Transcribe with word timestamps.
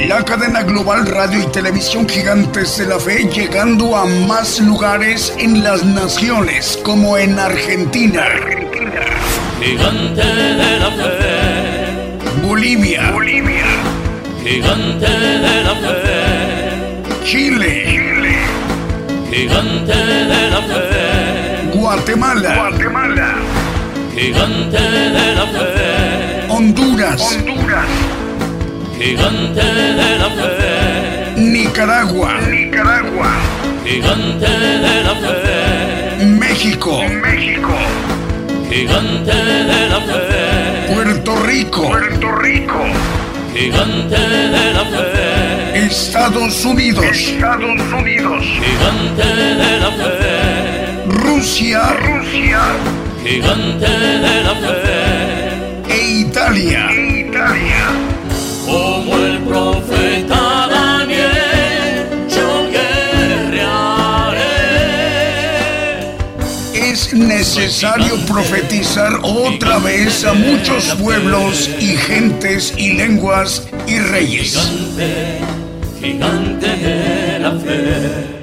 La 0.00 0.22
cadena 0.24 0.62
global 0.62 1.06
radio 1.06 1.40
y 1.40 1.46
televisión 1.46 2.06
gigantes 2.08 2.76
de 2.76 2.86
la 2.86 2.98
fe 2.98 3.28
llegando 3.28 3.96
a 3.96 4.04
más 4.04 4.60
lugares 4.60 5.32
en 5.38 5.62
las 5.62 5.84
naciones 5.84 6.78
como 6.82 7.16
en 7.16 7.38
Argentina. 7.38 8.24
Gigante 9.62 10.22
de 10.22 10.78
la 10.78 10.90
fe. 10.90 12.46
Bolivia. 12.46 13.12
Bolivia. 13.12 13.64
Gigante 14.42 15.08
de 15.08 15.62
la 15.62 15.74
fe. 15.74 17.24
Chile. 17.24 17.84
Chile. 17.86 18.36
Gigante 19.30 19.94
de 19.94 20.50
la 20.50 20.62
fe. 20.62 21.78
Guatemala. 21.78 22.54
Guatemala. 22.56 23.34
Gigante 24.14 24.80
de 24.80 25.34
la 25.34 25.46
fe. 25.46 26.46
Honduras. 26.48 27.38
Honduras. 27.38 28.13
Gigante 28.98 29.60
de 29.60 30.18
la 30.18 30.30
fe. 30.30 31.32
Nicaragua. 31.36 32.40
Nicaragua. 32.48 33.30
Gigante 33.84 34.46
de 34.46 35.02
la 35.02 35.14
fe. 35.16 36.24
México. 36.26 37.02
México. 37.22 37.74
Gigante 38.70 39.34
de 39.34 39.88
la 39.88 40.00
fe. 40.00 40.94
Puerto 40.94 41.36
Rico. 41.44 41.88
Puerto 41.88 42.32
Rico. 42.36 42.80
Gigante 43.52 44.16
de 44.16 44.72
la 44.72 44.84
fe. 44.84 45.86
Estados 45.86 46.64
Unidos. 46.64 47.04
Estados 47.04 47.80
Unidos. 47.92 48.44
Gigante 48.44 49.26
de 49.62 49.80
la 49.80 49.90
fe. 49.90 51.04
Rusia. 51.08 51.82
Rusia. 52.00 52.60
Gigante 53.24 53.88
de 53.88 54.42
la 54.44 54.54
fe. 54.54 55.92
E 55.92 56.20
Italia. 56.20 56.92
Italia. 56.92 58.13
Como 58.64 59.16
el 59.18 59.38
profeta 59.42 60.68
Daniel, 60.70 62.06
yo 62.28 62.66
guerrearé. 62.70 64.40
Es 66.72 67.12
necesario 67.12 68.16
profetizar 68.26 69.12
otra 69.22 69.78
vez 69.78 70.24
a 70.24 70.32
muchos 70.32 70.94
pueblos 70.94 71.68
y 71.78 71.96
gentes 71.96 72.72
y 72.78 72.94
lenguas 72.94 73.68
y 73.86 73.98
reyes. 73.98 74.56
Gigante, 74.56 75.40
gigante 76.00 76.66
de 76.66 77.38
la 77.38 77.52
fe. 77.52 78.34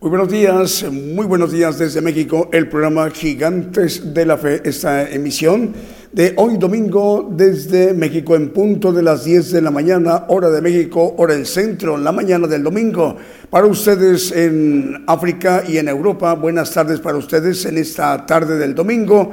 Muy 0.00 0.10
buenos 0.10 0.28
días, 0.28 0.84
muy 0.92 1.24
buenos 1.24 1.50
días 1.50 1.78
desde 1.78 2.02
México, 2.02 2.50
el 2.52 2.68
programa 2.68 3.08
Gigantes 3.10 4.12
de 4.12 4.26
la 4.26 4.36
Fe, 4.36 4.60
esta 4.62 5.08
emisión 5.08 5.72
de 6.14 6.32
hoy 6.36 6.58
domingo 6.58 7.28
desde 7.28 7.92
México 7.92 8.36
en 8.36 8.50
punto 8.50 8.92
de 8.92 9.02
las 9.02 9.24
10 9.24 9.50
de 9.50 9.60
la 9.60 9.72
mañana, 9.72 10.26
hora 10.28 10.48
de 10.48 10.62
México, 10.62 11.12
hora 11.18 11.34
del 11.34 11.44
centro, 11.44 11.96
la 11.96 12.12
mañana 12.12 12.46
del 12.46 12.62
domingo. 12.62 13.16
Para 13.50 13.66
ustedes 13.66 14.30
en 14.30 15.02
África 15.08 15.64
y 15.66 15.78
en 15.78 15.88
Europa, 15.88 16.34
buenas 16.34 16.70
tardes 16.70 17.00
para 17.00 17.18
ustedes 17.18 17.64
en 17.64 17.78
esta 17.78 18.26
tarde 18.26 18.58
del 18.58 18.76
domingo 18.76 19.32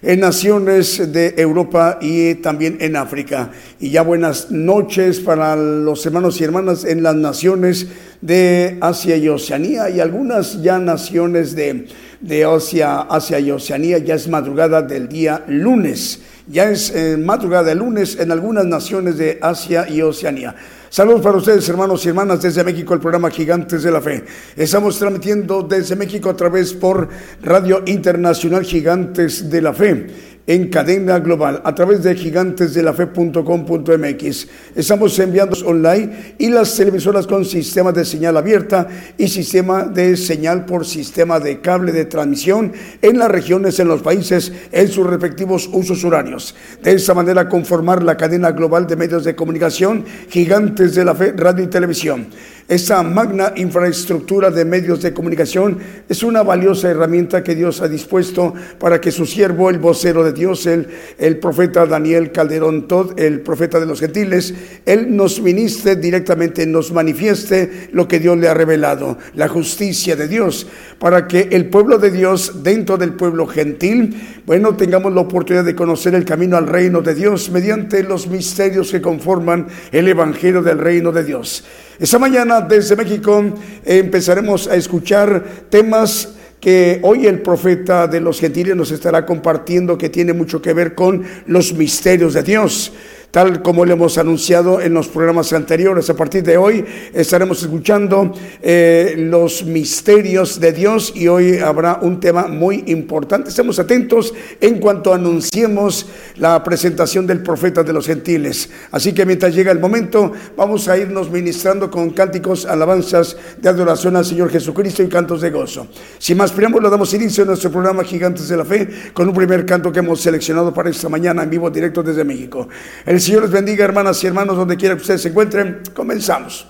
en 0.00 0.20
naciones 0.20 1.12
de 1.12 1.34
Europa 1.36 1.98
y 2.00 2.34
también 2.36 2.76
en 2.80 2.96
África. 2.96 3.50
Y 3.80 3.90
ya 3.90 4.02
buenas 4.02 4.50
noches 4.50 5.20
para 5.20 5.56
los 5.56 6.04
hermanos 6.04 6.40
y 6.40 6.44
hermanas 6.44 6.84
en 6.84 7.02
las 7.02 7.16
naciones 7.16 7.86
de 8.20 8.78
Asia 8.80 9.16
y 9.16 9.28
Oceanía 9.28 9.90
y 9.90 10.00
algunas 10.00 10.62
ya 10.62 10.78
naciones 10.78 11.54
de, 11.54 11.86
de 12.20 12.44
Asia, 12.44 13.00
Asia 13.02 13.38
y 13.40 13.50
Oceanía. 13.50 13.98
Ya 13.98 14.14
es 14.14 14.28
madrugada 14.28 14.82
del 14.82 15.08
día 15.08 15.44
lunes. 15.48 16.20
Ya 16.46 16.70
es 16.70 16.90
eh, 16.94 17.16
madrugada 17.16 17.64
del 17.64 17.78
lunes 17.78 18.18
en 18.18 18.30
algunas 18.30 18.66
naciones 18.66 19.16
de 19.16 19.38
Asia 19.40 19.88
y 19.88 20.02
Oceanía. 20.02 20.54
Saludos 20.90 21.22
para 21.22 21.38
ustedes, 21.38 21.68
hermanos 21.68 22.04
y 22.04 22.10
hermanas, 22.10 22.42
desde 22.42 22.62
México, 22.62 22.94
el 22.94 23.00
programa 23.00 23.28
Gigantes 23.30 23.82
de 23.82 23.90
la 23.90 24.00
Fe. 24.00 24.24
Estamos 24.54 24.96
transmitiendo 24.98 25.62
desde 25.62 25.96
México 25.96 26.30
a 26.30 26.36
través 26.36 26.72
por 26.72 27.08
Radio 27.42 27.82
Internacional 27.86 28.62
Gigantes 28.62 29.50
de 29.50 29.60
la 29.60 29.72
Fe 29.72 30.33
en 30.46 30.68
cadena 30.68 31.18
global 31.20 31.62
a 31.64 31.74
través 31.74 32.02
de 32.02 32.14
gigantesdelafe.com.mx. 32.14 34.48
Estamos 34.74 35.18
enviando 35.18 35.56
online 35.64 36.34
y 36.38 36.48
las 36.48 36.76
televisoras 36.76 37.26
con 37.26 37.44
sistema 37.44 37.92
de 37.92 38.04
señal 38.04 38.36
abierta 38.36 38.88
y 39.16 39.28
sistema 39.28 39.84
de 39.84 40.16
señal 40.16 40.66
por 40.66 40.86
sistema 40.86 41.38
de 41.40 41.60
cable 41.60 41.92
de 41.92 42.04
transmisión 42.04 42.72
en 43.00 43.18
las 43.18 43.30
regiones, 43.30 43.78
en 43.78 43.88
los 43.88 44.02
países, 44.02 44.52
en 44.72 44.88
sus 44.88 45.06
respectivos 45.06 45.68
usos 45.72 46.04
horarios. 46.04 46.54
De 46.82 46.92
esta 46.92 47.14
manera 47.14 47.48
conformar 47.48 48.02
la 48.02 48.16
cadena 48.16 48.50
global 48.52 48.86
de 48.86 48.96
medios 48.96 49.24
de 49.24 49.34
comunicación 49.34 50.04
Gigantes 50.28 50.94
de 50.94 51.04
la 51.04 51.14
Fe, 51.14 51.32
Radio 51.36 51.64
y 51.64 51.68
Televisión. 51.68 52.26
Esta 52.66 53.02
magna 53.02 53.52
infraestructura 53.56 54.50
de 54.50 54.64
medios 54.64 55.02
de 55.02 55.12
comunicación 55.12 55.76
es 56.08 56.22
una 56.22 56.42
valiosa 56.42 56.88
herramienta 56.88 57.44
que 57.44 57.54
Dios 57.54 57.82
ha 57.82 57.88
dispuesto 57.88 58.54
para 58.78 59.02
que 59.02 59.10
su 59.10 59.26
siervo, 59.26 59.68
el 59.68 59.78
vocero 59.78 60.24
de 60.24 60.32
Dios, 60.32 60.64
el, 60.64 60.88
el 61.18 61.38
profeta 61.38 61.84
Daniel 61.84 62.32
Calderón 62.32 62.88
Todd, 62.88 63.20
el 63.20 63.42
profeta 63.42 63.78
de 63.78 63.84
los 63.84 64.00
gentiles, 64.00 64.54
él 64.86 65.14
nos 65.14 65.42
ministre 65.42 65.96
directamente, 65.96 66.66
nos 66.66 66.90
manifieste 66.90 67.90
lo 67.92 68.08
que 68.08 68.18
Dios 68.18 68.38
le 68.38 68.48
ha 68.48 68.54
revelado, 68.54 69.18
la 69.34 69.48
justicia 69.48 70.16
de 70.16 70.26
Dios, 70.26 70.66
para 70.98 71.28
que 71.28 71.48
el 71.52 71.68
pueblo 71.68 71.98
de 71.98 72.12
Dios, 72.12 72.62
dentro 72.62 72.96
del 72.96 73.12
pueblo 73.12 73.46
gentil, 73.46 74.40
bueno, 74.46 74.74
tengamos 74.74 75.12
la 75.12 75.20
oportunidad 75.20 75.66
de 75.66 75.74
conocer 75.74 76.14
el 76.14 76.24
camino 76.24 76.56
al 76.56 76.66
reino 76.66 77.02
de 77.02 77.14
Dios 77.14 77.50
mediante 77.50 78.02
los 78.02 78.26
misterios 78.26 78.90
que 78.90 79.02
conforman 79.02 79.66
el 79.92 80.08
evangelio 80.08 80.62
del 80.62 80.78
reino 80.78 81.12
de 81.12 81.24
Dios. 81.24 81.62
Esta 81.98 82.18
mañana 82.18 82.60
desde 82.60 82.96
México 82.96 83.54
empezaremos 83.84 84.66
a 84.66 84.74
escuchar 84.74 85.44
temas 85.70 86.34
que 86.60 86.98
hoy 87.02 87.26
el 87.26 87.40
profeta 87.40 88.08
de 88.08 88.20
los 88.20 88.40
gentiles 88.40 88.74
nos 88.74 88.90
estará 88.90 89.24
compartiendo 89.24 89.96
que 89.96 90.08
tiene 90.08 90.32
mucho 90.32 90.60
que 90.60 90.72
ver 90.72 90.96
con 90.96 91.22
los 91.46 91.72
misterios 91.72 92.34
de 92.34 92.42
Dios 92.42 92.92
tal 93.34 93.62
como 93.62 93.84
le 93.84 93.94
hemos 93.94 94.16
anunciado 94.16 94.80
en 94.80 94.94
los 94.94 95.08
programas 95.08 95.52
anteriores. 95.52 96.08
A 96.08 96.14
partir 96.14 96.44
de 96.44 96.56
hoy 96.56 96.84
estaremos 97.12 97.60
escuchando 97.60 98.32
eh, 98.62 99.16
los 99.18 99.64
misterios 99.64 100.60
de 100.60 100.70
Dios 100.70 101.12
y 101.16 101.26
hoy 101.26 101.58
habrá 101.58 101.98
un 102.00 102.20
tema 102.20 102.46
muy 102.46 102.84
importante. 102.86 103.48
Estemos 103.48 103.80
atentos 103.80 104.32
en 104.60 104.78
cuanto 104.78 105.12
anunciemos 105.12 106.06
la 106.36 106.62
presentación 106.62 107.26
del 107.26 107.42
profeta 107.42 107.82
de 107.82 107.92
los 107.92 108.06
gentiles. 108.06 108.70
Así 108.92 109.12
que 109.12 109.26
mientras 109.26 109.52
llega 109.52 109.72
el 109.72 109.80
momento, 109.80 110.30
vamos 110.56 110.86
a 110.86 110.96
irnos 110.96 111.28
ministrando 111.28 111.90
con 111.90 112.10
cánticos, 112.10 112.66
alabanzas 112.66 113.36
de 113.60 113.68
adoración 113.68 114.14
al 114.14 114.24
Señor 114.24 114.48
Jesucristo 114.48 115.02
y 115.02 115.08
cantos 115.08 115.40
de 115.40 115.50
gozo. 115.50 115.88
Sin 116.18 116.38
más 116.38 116.52
preámbulos, 116.52 116.88
damos 116.88 117.12
inicio 117.14 117.42
a 117.42 117.48
nuestro 117.48 117.72
programa 117.72 118.04
Gigantes 118.04 118.46
de 118.46 118.56
la 118.56 118.64
Fe 118.64 118.88
con 119.12 119.26
un 119.26 119.34
primer 119.34 119.66
canto 119.66 119.90
que 119.90 119.98
hemos 119.98 120.20
seleccionado 120.20 120.72
para 120.72 120.88
esta 120.88 121.08
mañana 121.08 121.42
en 121.42 121.50
vivo 121.50 121.68
directo 121.68 122.00
desde 122.00 122.22
México. 122.22 122.68
El 123.04 123.23
Señor 123.24 123.44
les 123.44 123.52
bendiga, 123.52 123.86
hermanas 123.86 124.22
y 124.22 124.26
hermanos, 124.26 124.54
donde 124.54 124.76
quiera 124.76 124.96
que 124.96 125.00
ustedes 125.00 125.22
se 125.22 125.30
encuentren. 125.30 125.80
Comenzamos. 125.94 126.66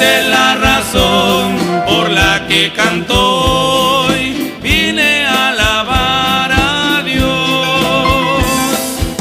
Es 0.00 0.26
la 0.28 0.56
razón 0.56 1.56
por 1.86 2.10
la 2.10 2.46
que 2.48 2.72
canto 2.72 4.06
hoy. 4.06 4.54
Vine 4.62 5.24
a 5.26 5.48
alabar 5.48 6.52
a 6.52 7.02
Dios. 7.04 8.44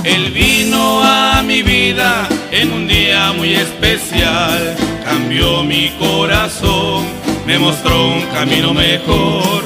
Él 0.04 0.32
vino 0.32 1.04
a 1.04 1.44
mi 1.44 1.62
vida 1.62 2.28
en 2.52 2.72
un 2.72 2.88
día 2.88 3.34
muy 3.34 3.54
especial, 3.56 4.76
cambió 5.04 5.64
mi 5.64 5.90
corazón, 6.00 7.06
me 7.46 7.60
mostró 7.60 8.08
un 8.08 8.22
camino 8.28 8.74
mejor. 8.74 9.64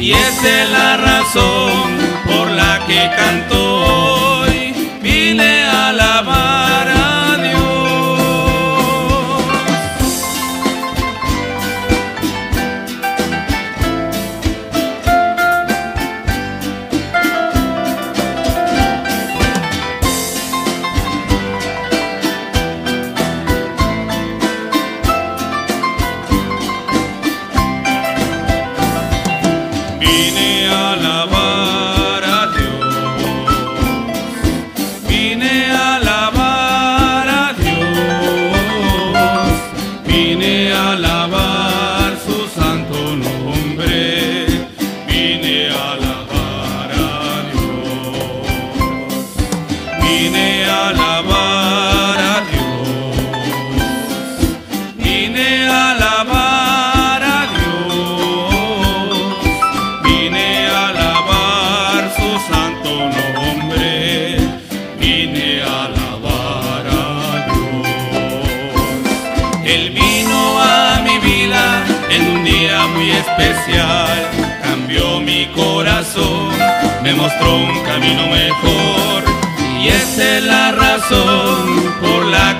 Y 0.00 0.12
esa 0.12 0.62
es 0.62 0.70
la 0.70 0.96
razón 0.96 1.82
por 2.26 2.50
la 2.50 2.84
que 2.86 3.10
canto 3.16 3.71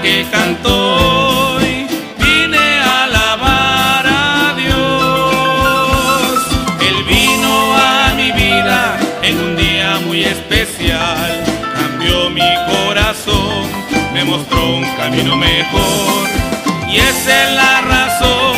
que 0.03 0.27
canto 0.31 0.71
hoy. 0.97 1.87
Vine 2.19 2.59
a 2.59 3.05
alabar 3.05 4.05
a 4.07 4.55
Dios. 4.57 6.39
Él 6.81 7.05
vino 7.05 7.53
a 7.77 8.13
mi 8.17 8.33
vida 8.33 8.99
en 9.23 9.39
un 9.39 9.57
día 9.57 10.01
muy 10.05 10.25
especial. 10.25 11.45
Cambió 11.75 12.31
mi 12.31 12.51
corazón, 12.69 13.69
me 14.13 14.25
mostró 14.25 14.77
un 14.77 14.85
camino 14.97 15.37
mejor. 15.37 16.29
Y 16.91 16.97
esa 16.97 17.45
es 17.45 17.51
la 17.55 17.81
razón 17.83 18.52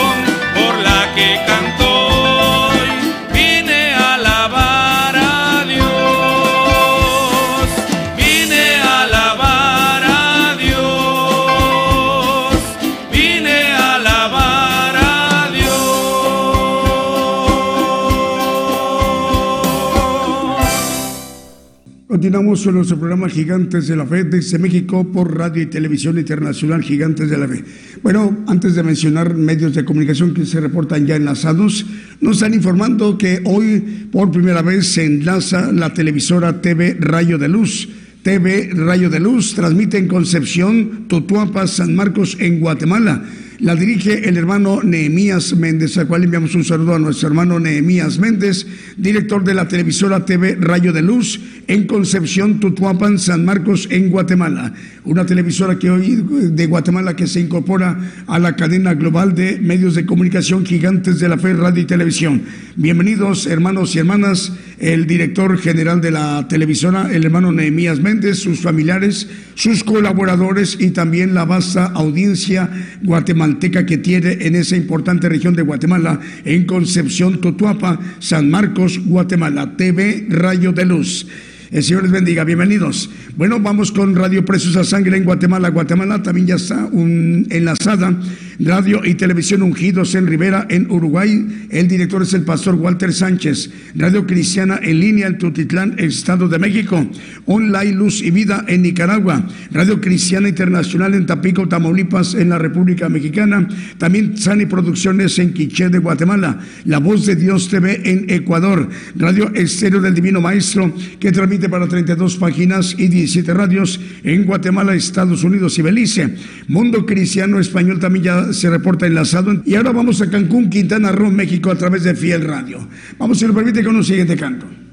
Continuamos 22.54 22.66
con 22.66 22.74
nuestro 22.76 22.98
programa 23.00 23.28
Gigantes 23.28 23.88
de 23.88 23.96
la 23.96 24.06
Fe 24.06 24.22
desde 24.22 24.60
México 24.60 25.02
por 25.12 25.36
Radio 25.36 25.60
y 25.60 25.66
Televisión 25.66 26.18
Internacional 26.18 26.84
Gigantes 26.84 27.28
de 27.28 27.36
la 27.36 27.48
Fe. 27.48 27.64
Bueno, 28.00 28.44
antes 28.46 28.76
de 28.76 28.84
mencionar 28.84 29.34
medios 29.34 29.74
de 29.74 29.84
comunicación 29.84 30.32
que 30.34 30.46
se 30.46 30.60
reportan 30.60 31.04
ya 31.04 31.16
enlazados, 31.16 31.84
nos 32.20 32.36
están 32.36 32.54
informando 32.54 33.18
que 33.18 33.40
hoy 33.44 34.06
por 34.12 34.30
primera 34.30 34.62
vez 34.62 34.86
se 34.86 35.04
enlaza 35.04 35.72
la 35.72 35.92
televisora 35.94 36.60
TV 36.60 36.96
Rayo 37.00 37.38
de 37.38 37.48
Luz. 37.48 37.88
TV 38.22 38.70
Rayo 38.72 39.10
de 39.10 39.18
Luz 39.18 39.54
transmite 39.54 39.98
en 39.98 40.06
Concepción, 40.06 41.08
Tutuapa, 41.08 41.66
San 41.66 41.96
Marcos, 41.96 42.36
en 42.38 42.60
Guatemala. 42.60 43.24
La 43.64 43.74
dirige 43.74 44.28
el 44.28 44.36
hermano 44.36 44.82
Nehemías 44.82 45.56
Méndez, 45.56 45.96
al 45.96 46.06
cual 46.06 46.22
enviamos 46.22 46.54
un 46.54 46.64
saludo 46.64 46.96
a 46.96 46.98
nuestro 46.98 47.28
hermano 47.28 47.58
Nehemías 47.58 48.18
Méndez, 48.18 48.66
director 48.98 49.42
de 49.42 49.54
la 49.54 49.68
televisora 49.68 50.26
TV 50.26 50.58
Rayo 50.60 50.92
de 50.92 51.00
Luz 51.00 51.40
en 51.66 51.86
Concepción, 51.86 52.60
Tutuapan, 52.60 53.18
San 53.18 53.42
Marcos, 53.46 53.88
en 53.90 54.10
Guatemala. 54.10 54.74
Una 55.04 55.24
televisora 55.24 55.78
que 55.78 55.88
hoy 55.88 56.22
de 56.50 56.66
Guatemala 56.66 57.16
que 57.16 57.26
se 57.26 57.40
incorpora 57.40 57.98
a 58.26 58.38
la 58.38 58.54
cadena 58.54 58.92
global 58.92 59.34
de 59.34 59.58
medios 59.58 59.94
de 59.94 60.04
comunicación 60.04 60.66
gigantes 60.66 61.18
de 61.18 61.28
la 61.30 61.38
fe, 61.38 61.54
radio 61.54 61.84
y 61.84 61.86
televisión. 61.86 62.42
Bienvenidos, 62.76 63.46
hermanos 63.46 63.96
y 63.96 64.00
hermanas, 64.00 64.52
el 64.78 65.06
director 65.06 65.56
general 65.56 66.02
de 66.02 66.10
la 66.10 66.46
televisora, 66.48 67.10
el 67.10 67.24
hermano 67.24 67.50
Nehemías 67.50 67.98
Méndez, 67.98 68.40
sus 68.40 68.60
familiares, 68.60 69.26
sus 69.54 69.84
colaboradores 69.84 70.76
y 70.78 70.90
también 70.90 71.32
la 71.32 71.46
vasta 71.46 71.86
audiencia 71.86 72.68
guatemalteca 73.02 73.53
que 73.58 73.98
tiene 73.98 74.38
en 74.40 74.54
esa 74.54 74.76
importante 74.76 75.28
región 75.28 75.54
de 75.54 75.62
Guatemala, 75.62 76.20
en 76.44 76.64
Concepción, 76.64 77.40
Totuapa, 77.40 77.98
San 78.18 78.50
Marcos, 78.50 79.00
Guatemala, 79.04 79.76
TV 79.76 80.26
Rayo 80.28 80.72
de 80.72 80.84
Luz. 80.84 81.26
El 81.74 81.82
Señor 81.82 82.04
les 82.04 82.12
bendiga, 82.12 82.44
bienvenidos. 82.44 83.10
Bueno, 83.36 83.58
vamos 83.58 83.90
con 83.90 84.14
Radio 84.14 84.44
Preciosa 84.44 84.84
Sangre 84.84 85.16
en 85.16 85.24
Guatemala. 85.24 85.70
Guatemala 85.70 86.22
también 86.22 86.46
ya 86.46 86.54
está 86.54 86.86
un, 86.86 87.48
enlazada. 87.50 88.16
Radio 88.60 89.04
y 89.04 89.14
Televisión 89.14 89.60
Ungidos 89.62 90.14
en 90.14 90.28
Rivera, 90.28 90.68
en 90.70 90.88
Uruguay. 90.88 91.66
El 91.70 91.88
director 91.88 92.22
es 92.22 92.32
el 92.32 92.42
pastor 92.42 92.76
Walter 92.76 93.12
Sánchez. 93.12 93.72
Radio 93.96 94.24
Cristiana 94.24 94.78
en 94.80 95.00
línea 95.00 95.26
en 95.26 95.36
Tutitlán, 95.36 95.96
Estado 95.98 96.46
de 96.48 96.60
México. 96.60 97.04
Online 97.46 97.92
Luz 97.92 98.22
y 98.22 98.30
Vida 98.30 98.64
en 98.68 98.82
Nicaragua. 98.82 99.44
Radio 99.72 100.00
Cristiana 100.00 100.48
Internacional 100.48 101.14
en 101.14 101.26
Tapico, 101.26 101.66
Tamaulipas, 101.66 102.34
en 102.34 102.50
la 102.50 102.58
República 102.58 103.08
Mexicana. 103.08 103.66
También 103.98 104.36
Sani 104.36 104.66
Producciones 104.66 105.36
en 105.40 105.52
Quiché 105.52 105.88
de 105.88 105.98
Guatemala. 105.98 106.60
La 106.84 106.98
Voz 106.98 107.26
de 107.26 107.34
Dios 107.34 107.68
TV 107.68 108.00
en 108.08 108.26
Ecuador. 108.28 108.88
Radio 109.16 109.52
Estéreo 109.52 110.00
del 110.00 110.14
Divino 110.14 110.40
Maestro, 110.40 110.94
que 111.18 111.32
transmite 111.32 111.63
para 111.68 111.88
32 111.88 112.36
páginas 112.36 112.94
y 112.98 113.08
17 113.08 113.54
radios 113.54 114.00
en 114.22 114.44
Guatemala, 114.44 114.94
Estados 114.94 115.44
Unidos 115.44 115.78
y 115.78 115.82
Belice. 115.82 116.34
Mundo 116.68 117.06
Cristiano 117.06 117.58
Español 117.60 117.98
también 117.98 118.24
ya 118.24 118.52
se 118.52 118.70
reporta 118.70 119.06
enlazado. 119.06 119.62
Y 119.64 119.74
ahora 119.74 119.92
vamos 119.92 120.20
a 120.20 120.30
Cancún, 120.30 120.70
Quintana 120.70 121.12
Roo, 121.12 121.30
México, 121.30 121.70
a 121.70 121.76
través 121.76 122.04
de 122.04 122.14
Fiel 122.14 122.42
Radio. 122.42 122.86
Vamos, 123.18 123.38
si 123.38 123.46
lo 123.46 123.54
permite, 123.54 123.82
con 123.84 123.96
un 123.96 124.04
siguiente 124.04 124.36
canto. 124.36 124.83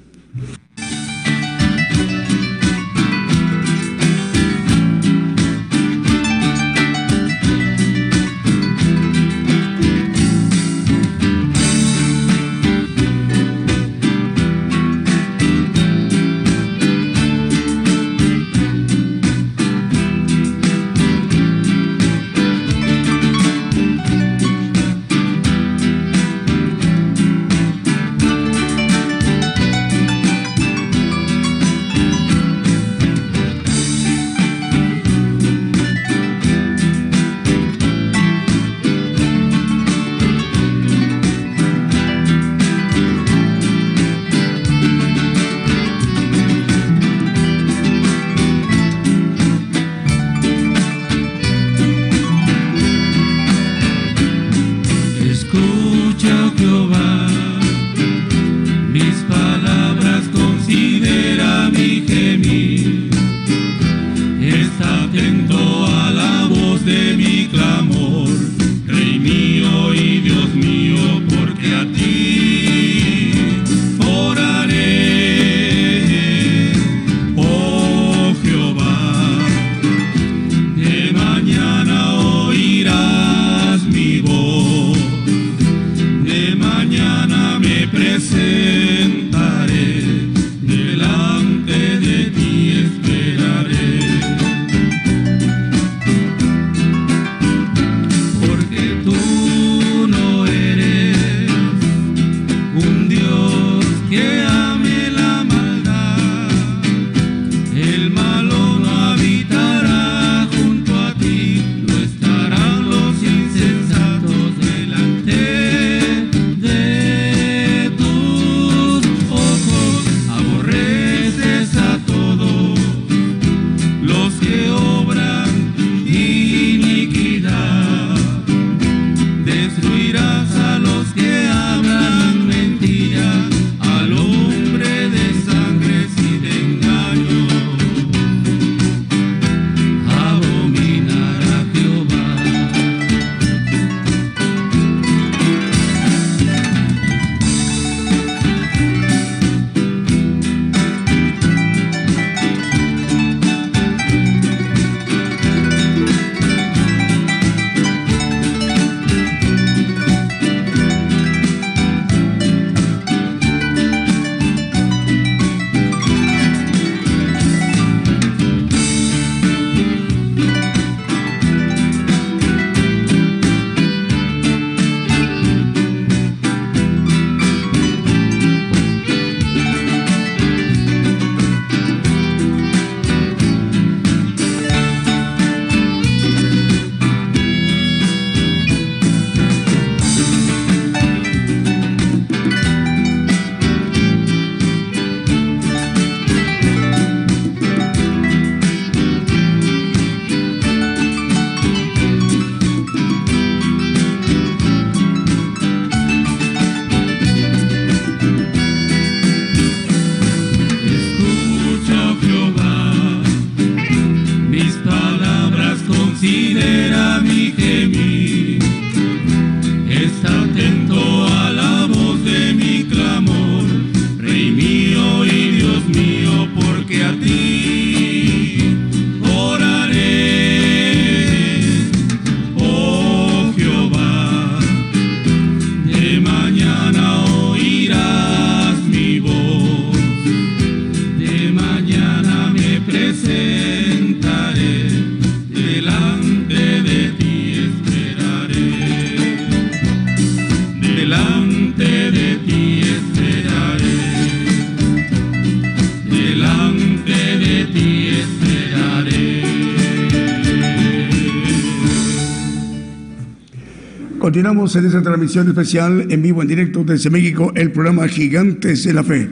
Continuamos 264.51 264.75
en 264.75 264.85
esta 264.85 265.01
transmisión 265.01 265.47
especial 265.47 266.07
en 266.09 266.21
vivo, 266.21 266.41
en 266.41 266.49
directo 266.49 266.83
desde 266.83 267.09
México, 267.09 267.53
el 267.55 267.71
programa 267.71 268.05
Gigantes 268.09 268.83
de 268.83 268.93
la 268.93 269.01
Fe. 269.01 269.29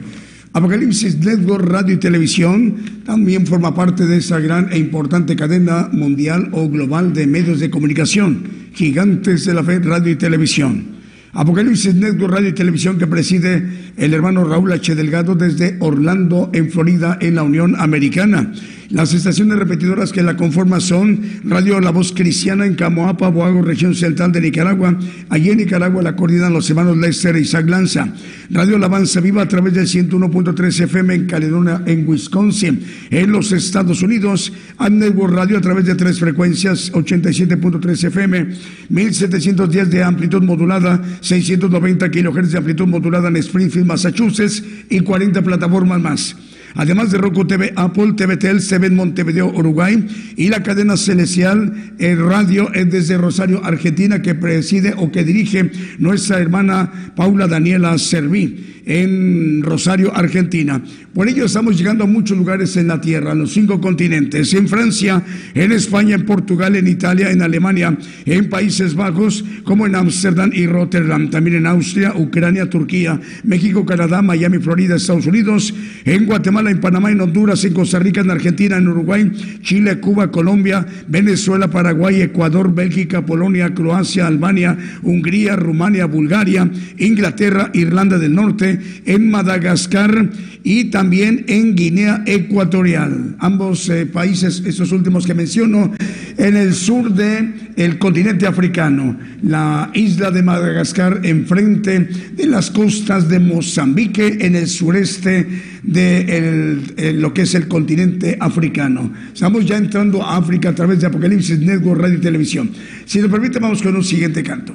Apocalipsis 0.54 1.18
Network 1.18 1.66
Radio 1.66 1.96
y 1.96 1.98
Televisión 1.98 2.76
también 3.04 3.46
forma 3.46 3.74
parte 3.74 4.06
de 4.06 4.16
esa 4.16 4.40
gran 4.40 4.72
e 4.72 4.78
importante 4.78 5.36
cadena 5.36 5.90
mundial 5.92 6.48
o 6.52 6.70
global 6.70 7.12
de 7.12 7.26
medios 7.26 7.60
de 7.60 7.68
comunicación, 7.68 8.44
Gigantes 8.72 9.44
de 9.44 9.52
la 9.52 9.62
Fe 9.62 9.80
Radio 9.80 10.10
y 10.10 10.16
Televisión. 10.16 10.86
Apocalipsis 11.34 11.94
Network 11.94 12.32
Radio 12.32 12.48
y 12.48 12.54
Televisión 12.54 12.96
que 12.96 13.06
preside 13.06 13.89
el 13.96 14.14
hermano 14.14 14.44
Raúl 14.44 14.72
H. 14.72 14.94
Delgado 14.94 15.34
desde 15.34 15.76
Orlando, 15.80 16.50
en 16.52 16.70
Florida, 16.70 17.18
en 17.20 17.34
la 17.34 17.42
Unión 17.42 17.74
Americana. 17.78 18.52
Las 18.90 19.14
estaciones 19.14 19.56
repetidoras 19.56 20.10
que 20.10 20.20
la 20.20 20.36
conforman 20.36 20.80
son 20.80 21.20
Radio 21.44 21.80
La 21.80 21.92
Voz 21.92 22.12
Cristiana 22.12 22.66
en 22.66 22.74
Camoapa, 22.74 23.28
Boago, 23.28 23.62
región 23.62 23.94
central 23.94 24.32
de 24.32 24.40
Nicaragua. 24.40 24.98
Allí 25.28 25.50
en 25.50 25.58
Nicaragua 25.58 26.02
la 26.02 26.16
coordinan 26.16 26.52
los 26.52 26.68
hermanos 26.70 26.96
Lester 26.96 27.36
y 27.36 27.42
Isaac 27.42 27.68
Lanza. 27.68 28.12
Radio 28.50 28.74
Alabanza 28.74 29.20
Viva 29.20 29.42
a 29.42 29.48
través 29.48 29.74
del 29.74 29.86
101.3 29.86 30.82
FM 30.82 31.14
en 31.14 31.26
Caledonia, 31.26 31.82
en 31.86 32.04
Wisconsin. 32.08 32.82
En 33.10 33.30
los 33.30 33.52
Estados 33.52 34.02
Unidos, 34.02 34.52
Network 34.90 35.34
Radio 35.34 35.58
a 35.58 35.60
través 35.60 35.84
de 35.84 35.94
tres 35.94 36.18
frecuencias, 36.18 36.92
87.3 36.92 38.04
FM, 38.08 38.48
1710 38.88 39.88
de 39.88 40.02
amplitud 40.02 40.42
modulada, 40.42 41.00
690 41.20 42.10
kHz 42.10 42.50
de 42.50 42.58
amplitud 42.58 42.88
modulada 42.88 43.28
en 43.28 43.36
Springfield, 43.36 43.79
Massachusetts 43.84 44.62
y 44.88 45.00
40 45.00 45.42
plataformas 45.42 46.00
más 46.00 46.36
además 46.74 47.10
de 47.10 47.18
Roku 47.18 47.46
TV, 47.46 47.72
Apple, 47.76 48.14
TVTel, 48.16 48.60
Seven 48.60 48.94
Montevideo, 48.94 49.48
Uruguay 49.48 50.06
y 50.36 50.48
la 50.48 50.62
cadena 50.62 50.96
Celestial 50.96 51.94
el 51.98 52.18
Radio 52.18 52.70
desde 52.74 53.18
Rosario, 53.18 53.64
Argentina, 53.64 54.22
que 54.22 54.34
preside 54.34 54.94
o 54.96 55.10
que 55.10 55.24
dirige 55.24 55.70
nuestra 55.98 56.38
hermana 56.38 57.12
Paula 57.16 57.46
Daniela 57.46 57.96
Serví 57.98 58.80
en 58.90 59.62
Rosario, 59.62 60.14
Argentina. 60.14 60.82
Por 61.14 61.28
ello 61.28 61.44
estamos 61.44 61.76
llegando 61.76 62.04
a 62.04 62.06
muchos 62.06 62.36
lugares 62.36 62.76
en 62.76 62.88
la 62.88 63.00
tierra, 63.00 63.32
en 63.32 63.38
los 63.40 63.52
cinco 63.52 63.80
continentes, 63.80 64.52
en 64.52 64.68
Francia, 64.68 65.22
en 65.54 65.72
España, 65.72 66.16
en 66.16 66.26
Portugal, 66.26 66.74
en 66.76 66.86
Italia, 66.88 67.30
en 67.30 67.42
Alemania, 67.42 67.96
en 68.24 68.48
Países 68.48 68.94
Bajos, 68.94 69.44
como 69.64 69.86
en 69.86 69.94
Ámsterdam 69.94 70.50
y 70.52 70.66
Rotterdam, 70.66 71.30
también 71.30 71.56
en 71.56 71.66
Austria, 71.66 72.14
Ucrania, 72.16 72.68
Turquía, 72.68 73.20
México, 73.44 73.86
Canadá, 73.86 74.22
Miami, 74.22 74.58
Florida, 74.58 74.96
Estados 74.96 75.26
Unidos, 75.26 75.72
en 76.04 76.26
Guatemala, 76.26 76.59
en 76.68 76.80
Panamá, 76.80 77.10
en 77.10 77.20
Honduras, 77.20 77.64
en 77.64 77.72
Costa 77.72 77.98
Rica, 77.98 78.20
en 78.20 78.30
Argentina, 78.30 78.76
en 78.76 78.88
Uruguay, 78.88 79.30
Chile, 79.62 80.00
Cuba, 80.00 80.30
Colombia, 80.30 80.86
Venezuela, 81.08 81.68
Paraguay, 81.68 82.20
Ecuador, 82.20 82.74
Bélgica, 82.74 83.24
Polonia, 83.24 83.72
Croacia, 83.74 84.26
Albania, 84.26 84.76
Hungría, 85.02 85.56
Rumania, 85.56 86.06
Bulgaria, 86.06 86.70
Inglaterra, 86.98 87.70
Irlanda 87.72 88.18
del 88.18 88.34
Norte, 88.34 88.78
en 89.06 89.30
Madagascar 89.30 90.28
y 90.62 90.86
también 90.86 91.44
en 91.48 91.74
Guinea 91.74 92.22
Ecuatorial. 92.26 93.36
Ambos 93.38 93.88
eh, 93.88 94.06
países, 94.06 94.62
estos 94.66 94.92
últimos 94.92 95.26
que 95.26 95.34
menciono, 95.34 95.92
en 96.36 96.56
el 96.56 96.74
sur 96.74 97.12
del 97.14 97.54
el 97.76 97.98
continente 97.98 98.46
africano, 98.46 99.16
la 99.42 99.90
isla 99.94 100.30
de 100.30 100.42
Madagascar 100.42 101.20
enfrente 101.22 102.08
de 102.32 102.46
las 102.46 102.70
costas 102.70 103.28
de 103.28 103.38
Mozambique 103.38 104.38
en 104.40 104.54
el 104.54 104.68
sureste 104.68 105.46
de 105.82 106.20
lo 106.50 107.34
que 107.34 107.42
es 107.42 107.54
el 107.54 107.68
continente 107.68 108.36
africano. 108.40 109.12
Estamos 109.32 109.64
ya 109.66 109.76
entrando 109.76 110.22
a 110.22 110.36
África 110.36 110.70
a 110.70 110.74
través 110.74 111.00
de 111.00 111.06
Apocalipsis 111.06 111.58
Network 111.58 112.00
Radio 112.00 112.16
y 112.16 112.20
Televisión. 112.20 112.70
Si 113.04 113.20
nos 113.20 113.30
permite, 113.30 113.58
vamos 113.58 113.82
con 113.82 113.96
un 113.96 114.04
siguiente 114.04 114.42
canto. 114.42 114.74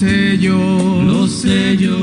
Señor, 0.00 1.04
porque 1.04 1.26
fuiste 1.26 1.99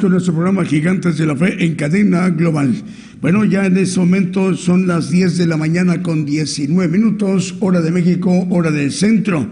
con 0.00 0.12
nuestro 0.12 0.32
programa 0.32 0.64
Gigantes 0.64 1.18
de 1.18 1.26
la 1.26 1.36
Fe 1.36 1.62
en 1.62 1.74
cadena 1.74 2.30
global. 2.30 2.74
Bueno, 3.20 3.44
ya 3.44 3.66
en 3.66 3.76
este 3.76 4.00
momento 4.00 4.56
son 4.56 4.86
las 4.86 5.10
10 5.10 5.36
de 5.36 5.46
la 5.46 5.58
mañana 5.58 6.02
con 6.02 6.24
19 6.24 6.90
minutos, 6.90 7.54
hora 7.60 7.82
de 7.82 7.90
México, 7.90 8.46
hora 8.48 8.70
del 8.70 8.92
centro. 8.92 9.46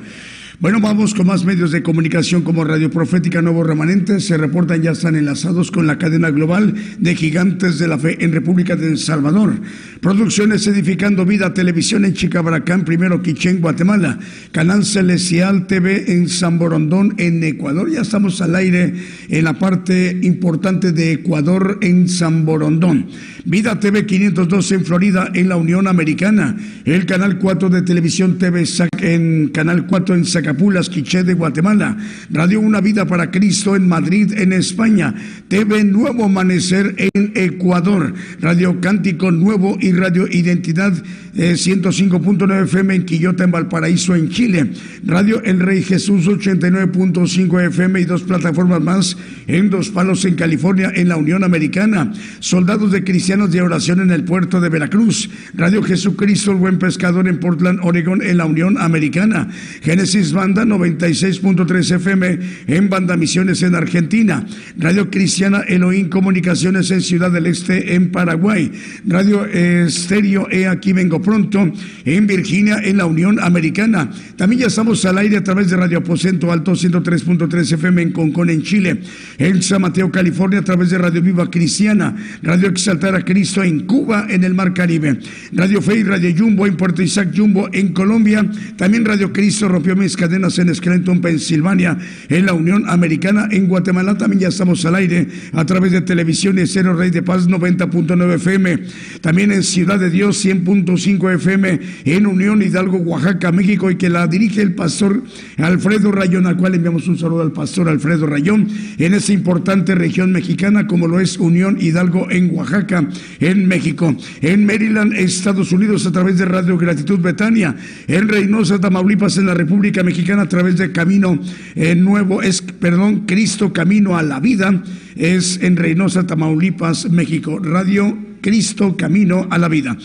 Bueno, 0.61 0.81
vamos 0.81 1.15
con 1.15 1.29
más 1.29 1.45
medios 1.45 1.71
de 1.71 1.85
comunicación 1.85 2.43
como 2.43 2.65
Radio 2.65 2.91
Profética 2.91 3.41
Nuevo 3.41 3.63
Remanente. 3.63 4.19
Se 4.19 4.37
reportan 4.37 4.83
ya 4.83 4.91
están 4.91 5.15
enlazados 5.15 5.71
con 5.71 5.87
la 5.87 5.99
cadena 5.99 6.31
global 6.33 6.75
de 6.99 7.15
Gigantes 7.15 7.79
de 7.79 7.87
la 7.87 7.97
Fe 7.97 8.25
en 8.25 8.33
República 8.33 8.75
de 8.75 8.89
El 8.89 8.99
Salvador. 8.99 9.61
Producciones 10.01 10.67
Edificando 10.67 11.25
Vida, 11.25 11.55
Televisión 11.55 12.05
en 12.05 12.15
Chicabaracán, 12.15 12.85
primero 12.85 13.23
Quichén, 13.23 13.61
Guatemala. 13.61 14.19
Canal 14.51 14.85
Celestial 14.85 15.69
TV 15.69 16.13
en 16.15 16.29
San 16.29 16.59
Borondón, 16.59 17.15
en 17.19 17.45
Ecuador. 17.45 17.89
Ya 17.89 18.01
estamos 18.01 18.41
al 18.41 18.57
aire 18.57 18.95
en 19.29 19.45
la 19.45 19.61
parte 19.61 20.19
importante 20.25 20.91
de 20.91 21.13
Ecuador, 21.13 21.79
en 21.83 22.09
San 22.09 22.45
Borondón. 22.45 23.07
Vida 23.49 23.79
TV 23.79 24.05
512 24.05 24.75
en 24.75 24.85
Florida, 24.85 25.31
en 25.33 25.49
la 25.49 25.57
Unión 25.57 25.87
Americana. 25.87 26.57
El 26.85 27.07
Canal 27.07 27.39
4 27.39 27.71
de 27.71 27.83
Televisión 27.83 28.39
TV 28.39 28.65
en 29.01 29.49
Canal 29.49 29.87
4 29.87 30.15
en 30.17 30.25
Zacatecas 30.25 30.49
Capulas, 30.49 30.89
Quiché 30.89 31.25
de 31.25 31.35
Guatemala, 31.35 31.99
Radio 32.31 32.61
Una 32.61 32.81
Vida 32.81 33.05
para 33.05 33.31
Cristo 33.31 33.77
en 33.77 33.87
Madrid, 33.87 34.33
en 34.35 34.55
España, 34.55 35.15
TV 35.49 35.85
Nuevo 35.85 36.25
Amanecer 36.25 36.95
en 36.97 37.33
Ecuador, 37.35 38.15
Radio 38.41 38.81
Cántico 38.81 39.31
Nuevo 39.31 39.77
y 39.79 39.93
Radio 39.93 40.27
Identidad 40.27 40.95
105.9 41.35 42.53
eh, 42.53 42.65
FM 42.65 42.95
en 42.95 43.05
Quillota, 43.05 43.45
en 43.45 43.51
Valparaíso, 43.51 44.17
en 44.17 44.31
Chile, 44.31 44.73
Radio 45.05 45.43
El 45.45 45.61
Rey 45.61 45.83
Jesús 45.83 46.27
89.5 46.27 47.67
FM 47.69 48.01
y 48.01 48.05
dos 48.05 48.23
plataformas 48.23 48.81
más 48.81 49.17
en 49.47 49.71
Dos 49.71 49.91
Palos, 49.91 50.25
en 50.25 50.35
California, 50.35 50.91
en 50.95 51.09
la 51.09 51.17
Unión 51.17 51.45
Americana, 51.45 52.13
Soldados 52.41 52.91
de 52.91 53.05
Cristianos 53.05 53.38
de 53.47 53.63
Oración 53.63 54.01
en 54.01 54.11
el 54.11 54.25
puerto 54.25 54.61
de 54.61 54.69
Veracruz, 54.69 55.31
Radio 55.55 55.83
Jesucristo, 55.83 56.51
el 56.51 56.57
Buen 56.57 56.79
Pescador 56.79 57.29
en 57.29 57.39
Portland, 57.39 57.79
Oregon, 57.83 58.21
en 58.21 58.39
la 58.39 58.47
Unión 58.47 58.77
Americana, 58.79 59.49
Génesis 59.83 60.33
Banda 60.33 60.65
96.3 60.65 61.95
FM 61.97 62.39
en 62.67 62.89
Banda 62.89 63.17
Misiones 63.17 63.63
en 63.63 63.75
Argentina, 63.75 64.45
Radio 64.77 65.11
Cristiana 65.11 65.61
Elohim 65.69 66.09
Comunicaciones 66.09 66.91
en 66.91 67.01
Ciudad 67.01 67.31
del 67.31 67.47
Este 67.47 67.95
en 67.95 68.11
Paraguay, 68.11 68.73
Radio 69.07 69.45
Estéreo 69.45 70.49
E 70.51 70.67
Aquí 70.67 70.93
Vengo 70.93 71.23
Pronto 71.23 71.71
en 72.05 72.27
Virginia 72.27 72.81
en 72.83 72.97
la 72.97 73.07
Unión 73.07 73.39
Americana. 73.41 74.11
También 74.37 74.63
ya 74.63 74.67
estamos 74.67 75.05
al 75.05 75.19
aire 75.19 75.37
a 75.37 75.45
través 75.45 75.71
de 75.71 75.77
Radio 75.77 75.99
Aposento 75.99 76.51
Alto 76.51 76.73
103.3 76.73 77.75
FM 77.75 78.03
en 78.03 78.13
Concón 78.13 78.51
en 78.51 78.63
Chile, 78.63 79.01
en 79.39 79.63
San 79.63 79.83
Mateo, 79.83 80.11
California 80.11 80.61
a 80.61 80.65
través 80.65 80.91
de 80.91 80.99
Radio 80.99 81.23
Viva 81.23 81.51
Cristiana, 81.51 82.17
Radio 82.43 82.69
Exaltar 82.69 83.15
Cristo 83.29 83.63
en 83.63 83.81
Cuba 83.81 84.27
en 84.31 84.43
el 84.43 84.55
Mar 84.55 84.73
Caribe, 84.73 85.19
Radio 85.53 85.83
Fe 85.83 85.99
y 85.99 86.03
Radio 86.03 86.35
Jumbo 86.35 86.67
en 86.67 86.79
Puerto 86.79 87.03
Isaac 87.03 87.29
Jumbo 87.37 87.69
en 87.75 87.93
Colombia, 87.93 88.51
también 88.77 89.05
Radio 89.05 89.35
Cristo 89.35 89.69
rompió 89.69 89.95
mis 89.95 90.17
cadenas 90.17 90.59
en 90.59 90.75
Scranton, 90.75 91.21
Pensilvania, 91.21 91.99
en 92.31 92.47
la 92.47 92.55
Unión 92.55 92.85
Americana, 92.89 93.47
en 93.51 93.67
Guatemala. 93.67 94.17
También 94.17 94.41
ya 94.41 94.49
estamos 94.49 94.83
al 94.87 94.95
aire 94.95 95.29
a 95.53 95.67
través 95.67 95.93
de 95.93 96.01
televisión 96.01 96.59
y 96.59 96.67
Cero 96.67 96.95
Rey 96.95 97.11
de 97.11 97.23
Paz 97.23 97.47
90.9 97.51 98.37
FM, 98.37 98.79
también 99.21 99.53
en 99.53 99.63
Ciudad 99.63 99.99
de 100.01 100.09
Dios 100.09 100.43
100.5 100.43 101.35
FM, 101.35 101.81
en 102.07 102.27
Unión 102.27 102.63
Hidalgo, 102.63 102.97
Oaxaca, 102.97 103.53
México, 103.53 103.91
y 103.91 103.97
que 103.97 104.09
la 104.09 104.27
dirige 104.27 104.63
el 104.63 104.75
pastor 104.75 105.23
Alfredo 105.59 106.13
Rayón, 106.13 106.47
al 106.47 106.57
cual 106.57 106.77
enviamos 106.77 107.07
un 107.09 107.19
saludo 107.19 107.43
al 107.43 107.53
pastor 107.53 107.91
Alfredo 107.91 108.27
Rayón, 108.27 108.69
en 108.97 109.13
esa 109.13 109.35
importante 109.35 109.95
región 109.95 110.33
mexicana 110.33 110.87
como 110.87 111.07
lo 111.09 111.21
es 111.21 111.37
Unión 111.37 111.77
Hidalgo 111.79 112.31
en 112.31 112.55
Oaxaca, 112.55 113.08
en 113.41 113.67
México, 113.67 114.15
en 114.41 114.67
Maryland, 114.67 115.13
Estados 115.15 115.73
Unidos, 115.73 116.07
a 116.07 116.13
través 116.13 116.39
de 116.39 116.45
Radio 116.45 116.77
Gratitud 116.77 117.21
Betania, 117.21 117.75
en 118.07 118.29
Reynosa, 118.29 118.81
Tamaulipas, 118.81 119.37
en 119.39 119.47
la 119.47 119.55
República 119.55 120.03
Mexicana, 120.03 120.43
a 120.43 120.49
través 120.49 120.77
de 120.77 120.93
Camino 120.93 121.39
eh, 121.75 121.95
Nuevo, 121.95 122.43
es, 122.43 122.63
perdón, 122.63 123.25
Cristo 123.27 123.73
Camino 123.73 124.17
a 124.17 124.23
la 124.23 124.41
Vida, 124.41 124.83
es 125.17 125.59
en 125.63 125.77
Reynosa, 125.77 126.27
Tamaulipas, 126.27 127.11
México. 127.11 127.59
Radio 127.59 128.17
Cristo 128.41 128.97
Camino 128.97 129.47
a 129.51 129.59
la 129.59 129.69
Vida. 129.69 129.97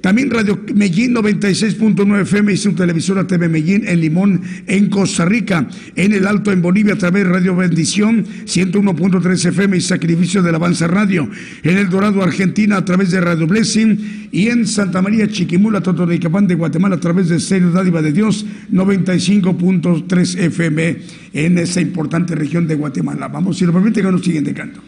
También 0.00 0.30
Radio 0.30 0.60
Medellín 0.74 1.14
96.9 1.14 2.22
FM 2.22 2.52
y 2.52 2.56
su 2.56 2.72
televisora 2.72 3.26
TV 3.26 3.48
Medellín 3.48 3.86
en 3.86 4.00
Limón, 4.00 4.42
en 4.66 4.88
Costa 4.88 5.24
Rica. 5.24 5.68
En 5.96 6.12
el 6.12 6.26
Alto, 6.26 6.52
en 6.52 6.62
Bolivia, 6.62 6.94
a 6.94 6.98
través 6.98 7.24
de 7.24 7.30
Radio 7.30 7.56
Bendición 7.56 8.24
101.3 8.44 9.46
FM 9.46 9.76
y 9.76 9.80
Sacrificio 9.80 10.42
del 10.42 10.54
Avanza 10.54 10.86
Radio. 10.86 11.28
En 11.62 11.78
El 11.78 11.88
Dorado, 11.88 12.22
Argentina, 12.22 12.76
a 12.76 12.84
través 12.84 13.10
de 13.10 13.20
Radio 13.20 13.46
Blessing. 13.46 14.28
Y 14.30 14.48
en 14.48 14.66
Santa 14.66 15.02
María, 15.02 15.26
Chiquimula, 15.26 15.80
Totonicapán 15.80 16.46
de 16.46 16.54
Guatemala, 16.54 16.96
a 16.96 17.00
través 17.00 17.28
de 17.28 17.40
Serio 17.40 17.70
Dádiva 17.70 18.00
de 18.00 18.12
Dios 18.12 18.46
95.3 18.72 20.38
FM 20.38 20.96
en 21.32 21.58
esa 21.58 21.80
importante 21.80 22.34
región 22.34 22.68
de 22.68 22.76
Guatemala. 22.76 23.28
Vamos, 23.28 23.58
si 23.58 23.64
lo 23.64 23.72
permite, 23.72 24.02
con 24.02 24.14
el 24.14 24.22
siguiente 24.22 24.54
canto. 24.54 24.80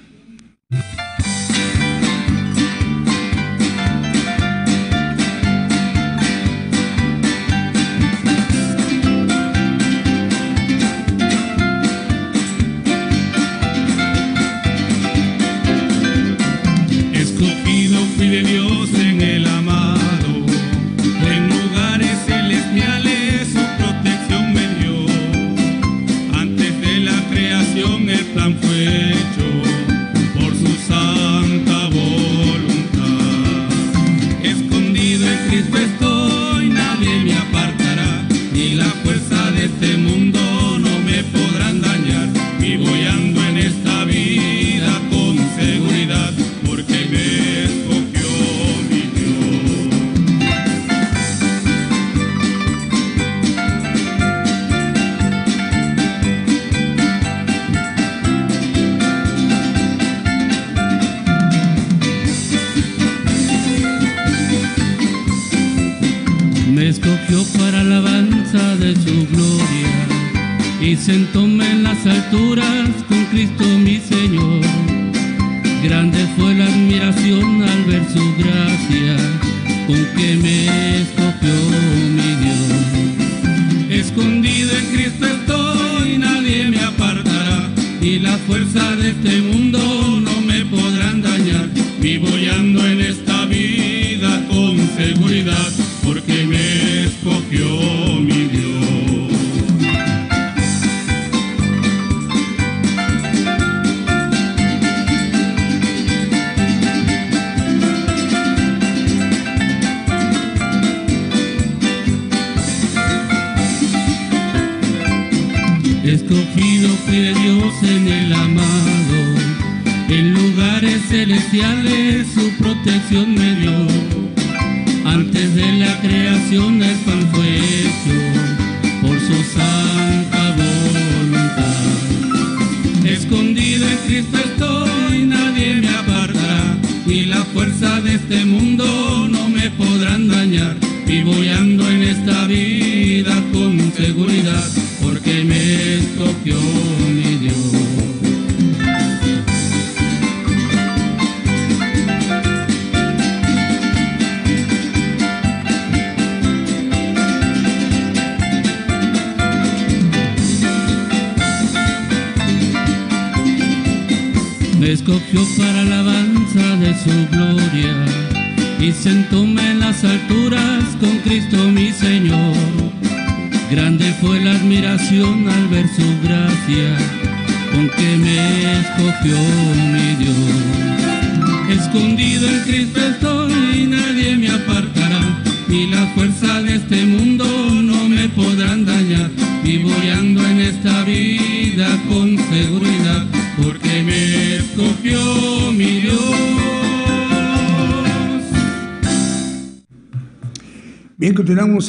Escondido 38.60 38.82
en 38.82 39.00
Cristo 39.02 39.36
estoy. 39.56 40.29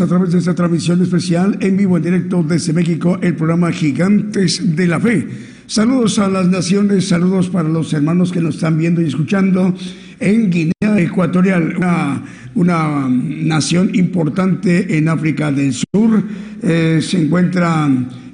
A 0.01 0.07
través 0.07 0.31
de 0.31 0.39
esta 0.39 0.55
transmisión 0.55 1.01
especial 1.01 1.57
en 1.61 1.77
vivo, 1.77 1.97
en 1.97 2.03
directo 2.03 2.43
desde 2.43 2.73
México, 2.73 3.19
el 3.21 3.35
programa 3.35 3.71
Gigantes 3.71 4.75
de 4.75 4.87
la 4.87 4.99
Fe. 4.99 5.27
Saludos 5.67 6.17
a 6.19 6.27
las 6.27 6.47
naciones, 6.47 7.07
saludos 7.07 7.49
para 7.49 7.69
los 7.69 7.93
hermanos 7.93 8.31
que 8.31 8.41
nos 8.41 8.55
están 8.55 8.77
viendo 8.77 9.01
y 9.01 9.05
escuchando 9.05 9.73
en 10.19 10.49
Guinea 10.49 10.99
Ecuatorial, 10.99 11.77
una, 11.77 12.23
una 12.55 13.09
nación 13.09 13.91
importante 13.93 14.97
en 14.97 15.07
África 15.07 15.51
del 15.51 15.73
Sur. 15.73 16.23
Eh, 16.63 16.99
se 17.01 17.21
encuentra 17.21 17.89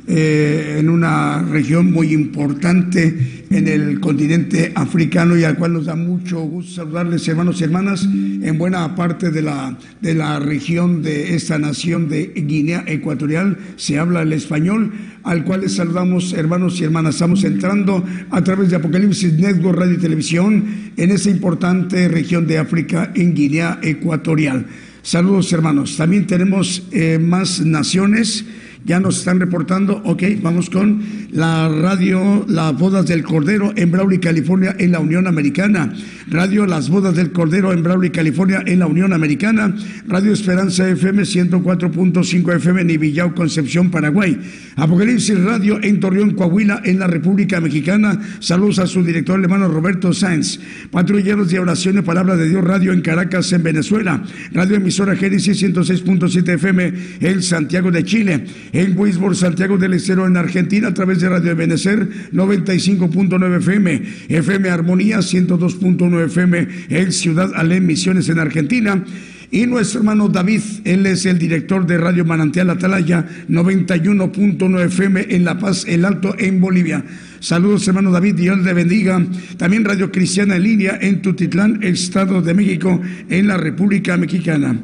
eh, 0.07 0.77
en 0.79 0.89
una 0.89 1.41
región 1.43 1.91
muy 1.91 2.13
importante 2.13 3.43
en 3.49 3.67
el 3.67 3.96
continente 4.07 4.71
africano 4.73 5.35
y 5.35 5.43
al 5.43 5.57
cual 5.57 5.73
nos 5.73 5.87
da 5.87 5.97
mucho 5.97 6.39
gusto 6.39 6.75
saludarles 6.75 7.27
hermanos 7.27 7.59
y 7.59 7.65
hermanas 7.65 8.07
en 8.07 8.57
buena 8.57 8.95
parte 8.95 9.31
de 9.31 9.41
la, 9.41 9.77
de 9.99 10.13
la 10.15 10.39
región 10.39 11.03
de 11.03 11.35
esta 11.35 11.59
nación 11.59 12.07
de 12.07 12.31
Guinea 12.33 12.85
Ecuatorial. 12.87 13.57
Se 13.75 13.99
habla 13.99 14.21
el 14.21 14.31
español 14.31 14.93
al 15.23 15.43
cual 15.43 15.59
les 15.59 15.75
saludamos 15.75 16.31
hermanos 16.31 16.79
y 16.79 16.85
hermanas. 16.85 17.15
Estamos 17.15 17.43
entrando 17.43 18.01
a 18.29 18.41
través 18.45 18.69
de 18.69 18.77
Apocalipsis 18.77 19.33
Network 19.33 19.77
Radio 19.77 19.95
y 19.95 19.97
Televisión 19.97 20.63
en 20.95 21.11
esa 21.11 21.29
importante 21.29 22.07
región 22.07 22.47
de 22.47 22.59
África 22.59 23.11
en 23.13 23.35
Guinea 23.35 23.77
Ecuatorial. 23.83 24.67
Saludos 25.01 25.51
hermanos. 25.51 25.97
También 25.97 26.27
tenemos 26.27 26.87
eh, 26.93 27.19
más 27.19 27.59
naciones. 27.59 28.45
Ya 28.85 29.01
nos 29.01 29.19
están 29.19 29.41
reportando, 29.41 30.01
ok, 30.05 30.23
vamos 30.41 30.69
con 30.69 31.01
la 31.31 31.69
radio 31.69 32.45
Las 32.47 32.77
Bodas 32.77 33.07
del 33.07 33.23
Cordero 33.23 33.73
en 33.75 33.91
Brawley, 33.91 34.19
California, 34.19 34.75
en 34.77 34.91
la 34.91 34.99
Unión 34.99 35.27
Americana. 35.27 35.93
Radio 36.29 36.65
Las 36.65 36.89
Bodas 36.89 37.15
del 37.15 37.31
Cordero 37.31 37.73
en 37.73 37.83
Brawley, 37.83 38.09
California, 38.09 38.63
en 38.65 38.79
la 38.79 38.87
Unión 38.87 39.13
Americana. 39.13 39.75
Radio 40.07 40.33
Esperanza 40.33 40.87
FM 40.89 41.23
104.5 41.23 42.55
FM 42.55 42.81
en 42.81 42.89
Ibillau, 42.89 43.33
Concepción, 43.33 43.91
Paraguay. 43.91 44.39
Apocalipsis 44.75 45.39
Radio 45.39 45.79
en 45.81 45.99
Torreón, 45.99 46.35
Coahuila, 46.35 46.81
en 46.83 46.99
la 46.99 47.07
República 47.07 47.59
Mexicana. 47.59 48.19
Saludos 48.39 48.79
a 48.79 48.87
su 48.87 49.03
director 49.03 49.39
hermano 49.39 49.67
Roberto 49.67 50.13
Sáenz. 50.13 50.59
Patrulleros 50.91 51.49
de 51.49 51.59
Oración 51.59 51.97
y 51.97 52.01
Palabra 52.01 52.35
de 52.35 52.49
Dios 52.49 52.63
Radio 52.63 52.93
en 52.93 53.01
Caracas, 53.01 53.51
en 53.53 53.63
Venezuela. 53.63 54.23
Radio 54.51 54.77
Emisora 54.77 55.15
Génesis 55.15 55.61
106.7 55.61 56.53
FM 56.53 56.93
en 57.21 57.41
Santiago 57.41 57.91
de 57.91 58.03
Chile 58.03 58.45
en 58.71 58.97
Wisborne, 58.97 59.35
Santiago 59.35 59.77
del 59.77 59.93
Estero, 59.93 60.25
en 60.25 60.37
Argentina, 60.37 60.89
a 60.89 60.93
través 60.93 61.19
de 61.19 61.26
Radio 61.29 61.55
Benecer 61.55 62.07
95.9 62.31 63.57
FM, 63.57 64.01
FM 64.29 64.69
Armonía 64.69 65.19
102.9 65.19 66.25
FM 66.25 66.67
en 66.89 67.11
Ciudad 67.11 67.51
Alén, 67.55 67.85
Misiones 67.85 68.29
en 68.29 68.39
Argentina. 68.39 69.03
Y 69.49 69.65
nuestro 69.65 70.01
hermano 70.01 70.27
David, 70.27 70.61
él 70.83 71.05
es 71.05 71.25
el 71.25 71.39
director 71.39 71.87
de 71.87 71.97
Radio 71.97 72.25
Manantial 72.25 72.69
Atalaya 72.69 73.25
91.9 73.47 74.85
FM 74.87 75.27
en 75.29 75.45
La 75.45 75.57
Paz, 75.57 75.85
El 75.87 76.03
Alto, 76.03 76.35
en 76.37 76.59
Bolivia. 76.59 77.05
Saludos, 77.39 77.87
hermano 77.87 78.11
David, 78.11 78.35
Dios 78.35 78.57
le 78.59 78.73
bendiga. 78.73 79.25
También 79.55 79.85
Radio 79.85 80.11
Cristiana 80.11 80.57
en 80.57 80.63
línea 80.63 80.97
en 80.99 81.21
Tutitlán, 81.21 81.81
Estado 81.81 82.41
de 82.41 82.53
México, 82.53 82.99
en 83.29 83.47
la 83.47 83.55
República 83.55 84.17
Mexicana. 84.17 84.81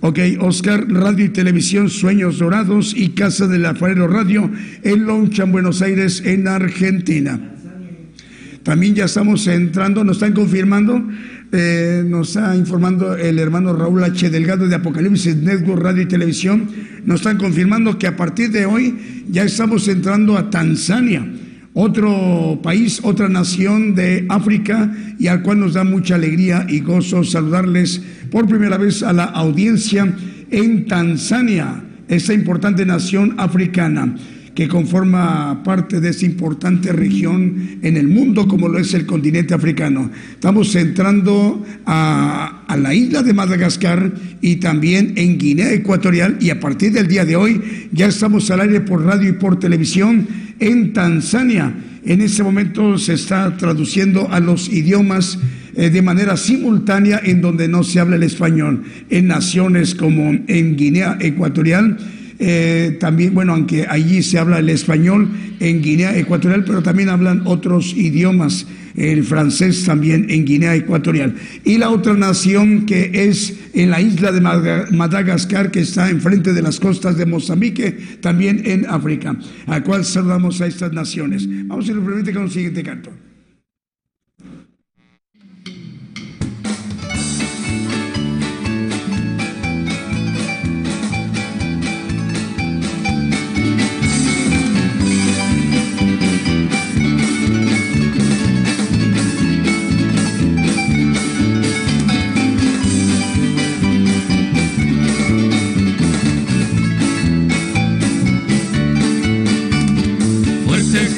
Ok, 0.00 0.20
Oscar, 0.38 0.86
Radio 0.88 1.24
y 1.24 1.30
Televisión 1.30 1.90
Sueños 1.90 2.38
Dorados 2.38 2.94
y 2.96 3.08
Casa 3.10 3.48
del 3.48 3.66
Alfarero 3.66 4.06
Radio 4.06 4.48
en 4.84 5.04
Lonchan, 5.04 5.50
Buenos 5.50 5.82
Aires, 5.82 6.22
en 6.24 6.46
Argentina. 6.46 7.40
También 8.62 8.94
ya 8.94 9.06
estamos 9.06 9.48
entrando, 9.48 10.04
nos 10.04 10.18
están 10.18 10.34
confirmando, 10.34 11.02
eh, 11.50 12.04
nos 12.06 12.28
está 12.28 12.54
informando 12.54 13.16
el 13.16 13.40
hermano 13.40 13.72
Raúl 13.72 14.04
H. 14.04 14.30
Delgado 14.30 14.68
de 14.68 14.76
Apocalipsis 14.76 15.34
Network 15.34 15.82
Radio 15.82 16.02
y 16.02 16.06
Televisión, 16.06 16.68
nos 17.04 17.20
están 17.20 17.36
confirmando 17.36 17.98
que 17.98 18.06
a 18.06 18.14
partir 18.14 18.52
de 18.52 18.66
hoy 18.66 19.24
ya 19.28 19.42
estamos 19.42 19.88
entrando 19.88 20.38
a 20.38 20.48
Tanzania 20.48 21.26
otro 21.80 22.58
país, 22.60 23.00
otra 23.04 23.28
nación 23.28 23.94
de 23.94 24.26
África 24.28 24.92
y 25.16 25.28
al 25.28 25.42
cual 25.42 25.60
nos 25.60 25.74
da 25.74 25.84
mucha 25.84 26.16
alegría 26.16 26.66
y 26.68 26.80
gozo 26.80 27.22
saludarles 27.22 28.02
por 28.30 28.46
primera 28.46 28.76
vez 28.76 29.02
a 29.02 29.12
la 29.12 29.24
audiencia 29.24 30.14
en 30.50 30.86
Tanzania, 30.86 31.84
esa 32.08 32.32
importante 32.32 32.86
nación 32.86 33.34
africana 33.38 34.14
que 34.58 34.66
conforma 34.66 35.62
parte 35.62 36.00
de 36.00 36.08
esa 36.08 36.26
importante 36.26 36.92
región 36.92 37.78
en 37.80 37.96
el 37.96 38.08
mundo 38.08 38.48
como 38.48 38.66
lo 38.68 38.80
es 38.80 38.92
el 38.92 39.06
continente 39.06 39.54
africano. 39.54 40.10
Estamos 40.32 40.74
entrando 40.74 41.64
a, 41.86 42.64
a, 42.66 42.76
la 42.76 42.92
isla 42.92 43.22
de 43.22 43.32
Madagascar 43.32 44.12
y 44.40 44.56
también 44.56 45.12
en 45.14 45.38
Guinea 45.38 45.72
Ecuatorial 45.72 46.38
y 46.40 46.50
a 46.50 46.58
partir 46.58 46.90
del 46.90 47.06
día 47.06 47.24
de 47.24 47.36
hoy 47.36 47.88
ya 47.92 48.06
estamos 48.06 48.50
al 48.50 48.62
aire 48.62 48.80
por 48.80 49.04
radio 49.04 49.28
y 49.28 49.34
por 49.34 49.60
televisión 49.60 50.26
en 50.58 50.92
Tanzania. 50.92 51.72
En 52.04 52.20
ese 52.20 52.42
momento 52.42 52.98
se 52.98 53.14
está 53.14 53.56
traduciendo 53.56 54.28
a 54.32 54.40
los 54.40 54.68
idiomas 54.68 55.38
eh, 55.78 55.90
de 55.90 56.02
manera 56.02 56.36
simultánea 56.36 57.20
en 57.22 57.40
donde 57.40 57.68
no 57.68 57.84
se 57.84 58.00
habla 58.00 58.16
el 58.16 58.24
español, 58.24 58.82
en 59.10 59.28
naciones 59.28 59.94
como 59.94 60.36
en 60.48 60.76
Guinea 60.76 61.16
Ecuatorial. 61.20 61.96
Eh, 62.40 62.96
también, 62.98 63.32
bueno, 63.32 63.52
aunque 63.52 63.86
allí 63.88 64.24
se 64.24 64.40
habla 64.40 64.58
el 64.58 64.70
español 64.70 65.30
en 65.60 65.80
Guinea 65.80 66.18
Ecuatorial, 66.18 66.64
pero 66.64 66.82
también 66.82 67.08
hablan 67.08 67.42
otros 67.44 67.94
idiomas, 67.96 68.66
el 68.96 69.22
francés 69.22 69.84
también 69.84 70.26
en 70.30 70.44
Guinea 70.44 70.74
Ecuatorial. 70.74 71.36
Y 71.64 71.78
la 71.78 71.90
otra 71.90 72.14
nación 72.14 72.84
que 72.84 73.12
es 73.28 73.54
en 73.72 73.90
la 73.90 74.00
isla 74.00 74.32
de 74.32 74.40
Madagascar, 74.40 75.70
que 75.70 75.78
está 75.78 76.10
enfrente 76.10 76.54
de 76.54 76.62
las 76.62 76.80
costas 76.80 77.16
de 77.16 77.24
Mozambique, 77.24 78.18
también 78.20 78.62
en 78.64 78.84
África, 78.88 79.36
a 79.68 79.80
cual 79.84 80.04
saludamos 80.04 80.60
a 80.60 80.66
estas 80.66 80.92
naciones. 80.92 81.46
Vamos, 81.68 81.86
si 81.86 81.92
lo 81.92 82.04
permite, 82.04 82.32
con 82.32 82.42
el 82.42 82.50
siguiente 82.50 82.82
canto. 82.82 83.27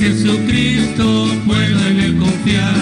Jesucristo, 0.00 1.26
puedo 1.46 1.86
en 1.86 2.00
él 2.00 2.16
confiar, 2.16 2.79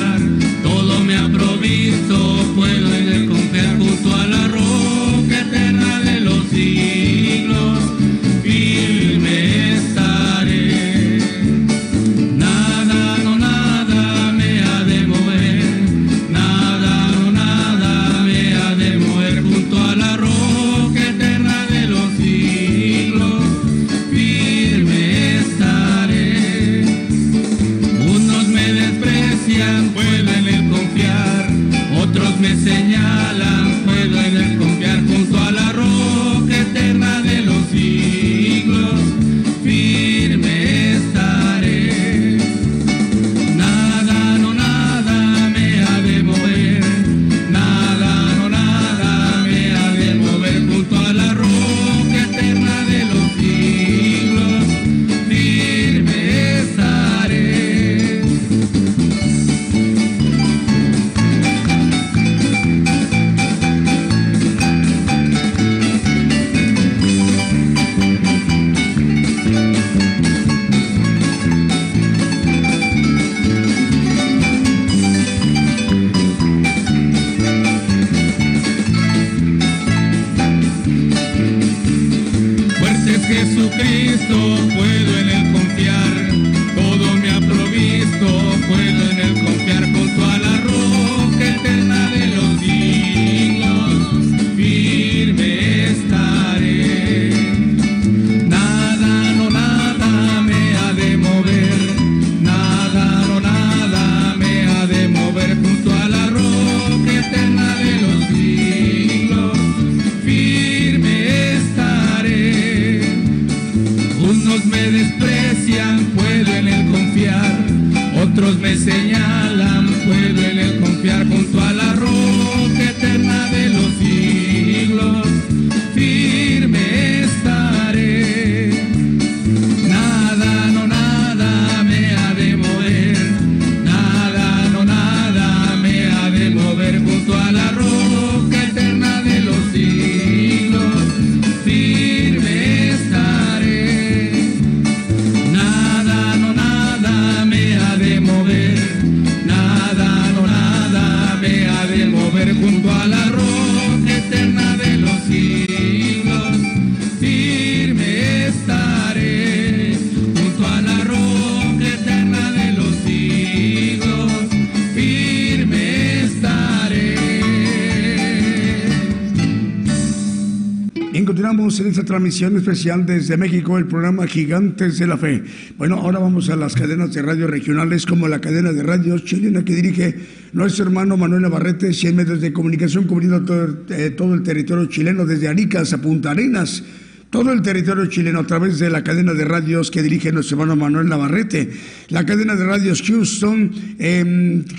transmisión 172.19 172.57
especial 172.57 173.07
desde 173.07 173.37
México, 173.37 173.79
el 173.79 173.87
programa 173.87 174.27
Gigantes 174.27 174.99
de 174.99 175.07
la 175.07 175.17
Fe. 175.17 175.45
Bueno, 175.77 175.99
ahora 175.99 176.19
vamos 176.19 176.51
a 176.51 176.57
las 176.57 176.75
cadenas 176.75 177.15
de 177.15 177.23
radio 177.23 177.47
regionales, 177.47 178.07
como 178.07 178.27
la 178.27 178.41
cadena 178.41 178.73
de 178.73 178.83
radio 178.83 179.17
chilena 179.21 179.65
que 179.65 179.73
dirige 179.73 180.17
nuestro 180.53 180.87
hermano 180.87 181.17
Manuel 181.17 181.43
Navarrete, 181.43 181.93
100 181.93 182.17
medios 182.17 182.41
de 182.41 182.53
comunicación 182.53 183.05
cubriendo 183.05 183.45
todo, 183.45 183.85
eh, 183.91 184.11
todo 184.11 184.35
el 184.35 184.43
territorio 184.43 184.87
chileno, 184.87 185.27
desde 185.27 185.47
Arica 185.47 185.83
hasta 185.83 185.99
Punta 185.99 186.33
Arenas. 186.33 186.83
Todo 187.31 187.53
el 187.53 187.63
territorio 187.63 188.07
chileno 188.07 188.41
a 188.41 188.47
través 188.49 188.81
de 188.81 188.91
la 188.91 189.05
cadena 189.05 189.33
de 189.33 189.45
radios 189.45 189.93
que 189.93 190.03
dirige 190.03 190.33
nuestro 190.33 190.57
hermano 190.57 190.75
Manuel 190.75 191.09
Navarrete. 191.09 191.71
La 192.11 192.25
cadena 192.25 192.57
de 192.57 192.65
radios 192.65 193.03
Houston, 193.03 193.71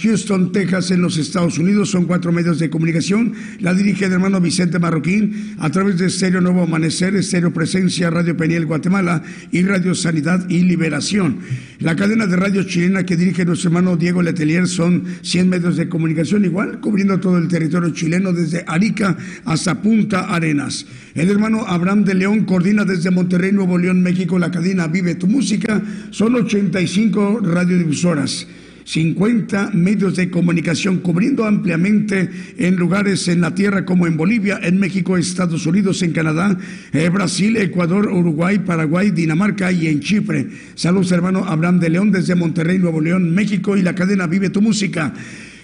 Houston, 0.01 0.51
Texas, 0.51 0.89
en 0.89 1.03
los 1.03 1.15
Estados 1.15 1.59
Unidos, 1.59 1.91
son 1.91 2.05
cuatro 2.05 2.31
medios 2.31 2.57
de 2.57 2.71
comunicación. 2.71 3.33
La 3.59 3.75
dirige 3.75 4.05
el 4.05 4.13
hermano 4.13 4.41
Vicente 4.41 4.79
Marroquín 4.79 5.55
a 5.59 5.69
través 5.69 5.99
de 5.99 6.07
Estéreo 6.07 6.41
Nuevo 6.41 6.63
Amanecer, 6.63 7.15
Estéreo 7.15 7.53
Presencia, 7.53 8.09
Radio 8.09 8.35
Peniel 8.35 8.65
Guatemala 8.65 9.21
y 9.51 9.61
Radio 9.61 9.93
Sanidad 9.93 10.49
y 10.49 10.61
Liberación. 10.61 11.37
La 11.77 11.95
cadena 11.95 12.25
de 12.25 12.35
radios 12.35 12.65
chilena 12.65 13.05
que 13.05 13.15
dirige 13.15 13.45
nuestro 13.45 13.69
hermano 13.69 13.95
Diego 13.95 14.23
Letelier 14.23 14.67
son 14.67 15.03
100 15.21 15.49
medios 15.49 15.77
de 15.77 15.87
comunicación 15.87 16.45
igual, 16.45 16.79
cubriendo 16.79 17.19
todo 17.19 17.37
el 17.37 17.47
territorio 17.47 17.91
chileno 17.91 18.33
desde 18.33 18.63
Arica 18.65 19.15
hasta 19.45 19.83
Punta 19.83 20.33
Arenas. 20.33 20.87
El 21.13 21.29
hermano 21.29 21.63
Abraham 21.67 22.05
de 22.05 22.15
León 22.15 22.45
coordina 22.45 22.85
desde 22.85 23.11
Monterrey, 23.11 23.51
Nuevo 23.51 23.77
León, 23.77 24.01
México, 24.01 24.39
la 24.39 24.49
cadena 24.49 24.87
Vive 24.87 25.13
tu 25.13 25.27
Música. 25.27 25.79
Son 26.09 26.33
85 26.33 27.18
radiodifusoras. 27.41 28.47
50 28.89 29.69
medios 29.73 30.15
de 30.15 30.31
comunicación 30.31 30.97
cubriendo 30.97 31.45
ampliamente 31.45 32.27
en 32.57 32.75
lugares 32.75 33.27
en 33.27 33.39
la 33.41 33.53
tierra 33.53 33.85
como 33.85 34.07
en 34.07 34.17
Bolivia, 34.17 34.59
en 34.63 34.79
México, 34.79 35.15
Estados 35.15 35.67
Unidos, 35.67 36.01
en 36.01 36.11
Canadá, 36.11 36.57
eh, 36.91 37.07
Brasil, 37.09 37.55
Ecuador, 37.57 38.07
Uruguay, 38.07 38.57
Paraguay, 38.57 39.11
Dinamarca 39.11 39.71
y 39.71 39.87
en 39.87 39.99
Chipre. 39.99 40.47
Saludos 40.73 41.11
hermano 41.11 41.45
Abraham 41.45 41.79
de 41.79 41.89
León 41.89 42.11
desde 42.11 42.33
Monterrey, 42.33 42.79
Nuevo 42.79 42.99
León, 42.99 43.31
México 43.35 43.77
y 43.77 43.83
la 43.83 43.93
cadena 43.93 44.25
Vive 44.25 44.49
tu 44.49 44.59
Música. 44.59 45.13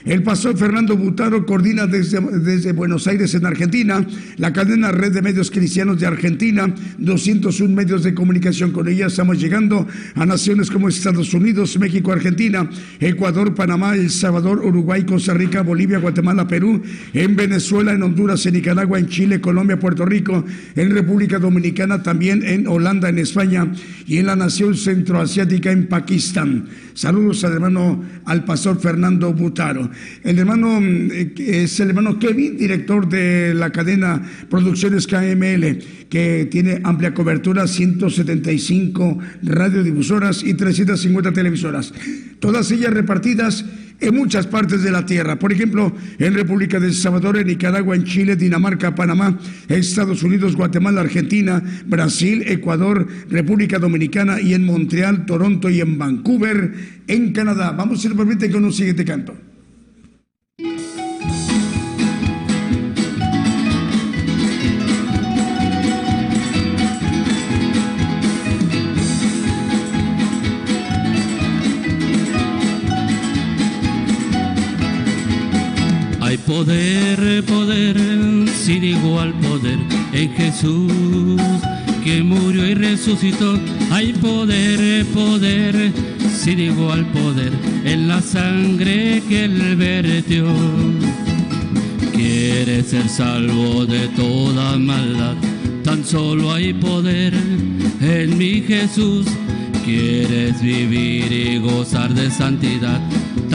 El 0.06 0.22
pastor 0.22 0.56
Fernando 0.56 0.96
Butaro 0.96 1.48
coordina 1.48 1.88
desde, 1.88 2.22
desde, 2.22 2.74
Buenos 2.74 3.08
Aires, 3.08 3.34
en 3.34 3.44
Argentina, 3.44 4.06
la 4.38 4.54
cadena 4.54 4.91
Red 4.91 5.13
de 5.13 5.24
Medios 5.24 5.50
Cristianos 5.50 6.00
de 6.00 6.06
Argentina, 6.06 6.72
201 7.00 7.74
medios 7.74 8.04
de 8.04 8.13
comunicación. 8.13 8.70
Con 8.70 8.88
ella 8.88 9.08
estamos 9.08 9.39
llegando 9.39 9.88
a 10.13 10.26
naciones 10.28 10.70
como 10.70 10.89
Estados 10.89 11.34
Unidos, 11.34 11.80
México, 11.80 12.12
Argentina, 12.12 12.70
Ecuador, 13.00 13.56
Panamá, 13.56 13.96
El 13.96 14.12
Salvador, 14.12 14.63
Uruguay, 14.63 15.06
Costa 15.06 15.34
Rica, 15.34 15.63
Bolivia, 15.63 15.98
Guatemala, 15.98 16.48
Perú, 16.48 16.84
en 17.12 17.36
Venezuela, 17.36 17.91
en 17.91 18.04
Honduras, 18.04 18.46
en 18.46 18.54
Nicaragua, 18.54 19.00
en 19.00 19.08
Chile, 19.08 19.41
Colombia, 19.41 19.80
Puerto 19.80 20.06
Rico, 20.06 20.46
en 20.76 20.91
República 20.91 21.39
Dominicana, 21.39 22.04
también 22.04 22.44
en 22.46 22.68
Holanda, 22.68 23.10
en 23.10 23.18
España 23.18 23.72
y 24.06 24.20
en 24.20 24.28
la 24.28 24.36
nación 24.36 24.76
centroasiática, 24.76 25.72
en 25.72 25.88
Pakistán. 25.88 26.68
Saludos 26.95 27.43
al 27.43 27.51
hermano, 27.51 28.01
al 28.23 28.45
pastor 28.45 28.79
Fernando 28.79 29.34
Butaro. 29.34 29.91
El 30.23 30.39
hermano 30.39 30.79
es 30.79 31.79
el 31.81 31.89
hermano 31.89 32.17
Kevin, 32.17 32.55
director 32.55 33.10
de 33.10 33.53
la 33.53 33.69
cadena 33.69 34.23
Producciones 34.49 35.05
KML, 35.05 36.08
que 36.10 36.47
tiene 36.49 36.79
amplia 36.86 37.13
cobertura, 37.13 37.67
175 37.67 39.19
radiodifusoras 39.43 40.41
y 40.41 40.53
350 40.53 41.34
televisoras. 41.34 41.93
Todas 42.39 42.71
ellas 42.71 42.93
repartidas 42.93 43.65
en 43.99 44.15
muchas 44.15 44.47
partes 44.47 44.84
de 44.84 44.91
la 44.91 45.05
tierra. 45.05 45.38
Por 45.39 45.51
ejemplo, 45.51 45.93
en 46.19 46.34
República 46.34 46.79
de 46.79 46.93
Salvador, 46.93 47.38
en 47.38 47.47
Nicaragua, 47.47 47.95
en 47.95 48.03
Chile, 48.03 48.36
Dinamarca, 48.36 48.95
Panamá, 48.95 49.38
Estados 49.67 50.23
Unidos, 50.23 50.55
Guatemala, 50.55 51.01
Argentina, 51.01 51.63
Brasil, 51.86 52.43
Ecuador, 52.47 53.08
República 53.29 53.79
Dominicana 53.79 54.41
y 54.41 54.53
en 54.53 54.65
Montreal, 54.65 55.25
Toronto 55.25 55.69
y 55.69 55.81
en 55.81 55.97
Vancouver, 55.97 56.73
en 57.08 57.34
Canadá. 57.34 57.71
Vamos 57.71 58.01
simplemente 58.01 58.49
con 58.51 58.65
un 58.65 58.73
siguiente 58.73 59.05
canto. 59.05 59.36
Poder, 76.46 77.43
poder, 77.46 77.98
sin 78.50 78.84
igual 78.84 79.34
poder 79.39 79.80
en 80.14 80.34
Jesús 80.34 80.91
que 82.04 82.22
murió 82.24 82.68
y 82.68 82.76
resucitó. 82.76 83.60
Hay 83.91 84.14
poder, 84.14 85.06
poder, 85.08 85.91
sin 86.32 86.60
igual 86.60 87.06
poder 87.08 87.52
en 87.84 88.08
la 88.08 88.22
sangre 88.22 89.24
que 89.28 89.46
él 89.46 89.76
vertió. 89.76 90.46
Quieres 92.14 92.88
ser 92.88 93.10
salvo 93.10 93.86
de 93.86 94.08
toda 94.10 94.78
maldad, 94.78 95.36
tan 95.84 96.06
solo 96.06 96.54
hay 96.54 96.74
poder 96.74 97.34
en 98.02 98.38
mi 98.38 98.62
Jesús. 98.62 99.26
Quieres 99.84 100.62
vivir 100.62 101.32
y 101.32 101.58
gozar 101.60 102.14
de 102.14 102.32
santidad, 102.32 103.00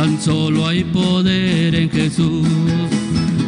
tan 0.01 0.19
solo 0.19 0.67
hay 0.67 0.83
poder 0.83 1.75
en 1.75 1.91
Jesús. 1.91 2.49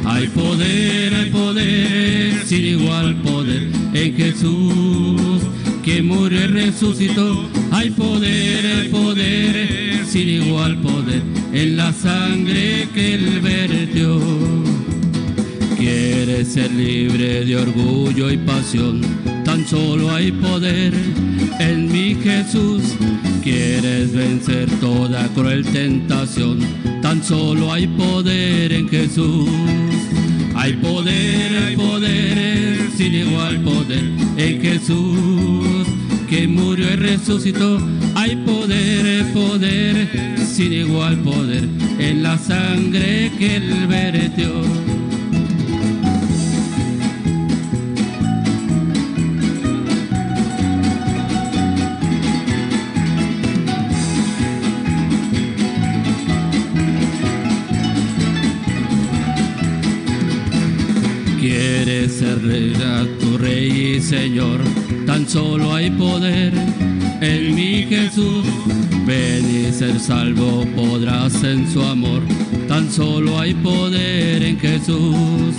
Hay 0.05 0.27
poder, 0.29 1.15
hay 1.15 1.31
poder, 1.31 2.45
sin 2.45 2.65
igual 2.67 3.17
poder 3.23 3.69
en 3.95 4.15
Jesús, 4.15 5.41
que 5.83 6.03
murió 6.03 6.43
y 6.43 6.47
resucitó. 6.49 7.49
Hay 7.71 7.89
poder, 7.89 8.67
hay 8.67 8.89
poder, 8.91 10.05
sin 10.07 10.29
igual 10.29 10.77
poder 10.83 11.23
en 11.55 11.79
la 11.79 11.91
sangre 11.91 12.87
que 12.93 13.15
él 13.15 13.41
vertió. 13.41 14.21
Quieres 15.79 16.49
ser 16.49 16.71
libre 16.71 17.47
de 17.47 17.57
orgullo 17.57 18.31
y 18.31 18.37
pasión, 18.37 19.01
tan 19.47 19.67
solo 19.67 20.11
hay 20.15 20.31
poder 20.33 20.93
en 21.61 21.91
mi 21.91 22.15
Jesús. 22.15 22.83
Quieres 23.43 24.13
vencer 24.13 24.71
toda 24.81 25.27
cruel 25.35 25.65
tentación, 25.65 26.61
tan 27.03 27.25
solo 27.25 27.73
hay 27.73 27.89
poder 27.89 28.73
en 28.73 28.89
Jesús. 28.89 29.49
Hay 30.55 30.75
poder, 30.75 31.65
hay 31.67 31.77
poder, 31.77 32.89
sin 32.97 33.15
igual 33.15 33.61
poder 33.63 34.05
en 34.37 34.63
Jesús, 34.63 35.89
que 36.31 36.47
murió 36.47 36.87
y 36.93 36.97
resucitó. 36.97 37.81
Hay 38.15 38.37
poder, 38.37 39.33
poder, 39.33 40.09
sin 40.39 40.73
igual 40.73 41.19
poder 41.19 41.69
en 41.99 42.23
la 42.23 42.39
sangre 42.39 43.33
que 43.41 43.57
él 43.57 43.87
vertió. 43.89 44.53
Rey, 62.53 62.75
tu 63.19 63.39
rey 63.39 63.95
y 63.97 64.03
señor, 64.03 64.61
tan 65.07 65.27
solo 65.27 65.75
hay 65.75 65.89
poder 65.89 66.53
en 67.23 67.55
mi 67.55 67.85
Jesús. 67.85 68.45
Ven 69.07 69.49
y 69.49 69.73
ser 69.73 69.99
salvo 69.99 70.63
podrás 70.77 71.43
en 71.45 71.67
su 71.73 71.83
amor, 71.83 72.21
tan 72.69 72.93
solo 72.93 73.41
hay 73.41 73.55
poder 73.55 74.43
en 74.43 74.61
Jesús. 74.61 75.55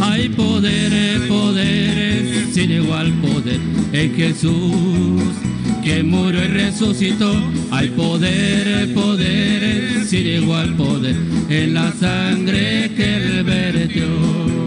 Hay 0.00 0.30
poder, 0.30 1.28
poder, 1.28 2.46
sin 2.50 2.70
igual 2.70 3.12
poder 3.20 3.60
en 3.92 4.14
Jesús 4.14 5.22
que 5.84 6.02
murió 6.02 6.42
y 6.42 6.48
resucitó. 6.48 7.34
Hay 7.70 7.88
poder, 7.90 8.94
poder, 8.94 10.06
sin 10.06 10.26
igual 10.26 10.74
poder 10.74 11.16
en 11.50 11.74
la 11.74 11.92
sangre 11.92 12.90
que 12.96 13.16
él 13.16 13.44
vertió. 13.44 14.59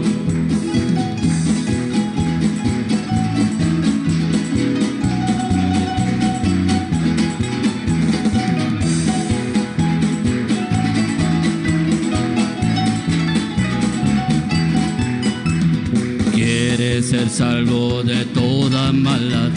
Ser 17.04 17.28
salvo 17.28 18.02
de 18.02 18.24
toda 18.26 18.90
maldad 18.90 19.50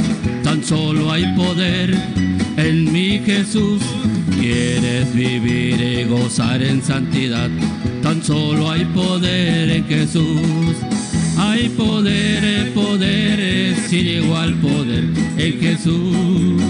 tan 0.43 0.61
solo 0.63 1.11
hay 1.11 1.25
poder 1.35 1.95
en 2.57 2.91
mi 2.91 3.19
Jesús. 3.19 3.81
Quieres 4.39 5.13
vivir 5.13 5.79
y 5.81 6.03
gozar 6.03 6.61
en 6.61 6.81
santidad, 6.81 7.49
tan 8.03 8.21
solo 8.21 8.69
hay 8.69 8.83
poder 8.85 9.69
en 9.69 9.85
Jesús. 9.85 10.75
Hay 11.37 11.69
poder, 11.69 12.73
poder, 12.73 13.75
sin 13.87 14.07
igual 14.07 14.55
poder 14.55 15.05
en 15.37 15.59
Jesús, 15.59 16.61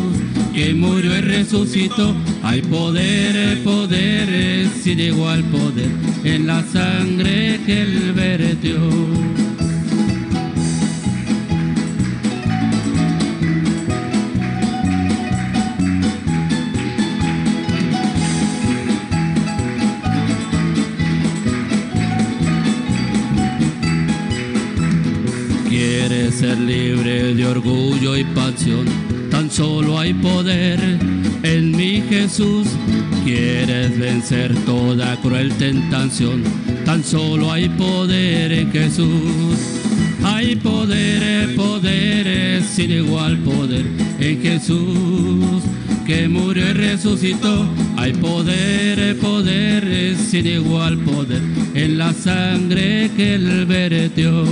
que 0.54 0.74
murió 0.74 1.18
y 1.18 1.22
resucitó. 1.22 2.14
Hay 2.44 2.62
poder, 2.62 3.64
poder, 3.64 4.68
sin 4.84 5.00
igual 5.00 5.44
poder 5.46 5.90
en 6.24 6.46
la 6.46 6.64
sangre 6.64 7.60
que 7.66 7.82
él 7.82 8.14
vertió. 8.14 9.47
Tan 29.32 29.52
solo 29.52 30.00
hay 30.00 30.14
poder 30.14 30.80
en 31.44 31.72
mi 31.72 32.02
Jesús. 32.10 32.68
Quieres 33.24 33.98
vencer 33.98 34.54
toda 34.66 35.16
cruel 35.22 35.52
tentación. 35.54 36.44
Tan 36.86 37.04
solo 37.04 37.52
hay 37.52 37.70
poder 37.70 38.52
en 38.52 38.72
Jesús. 38.72 39.58
Hay 40.24 40.56
poder, 40.56 41.56
poder, 41.56 42.64
sin 42.64 42.92
igual 42.92 43.38
poder 43.40 43.86
en 44.20 44.42
Jesús 44.42 45.64
que 46.06 46.28
murió 46.28 46.70
y 46.70 46.74
resucitó. 46.74 47.66
Hay 47.98 48.14
poder, 48.14 49.18
poder, 49.18 50.16
sin 50.16 50.48
igual 50.48 50.98
poder 51.00 51.42
en 51.74 51.98
la 51.98 52.14
sangre 52.14 53.12
que 53.16 53.36
él 53.36 53.66
vertió. 53.66 54.44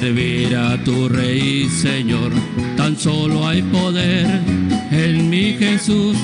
Servir 0.00 0.56
a 0.56 0.82
tu 0.84 1.06
Rey 1.06 1.68
Señor. 1.68 2.32
Tan 2.78 2.96
solo 2.96 3.46
hay 3.46 3.60
poder 3.60 4.40
en 4.90 5.28
mi 5.28 5.52
Jesús. 5.52 6.16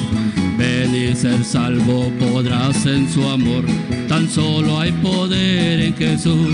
Ven 0.57 0.95
y 0.95 1.15
ser 1.15 1.45
salvo 1.45 2.11
podrás 2.19 2.87
en 2.87 3.07
su 3.13 3.23
amor. 3.29 3.65
Tan 4.09 4.27
solo 4.29 4.81
hay 4.81 4.93
poder 4.93 5.81
en 5.81 5.95
Jesús. 5.95 6.49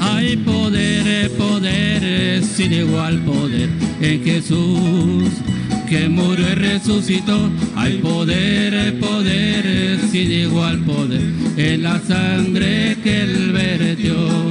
Hay 0.00 0.36
poder, 0.38 1.30
poder, 1.32 2.42
sin 2.42 2.72
igual 2.72 3.20
poder 3.20 3.68
en 4.00 4.24
Jesús. 4.24 5.30
Que 5.88 6.08
murió 6.08 6.44
y 6.50 6.54
resucitó. 6.54 7.50
Hay 7.76 7.98
poder, 7.98 8.98
poder, 8.98 10.00
sin 10.10 10.32
igual 10.32 10.80
poder 10.80 11.22
en 11.56 11.82
la 11.84 12.00
sangre 12.00 12.96
que 13.04 13.22
él 13.22 13.52
vertió. 13.52 14.45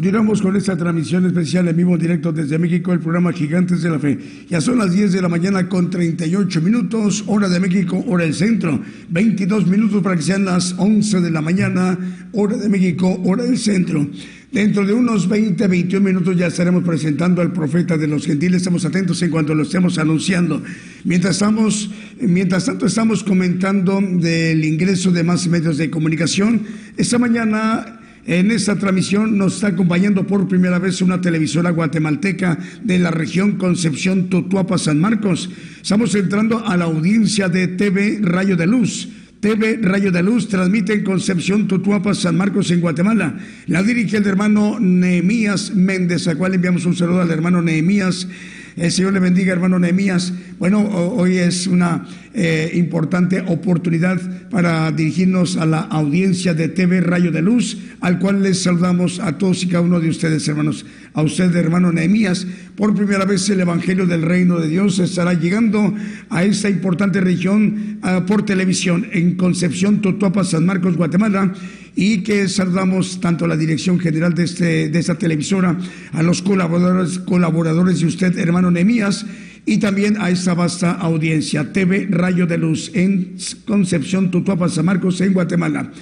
Continuamos 0.00 0.40
con 0.40 0.56
esta 0.56 0.78
transmisión 0.78 1.26
especial 1.26 1.68
en 1.68 1.76
vivo 1.76 1.98
directo 1.98 2.32
desde 2.32 2.58
México, 2.58 2.94
el 2.94 3.00
programa 3.00 3.34
Gigantes 3.34 3.82
de 3.82 3.90
la 3.90 3.98
Fe. 3.98 4.18
Ya 4.48 4.58
son 4.62 4.78
las 4.78 4.92
10 4.92 5.12
de 5.12 5.20
la 5.20 5.28
mañana 5.28 5.68
con 5.68 5.90
38 5.90 6.62
minutos, 6.62 7.24
hora 7.26 7.50
de 7.50 7.60
México, 7.60 8.02
hora 8.08 8.24
del 8.24 8.32
centro. 8.32 8.80
22 9.10 9.66
minutos 9.66 10.02
para 10.02 10.16
que 10.16 10.22
sean 10.22 10.46
las 10.46 10.74
11 10.78 11.20
de 11.20 11.30
la 11.30 11.42
mañana, 11.42 11.98
hora 12.32 12.56
de 12.56 12.70
México, 12.70 13.20
hora 13.26 13.44
del 13.44 13.58
centro. 13.58 14.08
Dentro 14.50 14.86
de 14.86 14.94
unos 14.94 15.28
20, 15.28 15.68
21 15.68 16.02
minutos 16.02 16.34
ya 16.34 16.46
estaremos 16.46 16.82
presentando 16.82 17.42
al 17.42 17.52
profeta 17.52 17.98
de 17.98 18.06
los 18.06 18.24
gentiles. 18.24 18.62
Estamos 18.62 18.86
atentos 18.86 19.20
en 19.20 19.30
cuanto 19.30 19.54
lo 19.54 19.64
estemos 19.64 19.98
anunciando. 19.98 20.62
Mientras, 21.04 21.36
estamos, 21.36 21.90
mientras 22.18 22.64
tanto, 22.64 22.86
estamos 22.86 23.22
comentando 23.22 24.00
del 24.00 24.64
ingreso 24.64 25.10
de 25.10 25.24
más 25.24 25.46
medios 25.46 25.76
de 25.76 25.90
comunicación. 25.90 26.62
Esta 26.96 27.18
mañana 27.18 27.99
en 28.26 28.50
esta 28.50 28.76
transmisión 28.76 29.38
nos 29.38 29.54
está 29.54 29.68
acompañando 29.68 30.26
por 30.26 30.48
primera 30.48 30.78
vez 30.78 31.00
una 31.02 31.20
televisora 31.20 31.70
guatemalteca 31.70 32.58
de 32.82 32.98
la 32.98 33.10
región 33.10 33.52
Concepción 33.52 34.28
Totuapa 34.28 34.78
San 34.78 35.00
Marcos. 35.00 35.50
Estamos 35.80 36.14
entrando 36.14 36.66
a 36.66 36.76
la 36.76 36.84
audiencia 36.84 37.48
de 37.48 37.68
TV 37.68 38.18
Rayo 38.22 38.56
de 38.56 38.66
Luz. 38.66 39.08
TV 39.40 39.78
Rayo 39.80 40.12
de 40.12 40.22
Luz 40.22 40.48
transmite 40.48 40.92
en 40.92 41.02
Concepción 41.04 41.66
Totuapa 41.66 42.14
San 42.14 42.36
Marcos 42.36 42.70
en 42.70 42.80
Guatemala. 42.80 43.38
La 43.66 43.82
dirige 43.82 44.18
el 44.18 44.26
hermano 44.26 44.78
Nehemías 44.78 45.74
Méndez, 45.74 46.28
a 46.28 46.36
cual 46.36 46.54
enviamos 46.54 46.84
un 46.84 46.94
saludo 46.94 47.22
al 47.22 47.30
hermano 47.30 47.62
Nehemías 47.62 48.28
el 48.76 48.92
Señor 48.92 49.12
le 49.12 49.20
bendiga, 49.20 49.52
hermano 49.52 49.78
Nehemías. 49.78 50.32
Bueno, 50.58 50.82
hoy 50.82 51.38
es 51.38 51.66
una 51.66 52.06
eh, 52.32 52.70
importante 52.74 53.40
oportunidad 53.46 54.20
para 54.50 54.90
dirigirnos 54.92 55.56
a 55.56 55.66
la 55.66 55.80
audiencia 55.80 56.54
de 56.54 56.68
TV 56.68 57.00
Rayo 57.00 57.32
de 57.32 57.42
Luz, 57.42 57.78
al 58.00 58.18
cual 58.18 58.42
les 58.42 58.62
saludamos 58.62 59.20
a 59.20 59.38
todos 59.38 59.62
y 59.64 59.68
cada 59.68 59.82
uno 59.82 60.00
de 60.00 60.08
ustedes, 60.08 60.46
hermanos. 60.48 60.86
A 61.12 61.22
usted, 61.22 61.54
hermano 61.56 61.92
Nehemías, 61.92 62.46
por 62.76 62.94
primera 62.94 63.24
vez 63.24 63.48
el 63.50 63.60
Evangelio 63.60 64.06
del 64.06 64.22
Reino 64.22 64.60
de 64.60 64.68
Dios 64.68 64.98
estará 65.00 65.34
llegando 65.34 65.94
a 66.28 66.44
esta 66.44 66.70
importante 66.70 67.20
región 67.20 67.98
ah, 68.02 68.24
por 68.26 68.44
televisión 68.44 69.06
en 69.12 69.36
Concepción, 69.36 70.00
Totuapa, 70.00 70.44
San 70.44 70.66
Marcos, 70.66 70.96
Guatemala 70.96 71.52
y 71.94 72.22
que 72.22 72.48
saludamos 72.48 73.20
tanto 73.20 73.44
a 73.44 73.48
la 73.48 73.56
dirección 73.56 73.98
general 73.98 74.34
de, 74.34 74.44
este, 74.44 74.88
de 74.88 74.98
esta 74.98 75.16
televisora, 75.16 75.78
a 76.12 76.22
los 76.22 76.42
colaboradores, 76.42 77.18
colaboradores 77.20 78.00
de 78.00 78.06
usted, 78.06 78.38
hermano 78.38 78.70
Nemías, 78.70 79.26
y 79.66 79.78
también 79.78 80.16
a 80.20 80.30
esta 80.30 80.54
vasta 80.54 80.92
audiencia, 80.92 81.72
TV 81.72 82.08
Rayo 82.10 82.46
de 82.46 82.58
Luz 82.58 82.90
en 82.94 83.36
Concepción, 83.66 84.30
Tutuapa, 84.30 84.68
San 84.68 84.86
Marcos, 84.86 85.20
en 85.20 85.32
Guatemala. 85.32 85.92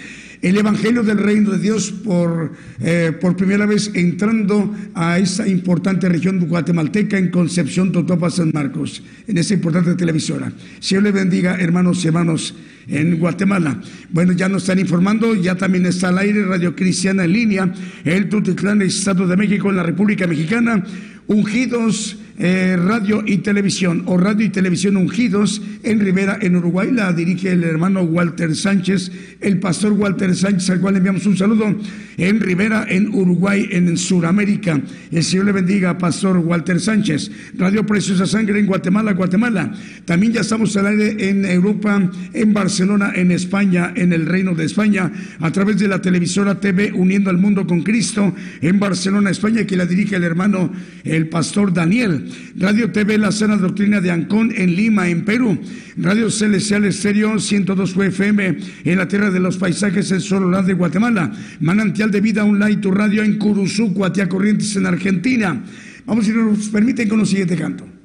El 0.41 0.57
Evangelio 0.57 1.03
del 1.03 1.19
Reino 1.19 1.51
de 1.51 1.59
Dios 1.59 1.91
por, 1.91 2.53
eh, 2.81 3.13
por 3.21 3.37
primera 3.37 3.67
vez 3.67 3.91
entrando 3.95 4.73
a 4.95 5.19
esa 5.19 5.49
importante 5.49 6.09
región 6.09 6.39
guatemalteca 6.47 7.19
en 7.19 7.31
Concepción, 7.31 7.91
Totopa, 7.91 8.31
San 8.31 8.53
Marcos, 8.55 9.03
en 9.27 9.37
esa 9.37 9.55
importante 9.55 9.97
televisora. 9.97 10.53
Señor 10.79 11.03
le 11.03 11.13
bendiga, 11.13 11.57
hermanos 11.57 12.05
y 12.05 12.09
hermanos 12.09 12.55
en 12.89 13.19
Guatemala. 13.19 13.81
Bueno, 14.11 14.33
ya 14.33 14.49
nos 14.49 14.63
están 14.63 14.79
informando, 14.79 15.35
ya 15.35 15.57
también 15.57 15.87
está 15.87 16.09
al 16.09 16.19
aire 16.19 16.45
Radio 16.45 16.75
Cristiana 16.75 17.25
en 17.25 17.33
línea, 17.33 17.73
el 18.05 18.29
Tutitlán, 18.29 18.83
Estado 18.83 19.27
de 19.27 19.37
México, 19.37 19.71
en 19.71 19.77
la 19.77 19.83
República 19.83 20.27
Mexicana, 20.27 20.83
ungidos 21.27 22.17
eh, 22.39 22.77
Radio 22.77 23.23
y 23.27 23.39
Televisión 23.39 24.05
o 24.07 24.17
Radio 24.17 24.47
y 24.47 24.51
Televisión 24.51 24.97
Ungidos 24.97 25.61
en 25.83 26.01
Rivera, 26.01 26.39
en 26.41 26.57
Uruguay. 26.57 26.91
La 26.93 27.13
dirige 27.13 27.53
el 27.53 27.65
hermano 27.65 28.03
Walter 28.03 28.55
Sánchez, 28.55 29.11
el 29.41 29.59
pastor 29.59 29.93
Walter 29.93 30.35
Sánchez, 30.35 30.71
al 30.71 30.81
cual 30.81 30.95
le 30.95 30.99
enviamos 30.99 31.27
un 31.27 31.37
saludo 31.37 31.75
en 32.17 32.41
Rivera, 32.41 32.87
en 32.89 33.15
Uruguay, 33.15 33.69
en 33.71 33.97
Sudamérica. 33.97 34.81
El 35.11 35.25
Señor 35.25 35.47
le 35.47 35.53
bendiga, 35.53 35.99
pastor 35.99 36.39
Walter 36.39 36.81
Sánchez. 36.81 37.31
Radio 37.57 37.85
Preciosa 37.85 38.27
Sangre 38.27 38.61
en 38.61 38.67
Guatemala, 38.67 39.13
Guatemala. 39.13 39.73
También 40.05 40.33
ya 40.33 40.43
estamos 40.43 40.77
al 40.77 40.87
aire 40.87 41.29
en 41.29 41.45
Europa, 41.45 42.11
en 42.33 42.53
Barcelona, 42.53 43.13
en 43.15 43.33
España, 43.33 43.93
en 43.97 44.13
el 44.13 44.27
Reino 44.27 44.55
de 44.55 44.65
España, 44.65 45.11
a 45.41 45.51
través 45.51 45.79
de 45.79 45.89
la 45.89 46.01
televisora 46.01 46.61
TV 46.61 46.93
Uniendo 46.93 47.31
al 47.31 47.39
Mundo 47.39 47.67
con 47.67 47.83
Cristo 47.83 48.35
en 48.61 48.79
Barcelona, 48.79 49.31
España, 49.31 49.65
que 49.65 49.77
la 49.77 49.87
dirige 49.87 50.17
el 50.17 50.25
hermano, 50.25 50.73
el 51.05 51.29
pastor 51.29 51.73
Daniel. 51.73 52.28
Radio 52.57 52.91
TV 52.91 53.19
La 53.19 53.33
Sana 53.33 53.57
Doctrina 53.57 54.01
de 54.01 54.11
Ancón 54.11 54.53
en 54.57 54.75
Lima, 54.75 55.09
en 55.09 55.25
Perú. 55.25 55.59
Radio 55.97 56.31
Celestial 56.31 56.85
Estéreo 56.85 57.39
102 57.39 57.97
FM 57.97 58.59
en 58.85 58.99
la 58.99 59.09
Tierra 59.09 59.31
de 59.31 59.41
los 59.41 59.57
Paisajes 59.57 60.11
en 60.13 60.21
Sololá 60.21 60.63
de 60.63 60.75
Guatemala. 60.75 61.33
Manantial 61.61 62.11
de 62.11 62.21
Vida 62.21 62.45
Online, 62.45 62.77
tu 62.77 62.91
radio 62.91 63.23
en 63.23 63.39
Curuzú, 63.39 63.93
Cuatia 63.93 64.29
Corrientes 64.29 64.77
en 64.77 64.87
Argentina. 64.87 65.63
Vamos, 66.07 66.25
si 66.25 66.33
nos 66.33 66.69
permiten, 66.69 67.09
con 67.09 67.21
el 67.21 67.27
siguiente 67.27 67.57
canto. 67.57 67.98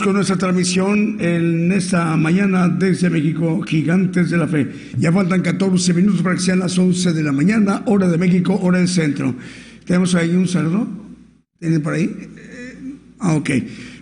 Con 0.00 0.14
nuestra 0.14 0.36
transmisión 0.38 1.18
en 1.20 1.70
esta 1.70 2.16
mañana 2.16 2.66
desde 2.66 3.10
México, 3.10 3.60
Gigantes 3.60 4.30
de 4.30 4.38
la 4.38 4.48
Fe. 4.48 4.66
Ya 4.96 5.12
faltan 5.12 5.42
14 5.42 5.92
minutos 5.92 6.22
para 6.22 6.34
que 6.34 6.40
sean 6.40 6.60
las 6.60 6.78
11 6.78 7.12
de 7.12 7.22
la 7.22 7.30
mañana, 7.30 7.82
hora 7.84 8.08
de 8.08 8.16
México, 8.16 8.58
hora 8.62 8.78
del 8.78 8.88
centro. 8.88 9.34
Tenemos 9.84 10.14
ahí 10.14 10.30
un 10.34 10.48
saludo. 10.48 10.88
¿Tienen 11.60 11.82
por 11.82 11.92
ahí? 11.92 12.10
Ah, 13.18 13.34
ok. 13.34 13.50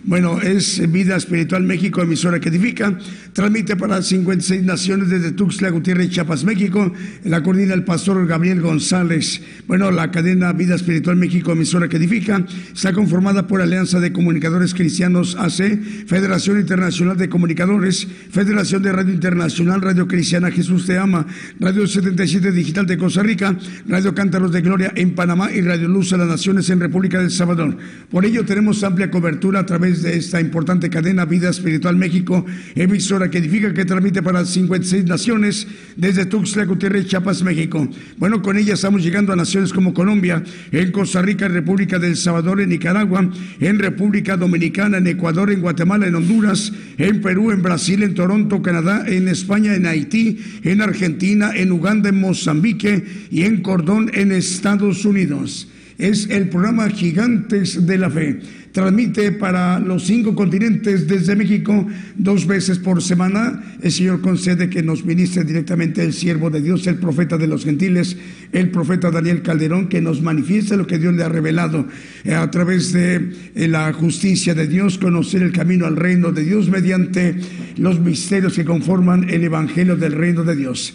Bueno, 0.05 0.39
es 0.41 0.89
Vida 0.89 1.17
Espiritual 1.17 1.63
México, 1.63 2.01
emisora 2.01 2.39
que 2.39 2.47
edifica. 2.47 2.97
Transmite 3.33 3.77
para 3.77 4.01
56 4.01 4.61
naciones 4.63 5.09
desde 5.09 5.31
Tuxtla 5.31 5.69
Gutiérrez, 5.69 6.09
Chiapas, 6.09 6.43
México. 6.43 6.91
La 7.23 7.41
coordina 7.41 7.73
el 7.73 7.85
pastor 7.85 8.27
Gabriel 8.27 8.59
González. 8.59 9.41
Bueno, 9.67 9.89
la 9.89 10.11
cadena 10.11 10.51
Vida 10.51 10.75
Espiritual 10.75 11.15
México, 11.15 11.53
emisora 11.53 11.87
que 11.87 11.95
edifica, 11.95 12.45
está 12.73 12.91
conformada 12.91 13.47
por 13.47 13.61
Alianza 13.61 14.01
de 14.01 14.11
Comunicadores 14.11 14.73
Cristianos 14.73 15.37
AC, 15.39 15.79
Federación 16.07 16.59
Internacional 16.59 17.15
de 17.15 17.29
Comunicadores, 17.29 18.05
Federación 18.31 18.83
de 18.83 18.91
Radio 18.91 19.13
Internacional, 19.13 19.81
Radio 19.81 20.09
Cristiana 20.09 20.51
Jesús 20.51 20.85
Te 20.85 20.97
Ama, 20.97 21.25
Radio 21.57 21.87
77 21.87 22.51
Digital 22.51 22.85
de 22.85 22.97
Costa 22.97 23.23
Rica, 23.23 23.55
Radio 23.87 24.13
Cántaros 24.13 24.51
de 24.51 24.59
Gloria 24.59 24.91
en 24.93 25.15
Panamá 25.15 25.49
y 25.53 25.61
Radio 25.61 25.87
Luz 25.87 26.11
a 26.11 26.17
las 26.17 26.27
Naciones 26.27 26.69
en 26.69 26.81
República 26.81 27.19
del 27.19 27.31
Salvador. 27.31 27.77
Por 28.09 28.25
ello 28.25 28.43
tenemos 28.43 28.83
amplia 28.83 29.09
cobertura 29.09 29.61
a 29.61 29.65
través 29.65 30.01
de 30.01 30.17
esta 30.17 30.41
importante 30.41 30.89
cadena 30.89 31.23
Vida 31.23 31.49
Espiritual 31.49 31.95
México, 31.95 32.45
emisora 32.75 33.20
que 33.29 33.37
edifica, 33.37 33.73
que 33.73 33.85
transmite 33.85 34.21
para 34.21 34.45
56 34.45 35.05
naciones 35.05 35.67
desde 35.95 36.25
Tuxtla 36.25 36.65
Gutiérrez, 36.65 37.07
Chiapas, 37.07 37.43
México. 37.43 37.87
Bueno, 38.17 38.41
con 38.41 38.57
ella 38.57 38.73
estamos 38.73 39.03
llegando 39.03 39.33
a 39.33 39.35
naciones 39.35 39.73
como 39.73 39.93
Colombia, 39.93 40.43
en 40.71 40.91
Costa 40.91 41.21
Rica, 41.21 41.45
en 41.45 41.53
República 41.53 41.99
del 41.99 42.15
Salvador, 42.15 42.61
en 42.61 42.69
Nicaragua, 42.69 43.29
en 43.59 43.79
República 43.79 44.37
Dominicana, 44.37 44.97
en 44.97 45.07
Ecuador, 45.07 45.51
en 45.51 45.61
Guatemala, 45.61 46.07
en 46.07 46.15
Honduras, 46.15 46.71
en 46.97 47.21
Perú, 47.21 47.51
en 47.51 47.61
Brasil, 47.61 48.03
en 48.03 48.15
Toronto, 48.15 48.61
Canadá, 48.61 49.05
en 49.07 49.27
España, 49.27 49.75
en 49.75 49.85
Haití, 49.85 50.39
en 50.63 50.81
Argentina, 50.81 51.51
en 51.55 51.71
Uganda, 51.71 52.09
en 52.09 52.19
Mozambique 52.19 53.03
y 53.29 53.43
en 53.43 53.61
Cordón, 53.61 54.09
en 54.13 54.31
Estados 54.31 55.05
Unidos. 55.05 55.67
Es 55.97 56.27
el 56.31 56.49
programa 56.49 56.89
Gigantes 56.89 57.85
de 57.85 57.97
la 57.99 58.09
Fe 58.09 58.39
transmite 58.71 59.31
para 59.33 59.79
los 59.79 60.03
cinco 60.03 60.33
continentes 60.35 61.07
desde 61.07 61.35
México 61.35 61.85
dos 62.15 62.47
veces 62.47 62.79
por 62.79 63.01
semana. 63.01 63.63
El 63.81 63.91
Señor 63.91 64.21
concede 64.21 64.69
que 64.69 64.81
nos 64.81 65.05
ministre 65.05 65.43
directamente 65.43 66.03
el 66.03 66.13
siervo 66.13 66.49
de 66.49 66.61
Dios, 66.61 66.87
el 66.87 66.95
profeta 66.95 67.37
de 67.37 67.47
los 67.47 67.65
gentiles, 67.65 68.17
el 68.51 68.69
profeta 68.69 69.11
Daniel 69.11 69.41
Calderón, 69.41 69.89
que 69.89 70.01
nos 70.01 70.21
manifieste 70.21 70.77
lo 70.77 70.87
que 70.87 70.99
Dios 70.99 71.13
le 71.13 71.23
ha 71.23 71.29
revelado 71.29 71.87
eh, 72.23 72.33
a 72.33 72.49
través 72.51 72.93
de 72.93 73.31
eh, 73.55 73.67
la 73.67 73.91
justicia 73.93 74.53
de 74.53 74.67
Dios, 74.67 74.97
conocer 74.97 75.41
el 75.41 75.51
camino 75.51 75.85
al 75.85 75.97
reino 75.97 76.31
de 76.31 76.43
Dios 76.43 76.69
mediante 76.69 77.35
los 77.77 77.99
misterios 77.99 78.53
que 78.53 78.65
conforman 78.65 79.29
el 79.29 79.43
Evangelio 79.43 79.95
del 79.95 80.13
reino 80.13 80.43
de 80.43 80.55
Dios. 80.55 80.93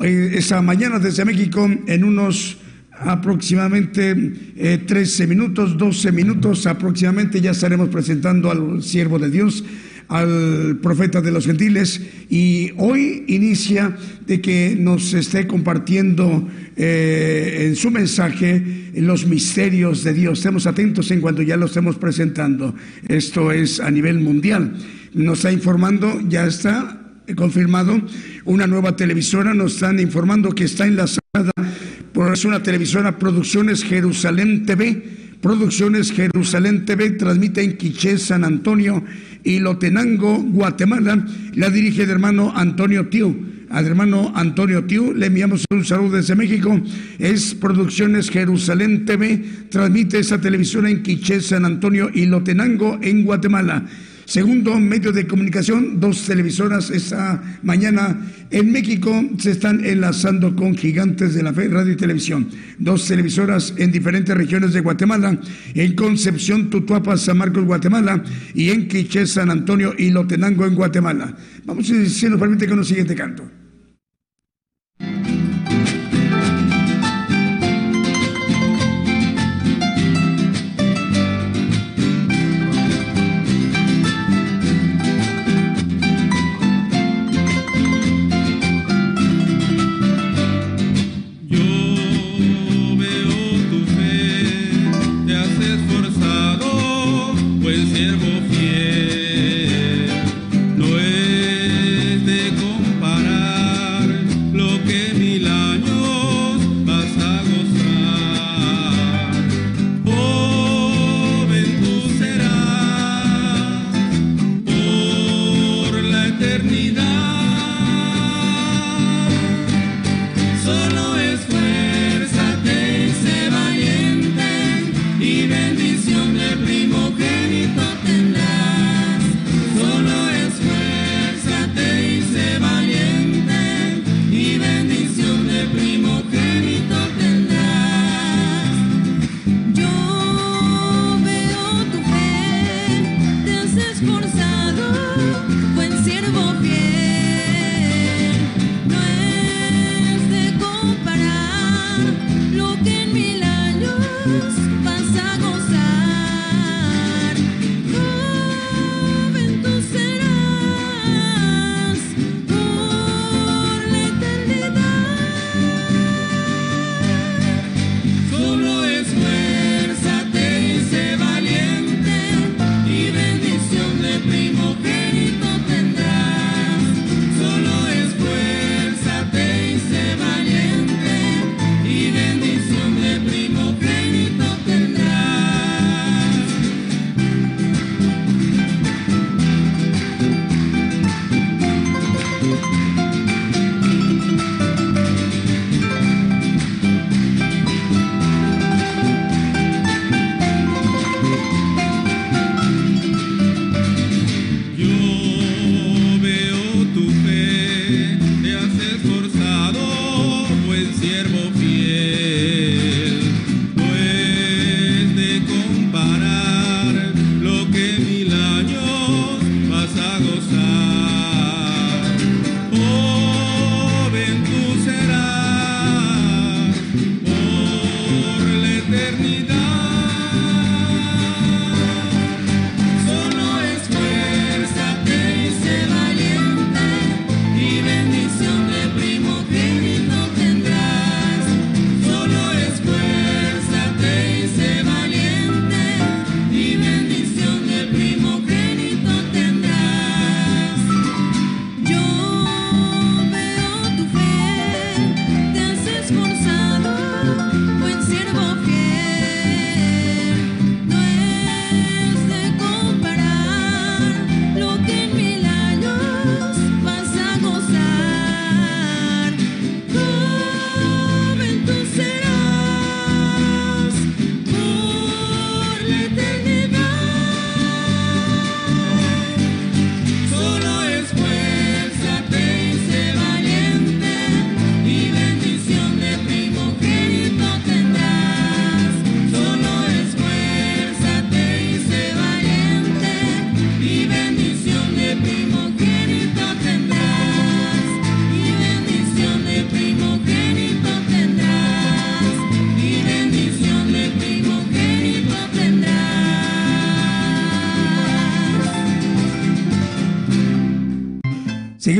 Eh, 0.00 0.32
esa 0.34 0.62
mañana 0.62 0.98
desde 0.98 1.24
México, 1.24 1.70
en 1.86 2.04
unos 2.04 2.58
aproximadamente 2.98 4.14
13 4.86 5.24
eh, 5.24 5.26
minutos, 5.26 5.76
12 5.76 6.12
minutos 6.12 6.66
aproximadamente 6.66 7.40
ya 7.40 7.52
estaremos 7.52 7.88
presentando 7.88 8.50
al 8.50 8.82
siervo 8.82 9.18
de 9.18 9.30
Dios, 9.30 9.64
al 10.08 10.78
profeta 10.82 11.20
de 11.20 11.30
los 11.30 11.46
gentiles 11.46 12.00
y 12.28 12.72
hoy 12.76 13.24
inicia 13.28 13.96
de 14.26 14.40
que 14.40 14.76
nos 14.78 15.14
esté 15.14 15.46
compartiendo 15.46 16.48
eh, 16.76 17.66
en 17.68 17.76
su 17.76 17.90
mensaje 17.90 18.90
los 18.94 19.26
misterios 19.26 20.04
de 20.04 20.12
Dios. 20.12 20.38
Estemos 20.38 20.66
atentos 20.66 21.10
en 21.10 21.20
cuanto 21.20 21.42
ya 21.42 21.56
lo 21.56 21.66
estemos 21.66 21.96
presentando. 21.96 22.74
Esto 23.08 23.52
es 23.52 23.80
a 23.80 23.90
nivel 23.90 24.20
mundial. 24.20 24.76
Nos 25.14 25.38
está 25.38 25.52
informando, 25.52 26.20
ya 26.28 26.46
está 26.46 27.01
confirmado, 27.36 28.00
una 28.44 28.66
nueva 28.66 28.96
televisora, 28.96 29.54
nos 29.54 29.74
están 29.74 30.00
informando 30.00 30.54
que 30.54 30.64
está 30.64 30.86
enlazada 30.86 31.22
por 32.12 32.32
una 32.44 32.62
televisora 32.62 33.18
Producciones 33.18 33.84
Jerusalén 33.84 34.66
TV. 34.66 35.02
Producciones 35.40 36.12
Jerusalén 36.12 36.84
TV 36.84 37.10
transmite 37.10 37.62
en 37.62 37.76
Quiché, 37.76 38.16
San 38.18 38.44
Antonio 38.44 39.02
y 39.42 39.58
Lotenango, 39.58 40.38
Guatemala. 40.40 41.26
La 41.54 41.68
dirige 41.68 42.04
el 42.04 42.10
hermano 42.10 42.52
Antonio 42.54 43.08
Tiu. 43.08 43.34
Al 43.70 43.86
hermano 43.86 44.32
Antonio 44.36 44.84
Tiu 44.84 45.12
le 45.14 45.26
enviamos 45.26 45.64
un 45.70 45.84
saludo 45.84 46.16
desde 46.16 46.36
México. 46.36 46.80
Es 47.18 47.54
Producciones 47.54 48.30
Jerusalén 48.30 49.04
TV. 49.04 49.44
Transmite 49.70 50.18
esa 50.18 50.40
televisora 50.40 50.90
en 50.90 51.02
Quiché, 51.02 51.40
San 51.40 51.64
Antonio 51.64 52.10
y 52.12 52.26
Lotenango 52.26 52.98
en 53.02 53.24
Guatemala. 53.24 53.84
Segundo 54.24 54.78
medio 54.78 55.12
de 55.12 55.26
comunicación, 55.26 56.00
dos 56.00 56.26
televisoras 56.26 56.90
esta 56.90 57.42
mañana 57.62 58.18
en 58.50 58.70
México 58.70 59.12
se 59.38 59.52
están 59.52 59.84
enlazando 59.84 60.54
con 60.54 60.76
gigantes 60.76 61.34
de 61.34 61.42
la 61.42 61.52
fe, 61.52 61.68
radio 61.68 61.92
y 61.92 61.96
televisión. 61.96 62.48
Dos 62.78 63.06
televisoras 63.06 63.74
en 63.76 63.90
diferentes 63.90 64.36
regiones 64.36 64.72
de 64.72 64.80
Guatemala, 64.80 65.38
en 65.74 65.94
Concepción, 65.94 66.70
Tutuapa, 66.70 67.16
San 67.16 67.38
Marcos, 67.38 67.64
Guatemala, 67.64 68.22
y 68.54 68.70
en 68.70 68.88
Quiché, 68.88 69.26
San 69.26 69.50
Antonio 69.50 69.94
y 69.96 70.10
Lotenango, 70.10 70.66
en 70.66 70.74
Guatemala. 70.74 71.36
Vamos, 71.64 71.86
si 71.86 72.28
nos 72.28 72.38
permite, 72.38 72.68
con 72.68 72.78
el 72.78 72.84
siguiente 72.84 73.14
canto. 73.14 73.61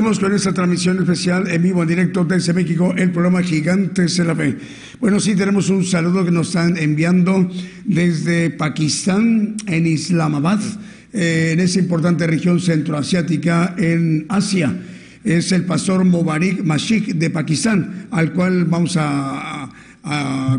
Seguimos 0.03 0.19
con 0.19 0.35
esta 0.35 0.53
transmisión 0.53 0.99
especial 0.99 1.49
en 1.49 1.63
vivo, 1.63 1.81
en 1.83 1.89
directo 1.89 2.25
desde 2.25 2.53
México, 2.53 2.93
el 2.99 3.13
programa 3.13 3.41
Gigantes 3.41 4.17
de 4.17 4.25
la 4.25 4.35
Fe. 4.35 4.57
Bueno, 4.99 5.21
sí, 5.21 5.37
tenemos 5.37 5.71
un 5.71 5.85
saludo 5.85 6.25
que 6.25 6.33
nos 6.33 6.49
están 6.49 6.77
enviando 6.77 7.49
desde 7.85 8.51
Pakistán, 8.51 9.55
en 9.65 9.87
Islamabad, 9.87 10.59
eh, 11.13 11.51
en 11.53 11.61
esa 11.61 11.79
importante 11.79 12.27
región 12.27 12.59
centroasiática 12.59 13.77
en 13.79 14.27
Asia. 14.29 14.77
Es 15.23 15.53
el 15.53 15.67
pastor 15.67 16.05
Mubarak 16.05 16.65
Mashik 16.65 17.15
de 17.15 17.31
Pakistán, 17.31 18.09
al 18.11 18.33
cual 18.33 18.65
vamos 18.65 18.97
a 18.99 19.52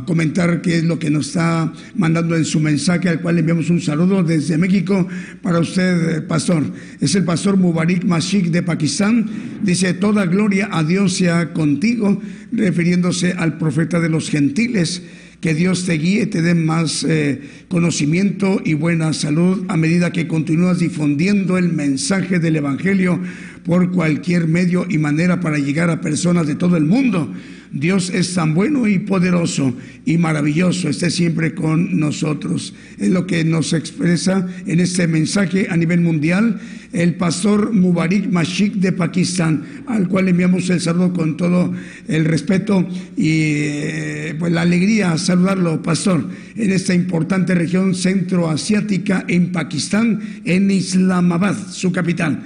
comentar 0.06 0.62
qué 0.62 0.78
es 0.78 0.84
lo 0.84 1.00
que 1.00 1.10
nos 1.10 1.28
está 1.28 1.72
mandando 1.96 2.36
en 2.36 2.46
su 2.46 2.60
mensaje, 2.60 3.10
al 3.10 3.22
cual 3.22 3.40
enviamos 3.40 3.70
un 3.70 3.82
saludo 3.82 4.24
desde 4.24 4.58
México 4.58 5.08
para 5.42 5.60
usted, 5.60 6.18
eh, 6.18 6.22
pastor. 6.22 6.64
Es 7.00 7.16
el 7.16 7.24
pastor 7.24 7.58
Mubarak 7.58 8.04
Mashik 8.06 8.48
de 8.48 8.64
Pakistán. 8.64 9.30
Dice, 9.62 9.94
toda 9.94 10.26
gloria 10.26 10.70
a 10.72 10.84
Dios 10.84 11.14
sea 11.14 11.54
contigo, 11.54 12.22
refiriéndose 12.52 13.34
al 13.34 13.58
profeta 13.58 14.00
de 14.00 14.10
los 14.10 14.30
gentiles. 14.30 15.04
Que 15.42 15.54
Dios 15.54 15.86
te 15.86 15.94
guíe, 15.94 16.26
te 16.28 16.42
dé 16.42 16.56
más 16.56 17.04
eh, 17.04 17.42
conocimiento 17.68 18.62
y 18.64 18.76
buena 18.76 19.12
salud 19.12 19.66
a 19.68 19.76
medida 19.76 20.14
que 20.14 20.26
continúas 20.26 20.80
difundiendo 20.80 21.58
el 21.58 21.74
mensaje 21.74 22.40
del 22.40 22.56
Evangelio 22.56 23.20
por 23.66 23.92
cualquier 23.92 24.48
medio 24.48 24.86
y 24.90 24.98
manera 24.98 25.42
para 25.42 25.58
llegar 25.58 25.90
a 25.90 26.00
personas 26.00 26.48
de 26.48 26.56
todo 26.56 26.78
el 26.78 26.86
mundo. 26.86 27.34
Dios 27.74 28.12
es 28.12 28.36
tan 28.36 28.54
bueno 28.54 28.88
y 28.88 29.00
poderoso 29.00 29.74
y 30.06 30.20
maravilloso, 30.20 30.90
esté 30.90 31.10
siempre 31.10 31.56
con 31.56 32.00
nosotros. 32.00 32.76
Es 33.00 33.10
lo 33.10 33.26
que 33.26 33.44
nos 33.44 33.74
expresa 33.74 34.48
en 34.68 34.80
este 34.80 35.08
mensaje 35.08 35.68
a 35.70 35.76
nivel 35.76 36.02
mundial 36.02 36.62
el 36.94 37.16
pastor 37.16 37.74
Mubarak 37.74 38.28
Mashik 38.32 38.76
de 38.76 38.92
Pakistán, 38.92 39.84
al 39.88 40.08
cual 40.08 40.28
enviamos 40.30 40.70
el 40.70 40.80
saludo 40.80 41.12
con 41.14 41.36
todo 41.36 41.74
el 42.08 42.26
respeto 42.26 42.88
y 43.18 43.30
eh, 43.30 44.36
pues 44.38 44.54
la 44.54 44.62
alegría 44.62 45.18
saludarlo, 45.18 45.82
pastor, 45.82 46.30
en 46.56 46.72
esta 46.72 46.94
importante 46.94 47.56
región 47.56 47.96
centroasiática 47.96 49.26
en 49.28 49.52
Pakistán, 49.52 50.22
en 50.46 50.70
Islamabad, 50.70 51.58
su 51.72 51.92
capital. 51.92 52.44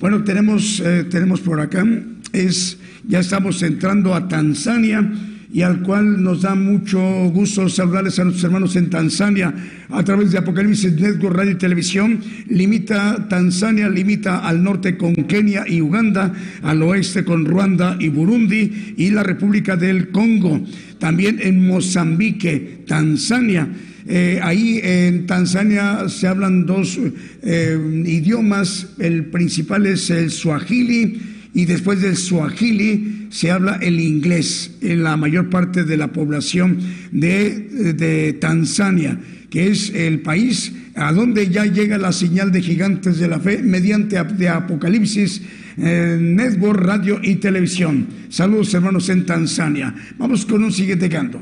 Bueno, 0.00 0.24
tenemos, 0.24 0.80
eh, 0.80 1.04
tenemos 1.10 1.40
por 1.42 1.60
acá, 1.60 1.86
es 2.32 2.78
ya 3.10 3.18
estamos 3.18 3.60
entrando 3.64 4.14
a 4.14 4.28
Tanzania 4.28 5.12
y 5.52 5.62
al 5.62 5.82
cual 5.82 6.22
nos 6.22 6.42
da 6.42 6.54
mucho 6.54 7.00
gusto 7.30 7.68
saludarles 7.68 8.20
a 8.20 8.24
nuestros 8.24 8.44
hermanos 8.44 8.76
en 8.76 8.88
Tanzania 8.88 9.52
a 9.88 10.04
través 10.04 10.30
de 10.30 10.38
Apocalipsis 10.38 10.92
Network 10.92 11.34
Radio 11.34 11.50
y 11.50 11.56
Televisión. 11.56 12.20
Limita 12.46 13.26
Tanzania, 13.28 13.88
limita 13.88 14.46
al 14.46 14.62
norte 14.62 14.96
con 14.96 15.12
Kenia 15.16 15.64
y 15.66 15.80
Uganda, 15.80 16.32
al 16.62 16.80
oeste 16.84 17.24
con 17.24 17.44
Ruanda 17.44 17.96
y 17.98 18.10
Burundi 18.10 18.94
y 18.96 19.10
la 19.10 19.24
República 19.24 19.74
del 19.74 20.10
Congo. 20.10 20.64
También 21.00 21.40
en 21.42 21.66
Mozambique, 21.66 22.84
Tanzania. 22.86 23.68
Eh, 24.06 24.38
ahí 24.40 24.80
en 24.84 25.26
Tanzania 25.26 26.08
se 26.08 26.28
hablan 26.28 26.64
dos 26.64 26.96
eh, 27.42 27.76
idiomas, 28.06 28.86
el 29.00 29.24
principal 29.26 29.86
es 29.86 30.10
el 30.10 30.30
Swahili 30.30 31.39
y 31.52 31.64
después 31.64 32.00
del 32.00 32.16
Swahili 32.16 33.28
se 33.30 33.50
habla 33.50 33.78
el 33.80 33.98
inglés 34.00 34.72
en 34.80 35.02
la 35.02 35.16
mayor 35.16 35.50
parte 35.50 35.84
de 35.84 35.96
la 35.96 36.08
población 36.08 36.78
de, 37.10 38.36
Tanzania, 38.40 39.18
que 39.50 39.68
es 39.68 39.90
el 39.94 40.20
país 40.20 40.72
a 40.94 41.12
donde 41.12 41.48
ya 41.48 41.64
llega 41.66 41.98
la 41.98 42.12
señal 42.12 42.52
de 42.52 42.62
gigantes 42.62 43.18
de 43.18 43.28
la 43.28 43.40
fe 43.40 43.62
mediante 43.62 44.22
de 44.22 44.48
Apocalipsis, 44.48 45.42
Network, 45.76 46.80
Radio 46.80 47.20
y 47.22 47.36
Televisión. 47.36 48.06
Saludos 48.28 48.74
hermanos 48.74 49.08
en 49.08 49.26
Tanzania. 49.26 49.94
Vamos 50.18 50.46
con 50.46 50.62
un 50.62 50.72
siguiente 50.72 51.08
canto. 51.08 51.40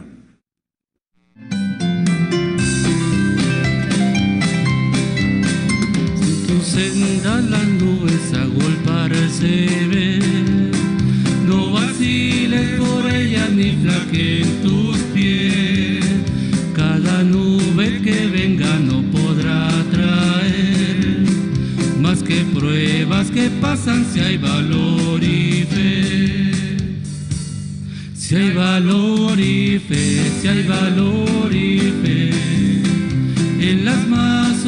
Senda 6.78 7.40
las 7.40 7.66
nubes 7.66 8.32
agolparse 8.34 9.66
ve. 9.90 10.18
No 11.48 11.72
vaciles 11.72 12.68
por 12.78 13.02
ella 13.10 13.48
ni 13.48 13.70
flaquen 13.82 14.46
tus 14.62 14.98
pies. 15.14 16.04
Cada 16.74 17.24
nube 17.24 18.00
que 18.04 18.18
venga 18.28 18.72
no 18.78 19.02
podrá 19.16 19.68
traer 19.90 21.24
más 22.00 22.22
que 22.22 22.44
pruebas 22.56 23.30
que 23.30 23.50
pasan 23.60 24.06
si 24.12 24.20
hay 24.20 24.36
valor 24.36 25.22
y 25.22 25.66
fe. 25.72 26.52
Si 28.14 28.36
hay 28.36 28.50
valor 28.52 29.40
y 29.40 29.80
fe, 29.88 30.30
si 30.40 30.48
hay 30.48 30.62
valor 30.62 31.50
y 31.52 31.78
fe, 32.02 32.30
en 33.68 33.84
las 33.84 34.06
más 34.06 34.64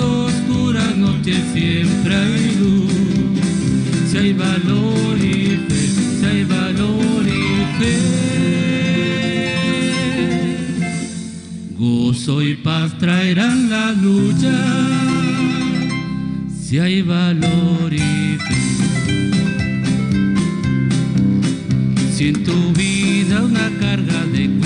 siempre 1.24 2.14
hay 2.14 2.56
luz. 2.56 2.90
Si 4.10 4.16
hay 4.18 4.32
valor 4.32 5.18
y 5.18 5.56
fe, 5.68 5.88
si 6.18 6.26
hay 6.26 6.44
valor 6.44 7.26
y 7.26 7.66
fe. 7.78 7.96
Gozo 11.78 12.42
y 12.42 12.54
paz 12.54 12.98
traerán 12.98 13.70
la 13.70 13.92
lucha. 13.92 14.52
Si 16.60 16.78
hay 16.78 17.02
valor 17.02 17.92
y 17.92 18.38
fe. 18.38 18.60
Si 22.14 22.28
en 22.28 22.44
tu 22.44 22.72
vida 22.72 23.42
una 23.42 23.70
carga 23.78 24.24
de 24.26 24.59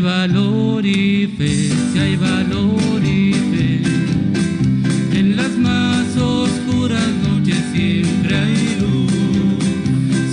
hay 0.00 0.06
valor 0.06 0.86
y 0.86 1.26
fe, 1.26 1.70
si 1.92 1.98
hay 1.98 2.16
valor 2.16 3.04
y 3.04 3.34
fe, 3.34 3.82
en 5.18 5.36
las 5.36 5.50
más 5.58 6.16
oscuras 6.16 7.06
noches 7.28 7.58
siempre 7.72 8.34
hay 8.34 8.78
luz. 8.80 9.12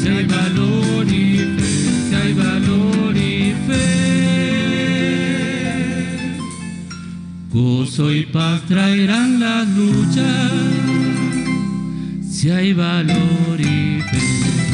Si 0.01 0.07
hay 0.07 0.25
valor 0.25 1.05
y 1.07 1.39
fe, 1.57 1.67
si 2.07 2.15
hay 2.15 2.33
valor 2.33 3.17
y 3.17 3.53
fe, 3.67 3.85
gozo 7.51 8.13
y 8.13 8.25
paz 8.25 8.61
traerán 8.67 9.39
la 9.41 9.63
lucha. 9.63 10.49
Si 12.29 12.49
hay 12.51 12.71
valor 12.71 13.59
y 13.59 14.01
fe. 14.01 14.66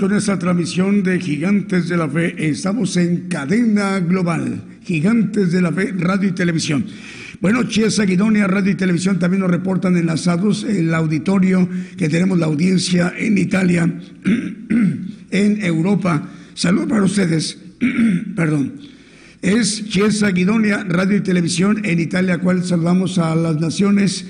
Con 0.00 0.14
esta 0.14 0.38
transmisión 0.38 1.02
de 1.02 1.18
Gigantes 1.18 1.88
de 1.88 1.96
la 1.96 2.08
Fe. 2.08 2.34
Estamos 2.48 2.96
en 2.98 3.28
cadena 3.28 3.98
global, 4.00 4.62
Gigantes 4.84 5.52
de 5.52 5.62
la 5.62 5.72
Fe, 5.72 5.92
radio 5.96 6.28
y 6.28 6.32
televisión. 6.32 6.84
Bueno, 7.40 7.62
Chiesa 7.62 8.04
Guidonia, 8.04 8.46
radio 8.46 8.72
y 8.72 8.74
televisión 8.74 9.18
también 9.18 9.40
nos 9.40 9.50
reportan 9.50 9.96
enlazados 9.96 10.64
el 10.64 10.92
auditorio 10.92 11.66
que 11.96 12.10
tenemos 12.10 12.38
la 12.38 12.46
audiencia 12.46 13.14
en 13.16 13.38
Italia, 13.38 13.84
en 15.30 15.64
Europa. 15.64 16.28
Saludos 16.54 16.88
para 16.88 17.04
ustedes. 17.04 17.58
Perdón. 18.36 18.74
Es 19.40 19.88
Chiesa 19.88 20.30
Guidonia, 20.30 20.84
radio 20.84 21.16
y 21.16 21.22
televisión 21.22 21.80
en 21.84 22.00
Italia, 22.00 22.38
cual 22.38 22.64
saludamos 22.64 23.18
a 23.18 23.34
las 23.34 23.60
naciones 23.60 24.26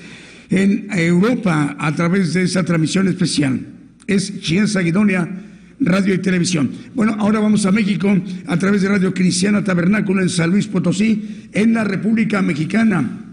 en 0.49 0.87
Europa 0.91 1.75
a 1.77 1.93
través 1.93 2.33
de 2.33 2.43
esa 2.43 2.63
transmisión 2.63 3.07
especial. 3.07 3.59
Es 4.07 4.39
Chiesa 4.39 4.79
Guidonia, 4.79 5.43
radio 5.79 6.13
y 6.13 6.19
televisión. 6.19 6.71
Bueno, 6.95 7.15
ahora 7.19 7.39
vamos 7.39 7.65
a 7.65 7.71
México 7.71 8.15
a 8.47 8.57
través 8.57 8.81
de 8.81 8.89
Radio 8.89 9.13
Cristiana 9.13 9.63
Tabernáculo 9.63 10.21
en 10.21 10.29
San 10.29 10.51
Luis 10.51 10.67
Potosí, 10.67 11.49
en 11.53 11.73
la 11.73 11.83
República 11.83 12.41
Mexicana. 12.41 13.23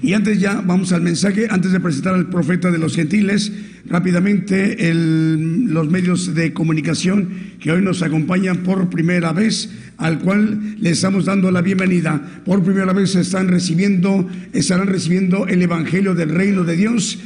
Y 0.00 0.12
antes 0.12 0.38
ya 0.38 0.60
vamos 0.60 0.92
al 0.92 1.02
mensaje, 1.02 1.48
antes 1.50 1.72
de 1.72 1.80
presentar 1.80 2.14
al 2.14 2.28
profeta 2.28 2.70
de 2.70 2.78
los 2.78 2.94
gentiles, 2.94 3.52
rápidamente 3.84 4.76
los 4.94 5.88
medios 5.88 6.34
de 6.34 6.52
comunicación 6.52 7.30
que 7.58 7.72
hoy 7.72 7.82
nos 7.82 8.02
acompañan 8.02 8.58
por 8.58 8.90
primera 8.90 9.32
vez, 9.32 9.70
al 9.96 10.20
cual 10.20 10.76
le 10.78 10.90
estamos 10.90 11.24
dando 11.24 11.50
la 11.50 11.62
bienvenida. 11.62 12.42
Por 12.44 12.62
primera 12.62 12.92
vez 12.92 13.16
están 13.16 13.48
recibiendo, 13.48 14.28
estarán 14.52 14.86
recibiendo 14.86 15.46
el 15.48 15.62
Evangelio 15.62 16.14
del 16.14 16.30
Reino 16.30 16.62
de 16.62 16.76
Dios 16.76 17.18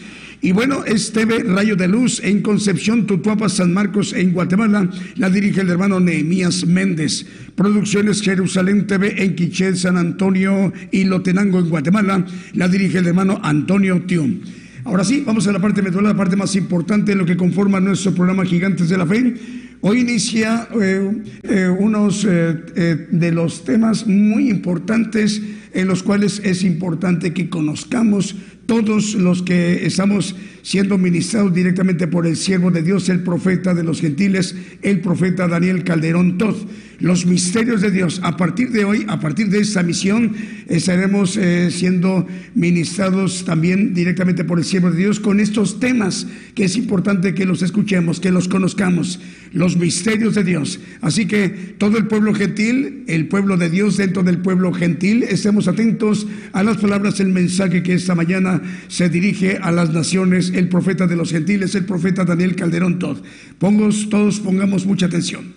y 0.43 0.53
bueno, 0.53 0.85
es 0.85 1.13
TV 1.13 1.43
Rayo 1.43 1.77
de 1.77 1.89
Luz 1.89 2.21
en 2.23 2.43
Concepción, 2.43 3.07
Tutuapa, 3.07 3.49
San 3.49 3.73
Marcos, 3.73 4.13
en 4.13 4.33
Guatemala. 4.33 4.89
La 5.17 5.31
dirige 5.31 5.63
el 5.63 5.71
hermano 5.71 5.99
Nehemías 5.99 6.67
Méndez. 6.67 7.27
Producciones 7.55 8.21
Jerusalén 8.23 8.87
TV 8.87 9.23
en 9.23 9.35
Quiché, 9.35 9.75
San 9.75 9.97
Antonio 9.97 10.73
y 10.91 11.05
Lotenango, 11.05 11.59
en 11.59 11.71
Guatemala. 11.71 12.27
La 12.53 12.69
dirige 12.69 12.99
el 12.99 13.07
hermano 13.07 13.41
Antonio 13.43 14.03
Tium. 14.03 14.41
Ahora 14.85 15.05
sí, 15.05 15.25
vamos 15.27 15.49
a 15.49 15.53
la 15.53 15.59
parte 15.59 15.83
medular, 15.83 16.13
la 16.13 16.17
parte 16.17 16.37
más 16.37 16.55
importante 16.55 17.13
de 17.13 17.19
lo 17.19 17.27
que 17.27 17.37
conforma 17.37 17.81
nuestro 17.81 18.15
programa 18.15 18.45
Gigantes 18.45 18.89
de 18.89 18.99
la 18.99 19.07
Fe. 19.07 19.35
Hoy 19.81 20.01
inicia 20.01 20.69
eh, 20.81 21.23
eh, 21.43 21.69
unos 21.69 22.25
eh, 22.29 23.07
de 23.11 23.33
los 23.33 23.65
temas 23.65 24.07
muy 24.07 24.49
importantes 24.49 25.43
en 25.73 25.89
los 25.89 26.03
cuales 26.03 26.41
es 26.45 26.63
importante 26.63 27.35
que 27.35 27.49
conozcamos 27.51 28.37
todos 28.67 29.15
los 29.15 29.43
que 29.43 29.87
estamos 29.87 30.37
siendo 30.63 30.99
ministrados 30.99 31.55
directamente 31.55 32.07
por 32.09 32.27
el 32.27 32.37
siervo 32.37 32.71
de 32.71 32.83
Dios, 32.83 33.09
el 33.09 33.23
profeta 33.23 33.75
de 33.75 33.85
los 33.85 34.01
gentiles, 34.01 34.55
el 34.83 35.01
profeta 35.01 35.49
Daniel 35.49 35.85
Calderón 35.85 36.39
Todd. 36.39 36.57
Los 36.99 37.27
misterios 37.27 37.83
de 37.83 37.91
Dios. 37.91 38.21
A 38.23 38.37
partir 38.39 38.71
de 38.71 38.85
hoy, 38.85 39.05
a 39.09 39.21
partir 39.21 39.49
de 39.49 39.61
esta 39.61 39.83
misión, 39.83 40.35
estaremos 40.67 41.37
eh, 41.37 41.71
siendo 41.71 42.27
ministrados 42.55 43.45
también 43.45 43.93
directamente 43.93 44.45
por 44.45 44.59
el 44.59 44.65
siervo 44.65 44.91
de 44.91 44.99
Dios 44.99 45.21
con 45.21 45.39
estos 45.39 45.79
temas 45.79 46.27
que 46.55 46.65
es 46.65 46.77
importante 46.77 47.35
que 47.35 47.45
los 47.45 47.61
escuchemos, 47.61 48.19
que 48.19 48.31
los 48.31 48.49
conozcamos. 48.49 49.21
Los 49.53 49.77
misterios 49.77 50.35
de 50.35 50.45
Dios. 50.45 50.81
Así 51.03 51.27
que 51.27 51.49
todo 51.49 51.99
el 51.99 52.07
pueblo 52.07 52.35
gentil, 52.35 53.05
el 53.09 53.29
pueblo 53.29 53.57
de 53.59 53.69
Dios 53.69 53.99
dentro 53.99 54.23
del 54.23 54.39
pueblo 54.39 54.73
gentil, 54.73 55.23
estemos 55.23 55.69
atentos 55.69 56.27
a 56.53 56.63
las 56.63 56.79
palabras, 56.79 57.21
el 57.21 57.29
mensaje 57.29 57.83
que 57.83 57.95
esta 57.95 58.15
mañana 58.15 58.63
se 58.89 59.11
dirige 59.11 59.59
a 59.59 59.71
las 59.71 59.93
naciones 59.93 60.51
el 60.55 60.69
profeta 60.69 61.07
de 61.07 61.17
los 61.17 61.31
gentiles, 61.31 61.75
el 61.75 61.85
profeta 61.85 62.25
Daniel 62.25 62.57
Calderón 62.57 62.99
Todd. 62.99 63.19
Todos 63.59 64.41
pongamos 64.41 64.87
mucha 64.87 65.07
atención. 65.07 65.56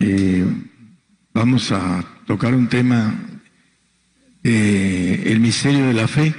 Eh, 0.00 0.46
vamos 1.34 1.70
a 1.72 2.02
tocar 2.26 2.54
un 2.54 2.68
tema, 2.68 3.14
eh, 4.42 5.24
el 5.26 5.40
misterio 5.40 5.86
de 5.86 5.94
la 5.94 6.08
fe. 6.08 6.34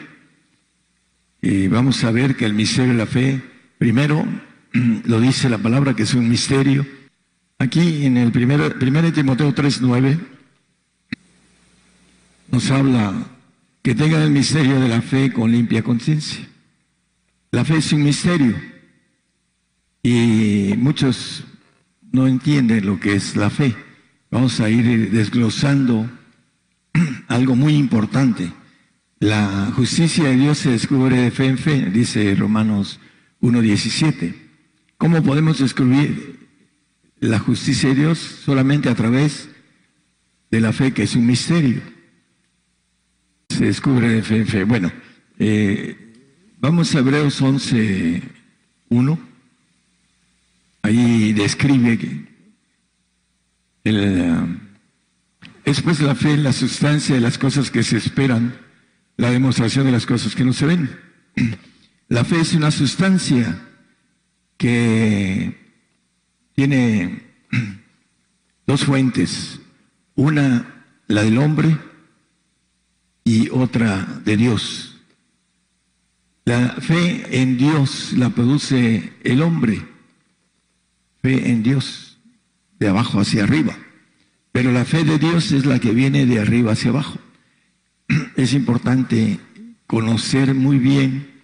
Y 1.44 1.68
vamos 1.68 2.04
a 2.04 2.12
ver 2.12 2.36
que 2.36 2.46
el 2.46 2.56
misterio 2.56 2.94
de 2.94 2.98
la 2.98 3.06
fe, 3.06 3.40
primero, 3.78 4.26
lo 5.06 5.20
dice 5.20 5.48
la 5.48 5.60
palabra 5.60 5.96
que 5.96 6.04
es 6.04 6.14
un 6.16 6.28
misterio. 6.28 6.86
Aquí 7.60 8.06
en 8.06 8.18
el 8.18 8.32
primer, 8.32 8.80
primer 8.80 9.12
Timoteo 9.14 9.54
3.9 9.54 10.20
nos 12.52 12.72
habla 12.72 13.14
que 13.84 13.94
tengan 13.94 14.24
el 14.24 14.32
misterio 14.32 14.80
de 14.80 14.88
la 14.88 15.02
fe 15.02 15.32
con 15.32 15.52
limpia 15.52 15.84
conciencia. 15.84 16.48
La 17.52 17.64
fe 17.64 17.78
es 17.78 17.94
un 17.94 18.04
misterio 18.04 18.56
y 20.02 20.74
muchos 20.78 21.44
no 22.12 22.28
entienden 22.28 22.86
lo 22.86 23.00
que 23.00 23.16
es 23.16 23.36
la 23.36 23.50
fe. 23.50 23.76
Vamos 24.30 24.60
a 24.60 24.70
ir 24.70 25.12
desglosando 25.12 26.10
algo 27.28 27.56
muy 27.56 27.76
importante. 27.76 28.52
La 29.20 29.72
justicia 29.76 30.26
de 30.26 30.36
Dios 30.36 30.58
se 30.60 30.72
descubre 30.72 31.18
de 31.18 31.32
fe 31.32 31.48
en 31.48 31.58
fe, 31.58 31.90
dice 31.90 32.34
Romanos 32.36 33.00
1.17. 33.42 34.36
¿Cómo 34.98 35.22
podemos 35.22 35.60
descubrir 35.60 36.40
la 37.20 37.40
justicia 37.40 37.90
de 37.90 37.96
Dios? 37.96 38.20
Solamente 38.20 38.90
a 38.90 38.96
través 38.96 39.50
de 40.50 40.62
la 40.62 40.74
fe, 40.74 40.92
que 40.92 41.04
es 41.04 41.16
un 41.16 41.26
misterio. 41.26 41.82
Se 43.50 43.66
descubre 43.66 44.10
de 44.10 44.24
fe 44.24 44.38
en 44.38 44.48
fe. 44.48 44.64
Bueno, 44.64 44.92
eh, 45.38 46.02
Vamos 46.62 46.94
a 46.94 47.00
Hebreos 47.00 47.42
11, 47.42 48.22
1. 48.90 49.20
Ahí 50.84 51.34
describe 51.34 51.98
que 51.98 52.26
el, 53.84 54.60
es 55.64 55.82
pues 55.82 56.02
la 56.02 56.16
fe, 56.16 56.38
la 56.38 56.54
sustancia 56.54 57.16
de 57.16 57.22
las 57.22 57.38
cosas 57.38 57.72
que 57.72 57.84
se 57.84 57.98
esperan, 57.98 58.58
la 59.18 59.32
demostración 59.32 59.86
de 59.86 59.92
las 59.92 60.06
cosas 60.06 60.36
que 60.36 60.44
no 60.44 60.54
se 60.54 60.66
ven. 60.66 60.90
La 62.08 62.26
fe 62.26 62.42
es 62.42 62.54
una 62.54 62.72
sustancia 62.72 63.70
que 64.58 65.58
tiene 66.54 67.24
dos 68.68 68.84
fuentes, 68.84 69.62
una 70.16 70.86
la 71.08 71.24
del 71.24 71.38
hombre 71.38 71.78
y 73.24 73.50
otra 73.50 74.22
de 74.26 74.36
Dios. 74.36 75.00
La 76.44 76.70
fe 76.82 77.42
en 77.42 77.58
Dios 77.58 78.14
la 78.14 78.30
produce 78.32 79.14
el 79.24 79.42
hombre, 79.42 79.88
fe 81.22 81.50
en 81.50 81.64
Dios, 81.64 82.20
de 82.80 82.88
abajo 82.88 83.20
hacia 83.20 83.44
arriba. 83.44 83.78
Pero 84.52 84.72
la 84.72 84.86
fe 84.86 85.04
de 85.04 85.18
Dios 85.18 85.52
es 85.52 85.66
la 85.66 85.80
que 85.80 85.92
viene 85.92 86.26
de 86.26 86.40
arriba 86.40 86.74
hacia 86.74 86.90
abajo. 86.90 87.20
Es 88.36 88.54
importante 88.54 89.40
conocer 89.88 90.54
muy 90.54 90.78
bien 90.78 91.44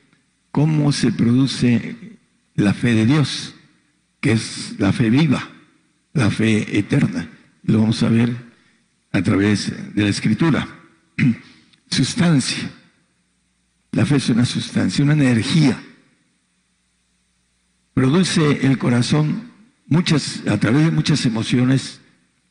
cómo 0.52 0.92
se 0.92 1.12
produce 1.12 2.18
la 2.56 2.74
fe 2.74 2.94
de 2.94 3.06
Dios, 3.06 3.56
que 4.20 4.32
es 4.32 4.76
la 4.80 4.92
fe 4.92 5.10
viva, 5.10 5.48
la 6.14 6.32
fe 6.32 6.78
eterna. 6.78 7.30
Lo 7.64 7.82
vamos 7.82 8.02
a 8.04 8.10
ver 8.10 8.36
a 9.12 9.22
través 9.22 9.94
de 9.94 10.04
la 10.04 10.10
escritura. 10.10 10.68
Sustancia. 11.90 12.72
La 13.92 14.06
fe 14.06 14.18
es 14.18 14.30
una 14.30 14.46
sustancia, 14.46 15.04
una 15.04 15.14
energía. 15.14 15.82
Produce 17.94 18.66
el 18.66 18.78
corazón 18.78 19.52
muchas, 19.88 20.46
a 20.48 20.58
través 20.60 20.86
de 20.86 20.92
muchas 20.92 21.26
emociones, 21.26 22.02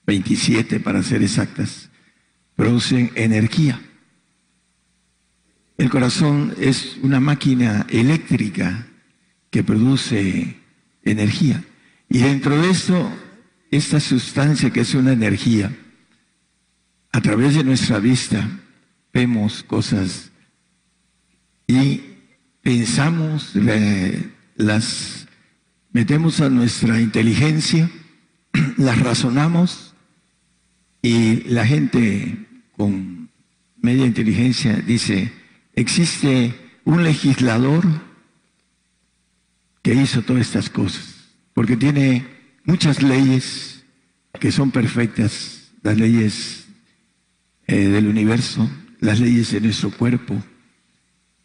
27 0.06 0.80
para 0.80 1.02
ser 1.02 1.22
exactas, 1.22 1.90
producen 2.54 3.12
energía. 3.14 3.80
El 5.78 5.90
corazón 5.90 6.54
es 6.58 6.96
una 7.02 7.20
máquina 7.20 7.86
eléctrica 7.90 8.86
que 9.50 9.62
produce 9.62 10.56
energía. 11.02 11.62
Y 12.08 12.18
dentro 12.18 12.60
de 12.60 12.70
esto, 12.70 13.12
esta 13.70 14.00
sustancia 14.00 14.70
que 14.70 14.80
es 14.80 14.94
una 14.94 15.12
energía, 15.12 15.76
a 17.12 17.20
través 17.20 17.54
de 17.54 17.64
nuestra 17.64 17.98
vista 17.98 18.48
vemos 19.12 19.62
cosas 19.62 20.30
y 21.66 22.00
pensamos, 22.62 23.52
las 24.56 25.25
metemos 25.96 26.42
a 26.42 26.50
nuestra 26.50 27.00
inteligencia, 27.00 27.90
las 28.76 29.00
razonamos 29.00 29.94
y 31.00 31.36
la 31.44 31.66
gente 31.66 32.36
con 32.76 33.30
media 33.80 34.04
inteligencia 34.04 34.74
dice, 34.76 35.32
existe 35.72 36.54
un 36.84 37.02
legislador 37.02 37.82
que 39.80 39.94
hizo 39.94 40.20
todas 40.20 40.42
estas 40.42 40.68
cosas, 40.68 41.30
porque 41.54 41.78
tiene 41.78 42.26
muchas 42.64 43.02
leyes 43.02 43.82
que 44.38 44.52
son 44.52 44.72
perfectas, 44.72 45.72
las 45.82 45.96
leyes 45.96 46.66
eh, 47.68 47.88
del 47.88 48.06
universo, 48.06 48.68
las 49.00 49.18
leyes 49.18 49.50
de 49.50 49.62
nuestro 49.62 49.90
cuerpo, 49.90 50.44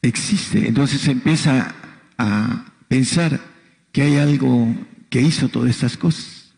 existe. 0.01 0.67
Entonces 0.67 1.07
empieza 1.07 1.73
a 2.17 2.65
pensar 2.89 3.50
que 3.91 4.03
hay 4.03 4.17
algo 4.17 4.73
que 5.09 5.21
hizo 5.21 5.49
todas 5.49 5.69
estas 5.69 5.97
cosas. 5.97 6.53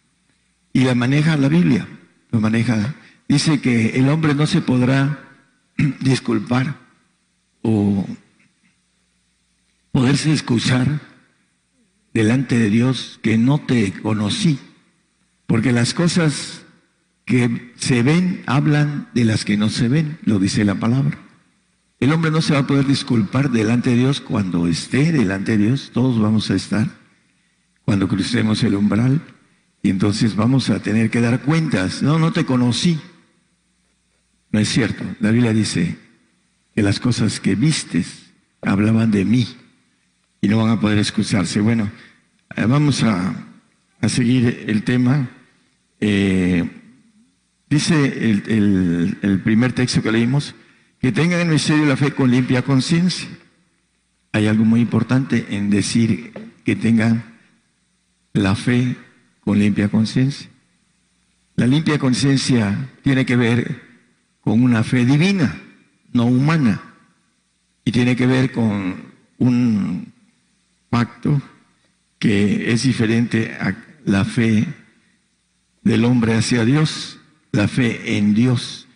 Y 0.74 0.84
la 0.84 0.96
maneja 0.96 1.38
la 1.38 1.50
Biblia, 1.50 1.88
lo 2.32 2.40
maneja. 2.40 2.96
Dice 3.28 3.62
que 3.62 3.98
el 3.98 4.10
hombre 4.10 4.36
no 4.36 4.48
se 4.48 4.62
podrá 4.62 5.20
disculpar 6.02 6.80
o 7.62 8.06
poderse 9.92 10.32
excusar 10.32 11.02
delante 12.14 12.58
de 12.58 12.70
Dios 12.70 13.20
que 13.22 13.38
no 13.38 13.60
te 13.60 13.94
conocí, 13.94 14.60
porque 15.48 15.72
las 15.72 15.94
cosas 15.94 16.64
que 17.26 17.74
se 17.78 18.04
ven 18.04 18.44
hablan 18.46 19.10
de 19.14 19.26
las 19.26 19.46
que 19.46 19.58
no 19.58 19.70
se 19.70 19.88
ven, 19.88 20.20
lo 20.24 20.40
dice 20.40 20.66
la 20.66 20.76
palabra. 20.76 21.18
El 22.00 22.12
hombre 22.12 22.32
no 22.32 22.42
se 22.42 22.54
va 22.54 22.60
a 22.60 22.68
poder 22.68 22.86
disculpar 22.86 23.50
delante 23.50 23.92
de 23.92 23.98
Dios 23.98 24.20
cuando 24.20 24.68
esté 24.68 25.12
delante 25.12 25.58
de 25.58 25.66
Dios, 25.66 25.92
todos 25.94 26.20
vamos 26.20 26.52
a 26.52 26.56
estar, 26.56 27.03
cuando 27.86 28.08
crucemos 28.08 28.64
el 28.64 28.76
umbral, 28.76 29.22
y 29.82 29.90
entonces 29.90 30.36
vamos 30.36 30.70
a 30.70 30.80
tener 30.80 31.10
que 31.10 31.20
dar 31.20 31.42
cuentas. 31.42 32.02
No, 32.02 32.18
no 32.18 32.32
te 32.32 32.46
conocí. 32.46 33.00
No 34.52 34.60
es 34.60 34.70
cierto. 34.70 35.04
La 35.20 35.32
Biblia 35.32 35.52
dice 35.52 35.98
que 36.74 36.82
las 36.82 37.02
cosas 37.02 37.42
que 37.42 37.56
vistes 37.56 38.32
hablaban 38.62 39.12
de 39.12 39.26
mí 39.26 39.46
y 40.40 40.48
no 40.48 40.58
van 40.58 40.70
a 40.70 40.80
poder 40.80 41.00
excusarse. 41.00 41.60
Bueno, 41.60 41.92
eh, 42.56 42.66
vamos 42.66 43.04
a, 43.04 43.36
seguir 44.08 44.66
el 44.68 44.84
tema. 44.84 45.30
Eh, 46.00 46.70
dice 47.70 48.06
el, 48.30 49.18
el, 49.22 49.40
primer 49.42 49.74
texto 49.74 50.02
que 50.02 50.12
leímos, 50.12 50.56
que 51.00 51.12
tengan 51.12 51.42
el 51.42 51.48
misterio 51.48 51.86
la 51.86 51.98
fe 51.98 52.12
con 52.12 52.32
limpia 52.32 52.62
conciencia. 52.62 53.28
Hay 54.32 54.48
algo 54.48 54.64
muy 54.64 54.80
importante 54.80 55.46
en 55.50 55.70
decir 55.70 56.32
que 56.64 56.76
tengan 56.76 57.33
la 58.34 58.56
fe 58.56 58.96
con 59.42 59.60
limpia 59.60 59.90
conciencia. 59.90 60.50
La 61.56 61.68
limpia 61.68 62.00
conciencia 62.00 62.90
tiene 63.04 63.26
que 63.26 63.36
ver 63.36 63.82
con 64.42 64.64
una 64.64 64.84
fe 64.84 65.06
divina, 65.06 65.56
no 66.12 66.26
humana, 66.26 66.82
y 67.86 67.92
tiene 67.92 68.16
que 68.16 68.26
ver 68.28 68.52
con 68.52 69.14
un 69.38 70.12
pacto 70.90 71.42
que 72.18 72.72
es 72.72 72.84
diferente 72.84 73.56
a 73.60 73.76
la 74.06 74.26
fe 74.26 74.66
del 75.84 76.06
hombre 76.06 76.36
hacia 76.36 76.66
Dios, 76.66 77.20
la 77.52 77.68
fe 77.68 78.18
en 78.18 78.34
Dios. 78.34 78.88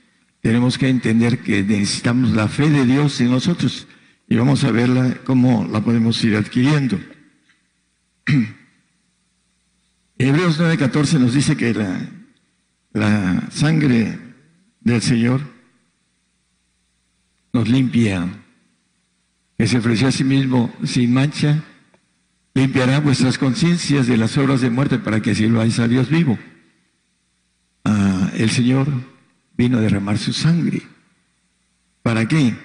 Tenemos 0.41 0.77
que 0.77 0.89
entender 0.89 1.39
que 1.39 1.63
necesitamos 1.63 2.31
la 2.31 2.47
fe 2.47 2.69
de 2.69 2.85
Dios 2.85 3.19
en 3.21 3.31
nosotros 3.31 3.87
y 4.27 4.35
vamos 4.35 4.63
a 4.63 4.71
verla 4.71 5.17
cómo 5.25 5.67
la 5.71 5.81
podemos 5.81 6.23
ir 6.23 6.35
adquiriendo. 6.35 6.99
Hebreos 10.19 10.59
9:14 10.59 11.19
nos 11.19 11.33
dice 11.33 11.55
que 11.55 11.73
la, 11.73 11.99
la 12.93 13.47
sangre 13.51 14.17
del 14.81 15.01
Señor 15.01 15.41
nos 17.53 17.67
limpia, 17.67 18.27
que 19.57 19.67
se 19.67 19.77
ofreció 19.77 20.07
a 20.07 20.11
sí 20.11 20.23
mismo 20.23 20.73
sin 20.83 21.13
mancha 21.13 21.63
limpiará 22.57 22.99
vuestras 22.99 23.37
conciencias 23.37 24.07
de 24.07 24.17
las 24.17 24.35
obras 24.37 24.61
de 24.61 24.71
muerte 24.71 24.97
para 24.97 25.21
que 25.21 25.35
sirváis 25.35 25.77
a 25.77 25.87
Dios 25.87 26.09
vivo. 26.09 26.39
Ah, 27.85 28.31
el 28.35 28.49
Señor 28.49 28.87
vino 29.55 29.77
a 29.77 29.81
derramar 29.81 30.17
su 30.17 30.33
sangre. 30.33 30.81
¿Para 32.01 32.27
qué? 32.27 32.55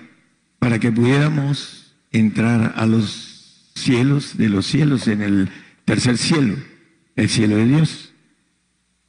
Para 0.59 0.79
que 0.79 0.91
pudiéramos 0.91 1.95
entrar 2.11 2.73
a 2.77 2.87
los 2.87 3.71
cielos 3.75 4.39
de 4.39 4.49
los 4.49 4.67
cielos, 4.67 5.09
en 5.09 5.21
el 5.21 5.51
tercer 5.85 6.17
cielo, 6.17 6.57
el 7.17 7.29
cielo 7.29 7.57
de 7.57 7.67
Dios. 7.67 8.13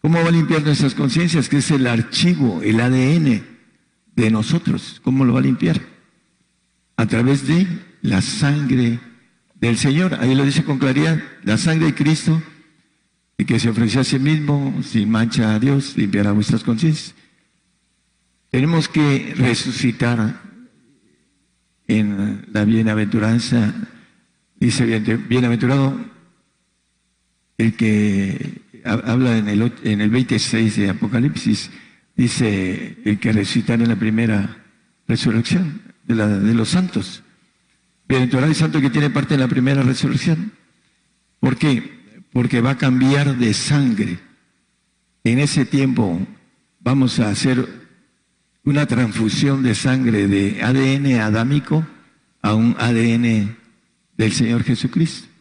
¿Cómo 0.01 0.21
va 0.21 0.27
a 0.27 0.31
limpiar 0.31 0.63
nuestras 0.63 0.95
conciencias? 0.95 1.47
Que 1.47 1.57
es 1.57 1.71
el 1.71 1.87
archivo, 1.87 2.61
el 2.61 2.79
ADN 2.79 3.43
de 4.15 4.31
nosotros. 4.31 4.99
¿Cómo 5.03 5.23
lo 5.25 5.33
va 5.33 5.39
a 5.39 5.43
limpiar? 5.43 5.81
A 6.97 7.05
través 7.05 7.47
de 7.47 7.65
la 8.01 8.21
sangre 8.21 8.99
del 9.55 9.77
Señor. 9.77 10.15
Ahí 10.15 10.35
lo 10.35 10.45
dice 10.45 10.63
con 10.63 10.77
claridad, 10.77 11.21
la 11.43 11.57
sangre 11.57 11.87
de 11.87 11.95
Cristo, 11.95 12.41
y 13.37 13.45
que 13.45 13.59
se 13.59 13.69
ofreció 13.69 14.01
a 14.01 14.03
sí 14.03 14.19
mismo 14.19 14.81
sin 14.83 15.09
mancha 15.09 15.55
a 15.55 15.59
Dios, 15.59 15.97
limpiará 15.97 16.33
vuestras 16.33 16.63
conciencias. 16.63 17.15
Tenemos 18.51 18.87
que 18.87 19.33
resucitar 19.35 20.41
en 21.87 22.45
la 22.51 22.65
bienaventuranza, 22.65 23.73
dice 24.59 24.85
bienaventurado 25.29 26.12
el 27.57 27.75
que 27.75 28.61
habla 28.83 29.37
en 29.37 29.47
el, 29.47 29.73
en 29.83 30.01
el 30.01 30.09
26 30.09 30.77
de 30.77 30.89
Apocalipsis, 30.89 31.71
dice 32.15 32.97
el 33.05 33.19
que 33.19 33.31
resucitará 33.31 33.83
en 33.83 33.89
la 33.89 33.95
primera 33.95 34.63
resurrección 35.07 35.81
de, 36.05 36.15
la, 36.15 36.27
de 36.27 36.53
los 36.53 36.69
santos. 36.69 37.23
Bienaventurado 38.07 38.51
y 38.51 38.55
santo 38.55 38.81
que 38.81 38.89
tiene 38.89 39.09
parte 39.09 39.35
en 39.35 39.39
la 39.39 39.47
primera 39.47 39.81
resurrección. 39.81 40.51
¿Por 41.39 41.57
qué? 41.57 42.23
Porque 42.31 42.61
va 42.61 42.71
a 42.71 42.77
cambiar 42.77 43.37
de 43.37 43.53
sangre. 43.53 44.19
En 45.23 45.39
ese 45.39 45.65
tiempo 45.65 46.19
vamos 46.79 47.19
a 47.19 47.29
hacer 47.29 47.67
una 48.65 48.85
transfusión 48.85 49.63
de 49.63 49.75
sangre 49.75 50.27
de 50.27 50.61
ADN 50.63 51.19
adámico 51.19 51.85
a 52.41 52.53
un 52.53 52.75
ADN 52.77 53.57
del 54.17 54.31
Señor 54.31 54.63
Jesucristo. 54.63 55.32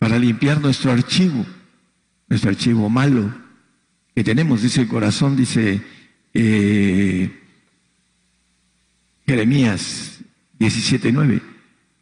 Para 0.00 0.18
limpiar 0.18 0.62
nuestro 0.62 0.92
archivo, 0.92 1.44
nuestro 2.26 2.48
archivo 2.48 2.88
malo 2.88 3.34
que 4.14 4.24
tenemos, 4.24 4.62
dice 4.62 4.80
el 4.80 4.88
corazón, 4.88 5.36
dice 5.36 5.82
eh, 6.32 7.30
Jeremías 9.26 10.20
17.9 10.58 11.42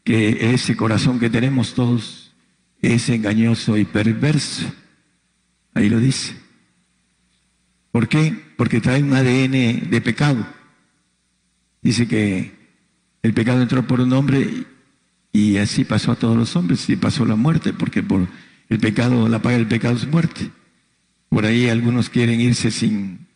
que 0.05 0.55
ese 0.55 0.77
corazón 0.77 1.19
que 1.19 1.29
tenemos 1.29 1.75
todos 1.75 2.33
es 2.81 3.09
engañoso 3.09 3.77
y 3.77 3.85
perverso. 3.85 4.73
Ahí 5.75 5.89
lo 5.89 5.99
dice. 5.99 6.37
¿Por 7.91 8.07
qué? 8.07 8.33
Porque 8.57 8.81
trae 8.81 9.03
un 9.03 9.13
ADN 9.13 9.91
de 9.91 10.01
pecado. 10.05 10.47
Dice 11.83 12.07
que 12.07 12.53
el 13.25 13.35
pecado 13.35 13.61
entró 13.61 13.85
por 13.89 14.01
un 14.01 14.13
hombre 14.13 14.67
y 15.39 15.57
así 15.59 15.85
pasó 15.85 16.11
a 16.11 16.17
todos 16.17 16.37
los 16.37 16.57
hombres 16.57 16.91
y 16.91 16.97
pasó 16.97 17.25
la 17.25 17.37
muerte, 17.37 17.73
porque 17.73 18.03
por 18.03 18.27
el 18.69 18.81
pecado, 18.81 19.29
la 19.29 19.41
paga 19.41 19.57
del 19.57 19.69
pecado 19.69 19.95
es 19.95 20.09
muerte. 20.09 20.51
Por 21.29 21.45
ahí 21.45 21.69
algunos 21.69 22.11
quieren 22.11 22.41
irse 22.41 22.73
sin 22.73 23.29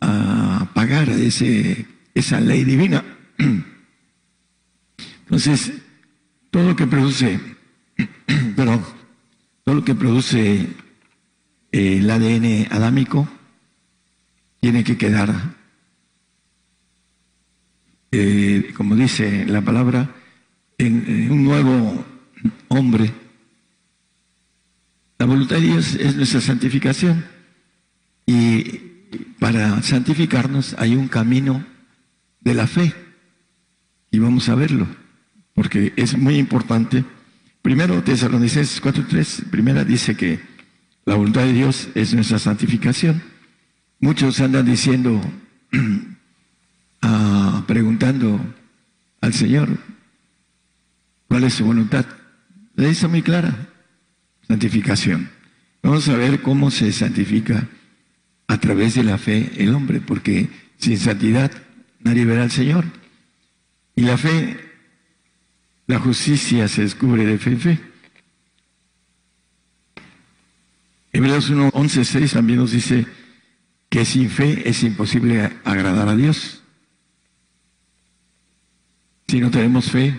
ah, 0.00 0.70
pagar 0.72 1.08
ese, 1.08 1.84
esa 2.14 2.40
ley 2.40 2.62
divina. 2.62 3.02
Entonces, 5.24 5.72
todo 6.52 6.68
lo 6.68 6.76
que 6.76 6.86
produce, 6.86 7.40
perdón, 8.54 8.84
todo 9.64 9.74
lo 9.74 9.84
que 9.84 9.96
produce 9.96 10.60
eh, 11.72 11.98
el 11.98 12.08
ADN 12.08 12.68
adámico 12.70 13.28
tiene 14.60 14.84
que 14.84 14.96
quedar, 14.96 15.34
eh, 18.12 18.72
como 18.76 18.94
dice 18.94 19.44
la 19.46 19.62
palabra, 19.62 20.15
en, 20.78 21.30
un 21.30 21.44
nuevo 21.44 22.04
hombre. 22.68 23.12
La 25.18 25.26
voluntad 25.26 25.56
de 25.56 25.62
Dios 25.62 25.94
es 25.94 26.16
nuestra 26.16 26.40
santificación 26.40 27.24
y 28.26 28.80
para 29.38 29.82
santificarnos 29.82 30.74
hay 30.78 30.94
un 30.94 31.08
camino 31.08 31.64
de 32.40 32.54
la 32.54 32.66
fe 32.66 32.92
y 34.10 34.18
vamos 34.18 34.48
a 34.48 34.54
verlo 34.54 34.86
porque 35.54 35.92
es 35.96 36.16
muy 36.16 36.36
importante. 36.36 37.04
Primero, 37.62 38.02
Tesalonicenses 38.02 38.80
4.3, 38.82 39.50
primera 39.50 39.84
dice 39.84 40.14
que 40.16 40.38
la 41.06 41.14
voluntad 41.14 41.42
de 41.42 41.54
Dios 41.54 41.88
es 41.94 42.14
nuestra 42.14 42.38
santificación. 42.38 43.22
Muchos 43.98 44.38
andan 44.40 44.66
diciendo, 44.66 45.20
ah, 47.02 47.64
preguntando 47.66 48.38
al 49.22 49.32
Señor, 49.32 49.78
¿cuál 51.28 51.44
es 51.44 51.54
su 51.54 51.64
voluntad? 51.64 52.06
Le 52.74 52.88
dice 52.88 53.08
muy 53.08 53.22
clara, 53.22 53.68
santificación. 54.46 55.30
Vamos 55.82 56.08
a 56.08 56.16
ver 56.16 56.42
cómo 56.42 56.70
se 56.70 56.92
santifica 56.92 57.68
a 58.48 58.58
través 58.58 58.94
de 58.94 59.04
la 59.04 59.18
fe 59.18 59.52
el 59.56 59.74
hombre, 59.74 60.00
porque 60.00 60.48
sin 60.78 60.98
santidad 60.98 61.50
nadie 62.00 62.24
verá 62.24 62.42
al 62.42 62.50
Señor. 62.50 62.84
Y 63.94 64.02
la 64.02 64.18
fe 64.18 64.66
la 65.86 66.00
justicia 66.00 66.66
se 66.66 66.82
descubre 66.82 67.24
de 67.24 67.38
fe 67.38 67.50
en 67.50 67.60
fe. 67.60 67.80
Hebreos 71.12 71.48
1, 71.48 71.70
11, 71.72 72.04
6 72.04 72.32
también 72.32 72.58
nos 72.58 72.72
dice 72.72 73.06
que 73.88 74.04
sin 74.04 74.28
fe 74.28 74.68
es 74.68 74.82
imposible 74.82 75.50
agradar 75.64 76.08
a 76.08 76.16
Dios. 76.16 76.62
Si 79.28 79.40
no 79.40 79.50
tenemos 79.50 79.90
fe, 79.90 80.14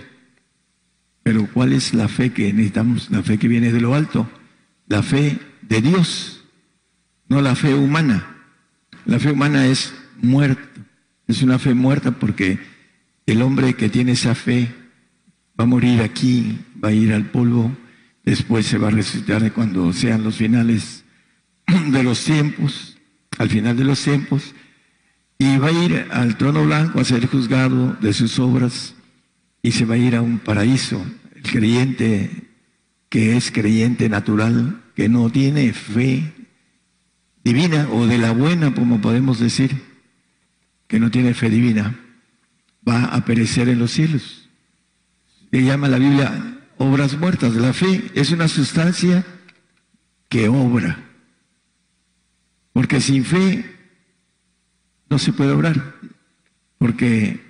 pero 1.27 1.45
¿cuál 1.53 1.73
es 1.73 1.93
la 1.93 2.07
fe 2.07 2.29
que 2.29 2.53
necesitamos? 2.53 3.11
La 3.11 3.21
fe 3.21 3.37
que 3.37 3.49
viene 3.49 3.73
de 3.73 3.81
lo 3.81 3.93
alto, 3.93 4.29
la 4.87 5.03
fe 5.03 5.37
de 5.61 5.81
Dios, 5.81 6.41
no 7.27 7.41
la 7.41 7.53
fe 7.53 7.73
humana. 7.73 8.37
La 9.03 9.19
fe 9.19 9.31
humana 9.33 9.67
es 9.67 9.93
muerta, 10.21 10.63
es 11.27 11.41
una 11.41 11.59
fe 11.59 11.73
muerta 11.73 12.11
porque 12.11 12.59
el 13.25 13.41
hombre 13.41 13.73
que 13.73 13.89
tiene 13.89 14.13
esa 14.13 14.35
fe 14.35 14.73
va 15.59 15.65
a 15.65 15.67
morir 15.67 16.01
aquí, 16.01 16.59
va 16.81 16.89
a 16.89 16.93
ir 16.93 17.11
al 17.11 17.25
polvo, 17.25 17.75
después 18.23 18.65
se 18.65 18.77
va 18.77 18.87
a 18.87 18.91
resucitar 18.91 19.51
cuando 19.51 19.91
sean 19.91 20.23
los 20.23 20.37
finales 20.37 21.03
de 21.91 22.03
los 22.03 22.23
tiempos, 22.23 22.97
al 23.37 23.49
final 23.49 23.75
de 23.75 23.83
los 23.83 24.01
tiempos, 24.01 24.55
y 25.37 25.57
va 25.57 25.67
a 25.67 25.71
ir 25.73 26.07
al 26.09 26.37
trono 26.37 26.63
blanco 26.63 27.01
a 27.01 27.03
ser 27.03 27.27
juzgado 27.27 27.97
de 27.99 28.13
sus 28.13 28.39
obras 28.39 28.93
y 29.67 29.73
se 29.73 29.83
va 29.83 29.95
a 29.95 29.97
ir 29.97 30.15
a 30.15 30.21
un 30.21 30.39
paraíso. 30.39 31.05
El 31.35 31.41
creyente 31.41 32.31
que 33.09 33.35
es 33.35 33.51
creyente 33.51 34.07
natural, 34.07 34.81
que 34.95 35.09
no 35.09 35.29
tiene 35.29 35.73
fe 35.73 36.33
divina 37.43 37.89
o 37.91 38.07
de 38.07 38.17
la 38.17 38.31
buena, 38.31 38.73
como 38.73 39.01
podemos 39.01 39.39
decir, 39.39 39.83
que 40.87 41.01
no 41.01 41.11
tiene 41.11 41.33
fe 41.33 41.49
divina, 41.49 41.99
va 42.87 43.07
a 43.07 43.25
perecer 43.25 43.67
en 43.67 43.79
los 43.79 43.91
cielos. 43.91 44.47
Se 45.51 45.61
llama 45.61 45.89
la 45.89 45.99
Biblia 45.99 46.61
obras 46.77 47.17
muertas. 47.17 47.53
La 47.55 47.73
fe 47.73 48.09
es 48.15 48.31
una 48.31 48.47
sustancia 48.47 49.25
que 50.29 50.47
obra. 50.47 51.09
Porque 52.71 53.01
sin 53.01 53.25
fe 53.25 53.65
no 55.09 55.19
se 55.19 55.33
puede 55.33 55.51
obrar. 55.51 55.95
Porque 56.77 57.46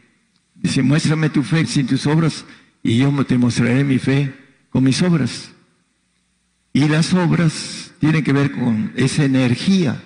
dice, 0.61 0.81
muéstrame 0.83 1.29
tu 1.29 1.43
fe 1.43 1.65
sin 1.65 1.87
tus 1.87 2.05
obras 2.07 2.45
y 2.83 2.97
yo 2.97 3.11
te 3.25 3.37
mostraré 3.37 3.83
mi 3.83 3.99
fe 3.99 4.33
con 4.69 4.83
mis 4.83 5.01
obras. 5.01 5.51
Y 6.73 6.87
las 6.87 7.13
obras 7.13 7.93
tienen 7.99 8.23
que 8.23 8.33
ver 8.33 8.51
con 8.51 8.91
esa 8.95 9.23
energía 9.23 10.01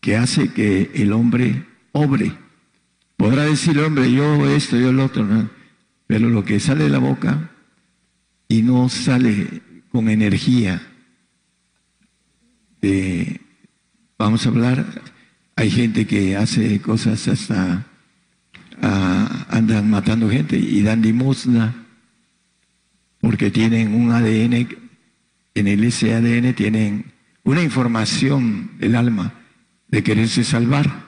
que 0.00 0.16
hace 0.16 0.52
que 0.52 0.90
el 0.94 1.12
hombre 1.12 1.66
obre. 1.92 2.32
Podrá 3.16 3.44
decir 3.44 3.78
el 3.78 3.84
hombre, 3.84 4.12
yo 4.12 4.48
esto, 4.50 4.76
yo 4.76 4.92
lo 4.92 5.06
otro, 5.06 5.26
pero 6.06 6.28
lo 6.28 6.44
que 6.44 6.60
sale 6.60 6.84
de 6.84 6.90
la 6.90 6.98
boca 6.98 7.50
y 8.48 8.62
no 8.62 8.88
sale 8.88 9.62
con 9.90 10.08
energía 10.08 10.82
vamos 14.18 14.46
a 14.46 14.48
hablar, 14.48 14.84
hay 15.56 15.70
gente 15.70 16.06
que 16.06 16.36
hace 16.36 16.80
cosas 16.80 17.26
hasta, 17.28 17.86
ah, 18.82 19.46
andan 19.50 19.90
matando 19.90 20.28
gente 20.30 20.56
y 20.56 20.82
dan 20.82 21.02
limosna 21.02 21.86
porque 23.20 23.50
tienen 23.50 23.94
un 23.94 24.12
ADN, 24.12 24.68
en 25.54 25.66
el 25.68 25.84
ese 25.84 26.14
ADN 26.14 26.54
tienen 26.54 27.12
una 27.44 27.62
información 27.62 28.70
del 28.78 28.94
alma 28.94 29.34
de 29.88 30.02
quererse 30.02 30.44
salvar. 30.44 31.06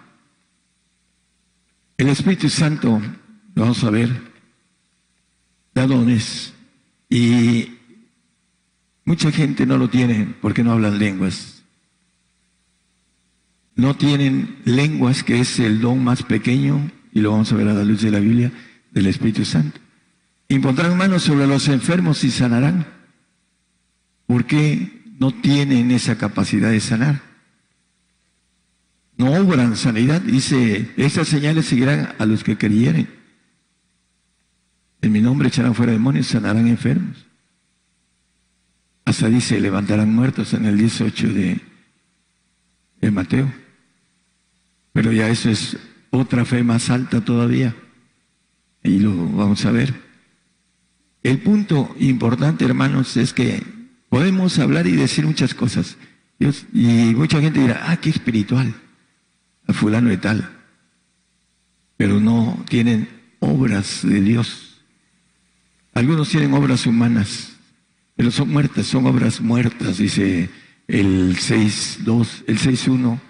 El 1.96 2.08
Espíritu 2.08 2.48
Santo, 2.48 3.00
vamos 3.54 3.84
a 3.84 3.90
ver, 3.90 4.08
da 5.74 5.86
dones 5.86 6.54
y 7.10 7.76
mucha 9.04 9.30
gente 9.30 9.66
no 9.66 9.78
lo 9.78 9.88
tiene 9.88 10.34
porque 10.40 10.62
no 10.62 10.72
hablan 10.72 10.98
lenguas. 10.98 11.64
No 13.74 13.94
tienen 13.96 14.56
lenguas, 14.64 15.22
que 15.22 15.38
es 15.38 15.60
el 15.60 15.80
don 15.80 16.02
más 16.02 16.24
pequeño, 16.24 16.90
y 17.12 17.20
lo 17.20 17.32
vamos 17.32 17.52
a 17.52 17.56
ver 17.56 17.68
a 17.68 17.74
la 17.74 17.84
luz 17.84 18.02
de 18.02 18.10
la 18.10 18.20
Biblia, 18.20 18.52
del 18.90 19.06
Espíritu 19.06 19.44
Santo. 19.44 19.80
Impondrán 20.48 20.96
manos 20.96 21.22
sobre 21.22 21.46
los 21.46 21.68
enfermos 21.68 22.24
y 22.24 22.30
sanarán. 22.30 22.86
¿Por 24.26 24.46
qué 24.46 25.02
no 25.18 25.32
tienen 25.32 25.90
esa 25.90 26.16
capacidad 26.16 26.70
de 26.70 26.80
sanar? 26.80 27.20
No 29.16 29.32
obran 29.32 29.76
sanidad. 29.76 30.20
Dice, 30.20 30.92
estas 30.96 31.28
señales 31.28 31.66
seguirán 31.66 32.14
a 32.18 32.24
los 32.24 32.44
que 32.44 32.56
creyeren. 32.56 33.08
En 35.00 35.12
mi 35.12 35.20
nombre 35.20 35.48
echarán 35.48 35.74
fuera 35.74 35.92
demonios, 35.92 36.26
sanarán 36.28 36.66
enfermos. 36.66 37.26
Hasta 39.04 39.28
dice, 39.28 39.60
levantarán 39.60 40.14
muertos 40.14 40.54
en 40.54 40.66
el 40.66 40.76
18 40.78 41.28
de, 41.28 41.60
de 43.00 43.10
Mateo. 43.10 43.52
Pero 44.92 45.12
ya 45.12 45.28
eso 45.28 45.50
es 45.50 45.76
otra 46.10 46.44
fe 46.44 46.62
más 46.62 46.90
alta 46.90 47.24
todavía. 47.24 47.74
Y 48.82 48.98
lo 49.00 49.14
vamos 49.14 49.64
a 49.64 49.72
ver. 49.72 49.94
El 51.22 51.38
punto 51.40 51.94
importante, 51.98 52.64
hermanos, 52.64 53.16
es 53.16 53.32
que 53.32 53.62
podemos 54.08 54.58
hablar 54.58 54.86
y 54.86 54.92
decir 54.92 55.26
muchas 55.26 55.54
cosas. 55.54 55.96
y 56.38 57.14
mucha 57.16 57.40
gente 57.40 57.60
dirá, 57.60 57.90
ah, 57.90 57.96
qué 57.96 58.10
espiritual, 58.10 58.74
a 59.66 59.72
fulano 59.72 60.08
de 60.08 60.18
tal. 60.18 60.48
Pero 61.96 62.20
no 62.20 62.64
tienen 62.68 63.08
obras 63.40 64.00
de 64.02 64.20
Dios. 64.20 64.80
Algunos 65.94 66.28
tienen 66.28 66.54
obras 66.54 66.86
humanas, 66.86 67.56
pero 68.14 68.30
son 68.30 68.50
muertas, 68.50 68.86
son 68.86 69.06
obras 69.06 69.40
muertas, 69.40 69.98
dice 69.98 70.48
el 70.86 71.36
6.2, 71.36 72.44
el 72.46 72.58
6.1 72.58 73.20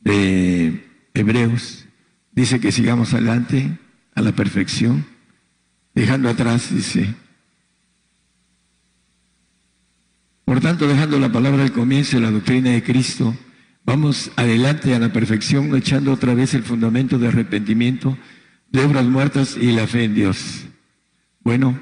de 0.00 0.84
Hebreos. 1.14 1.85
Dice 2.36 2.60
que 2.60 2.70
sigamos 2.70 3.14
adelante 3.14 3.78
a 4.14 4.20
la 4.20 4.32
perfección, 4.32 5.06
dejando 5.94 6.28
atrás, 6.28 6.72
dice. 6.72 7.14
Por 10.44 10.60
tanto, 10.60 10.86
dejando 10.86 11.18
la 11.18 11.32
palabra 11.32 11.62
al 11.62 11.72
comienzo 11.72 12.18
de 12.18 12.22
la 12.22 12.30
doctrina 12.30 12.72
de 12.72 12.82
Cristo, 12.82 13.34
vamos 13.86 14.30
adelante 14.36 14.94
a 14.94 14.98
la 14.98 15.14
perfección, 15.14 15.74
echando 15.74 16.12
otra 16.12 16.34
vez 16.34 16.52
el 16.52 16.62
fundamento 16.62 17.18
de 17.18 17.28
arrepentimiento, 17.28 18.18
de 18.70 18.84
obras 18.84 19.06
muertas 19.06 19.56
y 19.56 19.72
la 19.72 19.86
fe 19.86 20.04
en 20.04 20.14
Dios. 20.14 20.66
Bueno, 21.40 21.80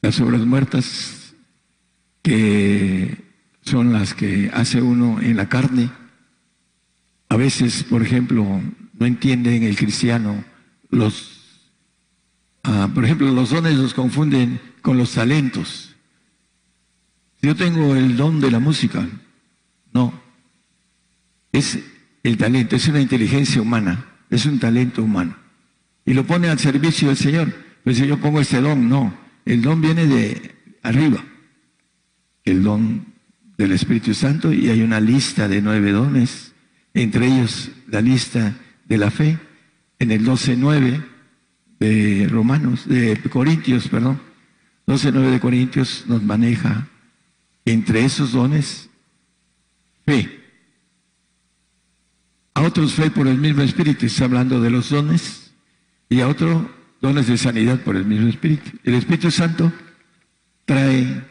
las 0.00 0.20
obras 0.20 0.40
muertas, 0.40 1.36
que 2.22 3.18
son 3.60 3.92
las 3.92 4.14
que 4.14 4.50
hace 4.52 4.82
uno 4.82 5.20
en 5.20 5.36
la 5.36 5.48
carne. 5.48 5.92
A 7.28 7.36
veces, 7.36 7.84
por 7.84 8.02
ejemplo, 8.02 8.60
no 9.02 9.06
entienden 9.06 9.64
el 9.64 9.76
cristiano 9.76 10.44
los, 10.88 11.72
ah, 12.62 12.88
por 12.94 13.04
ejemplo, 13.04 13.32
los 13.32 13.50
dones 13.50 13.76
los 13.76 13.94
confunden 13.94 14.60
con 14.80 14.96
los 14.96 15.14
talentos. 15.14 15.96
Yo 17.40 17.56
tengo 17.56 17.96
el 17.96 18.16
don 18.16 18.38
de 18.40 18.52
la 18.52 18.60
música, 18.60 19.04
no, 19.92 20.22
es 21.50 21.80
el 22.22 22.36
talento, 22.36 22.76
es 22.76 22.86
una 22.86 23.00
inteligencia 23.00 23.60
humana, 23.60 24.06
es 24.30 24.46
un 24.46 24.60
talento 24.60 25.02
humano. 25.02 25.36
Y 26.06 26.14
lo 26.14 26.24
pone 26.24 26.48
al 26.48 26.60
servicio 26.60 27.08
del 27.08 27.16
Señor. 27.16 27.52
Pues 27.82 27.96
si 27.96 28.06
yo 28.06 28.20
pongo 28.20 28.40
este 28.40 28.60
don, 28.60 28.88
no, 28.88 29.18
el 29.44 29.62
don 29.62 29.80
viene 29.80 30.06
de 30.06 30.54
arriba, 30.84 31.24
el 32.44 32.62
don 32.62 33.06
del 33.58 33.72
Espíritu 33.72 34.14
Santo, 34.14 34.52
y 34.52 34.68
hay 34.68 34.80
una 34.82 35.00
lista 35.00 35.48
de 35.48 35.60
nueve 35.60 35.90
dones, 35.90 36.52
entre 36.94 37.26
ellos 37.26 37.72
la 37.88 38.00
lista 38.00 38.56
de 38.92 38.98
la 38.98 39.10
fe, 39.10 39.38
en 39.98 40.10
el 40.10 40.22
12.9 40.22 41.02
de 41.80 42.28
Romanos, 42.28 42.86
de 42.86 43.18
Corintios, 43.30 43.88
perdón, 43.88 44.20
12.9 44.86 45.30
de 45.30 45.40
Corintios 45.40 46.04
nos 46.08 46.22
maneja 46.22 46.88
entre 47.64 48.04
esos 48.04 48.32
dones 48.32 48.90
fe. 50.04 50.28
A 52.52 52.60
otros 52.60 52.92
fe 52.92 53.10
por 53.10 53.26
el 53.26 53.38
mismo 53.38 53.62
Espíritu, 53.62 54.04
está 54.04 54.26
hablando 54.26 54.60
de 54.60 54.68
los 54.68 54.90
dones, 54.90 55.54
y 56.10 56.20
a 56.20 56.28
otro 56.28 56.70
dones 57.00 57.28
de 57.28 57.38
sanidad 57.38 57.80
por 57.80 57.96
el 57.96 58.04
mismo 58.04 58.28
Espíritu. 58.28 58.72
El 58.84 58.92
Espíritu 58.92 59.30
Santo 59.30 59.72
trae 60.66 61.24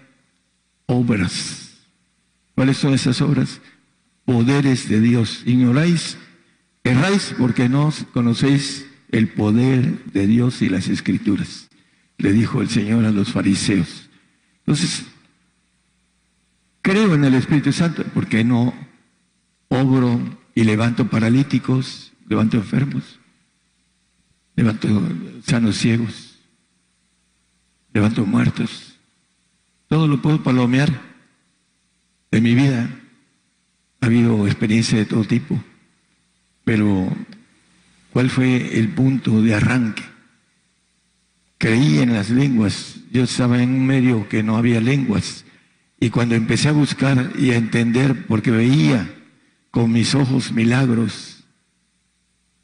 obras. 0.88 1.78
¿Cuáles 2.56 2.78
son 2.78 2.96
esas 2.96 3.22
obras? 3.22 3.62
Poderes 4.26 4.90
de 4.90 5.00
Dios. 5.00 5.44
Ignoráis, 5.46 6.18
erráis 6.84 7.36
porque 7.38 7.70
no 7.70 7.94
conocéis 8.14 8.88
el 9.10 9.28
poder 9.30 10.06
de 10.06 10.28
Dios 10.28 10.62
y 10.62 10.70
las 10.70 10.88
escrituras. 10.88 11.70
Le 12.18 12.32
dijo 12.32 12.62
el 12.62 12.70
Señor 12.70 13.06
a 13.06 13.12
los 13.12 13.32
fariseos. 13.32 14.10
Entonces, 14.60 15.06
creo 16.82 17.16
en 17.16 17.24
el 17.24 17.34
Espíritu 17.34 17.72
Santo 17.72 18.04
porque 18.14 18.44
no 18.44 18.74
obro 19.70 20.20
y 20.54 20.64
levanto 20.64 21.10
paralíticos, 21.10 22.14
levanto 22.28 22.58
enfermos 22.58 23.22
levanto 24.56 24.88
sanos 25.44 25.78
ciegos, 25.78 26.40
levanto 27.94 28.26
muertos. 28.26 29.00
Todo 29.88 30.08
lo 30.08 30.22
puedo 30.22 30.44
palomear. 30.44 31.12
En 32.32 32.44
mi 32.44 32.56
vida 32.56 32.90
ha 34.00 34.06
habido 34.06 34.48
experiencias 34.48 35.00
de 35.00 35.06
todo 35.06 35.24
tipo, 35.26 35.62
pero 36.64 37.10
¿cuál 38.14 38.30
fue 38.30 38.78
el 38.78 38.90
punto 38.90 39.42
de 39.42 39.56
arranque? 39.56 40.04
Creí 41.58 42.00
en 42.00 42.14
las 42.14 42.30
lenguas, 42.30 42.98
yo 43.12 43.24
estaba 43.24 43.62
en 43.62 43.70
un 43.70 43.86
medio 43.86 44.28
que 44.28 44.44
no 44.44 44.58
había 44.58 44.82
lenguas, 44.82 45.46
y 46.00 46.10
cuando 46.10 46.36
empecé 46.36 46.70
a 46.70 46.74
buscar 46.74 47.32
y 47.38 47.52
a 47.52 47.58
entender, 47.58 48.26
porque 48.26 48.50
veía 48.50 49.14
con 49.70 49.92
mis 49.92 50.16
ojos 50.16 50.52
milagros 50.52 51.44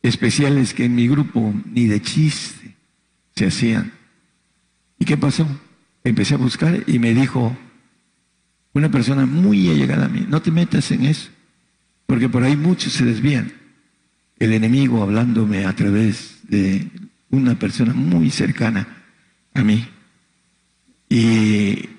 especiales 0.02 0.74
que 0.74 0.86
en 0.86 0.96
mi 0.96 1.08
grupo 1.08 1.54
ni 1.66 1.86
de 1.86 2.02
chiste 2.02 2.76
se 3.36 3.46
hacían. 3.46 3.94
¿Y 5.00 5.06
qué 5.06 5.18
pasó? 5.18 5.48
Empecé 6.04 6.34
a 6.34 6.38
buscar 6.38 6.84
y 6.88 7.00
me 7.00 7.14
dijo 7.14 7.56
una 8.74 8.90
persona 8.90 9.26
muy 9.26 9.70
allegada 9.70 10.06
a 10.06 10.10
mí, 10.10 10.26
no 10.28 10.42
te 10.42 10.52
metas 10.52 10.92
en 10.92 11.06
eso, 11.06 11.30
porque 12.06 12.30
por 12.30 12.44
ahí 12.44 12.56
muchos 12.56 12.94
se 12.94 13.06
desvían. 13.06 13.52
El 14.40 14.54
enemigo 14.54 15.02
hablándome 15.02 15.66
a 15.66 15.76
través 15.76 16.40
de 16.44 16.90
una 17.30 17.58
persona 17.58 17.94
muy 17.94 18.30
cercana 18.30 18.88
a 19.54 19.64
mí. 19.64 19.88
Y 21.10 21.90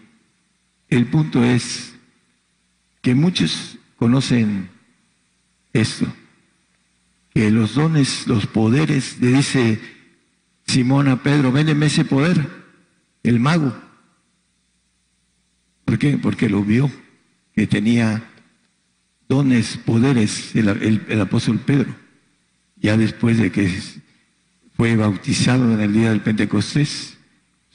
el 0.89 1.07
punto 1.07 1.45
es 1.45 1.95
que 3.03 3.15
muchos 3.15 3.79
conocen 3.97 4.71
esto, 5.73 6.07
que 7.35 7.51
los 7.51 7.75
dones, 7.75 8.27
los 8.27 8.47
poderes, 8.47 9.21
le 9.21 9.33
dice 9.33 9.81
Simón 10.67 11.09
a 11.09 11.23
Pedro, 11.23 11.53
véndeme 11.53 11.87
ese 11.87 12.05
poder, 12.05 12.47
el 13.23 13.41
mago. 13.41 13.75
¿Por 15.85 15.99
qué? 15.99 16.19
Porque 16.19 16.49
lo 16.49 16.63
vio, 16.63 16.91
que 17.55 17.67
tenía 17.67 18.23
dones, 19.29 19.79
poderes, 19.79 20.55
el, 20.55 21.21
apóstol 21.21 21.59
Pedro. 21.61 21.95
Ya 22.81 22.97
después 22.97 23.39
de 23.39 23.51
que 23.51 23.73
fue 24.77 24.97
bautizado 24.97 25.73
en 25.75 25.81
el 25.81 25.93
día 25.93 26.11
del 26.11 26.21
Pentecostés, 26.21 27.19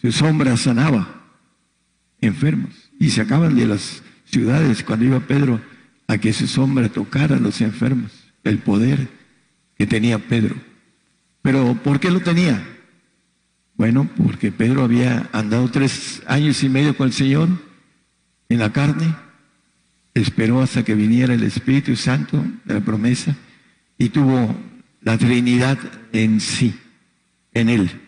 su 0.02 0.12
sombra 0.12 0.56
sanaba 0.58 1.22
enfermos 2.22 2.92
y 3.00 3.10
se 3.10 3.22
acaban 3.22 3.56
de 3.56 3.68
las 3.68 4.02
ciudades 4.26 4.84
cuando 4.84 5.06
iba 5.06 5.20
Pedro 5.20 5.62
a 6.08 6.18
que 6.18 6.34
su 6.34 6.48
sombra 6.48 6.90
tocara 6.90 7.36
a 7.36 7.40
los 7.40 7.62
enfermos, 7.62 8.12
el 8.44 8.60
poder 8.60 9.10
que 9.78 9.86
tenía 9.86 10.20
Pedro. 10.20 10.56
Pero 11.42 11.76
¿por 11.84 12.00
qué 12.00 12.10
lo 12.12 12.22
tenía? 12.22 12.66
Bueno, 13.76 14.10
porque 14.18 14.52
Pedro 14.52 14.84
había 14.84 15.30
andado 15.34 15.70
tres 15.70 16.22
años 16.28 16.64
y 16.64 16.70
medio 16.70 16.96
con 16.96 17.08
el 17.08 17.14
Señor 17.14 17.50
en 18.50 18.60
la 18.60 18.72
carne, 18.72 19.16
esperó 20.14 20.62
hasta 20.62 20.84
que 20.84 20.96
viniera 20.96 21.34
el 21.34 21.44
Espíritu 21.44 21.96
Santo 21.96 22.44
de 22.66 22.74
la 22.76 22.82
promesa 22.82 23.36
y 23.98 24.10
tuvo 24.10 24.56
la 25.04 25.18
Trinidad 25.18 25.78
en 26.12 26.40
sí, 26.40 26.76
en 27.54 27.70
él. 27.70 28.02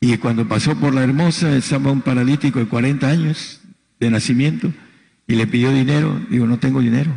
Y 0.00 0.16
cuando 0.16 0.48
pasó 0.48 0.78
por 0.78 0.94
la 0.94 1.02
hermosa, 1.02 1.54
estaba 1.56 1.92
un 1.92 2.02
paralítico 2.02 2.58
de 2.58 2.66
40 2.66 3.08
años 3.08 3.60
de 3.98 4.10
nacimiento 4.10 4.72
y 5.26 5.34
le 5.34 5.46
pidió 5.46 5.72
dinero. 5.72 6.20
Digo, 6.30 6.46
no 6.46 6.58
tengo 6.58 6.80
dinero, 6.80 7.12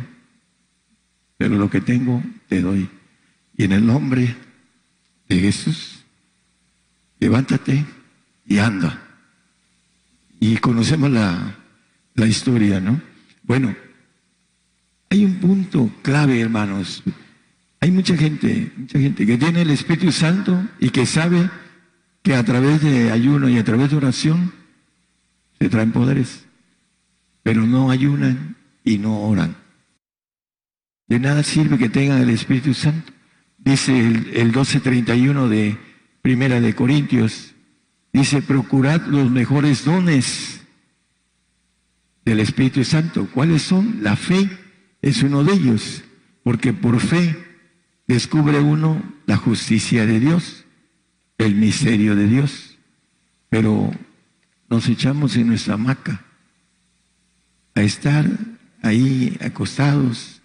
pero 1.36 1.56
lo 1.56 1.70
que 1.70 1.80
tengo 1.80 2.22
te 2.48 2.60
doy. 2.60 2.88
Y 3.56 3.64
en 3.64 3.72
el 3.72 3.86
nombre 3.86 4.34
de 5.28 5.40
Jesús, 5.40 6.04
levántate 7.20 7.84
y 8.46 8.58
anda. 8.58 9.02
Y 10.40 10.58
conocemos 10.58 11.10
la, 11.10 11.56
la 12.14 12.26
historia, 12.26 12.80
¿no? 12.80 13.00
Bueno, 13.42 13.74
hay 15.08 15.24
un 15.24 15.36
punto 15.36 15.90
clave, 16.02 16.40
hermanos. 16.40 17.02
Hay 17.84 17.90
mucha 17.90 18.16
gente, 18.16 18.72
mucha 18.78 18.98
gente 18.98 19.26
que 19.26 19.36
tiene 19.36 19.60
el 19.60 19.68
Espíritu 19.68 20.10
Santo 20.10 20.66
y 20.80 20.88
que 20.88 21.04
sabe 21.04 21.50
que 22.22 22.34
a 22.34 22.42
través 22.42 22.80
de 22.80 23.10
ayuno 23.10 23.46
y 23.46 23.58
a 23.58 23.64
través 23.64 23.90
de 23.90 23.96
oración 23.96 24.54
se 25.60 25.68
traen 25.68 25.92
poderes, 25.92 26.46
pero 27.42 27.66
no 27.66 27.90
ayunan 27.90 28.56
y 28.84 28.96
no 28.96 29.20
oran. 29.20 29.58
De 31.08 31.20
nada 31.20 31.42
sirve 31.42 31.76
que 31.76 31.90
tengan 31.90 32.22
el 32.22 32.30
Espíritu 32.30 32.72
Santo. 32.72 33.12
Dice 33.58 33.92
el, 33.98 34.30
el 34.32 34.46
1231 34.46 35.50
de 35.50 35.76
Primera 36.22 36.62
de 36.62 36.74
Corintios, 36.74 37.54
dice, 38.14 38.40
procurad 38.40 39.02
los 39.08 39.30
mejores 39.30 39.84
dones 39.84 40.62
del 42.24 42.40
Espíritu 42.40 42.82
Santo. 42.82 43.28
¿Cuáles 43.30 43.60
son? 43.60 43.98
La 44.02 44.16
fe 44.16 44.48
es 45.02 45.22
uno 45.22 45.44
de 45.44 45.52
ellos, 45.52 46.02
porque 46.42 46.72
por 46.72 46.98
fe 46.98 47.43
descubre 48.06 48.60
uno 48.60 49.02
la 49.26 49.36
justicia 49.36 50.06
de 50.06 50.20
Dios, 50.20 50.64
el 51.38 51.54
misterio 51.54 52.16
de 52.16 52.26
Dios. 52.26 52.78
Pero 53.48 53.92
nos 54.68 54.88
echamos 54.88 55.36
en 55.36 55.48
nuestra 55.48 55.74
hamaca 55.74 56.24
a 57.74 57.82
estar 57.82 58.26
ahí 58.82 59.36
acostados, 59.40 60.40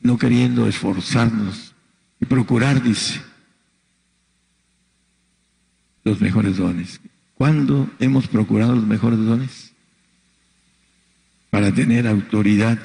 no 0.00 0.18
queriendo 0.18 0.68
esforzarnos 0.68 1.74
y 2.20 2.26
procurar, 2.26 2.82
dice, 2.82 3.20
los 6.04 6.20
mejores 6.20 6.56
dones. 6.56 7.00
¿Cuándo 7.34 7.90
hemos 8.00 8.26
procurado 8.26 8.74
los 8.74 8.86
mejores 8.86 9.18
dones? 9.18 9.72
Para 11.50 11.72
tener 11.72 12.06
autoridad, 12.06 12.78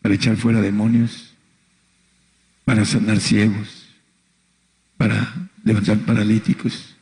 para 0.00 0.14
echar 0.14 0.36
fuera 0.36 0.60
demonios, 0.60 1.35
para 2.66 2.84
sanar 2.84 3.20
ciegos, 3.20 3.88
para 4.98 5.48
levantar 5.64 5.98
paralíticos. 6.00 6.94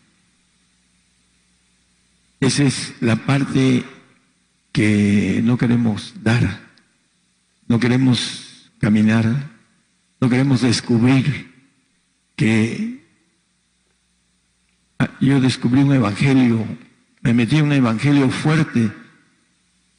Esa 2.38 2.62
es 2.62 2.94
la 3.00 3.16
parte 3.16 3.82
que 4.70 5.40
no 5.42 5.58
queremos 5.58 6.14
dar, 6.22 6.60
no 7.66 7.80
queremos 7.80 8.70
caminar, 8.78 9.50
no 10.20 10.30
queremos 10.30 10.60
descubrir 10.60 11.52
que 12.36 12.94
Ah, 14.98 15.10
yo 15.20 15.40
descubrí 15.40 15.82
un 15.82 15.92
evangelio, 15.92 16.64
me 17.22 17.34
metí 17.34 17.56
en 17.56 17.64
un 17.64 17.72
evangelio 17.72 18.30
fuerte 18.30 18.92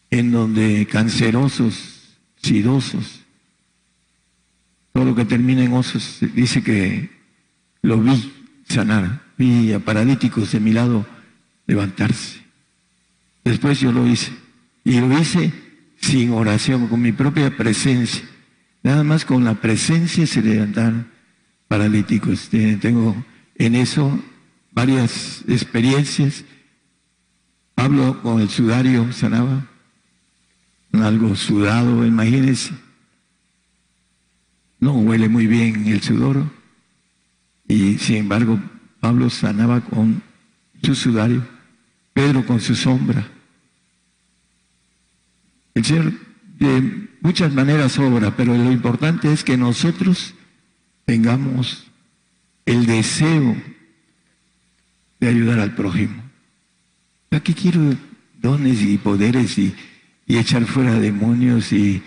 en 0.09 0.31
donde 0.31 0.87
cancerosos, 0.89 2.17
sidosos, 2.41 3.24
todo 4.95 5.03
lo 5.03 5.13
que 5.13 5.25
termina 5.25 5.61
en 5.61 5.73
osos, 5.73 6.19
dice 6.35 6.63
que 6.63 7.09
lo 7.81 7.99
vi 7.99 8.31
sanar, 8.65 9.23
vi 9.37 9.73
a 9.73 9.79
paralíticos 9.79 10.53
de 10.53 10.61
mi 10.61 10.71
lado 10.71 11.05
levantarse. 11.67 12.39
Después 13.43 13.81
yo 13.81 13.91
lo 13.91 14.07
hice, 14.07 14.31
y 14.85 15.01
lo 15.01 15.19
hice 15.19 15.51
sin 15.99 16.31
oración, 16.31 16.87
con 16.87 17.01
mi 17.01 17.11
propia 17.11 17.57
presencia. 17.57 18.23
Nada 18.83 19.03
más 19.03 19.25
con 19.25 19.43
la 19.43 19.55
presencia 19.55 20.25
se 20.25 20.41
levantaron 20.41 21.07
paralíticos. 21.67 22.47
Tengo 22.79 23.21
en 23.55 23.75
eso 23.75 24.17
varias 24.71 25.43
experiencias. 25.49 26.45
Pablo 27.73 28.21
con 28.21 28.39
el 28.39 28.49
sudario 28.49 29.11
sanaba, 29.11 29.67
algo 30.93 31.35
sudado, 31.35 32.05
imagínense. 32.05 32.84
No 34.79 34.93
huele 34.93 35.29
muy 35.29 35.47
bien 35.47 35.87
el 35.87 36.01
sudor. 36.01 36.43
Y 37.67 37.97
sin 37.97 38.17
embargo, 38.17 38.59
Pablo 38.99 39.29
sanaba 39.29 39.81
con 39.81 40.21
su 40.83 40.95
sudario, 40.95 41.45
Pedro 42.13 42.45
con 42.45 42.61
su 42.61 42.75
sombra. 42.75 43.27
El 45.73 45.83
Señor 45.83 46.13
de 46.59 47.07
muchas 47.21 47.53
maneras 47.53 47.97
obra, 47.99 48.35
pero 48.35 48.55
lo 48.55 48.71
importante 48.71 49.31
es 49.31 49.43
que 49.43 49.57
nosotros 49.57 50.33
tengamos 51.05 51.87
el 52.65 52.85
deseo 52.85 53.55
de 55.19 55.27
ayudar 55.27 55.59
al 55.59 55.75
prójimo. 55.75 56.23
Aquí 57.31 57.53
quiero 57.53 57.95
dones 58.41 58.81
y 58.81 58.97
poderes 58.97 59.57
y, 59.57 59.75
echar 60.27 60.65
fuera 60.65 60.99
demonios 60.99 61.71
y, 61.71 62.01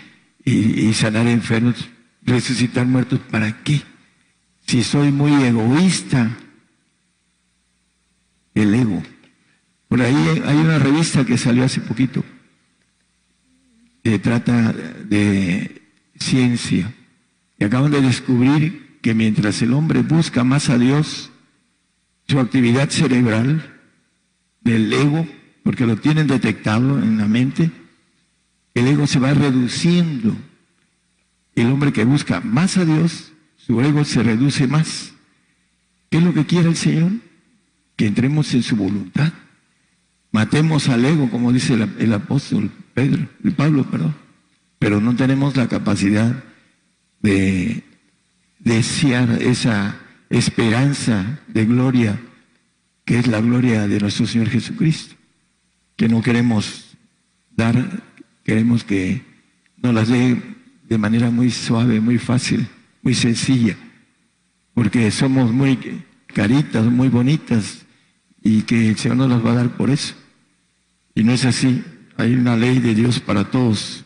y, 0.45 0.93
sanar 0.93 1.29
enfermos, 1.29 1.89
resucitar 2.29 2.87
muertos. 2.87 3.21
¿Para 3.31 3.63
qué? 3.63 3.83
Si 4.67 4.83
soy 4.83 5.11
muy 5.11 5.33
egoísta, 5.43 6.37
el 8.55 8.75
ego. 8.75 9.03
Por 9.89 10.03
ahí 10.03 10.43
hay 10.45 10.57
una 10.57 10.79
revista 10.79 11.25
que 11.25 11.39
salió 11.39 11.65
hace 11.65 11.81
poquito 11.81 12.25
que 14.03 14.19
trata 14.19 14.73
de 14.73 15.83
ciencia 16.19 16.95
y 17.59 17.65
acaban 17.65 17.91
de 17.91 18.01
descubrir 18.01 18.99
que 19.03 19.15
mientras 19.15 19.61
el 19.63 19.73
hombre 19.73 20.03
busca 20.03 20.45
más 20.45 20.71
a 20.71 20.79
Dios, 20.79 21.31
su 22.27 22.39
actividad 22.39 22.91
cerebral 22.91 23.81
del 24.61 24.93
ego, 24.93 25.27
porque 25.63 25.87
lo 25.87 25.97
tienen 25.97 26.27
detectado 26.27 26.99
en 26.99 27.19
la 27.19 27.27
mente, 27.27 27.71
el 28.75 28.87
ego 28.87 29.07
se 29.07 29.19
va 29.19 29.35
reduciendo. 29.35 30.37
El 31.61 31.73
hombre 31.73 31.93
que 31.93 32.05
busca 32.05 32.41
más 32.41 32.77
a 32.77 32.85
Dios, 32.85 33.33
su 33.57 33.81
ego 33.81 34.05
se 34.05 34.23
reduce 34.23 34.69
más. 34.69 35.13
¿Qué 36.09 36.19
es 36.19 36.23
lo 36.23 36.33
que 36.33 36.47
quiere 36.47 36.69
el 36.69 36.77
Señor? 36.77 37.11
Que 37.97 38.07
entremos 38.07 38.55
en 38.55 38.63
su 38.63 38.77
voluntad. 38.77 39.33
Matemos 40.31 40.89
al 40.89 41.05
ego, 41.05 41.29
como 41.31 41.53
dice 41.53 41.75
el, 41.75 42.13
apóstol 42.13 42.71
Pedro, 42.95 43.27
el 43.43 43.53
Pablo, 43.53 43.91
perdón. 43.91 44.15
Pero 44.79 45.01
no 45.01 45.17
tenemos 45.17 45.57
la 45.57 45.69
capacidad 45.69 46.45
de 47.23 47.83
desear 48.61 49.43
esa 49.43 49.99
esperanza 50.31 51.41
de 51.49 51.65
gloria, 51.65 52.21
que 53.05 53.19
es 53.19 53.27
la 53.27 53.41
gloria 53.41 53.89
de 53.89 53.99
nuestro 53.99 54.29
Señor 54.29 54.49
Jesucristo, 54.49 55.17
que 55.97 56.09
no 56.09 56.23
queremos 56.23 56.97
dar, 57.51 58.05
queremos 58.45 58.85
que 58.85 59.25
nos 59.83 59.93
las 59.93 60.07
dé 60.07 60.41
de 60.89 60.99
manera 60.99 61.31
muy 61.31 61.51
suave, 61.51 62.01
muy 62.01 62.19
fácil, 62.19 62.67
muy 63.03 63.15
sencilla, 63.15 63.77
porque 64.75 65.11
somos 65.11 65.53
muy 65.53 66.05
caritas, 66.27 66.85
muy 66.87 67.09
bonitas, 67.09 67.85
y 68.43 68.63
que 68.63 68.89
el 68.89 68.97
Señor 68.97 69.19
nos 69.19 69.31
las 69.31 69.45
va 69.45 69.53
a 69.53 69.57
dar 69.57 69.77
por 69.77 69.91
eso. 69.91 70.15
Y 71.15 71.23
no 71.25 71.33
es 71.33 71.45
así, 71.45 71.85
hay 72.17 72.35
una 72.35 72.57
ley 72.57 72.79
de 72.79 72.95
Dios 72.95 73.21
para 73.21 73.45
todos. 73.51 74.05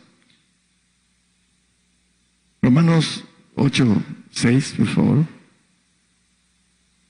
Romanos 2.61 3.23
8, 3.55 4.03
6, 4.31 4.75
por 4.77 4.87
favor. 4.87 5.25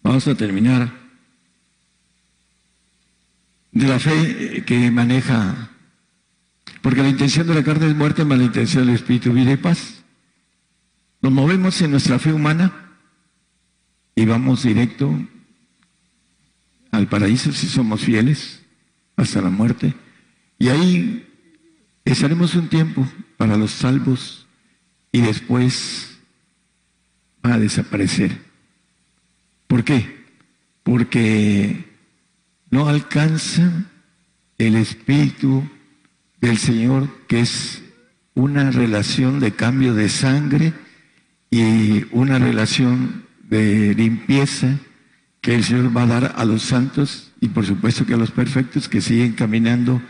Vamos 0.04 0.28
a 0.28 0.36
terminar. 0.36 0.92
De 3.72 3.88
la 3.88 3.98
fe 3.98 4.64
que 4.66 4.92
maneja, 4.92 5.72
porque 6.84 7.02
la 7.02 7.08
intención 7.08 7.48
de 7.48 7.56
la 7.56 7.64
carne 7.64 7.88
es 7.88 7.96
muerte, 7.96 8.26
mas 8.26 8.38
la 8.38 8.44
intención 8.44 8.86
del 8.86 8.96
Espíritu 8.96 9.32
vida 9.32 9.54
y 9.54 9.58
paz. 9.58 10.04
Nos 11.22 11.32
movemos 11.32 11.82
en 11.82 11.92
nuestra 11.92 12.20
fe 12.20 12.34
humana 12.34 12.74
y 14.14 14.26
vamos 14.26 14.64
directo 14.64 15.18
al 16.92 17.08
paraíso 17.08 17.54
si 17.54 17.68
somos 17.68 18.02
fieles 18.02 18.64
hasta 19.16 19.42
la 19.42 19.50
muerte. 19.50 19.94
Y 20.60 20.68
ahí 20.68 21.26
estaremos 22.04 22.54
un 22.56 22.68
tiempo 22.68 23.08
para 23.38 23.56
los 23.56 23.72
salvos 23.72 24.46
y 25.14 25.22
después 25.22 26.18
va 27.46 27.54
a 27.54 27.60
desaparecer. 27.60 28.42
¿Por 29.68 29.86
qué? 29.86 30.26
Porque 30.84 31.96
no 32.70 32.90
alcanza 32.90 33.72
el 34.58 34.76
Espíritu 34.76 35.64
del 36.44 36.58
Señor, 36.58 37.08
que 37.30 37.40
es 37.40 37.82
una 38.36 38.70
relación 38.70 39.40
de 39.40 39.54
cambio 39.54 39.94
de 39.94 40.10
sangre 40.10 40.74
y 41.50 42.04
una 42.12 42.38
relación 42.38 43.24
de 43.44 43.96
limpieza 43.96 44.78
que 45.40 45.56
el 45.56 45.64
Señor 45.64 45.96
va 45.96 46.04
a 46.04 46.08
dar 46.08 46.34
a 46.36 46.44
los 46.44 46.64
santos 46.64 47.32
y 47.40 47.48
por 47.48 47.66
supuesto 47.66 48.06
que 48.06 48.16
a 48.16 48.18
los 48.18 48.32
perfectos 48.32 48.90
que 48.90 49.00
siguen 49.00 49.32
caminando 49.32 50.02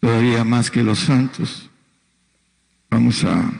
todavía 0.00 0.42
más 0.42 0.68
que 0.68 0.82
los 0.82 0.98
santos. 0.98 1.70
Vamos 2.90 3.22
a 3.22 3.52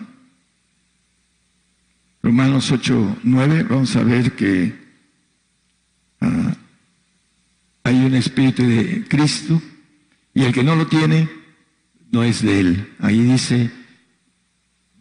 Romanos 2.21 2.73
8, 2.73 3.19
9, 3.23 3.63
vamos 3.71 3.95
a 3.95 4.03
ver 4.03 4.33
que 4.33 4.75
ah, 6.21 6.53
hay 7.85 8.05
un 8.05 8.15
espíritu 8.17 8.65
de 8.65 9.05
Cristo 9.09 9.63
y 10.35 10.43
el 10.43 10.53
que 10.53 10.65
no 10.65 10.75
lo 10.75 10.89
tiene 10.89 11.42
no 12.13 12.23
es 12.23 12.43
de 12.43 12.61
él. 12.61 12.89
Ahí 13.01 13.21
dice, 13.21 13.71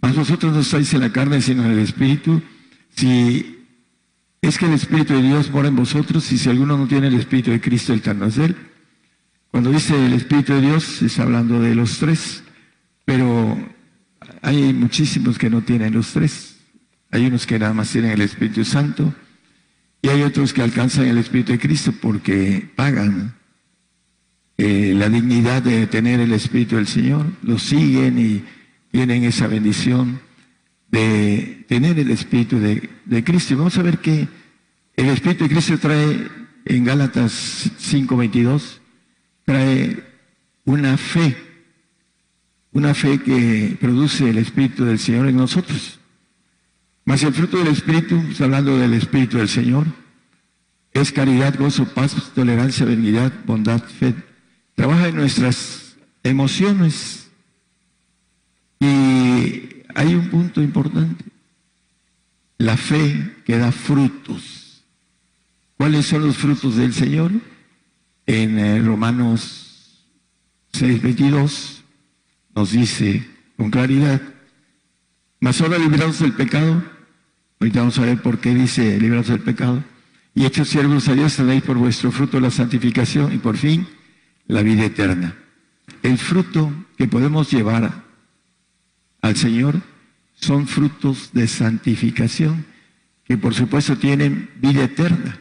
más 0.01 0.15
vosotros 0.15 0.53
no 0.53 0.61
estáis 0.61 0.91
en 0.95 1.01
la 1.01 1.11
carne 1.11 1.41
sino 1.41 1.63
en 1.63 1.71
el 1.71 1.79
espíritu. 1.79 2.41
Si 2.95 3.59
es 4.41 4.57
que 4.57 4.65
el 4.65 4.73
espíritu 4.73 5.13
de 5.13 5.21
Dios 5.21 5.51
mora 5.51 5.67
en 5.67 5.75
vosotros 5.75 6.31
y 6.31 6.39
si 6.39 6.49
alguno 6.49 6.77
no 6.77 6.87
tiene 6.87 7.07
el 7.07 7.13
espíritu 7.13 7.51
de 7.51 7.61
Cristo, 7.61 7.93
el 7.93 8.01
tal 8.01 8.17
no 8.17 8.25
es 8.25 8.35
de 8.37 8.45
él. 8.45 8.55
Cuando 9.51 9.69
dice 9.69 10.05
el 10.05 10.13
espíritu 10.13 10.53
de 10.53 10.61
Dios, 10.61 11.01
está 11.03 11.23
hablando 11.23 11.59
de 11.59 11.75
los 11.75 11.99
tres, 11.99 12.43
pero 13.05 13.57
hay 14.41 14.73
muchísimos 14.73 15.37
que 15.37 15.49
no 15.49 15.61
tienen 15.61 15.93
los 15.93 16.13
tres. 16.13 16.57
Hay 17.11 17.25
unos 17.25 17.45
que 17.45 17.59
nada 17.59 17.73
más 17.73 17.91
tienen 17.91 18.11
el 18.11 18.21
Espíritu 18.21 18.63
Santo 18.63 19.13
y 20.01 20.07
hay 20.07 20.23
otros 20.23 20.53
que 20.53 20.61
alcanzan 20.61 21.07
el 21.07 21.17
Espíritu 21.17 21.51
de 21.51 21.59
Cristo 21.59 21.93
porque 22.01 22.71
pagan 22.75 23.35
eh, 24.63 24.93
la 24.93 25.09
dignidad 25.09 25.63
de 25.63 25.87
tener 25.87 26.19
el 26.19 26.31
Espíritu 26.33 26.75
del 26.75 26.85
Señor, 26.85 27.25
lo 27.41 27.57
siguen 27.57 28.19
y 28.19 28.43
tienen 28.91 29.23
esa 29.23 29.47
bendición 29.47 30.21
de 30.89 31.65
tener 31.67 31.97
el 31.97 32.11
Espíritu 32.11 32.59
de, 32.59 32.87
de 33.05 33.23
Cristo. 33.23 33.57
Vamos 33.57 33.77
a 33.79 33.81
ver 33.81 33.97
que 33.97 34.27
el 34.95 35.07
Espíritu 35.07 35.45
de 35.45 35.49
Cristo 35.49 35.79
trae 35.79 36.27
en 36.65 36.83
Gálatas 36.83 37.71
5:22, 37.79 38.81
trae 39.45 40.03
una 40.65 40.95
fe, 40.95 41.35
una 42.71 42.93
fe 42.93 43.17
que 43.17 43.75
produce 43.81 44.29
el 44.29 44.37
Espíritu 44.37 44.85
del 44.85 44.99
Señor 44.99 45.27
en 45.27 45.37
nosotros. 45.37 45.99
Mas 47.03 47.23
el 47.23 47.33
fruto 47.33 47.57
del 47.57 47.69
Espíritu, 47.69 48.21
hablando 48.39 48.77
del 48.77 48.93
Espíritu 48.93 49.39
del 49.39 49.49
Señor, 49.49 49.87
es 50.93 51.11
caridad, 51.11 51.57
gozo, 51.57 51.85
paz, 51.85 52.15
tolerancia, 52.35 52.85
benignidad, 52.85 53.33
bondad, 53.47 53.81
fe. 53.81 54.13
Trabaja 54.75 55.07
en 55.07 55.15
nuestras 55.15 55.95
emociones. 56.23 57.29
Y 58.79 59.83
hay 59.95 60.15
un 60.15 60.29
punto 60.29 60.61
importante. 60.61 61.25
La 62.57 62.77
fe 62.77 63.35
que 63.45 63.57
da 63.57 63.71
frutos. 63.71 64.83
¿Cuáles 65.77 66.05
son 66.05 66.25
los 66.25 66.37
frutos 66.37 66.75
del 66.75 66.93
Señor? 66.93 67.31
En 68.27 68.85
Romanos 68.85 69.61
6, 70.73 71.01
22 71.01 71.83
nos 72.55 72.71
dice 72.71 73.27
con 73.57 73.71
claridad, 73.71 74.21
mas 75.39 75.61
ahora 75.61 75.77
librados 75.77 76.19
del 76.19 76.33
pecado, 76.33 76.83
ahorita 77.59 77.79
vamos 77.79 77.97
a 77.99 78.05
ver 78.05 78.21
por 78.21 78.39
qué 78.39 78.53
dice 78.53 78.99
librados 78.99 79.27
del 79.27 79.39
pecado, 79.39 79.83
y 80.33 80.45
hechos 80.45 80.69
siervos 80.69 81.07
a 81.07 81.13
Dios 81.13 81.35
tenéis 81.35 81.63
por 81.63 81.77
vuestro 81.77 82.11
fruto 82.11 82.39
la 82.39 82.51
santificación 82.51 83.33
y 83.33 83.37
por 83.37 83.57
fin 83.57 83.87
la 84.47 84.61
vida 84.61 84.85
eterna. 84.85 85.35
El 86.03 86.17
fruto 86.17 86.71
que 86.97 87.07
podemos 87.07 87.51
llevar 87.51 88.03
al 89.21 89.35
Señor 89.35 89.81
son 90.35 90.67
frutos 90.67 91.29
de 91.33 91.47
santificación 91.47 92.65
que 93.25 93.37
por 93.37 93.53
supuesto 93.53 93.97
tienen 93.97 94.49
vida 94.59 94.83
eterna. 94.83 95.39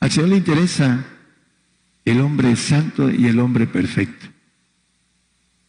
Al 0.00 0.10
Señor 0.10 0.30
le 0.30 0.36
interesa 0.36 1.04
el 2.04 2.20
hombre 2.20 2.56
santo 2.56 3.10
y 3.10 3.26
el 3.26 3.38
hombre 3.38 3.66
perfecto. 3.66 4.26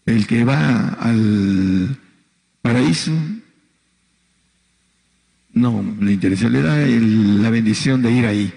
El 0.06 0.26
que 0.26 0.44
va 0.44 0.88
al 1.00 1.98
paraíso, 2.62 3.12
no 5.54 5.96
le 6.00 6.14
interesa, 6.14 6.50
le 6.50 6.62
da 6.62 6.78
la 6.78 7.50
bendición 7.50 8.02
de 8.02 8.12
ir 8.12 8.26
ahí, 8.26 8.54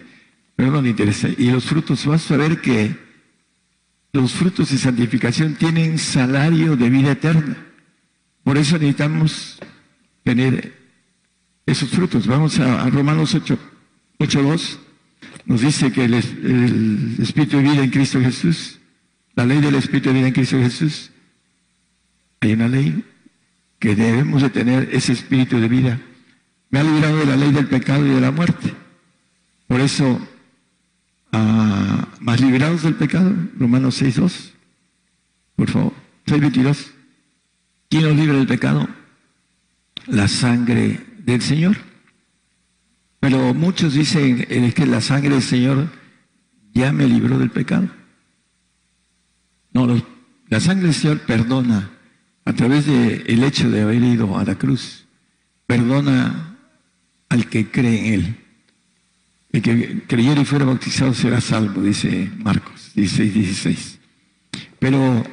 pero 0.56 0.70
no 0.70 0.80
le 0.80 0.90
interesa. 0.90 1.28
Y 1.36 1.50
los 1.50 1.64
frutos, 1.64 2.06
vas 2.06 2.30
a 2.30 2.36
ver 2.36 2.60
que 2.60 3.03
los 4.14 4.32
frutos 4.32 4.70
de 4.70 4.78
santificación 4.78 5.56
tienen 5.56 5.98
salario 5.98 6.76
de 6.76 6.88
vida 6.88 7.12
eterna. 7.12 7.56
Por 8.44 8.56
eso 8.56 8.78
necesitamos 8.78 9.58
tener 10.22 10.72
esos 11.66 11.90
frutos. 11.90 12.28
Vamos 12.28 12.60
a, 12.60 12.88
Romanos 12.90 13.34
8, 13.34 13.58
8.2. 14.20 14.78
Nos 15.46 15.62
dice 15.62 15.90
que 15.90 16.04
el, 16.04 16.14
el 16.14 17.16
Espíritu 17.20 17.56
de 17.56 17.64
vida 17.64 17.82
en 17.82 17.90
Cristo 17.90 18.20
Jesús, 18.20 18.78
la 19.34 19.44
ley 19.44 19.60
del 19.60 19.74
Espíritu 19.74 20.10
de 20.10 20.14
vida 20.14 20.28
en 20.28 20.34
Cristo 20.34 20.58
Jesús, 20.58 21.10
hay 22.40 22.52
una 22.52 22.68
ley 22.68 23.04
que 23.80 23.96
debemos 23.96 24.42
de 24.42 24.50
tener 24.50 24.90
ese 24.92 25.12
espíritu 25.12 25.58
de 25.58 25.66
vida. 25.66 26.00
Me 26.70 26.78
ha 26.78 26.84
librado 26.84 27.18
de 27.18 27.26
la 27.26 27.36
ley 27.36 27.50
del 27.50 27.66
pecado 27.66 28.06
y 28.06 28.10
de 28.10 28.20
la 28.20 28.30
muerte. 28.30 28.74
Por 29.66 29.80
eso, 29.80 30.24
ah, 31.34 32.08
más 32.20 32.40
liberados 32.40 32.82
del 32.82 32.94
pecado, 32.94 33.32
Romanos 33.58 34.00
6.2, 34.00 34.52
por 35.56 35.70
favor, 35.70 35.92
6.22. 36.26 36.90
¿Quién 37.88 38.04
nos 38.04 38.16
libra 38.16 38.36
del 38.36 38.46
pecado? 38.46 38.88
La 40.06 40.28
sangre 40.28 41.00
del 41.18 41.42
Señor. 41.42 41.76
Pero 43.20 43.54
muchos 43.54 43.94
dicen 43.94 44.46
es 44.48 44.74
que 44.74 44.86
la 44.86 45.00
sangre 45.00 45.30
del 45.30 45.42
Señor 45.42 45.88
ya 46.72 46.92
me 46.92 47.06
libró 47.06 47.38
del 47.38 47.50
pecado. 47.50 47.88
No, 49.72 49.86
la 50.48 50.60
sangre 50.60 50.86
del 50.86 50.94
Señor 50.94 51.20
perdona 51.20 51.90
a 52.44 52.52
través 52.52 52.86
del 52.86 53.24
el 53.26 53.44
hecho 53.44 53.70
de 53.70 53.82
haber 53.82 54.02
ido 54.02 54.36
a 54.38 54.44
la 54.44 54.56
cruz, 54.56 55.06
perdona 55.66 56.58
al 57.28 57.48
que 57.48 57.70
cree 57.70 58.08
en 58.08 58.14
Él. 58.14 58.43
El 59.54 59.62
que 59.62 60.02
creyera 60.08 60.40
y 60.40 60.44
fuera 60.44 60.64
bautizado 60.64 61.14
será 61.14 61.40
salvo, 61.40 61.80
dice 61.80 62.28
Marcos 62.38 62.90
16, 62.96 63.34
16. 63.34 64.00
Pero 64.80 65.24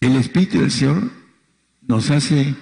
El 0.00 0.16
Espíritu 0.16 0.58
del 0.58 0.70
Señor 0.70 1.10
nos 1.86 2.10
hace 2.10 2.54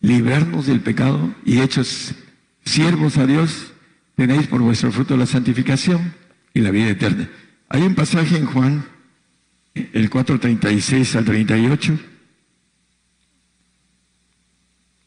librarnos 0.00 0.66
del 0.66 0.80
pecado 0.80 1.32
y 1.44 1.60
hechos 1.60 2.16
siervos 2.64 3.16
a 3.16 3.26
Dios, 3.28 3.72
tenéis 4.16 4.48
por 4.48 4.60
vuestro 4.60 4.90
fruto 4.90 5.16
la 5.16 5.26
santificación 5.26 6.14
y 6.52 6.60
la 6.60 6.72
vida 6.72 6.88
eterna. 6.88 7.30
Hay 7.68 7.82
un 7.82 7.94
pasaje 7.94 8.36
en 8.36 8.46
Juan, 8.46 8.84
el 9.74 10.10
4.36 10.10 11.14
al 11.14 11.24
38. 11.24 11.96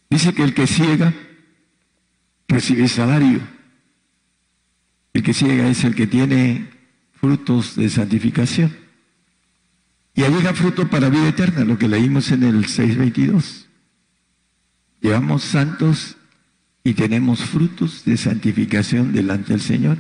Dice 0.10 0.34
que 0.34 0.44
el 0.44 0.54
que 0.54 0.68
ciega 0.68 1.14
recibe 2.48 2.88
salario. 2.88 3.55
El 5.16 5.24
que 5.24 5.34
ciega 5.34 5.70
es 5.70 5.86
el 5.86 5.96
que 5.96 6.08
tiene 6.08 6.68
frutos 7.14 7.78
de 7.78 7.88
santificación. 7.88 8.76
Y 10.14 10.24
llega 10.24 10.54
fruto 10.54 10.90
para 10.90 11.08
vida 11.08 11.30
eterna, 11.30 11.64
lo 11.64 11.78
que 11.78 11.88
leímos 11.88 12.32
en 12.32 12.44
el 12.44 12.66
6.22. 12.66 13.68
Llevamos 15.00 15.44
santos 15.44 16.18
y 16.84 16.96
tenemos 16.96 17.40
frutos 17.40 18.04
de 18.04 18.18
santificación 18.18 19.14
delante 19.14 19.54
del 19.54 19.62
Señor. 19.62 20.00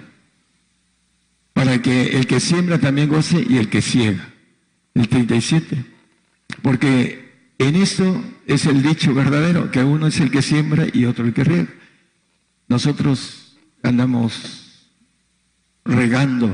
Para 1.54 1.82
que 1.82 2.18
el 2.18 2.28
que 2.28 2.42
siembra 2.42 2.80
también 2.80 3.08
goce 3.08 3.42
y 3.48 3.58
el 3.58 3.70
que 3.70 3.82
ciega. 3.82 4.34
El 4.96 5.08
37. 5.08 5.86
Porque 6.62 7.54
en 7.58 7.78
esto 7.78 8.22
es 8.48 8.66
el 8.66 8.84
dicho 8.84 9.14
verdadero, 9.14 9.72
que 9.72 9.82
uno 9.82 10.08
es 10.08 10.20
el 10.20 10.30
que 10.30 10.42
siembra 10.42 10.88
y 10.92 11.06
otro 11.06 11.24
el 11.24 11.34
que 11.34 11.46
riega. 11.46 11.74
Nosotros 12.68 13.56
andamos 13.82 14.65
regando, 15.86 16.52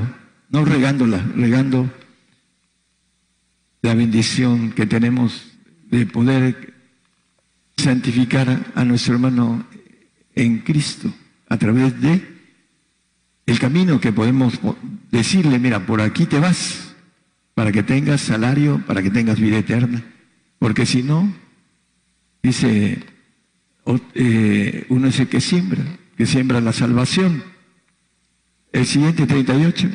no 0.50 0.64
regándola, 0.64 1.24
regando 1.34 1.90
la 3.80 3.94
bendición 3.94 4.70
que 4.72 4.86
tenemos 4.86 5.52
de 5.90 6.06
poder 6.06 6.74
santificar 7.76 8.72
a 8.74 8.84
nuestro 8.84 9.14
hermano 9.14 9.66
en 10.34 10.58
Cristo 10.58 11.12
a 11.48 11.56
través 11.58 12.00
de 12.00 12.32
el 13.44 13.58
camino 13.58 14.00
que 14.00 14.12
podemos 14.12 14.58
decirle, 15.10 15.58
mira, 15.58 15.84
por 15.84 16.00
aquí 16.00 16.26
te 16.26 16.38
vas, 16.38 16.94
para 17.54 17.72
que 17.72 17.82
tengas 17.82 18.20
salario, 18.20 18.82
para 18.86 19.02
que 19.02 19.10
tengas 19.10 19.40
vida 19.40 19.58
eterna. 19.58 20.02
Porque 20.58 20.86
si 20.86 21.02
no, 21.02 21.34
dice, 22.42 23.02
eh, 24.14 24.86
uno 24.88 25.08
es 25.08 25.18
el 25.18 25.28
que 25.28 25.40
siembra, 25.40 25.82
que 26.16 26.24
siembra 26.24 26.60
la 26.60 26.72
salvación. 26.72 27.42
El 28.72 28.86
siguiente 28.86 29.26
38. 29.26 29.88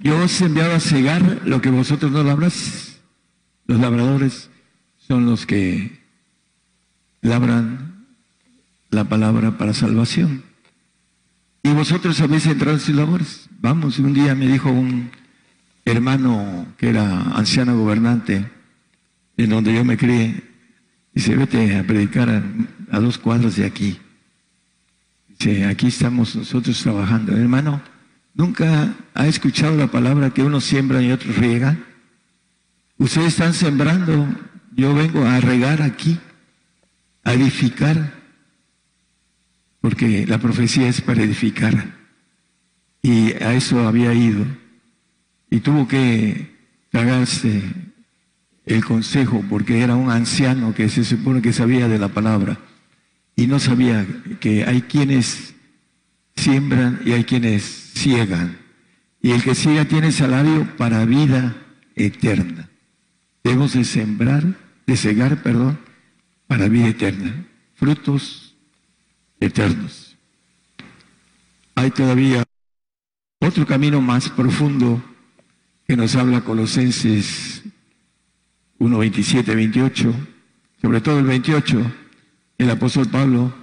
Yo 0.00 0.18
os 0.22 0.40
he 0.40 0.46
enviado 0.46 0.74
a 0.74 0.80
cegar 0.80 1.42
lo 1.44 1.60
que 1.60 1.70
vosotros 1.70 2.12
no 2.12 2.22
labráis. 2.22 3.00
Los 3.66 3.80
labradores 3.80 4.50
son 4.96 5.26
los 5.26 5.46
que 5.46 6.00
labran 7.20 8.06
la 8.90 9.04
palabra 9.04 9.58
para 9.58 9.74
salvación. 9.74 10.42
Y 11.62 11.70
vosotros 11.70 12.20
habéis 12.20 12.46
entrado 12.46 12.76
en 12.76 12.80
sus 12.80 12.94
labores. 12.94 13.48
Vamos, 13.60 13.98
un 13.98 14.14
día 14.14 14.34
me 14.34 14.46
dijo 14.46 14.70
un 14.70 15.10
hermano 15.84 16.66
que 16.76 16.88
era 16.90 17.20
anciano 17.36 17.76
gobernante, 17.76 18.50
en 19.36 19.50
donde 19.50 19.74
yo 19.74 19.84
me 19.84 19.96
crié, 19.96 20.42
dice, 21.12 21.36
vete 21.36 21.76
a 21.76 21.84
predicar 21.84 22.28
a, 22.90 23.00
dos 23.00 23.18
cuadros 23.18 23.56
de 23.56 23.66
aquí. 23.66 23.98
Dice, 25.38 25.66
aquí 25.66 25.86
estamos 25.86 26.34
nosotros 26.34 26.82
trabajando. 26.82 27.36
Hermano, 27.36 27.80
¿Nunca 28.38 28.94
ha 29.14 29.26
escuchado 29.26 29.76
la 29.76 29.88
palabra 29.88 30.30
que 30.30 30.44
uno 30.44 30.60
siembra 30.60 31.02
y 31.02 31.10
otro 31.10 31.32
riega? 31.32 31.76
Ustedes 32.96 33.32
están 33.32 33.52
sembrando, 33.52 34.28
yo 34.76 34.94
vengo 34.94 35.24
a 35.24 35.40
regar 35.40 35.82
aquí, 35.82 36.20
a 37.24 37.34
edificar, 37.34 38.14
porque 39.80 40.24
la 40.24 40.38
profecía 40.38 40.86
es 40.86 41.00
para 41.00 41.24
edificar. 41.24 41.96
Y 43.02 43.32
a 43.42 43.54
eso 43.54 43.88
había 43.88 44.14
ido. 44.14 44.46
Y 45.50 45.58
tuvo 45.58 45.88
que 45.88 46.56
tragarse 46.90 47.60
el 48.66 48.84
consejo, 48.84 49.44
porque 49.50 49.80
era 49.80 49.96
un 49.96 50.12
anciano 50.12 50.76
que 50.76 50.88
se 50.88 51.02
supone 51.02 51.42
que 51.42 51.52
sabía 51.52 51.88
de 51.88 51.98
la 51.98 52.06
palabra. 52.06 52.56
Y 53.38 53.46
no 53.46 53.60
sabía 53.60 54.04
que 54.40 54.64
hay 54.64 54.82
quienes 54.82 55.54
siembran 56.34 57.00
y 57.04 57.12
hay 57.12 57.22
quienes 57.22 57.62
ciegan. 57.94 58.58
Y 59.22 59.30
el 59.30 59.44
que 59.44 59.54
ciega 59.54 59.84
tiene 59.84 60.10
salario 60.10 60.76
para 60.76 61.04
vida 61.04 61.56
eterna. 61.94 62.68
Debemos 63.44 63.74
de 63.74 63.84
sembrar, 63.84 64.42
de 64.88 64.96
cegar, 64.96 65.40
perdón, 65.44 65.78
para 66.48 66.66
vida 66.66 66.88
eterna. 66.88 67.46
Frutos 67.76 68.56
eternos. 69.38 70.16
Hay 71.76 71.92
todavía 71.92 72.42
otro 73.38 73.64
camino 73.66 74.00
más 74.00 74.30
profundo 74.30 75.00
que 75.86 75.96
nos 75.96 76.16
habla 76.16 76.40
Colosenses 76.40 77.62
1, 78.78 78.98
27, 78.98 79.54
28, 79.54 80.12
sobre 80.82 81.00
todo 81.00 81.20
el 81.20 81.26
28, 81.26 82.07
el 82.58 82.70
apóstol 82.70 83.08
Pablo, 83.08 83.54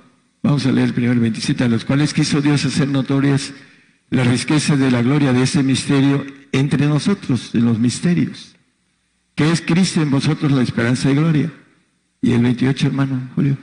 vamos 0.41 0.65
a 0.65 0.71
leer 0.71 0.87
el 0.87 0.93
primer 0.93 1.19
27, 1.19 1.65
a 1.65 1.67
los 1.67 1.83
cuales 1.83 2.13
quiso 2.13 2.41
Dios 2.41 2.65
hacer 2.65 2.87
notorias 2.87 3.53
la 4.09 4.23
riqueza 4.23 4.77
de 4.77 4.89
la 4.89 5.01
gloria 5.01 5.33
de 5.33 5.43
ese 5.43 5.63
misterio 5.63 6.25
entre 6.51 6.87
nosotros, 6.87 7.53
en 7.53 7.65
los 7.65 7.79
misterios, 7.79 8.55
que 9.35 9.51
es 9.51 9.61
Cristo 9.61 10.01
en 10.01 10.11
vosotros 10.11 10.51
la 10.51 10.61
esperanza 10.61 11.09
de 11.09 11.15
gloria. 11.15 11.53
Y 12.21 12.31
el 12.31 12.41
28, 12.41 12.87
hermano 12.87 13.29
Julio, 13.35 13.57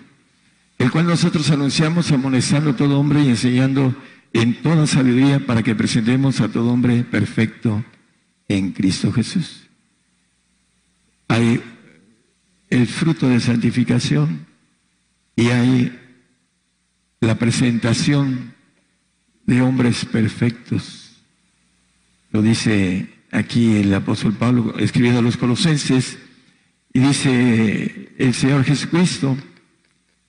el 0.79 0.91
cual 0.91 1.07
nosotros 1.07 1.51
anunciamos 1.51 2.13
amonestando 2.13 2.71
a 2.71 2.77
todo 2.77 3.01
hombre 3.01 3.23
y 3.23 3.29
enseñando 3.29 3.95
en 4.33 4.63
toda 4.63 4.87
sabiduría 4.87 5.41
para 5.47 5.63
que 5.63 5.75
presentemos 5.75 6.41
a 6.41 6.49
todo 6.49 6.71
hombre 6.71 7.05
perfecto 7.05 7.85
en 8.49 8.73
Cristo 8.73 9.11
Jesús. 9.13 9.69
Hay 11.29 11.63
el 12.69 12.87
fruto 12.87 13.29
de 13.29 13.41
santificación 13.41 14.52
y 15.37 15.49
hay 15.49 15.99
la 17.21 17.37
presentación 17.37 18.55
de 19.47 19.63
hombres 19.63 20.05
perfectos. 20.05 21.23
Lo 22.31 22.43
dice 22.43 23.09
aquí 23.31 23.77
el 23.77 23.93
apóstol 23.95 24.35
Pablo 24.35 24.75
escribiendo 24.79 25.21
a 25.21 25.23
los 25.23 25.37
colosenses 25.37 26.19
y 26.93 27.01
dice 27.01 28.13
el 28.19 28.35
Señor 28.35 28.65
Jesucristo 28.65 29.37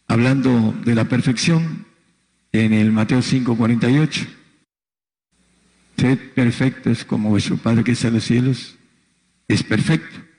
hablando 0.08 0.74
de 0.86 0.96
la 0.96 1.06
perfección 1.06 1.86
en 2.52 2.74
el 2.74 2.92
Mateo 2.92 3.22
5:48. 3.22 4.28
Sed 5.98 6.20
perfectos 6.34 7.06
como 7.06 7.30
vuestro 7.30 7.58
Padre 7.58 7.84
que 7.84 7.92
está 7.92 8.08
en 8.08 8.16
los 8.16 8.24
cielos 8.24 8.78
es 9.48 9.64
perfecto. 9.64 10.33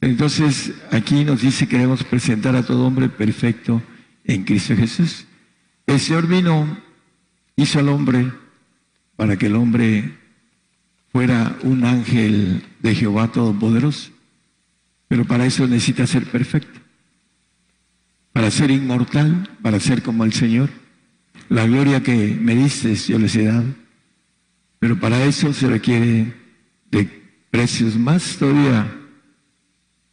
Entonces 0.00 0.72
aquí 0.90 1.24
nos 1.24 1.42
dice 1.42 1.68
que 1.68 1.76
debemos 1.76 2.04
presentar 2.04 2.56
a 2.56 2.64
todo 2.64 2.86
hombre 2.86 3.08
perfecto 3.08 3.82
en 4.24 4.44
Cristo 4.44 4.74
Jesús. 4.74 5.26
El 5.86 6.00
Señor 6.00 6.26
vino 6.26 6.78
hizo 7.56 7.78
al 7.78 7.88
hombre 7.88 8.32
para 9.16 9.36
que 9.36 9.46
el 9.46 9.56
hombre 9.56 10.16
fuera 11.12 11.56
un 11.62 11.84
ángel 11.84 12.62
de 12.80 12.94
Jehová 12.94 13.30
Todopoderoso. 13.30 14.10
Pero 15.08 15.26
para 15.26 15.44
eso 15.44 15.66
necesita 15.66 16.06
ser 16.06 16.24
perfecto. 16.24 16.80
Para 18.32 18.50
ser 18.50 18.70
inmortal, 18.70 19.50
para 19.60 19.80
ser 19.80 20.02
como 20.02 20.24
el 20.24 20.32
Señor. 20.32 20.70
La 21.48 21.66
gloria 21.66 22.02
que 22.02 22.38
me 22.40 22.54
diste 22.54 22.94
yo 22.94 23.18
les 23.18 23.34
he 23.36 23.44
dado. 23.44 23.66
Pero 24.78 24.98
para 24.98 25.22
eso 25.24 25.52
se 25.52 25.68
requiere 25.68 26.32
de 26.90 27.04
precios 27.50 27.96
más 27.96 28.36
todavía 28.38 28.99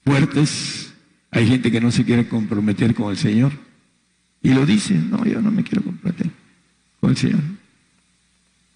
fuertes. 0.07 0.93
Hay 1.31 1.47
gente 1.47 1.69
que 1.69 1.81
no 1.81 1.91
se 1.91 2.05
quiere 2.05 2.27
comprometer 2.27 2.95
con 2.95 3.11
el 3.11 3.17
Señor. 3.17 3.51
Y 4.41 4.53
lo 4.53 4.65
dice, 4.65 4.93
no, 4.93 5.25
yo 5.25 5.41
no 5.41 5.51
me 5.51 5.63
quiero 5.63 5.83
comprometer 5.83 6.29
con 7.01 7.09
el 7.09 7.17
Señor. 7.17 7.41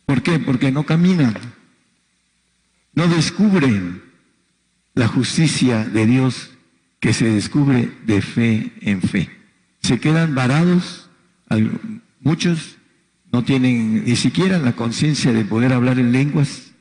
¿Por 0.06 0.22
qué? 0.22 0.40
Porque 0.40 0.72
no 0.72 0.86
caminan, 0.86 1.34
no 2.94 3.08
descubren 3.08 4.02
la 4.94 5.08
justicia 5.08 5.86
de 5.86 6.06
Dios 6.06 6.52
que 6.99 7.14
se 7.14 7.26
descubre 7.26 7.90
de 8.06 8.22
fe 8.22 8.74
en 8.82 9.02
fe. 9.02 9.30
Se 9.82 9.99
quedan 9.99 10.36
varados, 10.36 11.10
muchos 12.20 12.76
no 13.32 13.44
tienen 13.44 14.03
ni 14.03 14.16
siquiera 14.18 14.60
la 14.60 14.74
conciencia 14.74 15.32
de 15.32 15.45
poder 15.45 15.72
hablar 15.72 15.98
en 15.98 16.12
lenguas, 16.12 16.74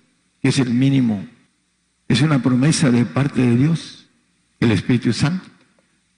que 0.43 0.49
es 0.49 0.59
el 0.59 0.71
mínimo. 0.71 1.25
Es 2.09 2.23
una 2.23 2.43
promesa 2.43 2.91
de 2.91 3.05
parte 3.05 3.43
de 3.43 3.57
Dios, 3.57 4.00
el 4.61 4.71
Espíritu 4.71 5.13
Santo. 5.13 5.49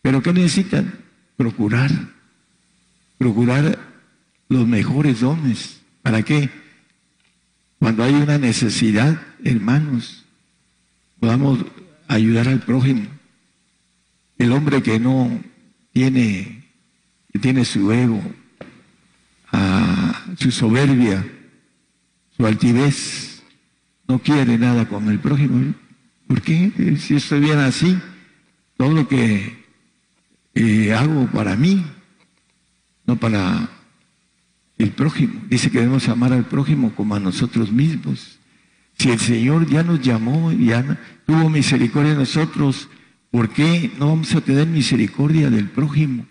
Pero 0.02 0.22
¿qué 0.22 0.32
necesitan? 0.32 0.92
Procurar, 1.36 1.90
procurar 3.18 3.78
los 4.48 4.66
mejores 4.66 5.20
dones. 5.20 5.80
¿Para 6.02 6.22
qué? 6.22 6.50
Cuando 7.78 8.04
hay 8.04 8.14
una 8.14 8.38
necesidad, 8.38 9.20
hermanos, 9.44 10.24
podamos 11.20 11.64
ayudar 12.08 12.48
al 12.48 12.60
prójimo. 12.60 13.06
El 14.38 14.52
hombre 14.52 14.82
que 14.82 14.98
no 14.98 15.40
tiene, 15.92 16.64
que 17.32 17.38
tiene 17.38 17.64
su 17.64 17.90
ego, 17.92 18.22
a 19.52 20.24
su 20.38 20.50
soberbia, 20.50 21.24
su 22.36 22.46
altivez, 22.46 23.42
no 24.08 24.18
quiere 24.18 24.58
nada 24.58 24.88
con 24.88 25.08
el 25.08 25.20
prójimo. 25.20 25.74
¿Por 26.26 26.42
qué? 26.42 26.96
Si 26.98 27.14
estuviera 27.14 27.66
así, 27.66 27.98
todo 28.82 28.94
lo 28.94 29.06
que 29.06 29.64
eh, 30.56 30.92
hago 30.92 31.28
para 31.28 31.54
mí, 31.54 31.86
no 33.06 33.14
para 33.14 33.70
el 34.76 34.90
prójimo. 34.90 35.40
Dice 35.48 35.70
que 35.70 35.78
debemos 35.78 36.08
amar 36.08 36.32
al 36.32 36.46
prójimo 36.46 36.92
como 36.96 37.14
a 37.14 37.20
nosotros 37.20 37.70
mismos. 37.70 38.40
Si 38.98 39.12
el 39.12 39.20
Señor 39.20 39.70
ya 39.70 39.84
nos 39.84 40.00
llamó, 40.00 40.50
ya 40.50 40.98
tuvo 41.26 41.48
misericordia 41.48 42.10
de 42.10 42.18
nosotros, 42.18 42.88
¿por 43.30 43.50
qué 43.50 43.92
no 44.00 44.08
vamos 44.08 44.34
a 44.34 44.40
tener 44.40 44.66
misericordia 44.66 45.48
del 45.48 45.68
prójimo? 45.68 46.26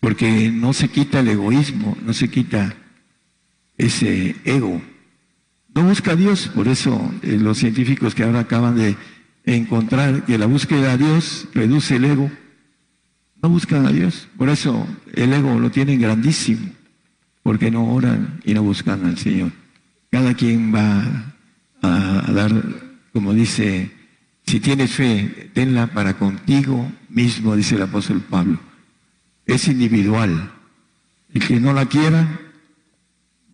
Porque 0.00 0.50
no 0.50 0.72
se 0.72 0.88
quita 0.88 1.20
el 1.20 1.28
egoísmo, 1.28 1.96
no 2.04 2.12
se 2.12 2.28
quita 2.28 2.74
ese 3.76 4.34
ego. 4.44 4.82
No 5.72 5.84
busca 5.84 6.14
a 6.14 6.16
Dios, 6.16 6.48
por 6.48 6.66
eso 6.66 7.14
eh, 7.22 7.38
los 7.40 7.58
científicos 7.58 8.16
que 8.16 8.24
ahora 8.24 8.40
acaban 8.40 8.74
de 8.74 8.96
encontrar 9.56 10.24
que 10.24 10.38
la 10.38 10.46
búsqueda 10.46 10.92
a 10.92 10.96
Dios 10.96 11.48
reduce 11.54 11.96
el 11.96 12.04
ego, 12.04 12.30
no 13.42 13.48
buscan 13.48 13.86
a 13.86 13.92
Dios. 13.92 14.28
Por 14.36 14.48
eso 14.48 14.86
el 15.14 15.32
ego 15.32 15.58
lo 15.58 15.70
tienen 15.70 16.00
grandísimo, 16.00 16.70
porque 17.42 17.70
no 17.70 17.92
oran 17.92 18.40
y 18.44 18.54
no 18.54 18.62
buscan 18.62 19.06
al 19.06 19.18
Señor. 19.18 19.52
Cada 20.10 20.34
quien 20.34 20.74
va 20.74 21.34
a, 21.82 22.32
dar, 22.32 22.50
como 23.12 23.32
dice, 23.32 23.90
si 24.46 24.60
tienes 24.60 24.92
fe, 24.92 25.50
tenla 25.54 25.88
para 25.88 26.18
contigo 26.18 26.90
mismo, 27.08 27.56
dice 27.56 27.76
el 27.76 27.82
apóstol 27.82 28.20
Pablo. 28.20 28.58
Es 29.46 29.68
individual. 29.68 30.52
El 31.32 31.46
que 31.46 31.60
no 31.60 31.72
la 31.72 31.86
quiera 31.86 32.40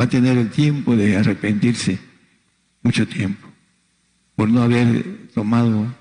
va 0.01 0.07
a 0.07 0.09
tener 0.09 0.39
el 0.39 0.51
tiempo 0.51 0.97
de 0.97 1.17
arrepentirse, 1.17 1.99
mucho 2.83 3.07
tiempo, 3.07 3.49
por 4.37 4.49
no 4.49 4.63
haber 4.63 5.24
tomado 5.35 5.93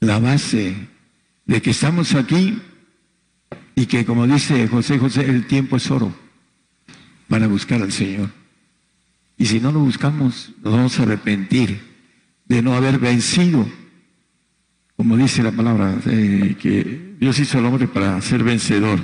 la 0.00 0.18
base 0.18 0.76
de 1.44 1.60
que 1.60 1.70
estamos 1.70 2.14
aquí 2.14 2.58
y 3.74 3.86
que, 3.86 4.06
como 4.06 4.26
dice 4.26 4.68
José 4.68 4.98
José, 4.98 5.28
el 5.28 5.46
tiempo 5.46 5.76
es 5.76 5.90
oro 5.90 6.14
para 7.28 7.46
buscar 7.46 7.82
al 7.82 7.92
Señor. 7.92 8.30
Y 9.36 9.46
si 9.46 9.60
no 9.60 9.72
lo 9.72 9.80
buscamos, 9.80 10.52
nos 10.62 10.72
vamos 10.72 10.98
a 10.98 11.02
arrepentir 11.02 11.80
de 12.46 12.62
no 12.62 12.74
haber 12.74 12.98
vencido, 12.98 13.68
como 14.96 15.16
dice 15.16 15.42
la 15.42 15.52
palabra, 15.52 15.98
que 16.04 17.16
Dios 17.18 17.38
hizo 17.38 17.58
al 17.58 17.66
hombre 17.66 17.88
para 17.88 18.20
ser 18.22 18.42
vencedor. 18.42 19.00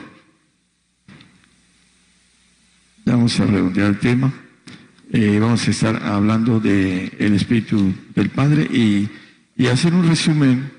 Vamos 3.05 3.39
a 3.41 3.47
redondear 3.47 3.89
el 3.89 3.99
tema. 3.99 4.33
Eh, 5.15 5.39
vamos 5.39 5.69
a 5.69 5.71
estar 5.71 6.03
hablando 6.05 6.59
del 6.59 7.13
el 7.19 7.35
Espíritu 7.35 7.93
del 8.15 8.31
Padre 8.31 8.63
y, 8.63 9.11
y, 9.59 9.67
hacer 9.67 9.93
un 9.93 10.09
resumen 10.09 10.73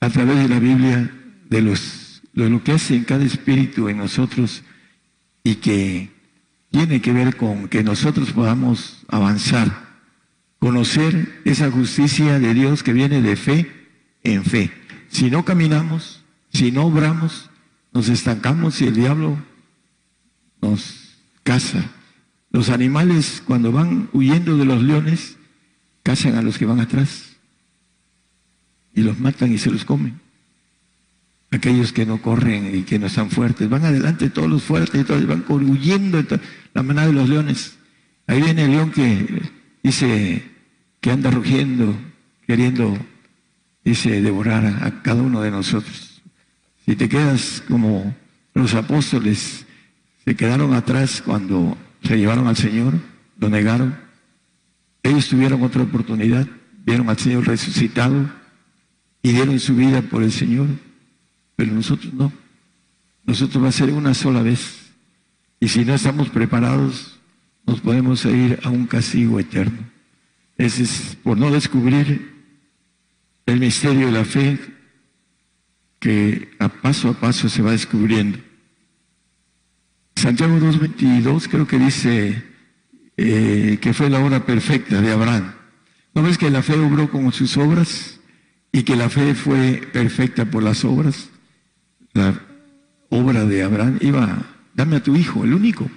a 0.00 0.10
través 0.10 0.36
de 0.36 0.48
la 0.50 0.60
Biblia 0.60 1.10
de, 1.48 1.62
los, 1.62 2.20
de 2.34 2.50
lo 2.50 2.62
que 2.62 2.72
hace 2.72 2.94
en 2.94 3.04
cada 3.04 3.24
espíritu 3.24 3.88
en 3.88 3.96
nosotros 3.96 4.62
y 5.42 5.54
que 5.54 6.10
tiene 6.70 7.00
que 7.00 7.14
ver 7.14 7.36
con 7.36 7.68
que 7.68 7.82
nosotros 7.82 8.32
podamos 8.32 9.06
avanzar, 9.08 9.96
conocer 10.58 11.40
esa 11.46 11.70
justicia 11.70 12.38
de 12.38 12.52
Dios 12.52 12.82
que 12.82 12.92
viene 12.92 13.22
de 13.22 13.36
fe 13.36 13.88
en 14.24 14.44
fe. 14.44 14.70
Si 15.08 15.30
no 15.30 15.42
caminamos, 15.42 16.22
si 16.52 16.70
no 16.70 16.84
obramos, 16.84 17.48
nos 17.94 18.10
estancamos 18.10 18.82
y 18.82 18.88
el 18.88 18.94
diablo 18.94 19.38
nos 20.60 21.16
caza. 21.42 21.95
Los 22.50 22.70
animales 22.70 23.42
cuando 23.46 23.72
van 23.72 24.08
huyendo 24.12 24.56
de 24.56 24.64
los 24.64 24.82
leones, 24.82 25.36
cazan 26.02 26.36
a 26.36 26.42
los 26.42 26.58
que 26.58 26.66
van 26.66 26.80
atrás 26.80 27.36
y 28.94 29.02
los 29.02 29.18
matan 29.18 29.52
y 29.52 29.58
se 29.58 29.70
los 29.70 29.84
comen 29.84 30.26
aquellos 31.50 31.92
que 31.92 32.06
no 32.06 32.20
corren 32.20 32.74
y 32.74 32.82
que 32.82 32.98
no 32.98 33.06
están 33.06 33.30
fuertes, 33.30 33.68
van 33.68 33.84
adelante 33.84 34.30
todos 34.30 34.48
los 34.48 34.62
fuertes, 34.62 35.00
y 35.00 35.04
todos 35.04 35.26
van 35.26 35.44
huyendo 35.48 36.22
la 36.74 36.82
manada 36.82 37.08
de 37.08 37.12
los 37.12 37.28
leones. 37.28 37.76
Ahí 38.26 38.40
viene 38.42 38.64
el 38.64 38.70
león 38.72 38.90
que 38.90 39.42
dice 39.82 40.44
que 41.00 41.10
anda 41.10 41.30
rugiendo, 41.30 41.96
queriendo, 42.46 42.96
devorar 43.84 44.66
a, 44.66 45.02
cada 45.02 45.22
uno 45.22 45.40
de 45.40 45.50
nosotros. 45.50 46.22
Si 46.84 46.96
te 46.96 47.08
quedas 47.08 47.62
como 47.68 48.14
los 48.54 48.74
apóstoles 48.74 49.64
se 50.24 50.34
quedaron 50.34 50.74
atrás 50.74 51.22
cuando 51.24 51.78
se 52.06 52.16
llevaron 52.16 52.46
al 52.46 52.56
Señor, 52.56 52.94
lo 53.38 53.48
negaron, 53.48 53.96
ellos 55.02 55.28
tuvieron 55.28 55.62
otra 55.62 55.82
oportunidad, 55.82 56.46
vieron 56.84 57.08
al 57.08 57.18
Señor 57.18 57.46
resucitado 57.46 58.30
y 59.22 59.32
dieron 59.32 59.58
su 59.58 59.74
vida 59.74 60.02
por 60.02 60.22
el 60.22 60.32
Señor. 60.32 60.66
Pero 61.56 61.72
nosotros 61.72 62.12
no. 62.12 62.32
Nosotros 63.24 63.62
va 63.62 63.68
a 63.68 63.72
ser 63.72 63.92
una 63.92 64.14
sola 64.14 64.42
vez. 64.42 64.92
Y 65.58 65.68
si 65.68 65.84
no 65.84 65.94
estamos 65.94 66.28
preparados, 66.28 67.18
nos 67.66 67.80
podemos 67.80 68.24
ir 68.24 68.60
a 68.62 68.70
un 68.70 68.86
castigo 68.86 69.40
eterno. 69.40 69.78
Ese 70.58 70.84
es 70.84 71.16
por 71.22 71.36
no 71.36 71.50
descubrir 71.50 72.34
el 73.46 73.60
misterio 73.60 74.06
de 74.06 74.12
la 74.12 74.24
fe 74.24 74.58
que 75.98 76.50
a 76.58 76.68
paso 76.68 77.10
a 77.10 77.14
paso 77.14 77.48
se 77.48 77.62
va 77.62 77.72
descubriendo. 77.72 78.38
Santiago 80.16 80.56
2.22 80.58 81.48
creo 81.48 81.66
que 81.66 81.78
dice 81.78 82.42
eh, 83.16 83.78
que 83.80 83.94
fue 83.94 84.10
la 84.10 84.18
hora 84.20 84.44
perfecta 84.44 85.00
de 85.00 85.12
Abraham. 85.12 85.52
¿No 86.14 86.22
ves 86.22 86.38
que 86.38 86.50
la 86.50 86.62
fe 86.62 86.74
obró 86.78 87.10
con 87.10 87.30
sus 87.32 87.56
obras 87.56 88.18
y 88.72 88.82
que 88.82 88.96
la 88.96 89.08
fe 89.08 89.34
fue 89.34 89.82
perfecta 89.92 90.46
por 90.46 90.62
las 90.62 90.84
obras? 90.84 91.30
la 92.16 92.40
obra 93.10 93.44
de 93.44 93.62
Abraham 93.62 93.98
iba, 94.00 94.42
dame 94.74 94.96
a 94.96 95.02
tu 95.02 95.14
hijo, 95.16 95.44
el 95.44 95.54
único, 95.54 95.88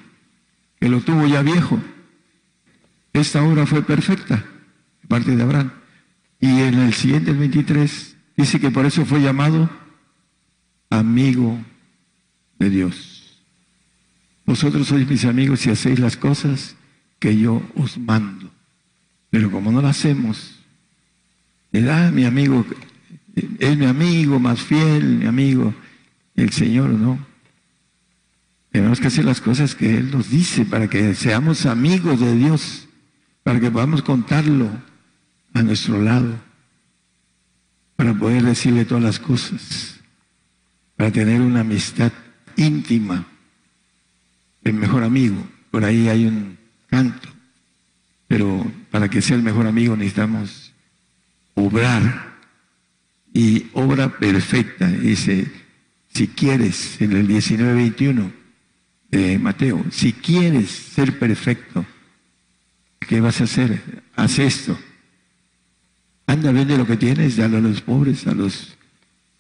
que 0.79 0.89
lo 0.89 1.01
tuvo 1.01 1.25
ya 1.25 1.41
viejo. 1.41 1.79
Esta 3.13 3.41
obra 3.41 3.65
fue 3.65 3.81
perfecta, 3.81 4.45
parte 5.07 5.35
de 5.35 5.41
Abraham. 5.41 5.71
Y 6.39 6.61
en 6.61 6.75
el 6.75 6.93
siguiente, 6.93 7.31
el 7.31 7.37
23, 7.37 8.15
dice 8.37 8.59
que 8.59 8.69
por 8.69 8.85
eso 8.85 9.05
fue 9.05 9.21
llamado 9.21 9.69
amigo 10.89 11.57
de 12.59 12.69
Dios. 12.69 13.18
Vosotros 14.49 14.88
sois 14.88 15.07
mis 15.07 15.26
amigos 15.26 15.59
si 15.59 15.69
hacéis 15.69 15.99
las 15.99 16.17
cosas 16.17 16.76
que 17.19 17.38
yo 17.38 17.61
os 17.76 17.99
mando. 17.99 18.49
Pero 19.30 19.51
como 19.51 19.71
no 19.71 19.80
las 19.80 19.95
hacemos, 19.95 20.57
da 21.71 22.09
mi 22.09 22.26
amigo, 22.26 22.65
es 23.59 23.77
mi 23.77 23.85
amigo 23.85 24.39
más 24.39 24.59
fiel, 24.59 25.19
mi 25.19 25.27
amigo, 25.27 25.76
el 26.35 26.51
Señor 26.51 26.89
no. 26.89 27.23
Tenemos 28.71 28.99
que 28.99 29.05
hacer 29.05 29.23
las 29.23 29.39
cosas 29.39 29.76
que 29.76 29.97
Él 29.97 30.09
nos 30.09 30.31
dice 30.31 30.65
para 30.65 30.89
que 30.89 31.13
seamos 31.13 31.67
amigos 31.67 32.19
de 32.19 32.35
Dios, 32.35 32.88
para 33.43 33.59
que 33.59 33.69
podamos 33.69 34.01
contarlo 34.01 34.71
a 35.53 35.61
nuestro 35.61 36.01
lado, 36.01 36.34
para 37.95 38.15
poder 38.15 38.41
decirle 38.41 38.84
todas 38.84 39.03
las 39.03 39.19
cosas, 39.19 39.99
para 40.97 41.11
tener 41.11 41.39
una 41.39 41.59
amistad 41.59 42.11
íntima, 42.57 43.27
el 44.64 44.73
mejor 44.73 45.03
amigo. 45.03 45.36
Por 45.72 45.86
ahí 45.86 46.07
hay 46.07 46.26
un 46.26 46.57
canto, 46.88 47.30
pero 48.27 48.65
para 48.91 49.10
que 49.10 49.22
sea 49.22 49.36
el 49.36 49.44
mejor 49.44 49.68
amigo 49.68 49.95
necesitamos 49.95 50.73
obrar 51.53 52.38
y 53.34 53.68
obra 53.73 54.10
perfecta. 54.18 54.88
Dice, 54.88 55.52
si 56.14 56.27
quieres, 56.27 56.99
en 57.02 57.14
el 57.14 57.27
19-21 57.27 58.31
de 59.11 59.40
Mateo, 59.40 59.86
si 59.91 60.14
quieres 60.14 60.69
ser 60.69 61.18
perfecto, 61.19 61.86
¿qué 62.99 63.22
vas 63.22 63.41
a 63.41 63.45
hacer? 63.45 64.03
Haz 64.15 64.40
esto. 64.40 64.77
Anda, 66.27 66.52
vende 66.52 66.77
lo 66.77 66.86
que 66.86 66.98
tienes, 66.98 67.38
dale 67.38 67.57
a 67.57 67.61
los 67.61 67.81
pobres, 67.81 68.27
a 68.27 68.34
los 68.34 68.77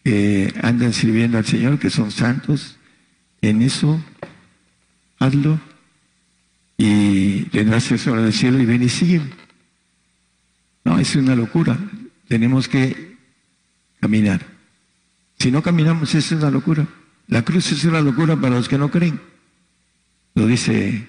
que 0.03 0.53
andan 0.61 0.93
sirviendo 0.93 1.37
al 1.37 1.45
Señor, 1.45 1.77
que 1.77 1.89
son 1.89 2.09
santos. 2.11 2.77
En 3.41 3.61
eso, 3.61 4.03
hazlo 5.19 5.59
y 6.77 7.43
tendrás 7.43 7.91
eso 7.91 8.15
del 8.15 8.33
cielo 8.33 8.59
y 8.59 8.65
ven 8.65 8.81
y 8.81 8.89
sigue. 8.89 9.21
No, 10.85 10.97
es 10.97 11.15
una 11.15 11.35
locura. 11.35 11.77
Tenemos 12.27 12.67
que 12.67 13.17
caminar. 13.99 14.45
Si 15.37 15.51
no 15.51 15.61
caminamos, 15.61 16.15
es 16.15 16.31
una 16.31 16.49
locura. 16.49 16.87
La 17.27 17.43
cruz 17.43 17.71
es 17.71 17.83
una 17.83 18.01
locura 18.01 18.37
para 18.37 18.55
los 18.55 18.69
que 18.69 18.77
no 18.77 18.89
creen. 18.89 19.19
Lo 20.35 20.47
dice 20.47 21.07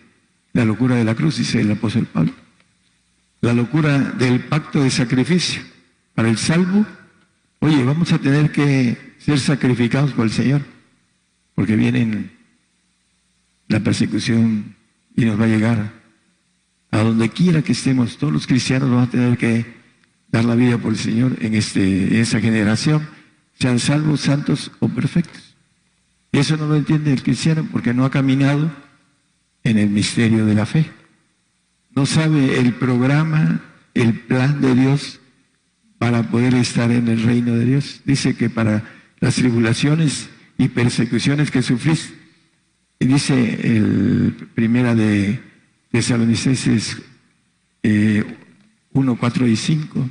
la 0.53 0.65
locura 0.65 0.97
de 0.97 1.05
la 1.05 1.15
cruz, 1.15 1.39
dice 1.39 1.61
el 1.61 1.71
apóstol 1.71 2.07
Pablo. 2.07 2.33
la 3.43 3.55
locura 3.55 3.99
del 3.99 4.41
pacto 4.41 4.83
de 4.83 4.91
sacrificio. 4.91 5.63
Para 6.15 6.29
el 6.29 6.37
salvo, 6.37 6.85
oye, 7.61 7.85
vamos 7.85 8.13
a 8.13 8.19
tener 8.19 8.51
que 8.51 9.15
ser 9.19 9.39
sacrificados 9.39 10.13
por 10.13 10.27
el 10.27 10.33
Señor, 10.33 10.63
porque 11.55 11.77
viene 11.77 12.31
la 13.71 13.81
persecución 13.81 14.75
y 15.17 15.25
nos 15.25 15.41
va 15.41 15.45
a 15.45 15.49
llegar 15.49 15.93
a 16.91 16.99
donde 16.99 17.29
quiera 17.31 17.63
que 17.63 17.73
estemos. 17.73 18.19
Todos 18.19 18.33
los 18.33 18.47
cristianos 18.49 18.91
van 18.91 19.05
a 19.05 19.11
tener 19.11 19.39
que 19.39 19.65
dar 20.29 20.45
la 20.45 20.57
vida 20.57 20.77
por 20.77 20.93
el 20.93 20.99
Señor 20.99 21.37
en, 21.41 21.55
este, 21.55 22.09
en 22.09 22.17
esa 22.17 22.41
generación, 22.41 23.09
sean 23.59 23.79
salvos, 23.79 24.23
santos 24.23 24.73
o 24.81 24.89
perfectos. 24.89 25.55
Eso 26.33 26.57
no 26.57 26.67
lo 26.67 26.77
entiende 26.77 27.13
el 27.13 27.23
cristiano 27.23 27.67
porque 27.71 27.95
no 27.95 28.05
ha 28.05 28.11
caminado 28.11 28.73
en 29.63 29.79
el 29.79 29.89
misterio 29.89 30.47
de 30.47 30.55
la 30.55 30.67
fe. 30.67 30.91
No 31.95 32.07
sabe 32.07 32.59
el 32.59 32.75
programa, 32.75 33.61
el 33.95 34.19
plan 34.19 34.61
de 34.61 34.75
Dios 34.75 35.21
para 35.99 36.25
poder 36.25 36.55
estar 36.55 36.91
en 36.91 37.07
el 37.07 37.23
reino 37.23 37.55
de 37.55 37.67
Dios. 37.67 38.01
Dice 38.05 38.35
que 38.35 38.51
para 38.51 38.83
las 39.21 39.37
tribulaciones 39.37 40.29
y 40.59 40.69
persecuciones 40.69 41.53
que 41.53 41.63
sufrís, 41.63 42.15
y 43.01 43.07
dice 43.07 43.35
el 43.35 44.35
primera 44.55 44.95
de 44.95 45.41
Tesalonicenses 45.91 46.99
eh, 47.83 48.23
1, 48.93 49.17
4 49.17 49.49
y 49.49 49.57
5, 49.57 50.11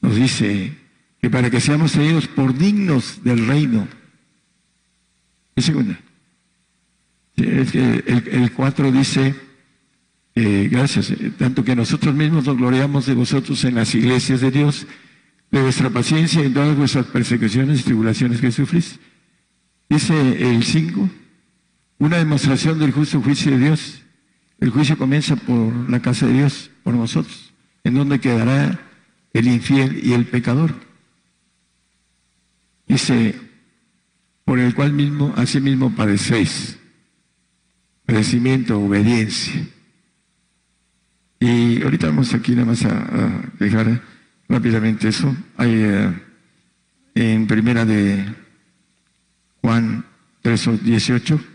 nos 0.00 0.16
dice 0.16 0.72
que 1.20 1.28
para 1.28 1.50
que 1.50 1.60
seamos 1.60 1.92
tenidos 1.92 2.26
por 2.28 2.56
dignos 2.56 3.22
del 3.22 3.46
reino. 3.46 3.86
¿Qué 5.54 5.60
segunda? 5.60 6.00
El, 7.36 8.24
el 8.26 8.52
4 8.52 8.90
dice, 8.90 9.34
eh, 10.34 10.68
gracias, 10.72 11.10
eh, 11.10 11.30
tanto 11.36 11.62
que 11.62 11.76
nosotros 11.76 12.14
mismos 12.14 12.46
nos 12.46 12.56
gloriamos 12.56 13.04
de 13.04 13.14
vosotros 13.14 13.62
en 13.64 13.74
las 13.74 13.94
iglesias 13.94 14.40
de 14.40 14.50
Dios, 14.50 14.86
de 15.50 15.60
vuestra 15.60 15.90
paciencia 15.90 16.42
en 16.42 16.54
todas 16.54 16.74
vuestras 16.74 17.04
persecuciones 17.06 17.80
y 17.80 17.84
tribulaciones 17.84 18.40
que 18.40 18.50
sufrís. 18.50 18.98
Dice 19.90 20.14
el 20.50 20.64
5, 20.64 21.10
una 22.02 22.16
demostración 22.16 22.80
del 22.80 22.90
justo 22.90 23.22
juicio 23.22 23.52
de 23.52 23.58
Dios. 23.58 24.02
El 24.58 24.70
juicio 24.70 24.98
comienza 24.98 25.36
por 25.36 25.88
la 25.88 26.02
casa 26.02 26.26
de 26.26 26.32
Dios, 26.32 26.68
por 26.82 26.94
nosotros, 26.94 27.54
en 27.84 27.94
donde 27.94 28.18
quedará 28.18 28.80
el 29.32 29.46
infiel 29.46 30.00
y 30.04 30.12
el 30.12 30.26
pecador. 30.26 30.74
Dice, 32.88 33.38
por 34.44 34.58
el 34.58 34.74
cual 34.74 34.92
mismo, 34.92 35.32
así 35.36 35.60
mismo 35.60 35.94
padecéis. 35.94 36.76
Padecimiento, 38.04 38.80
obediencia. 38.80 39.64
Y 41.38 41.84
ahorita 41.84 42.08
vamos 42.08 42.34
aquí 42.34 42.50
nada 42.50 42.64
más 42.64 42.84
a, 42.84 43.42
dejar 43.60 44.02
rápidamente 44.48 45.06
eso. 45.06 45.36
Hay 45.56 45.70
eh, 45.72 46.12
en 47.14 47.46
primera 47.46 47.84
de 47.84 48.26
Juan 49.60 50.04
3, 50.42 50.82
18. 50.82 51.51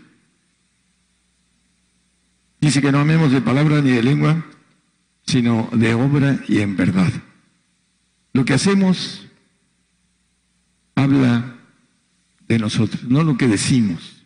Dice 2.60 2.80
que 2.80 2.92
no 2.92 2.98
amemos 2.98 3.30
de 3.30 3.40
palabra 3.40 3.80
ni 3.80 3.92
de 3.92 4.02
lengua, 4.02 4.44
sino 5.26 5.68
de 5.72 5.94
obra 5.94 6.40
y 6.48 6.60
en 6.60 6.76
verdad. 6.76 7.12
Lo 8.32 8.44
que 8.44 8.54
hacemos 8.54 9.26
habla 10.94 11.56
de 12.48 12.58
nosotros, 12.58 13.04
no 13.04 13.22
lo 13.22 13.36
que 13.36 13.46
decimos. 13.46 14.24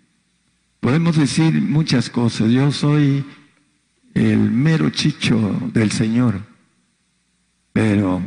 Podemos 0.81 1.17
decir 1.17 1.61
muchas 1.61 2.09
cosas. 2.09 2.51
Yo 2.51 2.73
soy 2.73 3.25
el 4.15 4.39
mero 4.39 4.91
chicho 4.91 5.71
del 5.73 5.91
Señor, 5.91 6.43
pero 7.73 8.23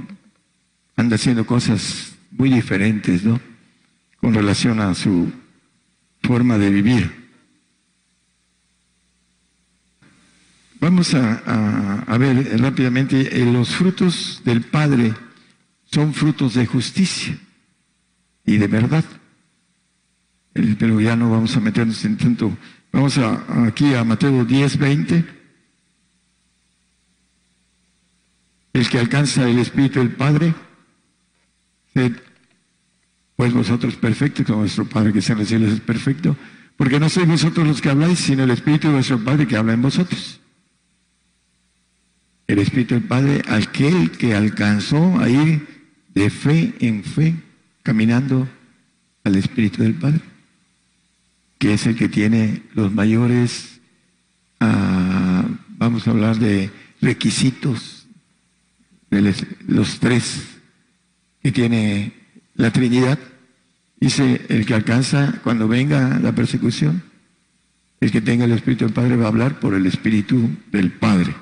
anda 0.95 1.15
haciendo 1.15 1.45
cosas 1.45 2.15
muy 2.31 2.49
diferentes, 2.49 3.23
¿no? 3.23 3.39
Con 4.21 4.33
relación 4.33 4.79
a 4.79 4.93
su 4.95 5.31
forma 6.21 6.57
de 6.57 6.69
vivir. 6.69 7.24
Vamos 10.85 11.15
a, 11.15 12.17
ver 12.19 12.61
rápidamente, 12.61 13.41
eh, 13.41 13.51
los 13.51 13.69
frutos 13.75 14.43
del 14.45 14.61
Padre 14.61 15.15
son 15.91 16.13
frutos 16.13 16.53
de 16.53 16.67
justicia 16.67 17.35
y 18.45 18.57
de 18.57 18.67
verdad. 18.67 19.03
Pero 20.53 21.01
ya 21.01 21.15
no 21.15 21.31
vamos 21.31 21.57
a 21.57 21.59
meternos 21.59 22.05
en 22.05 22.17
tanto. 22.17 22.55
Vamos 22.91 23.17
aquí 23.17 23.95
a 23.95 24.03
Mateo 24.03 24.45
10, 24.45 24.77
20. 24.77 25.25
El 28.73 28.87
que 28.87 28.99
alcanza 28.99 29.49
el 29.49 29.57
Espíritu 29.57 29.97
del 29.97 30.11
Padre, 30.11 30.53
pues 33.35 33.53
vosotros 33.53 33.95
perfectos, 33.95 34.45
como 34.45 34.59
vuestro 34.59 34.85
Padre 34.85 35.13
que 35.13 35.17
está 35.17 35.33
en 35.33 35.39
los 35.39 35.47
cielos 35.47 35.73
es 35.73 35.79
perfecto, 35.79 36.37
porque 36.77 36.99
no 36.99 37.09
sois 37.09 37.27
vosotros 37.27 37.65
los 37.65 37.81
que 37.81 37.89
habláis, 37.89 38.19
sino 38.19 38.43
el 38.43 38.51
Espíritu 38.51 38.89
de 38.89 38.93
vuestro 38.93 39.17
Padre 39.17 39.47
que 39.47 39.57
habla 39.57 39.73
en 39.73 39.81
vosotros. 39.81 40.41
El 42.47 42.59
Espíritu 42.59 42.93
del 42.93 43.03
Padre, 43.03 43.41
aquel 43.47 44.11
que 44.11 44.35
alcanzó 44.35 45.19
a 45.19 45.29
ir 45.29 45.67
de 46.13 46.29
fe 46.29 46.73
en 46.79 47.03
fe, 47.03 47.35
caminando 47.83 48.47
al 49.23 49.35
Espíritu 49.35 49.81
del 49.81 49.95
Padre, 49.95 50.21
que 51.57 51.73
es 51.73 51.85
el 51.87 51.95
que 51.95 52.07
tiene 52.07 52.61
los 52.73 52.93
mayores, 52.93 53.79
ah, 54.59 55.45
vamos 55.69 56.07
a 56.07 56.11
hablar 56.11 56.37
de 56.37 56.69
requisitos 57.01 57.95
los 59.67 59.99
tres 59.99 60.43
que 61.41 61.51
tiene 61.51 62.13
la 62.55 62.71
Trinidad. 62.71 63.19
Dice, 63.99 64.45
el 64.49 64.65
que 64.65 64.73
alcanza 64.73 65.39
cuando 65.43 65.67
venga 65.67 66.19
la 66.19 66.33
persecución, 66.33 67.03
el 68.01 68.11
que 68.11 68.21
tenga 68.21 68.45
el 68.45 68.51
Espíritu 68.51 68.85
del 68.85 68.93
Padre 68.93 69.15
va 69.15 69.25
a 69.25 69.29
hablar 69.29 69.59
por 69.59 69.73
el 69.73 69.85
Espíritu 69.85 70.49
del 70.71 70.91
Padre. 70.91 71.33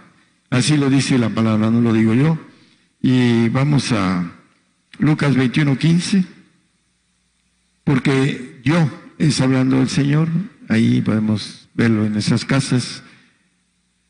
Así 0.54 0.78
lo 0.78 0.90
dice 0.90 1.18
la 1.18 1.30
palabra, 1.30 1.72
no 1.72 1.82
lo 1.82 1.92
digo 1.92 2.14
yo. 2.14 2.38
Y 3.02 3.50
vamos 3.50 3.92
a 3.92 4.32
Lucas 5.00 5.36
21, 5.36 5.78
15, 5.78 6.24
porque 7.84 8.62
yo 8.64 8.88
es 9.18 9.42
hablando 9.42 9.80
del 9.80 9.90
Señor, 9.90 10.30
ahí 10.70 11.02
podemos 11.02 11.68
verlo 11.74 12.06
en 12.06 12.16
esas 12.16 12.46
casas 12.46 13.02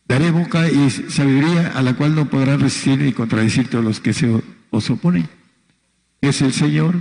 Daré 0.06 0.32
boca 0.32 0.70
y 0.70 0.90
sabiduría 0.90 1.70
a 1.70 1.82
la 1.82 1.94
cual 1.96 2.14
no 2.14 2.30
podrá 2.30 2.58
resistir 2.58 3.00
ni 3.00 3.14
contradecir 3.14 3.70
todos 3.70 3.86
los 3.86 4.02
que 4.02 4.12
se 4.12 4.30
os 4.70 4.90
oponen. 4.90 5.30
Es 6.20 6.42
el 6.42 6.52
Señor 6.52 6.96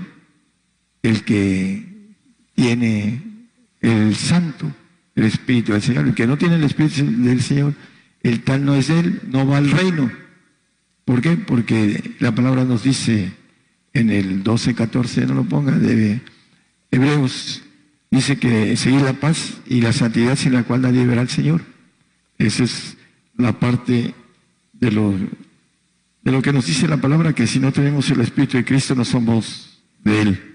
el 1.02 1.24
que 1.24 2.14
tiene 2.54 3.22
el 3.80 4.14
santo, 4.14 4.72
el 5.16 5.24
Espíritu 5.24 5.72
del 5.72 5.82
Señor. 5.82 6.06
El 6.06 6.14
que 6.14 6.28
no 6.28 6.38
tiene 6.38 6.54
el 6.54 6.62
Espíritu 6.62 7.04
del 7.04 7.42
Señor, 7.42 7.74
el 8.22 8.42
tal 8.42 8.64
no 8.64 8.74
es 8.74 8.90
Él, 8.90 9.20
no 9.28 9.46
va 9.46 9.58
al 9.58 9.70
reino. 9.70 10.10
¿Por 11.04 11.20
qué? 11.20 11.36
Porque 11.36 12.14
la 12.20 12.34
palabra 12.34 12.64
nos 12.64 12.84
dice 12.84 13.32
en 13.92 14.10
el 14.10 14.42
12, 14.42 14.74
14, 14.74 15.26
no 15.26 15.34
lo 15.34 15.44
ponga, 15.44 15.72
de 15.72 16.20
Hebreos, 16.90 17.62
dice 18.10 18.38
que 18.38 18.76
seguir 18.76 19.02
la 19.02 19.14
paz 19.14 19.54
y 19.66 19.80
la 19.80 19.92
santidad 19.92 20.36
sin 20.36 20.52
la 20.52 20.62
cual 20.62 20.82
nadie 20.82 21.04
verá 21.04 21.22
al 21.22 21.28
Señor. 21.28 21.62
Esa 22.38 22.64
es 22.64 22.96
la 23.36 23.58
parte 23.58 24.14
de 24.72 24.90
lo, 24.90 25.12
de 26.22 26.32
lo 26.32 26.42
que 26.42 26.52
nos 26.52 26.66
dice 26.66 26.88
la 26.88 26.98
palabra, 26.98 27.34
que 27.34 27.46
si 27.46 27.58
no 27.58 27.72
tenemos 27.72 28.08
el 28.10 28.20
Espíritu 28.20 28.56
de 28.56 28.64
Cristo 28.64 28.94
no 28.94 29.04
somos 29.04 29.82
de 30.04 30.22
Él. 30.22 30.52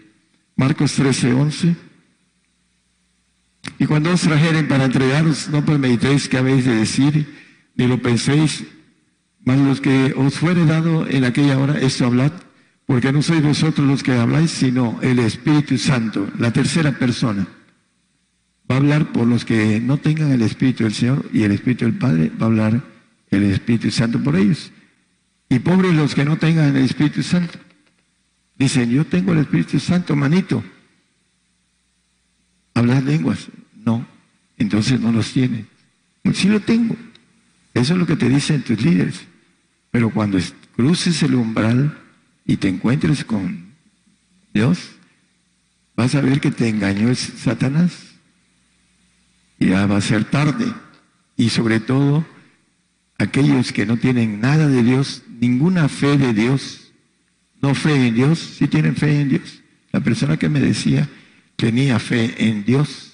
Marcos 0.56 0.94
13, 0.94 1.34
11. 1.34 1.76
Y 3.80 3.86
cuando 3.86 4.12
os 4.12 4.22
trajeren 4.22 4.68
para 4.68 4.86
entregaros, 4.86 5.50
no 5.50 5.64
premeditéis 5.64 6.28
qué 6.28 6.38
habéis 6.38 6.66
de 6.66 6.76
decir, 6.76 7.47
ni 7.78 7.88
lo 7.88 8.02
penséis, 8.02 8.66
mas 9.46 9.60
los 9.60 9.80
que 9.80 10.14
os 10.18 10.38
fuere 10.38 10.66
dado 10.66 11.08
en 11.08 11.24
aquella 11.24 11.58
hora, 11.58 11.80
esto 11.80 12.06
hablad, 12.06 12.34
porque 12.86 13.14
no 13.14 13.22
sois 13.22 13.42
vosotros 13.42 13.88
los 13.88 14.04
que 14.04 14.14
habláis, 14.14 14.52
sino 14.52 15.00
el 15.02 15.20
Espíritu 15.20 15.78
Santo, 15.78 16.28
la 16.38 16.52
tercera 16.52 16.92
persona 16.98 17.48
va 18.70 18.76
a 18.76 18.78
hablar 18.80 19.12
por 19.12 19.28
los 19.28 19.46
que 19.46 19.80
no 19.80 19.98
tengan 19.98 20.32
el 20.32 20.42
Espíritu 20.42 20.84
del 20.84 20.94
Señor 20.94 21.30
y 21.32 21.44
el 21.44 21.52
Espíritu 21.52 21.86
del 21.86 21.98
Padre 21.98 22.30
va 22.30 22.46
a 22.46 22.50
hablar 22.50 22.84
el 23.32 23.44
Espíritu 23.44 23.92
Santo 23.92 24.22
por 24.22 24.36
ellos. 24.36 24.72
Y 25.50 25.60
pobres 25.60 25.94
los 25.94 26.14
que 26.14 26.26
no 26.26 26.38
tengan 26.38 26.76
el 26.76 26.84
Espíritu 26.84 27.24
Santo. 27.24 27.58
Dicen, 28.58 28.90
yo 28.90 29.06
tengo 29.06 29.32
el 29.32 29.40
Espíritu 29.40 29.80
Santo, 29.80 30.16
manito. 30.16 30.64
¿Hablas 32.74 33.04
lenguas? 33.04 33.48
No. 33.86 34.06
Entonces 34.58 35.00
no 35.00 35.12
los 35.12 35.32
tiene. 35.32 35.66
Sí 36.34 36.50
lo 36.50 36.60
tengo. 36.60 36.96
Eso 37.78 37.94
es 37.94 38.00
lo 38.00 38.06
que 38.06 38.16
te 38.16 38.30
dicen 38.30 38.64
tus 38.64 38.82
líderes. 38.82 39.26
Pero 39.92 40.10
cuando 40.12 40.38
cruces 40.76 41.22
el 41.24 41.36
umbral 41.36 41.98
y 42.46 42.58
te 42.58 42.68
encuentres 42.68 43.24
con 43.24 43.74
Dios, 44.54 44.92
vas 45.96 46.16
a 46.16 46.22
ver 46.22 46.40
que 46.40 46.52
te 46.52 46.68
engañó 46.68 47.14
Satanás 47.16 48.08
ya 49.60 49.86
va 49.86 49.98
a 49.98 50.02
ser 50.02 50.26
tarde. 50.26 50.66
Y 51.36 51.50
sobre 51.50 51.80
todo, 51.80 52.26
aquellos 53.18 53.72
que 53.72 53.86
no 53.86 53.98
tienen 53.98 54.42
nada 54.42 54.68
de 54.68 54.84
Dios, 54.84 55.24
ninguna 55.40 55.90
fe 55.90 56.18
de 56.18 56.34
Dios, 56.34 56.92
no 57.62 57.74
fe 57.76 58.08
en 58.08 58.16
Dios, 58.16 58.40
sí 58.40 58.68
tienen 58.68 58.96
fe 58.96 59.22
en 59.22 59.30
Dios. 59.30 59.64
La 59.92 60.00
persona 60.00 60.38
que 60.38 60.50
me 60.50 60.60
decía 60.60 61.10
tenía 61.56 62.00
fe 62.00 62.48
en 62.50 62.66
Dios, 62.66 63.07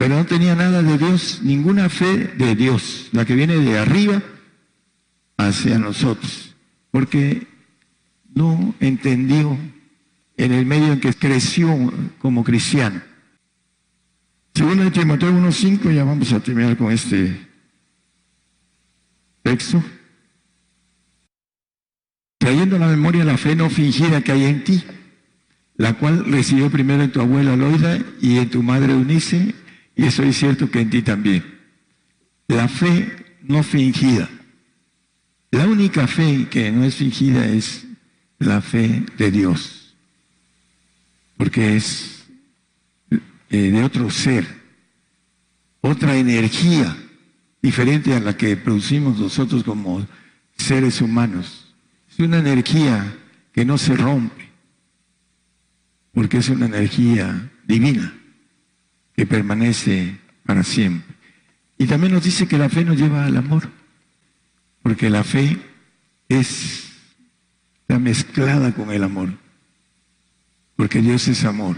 pero 0.00 0.16
no 0.16 0.24
tenía 0.24 0.56
nada 0.56 0.82
de 0.82 0.96
Dios, 0.96 1.40
ninguna 1.42 1.90
fe 1.90 2.32
de 2.38 2.54
Dios, 2.54 3.10
la 3.12 3.26
que 3.26 3.34
viene 3.34 3.56
de 3.56 3.78
arriba 3.78 4.22
hacia 5.36 5.78
nosotros, 5.78 6.56
porque 6.90 7.46
no 8.34 8.74
entendió 8.80 9.58
en 10.38 10.52
el 10.52 10.64
medio 10.64 10.94
en 10.94 11.00
que 11.00 11.12
creció 11.12 11.92
como 12.18 12.42
cristiano. 12.44 13.02
Según 14.54 14.80
el 14.80 14.90
Timoteo 14.90 15.32
1.5, 15.32 15.92
ya 15.92 16.04
vamos 16.04 16.32
a 16.32 16.40
terminar 16.40 16.78
con 16.78 16.90
este 16.90 17.46
texto. 19.42 19.84
Trayendo 22.38 22.76
a 22.76 22.78
la 22.78 22.86
memoria 22.86 23.22
la 23.22 23.36
fe 23.36 23.54
no 23.54 23.68
fingida 23.68 24.22
que 24.22 24.32
hay 24.32 24.44
en 24.44 24.64
ti, 24.64 24.82
la 25.76 25.92
cual 25.92 26.24
recibió 26.24 26.70
primero 26.70 27.02
en 27.02 27.12
tu 27.12 27.20
abuela 27.20 27.54
Loida 27.54 27.98
y 28.22 28.38
en 28.38 28.48
tu 28.48 28.62
madre 28.62 28.94
Eunice, 28.94 29.59
y 30.00 30.06
eso 30.06 30.22
es 30.22 30.38
cierto 30.38 30.70
que 30.70 30.80
en 30.80 30.88
ti 30.88 31.02
también. 31.02 31.44
La 32.48 32.68
fe 32.68 33.36
no 33.42 33.62
fingida. 33.62 34.30
La 35.50 35.66
única 35.66 36.06
fe 36.06 36.48
que 36.48 36.72
no 36.72 36.84
es 36.84 36.94
fingida 36.94 37.46
es 37.46 37.84
la 38.38 38.62
fe 38.62 39.04
de 39.18 39.30
Dios, 39.30 39.94
porque 41.36 41.76
es 41.76 42.24
eh, 43.10 43.18
de 43.50 43.84
otro 43.84 44.08
ser, 44.08 44.46
otra 45.82 46.16
energía 46.16 46.96
diferente 47.60 48.14
a 48.14 48.20
la 48.20 48.34
que 48.38 48.56
producimos 48.56 49.18
nosotros 49.18 49.62
como 49.62 50.06
seres 50.56 51.02
humanos. 51.02 51.74
Es 52.10 52.18
una 52.20 52.38
energía 52.38 53.18
que 53.52 53.66
no 53.66 53.76
se 53.76 53.94
rompe, 53.98 54.48
porque 56.14 56.38
es 56.38 56.48
una 56.48 56.64
energía 56.64 57.50
divina 57.66 58.14
que 59.16 59.26
permanece 59.26 60.18
para 60.44 60.62
siempre. 60.62 61.14
Y 61.78 61.86
también 61.86 62.12
nos 62.12 62.24
dice 62.24 62.46
que 62.46 62.58
la 62.58 62.68
fe 62.68 62.84
nos 62.84 62.98
lleva 62.98 63.24
al 63.24 63.36
amor, 63.36 63.70
porque 64.82 65.10
la 65.10 65.24
fe 65.24 65.58
es 66.28 66.90
la 67.88 67.98
mezclada 67.98 68.72
con 68.72 68.90
el 68.90 69.02
amor, 69.02 69.30
porque 70.76 71.00
Dios 71.00 71.26
es 71.28 71.44
amor. 71.44 71.76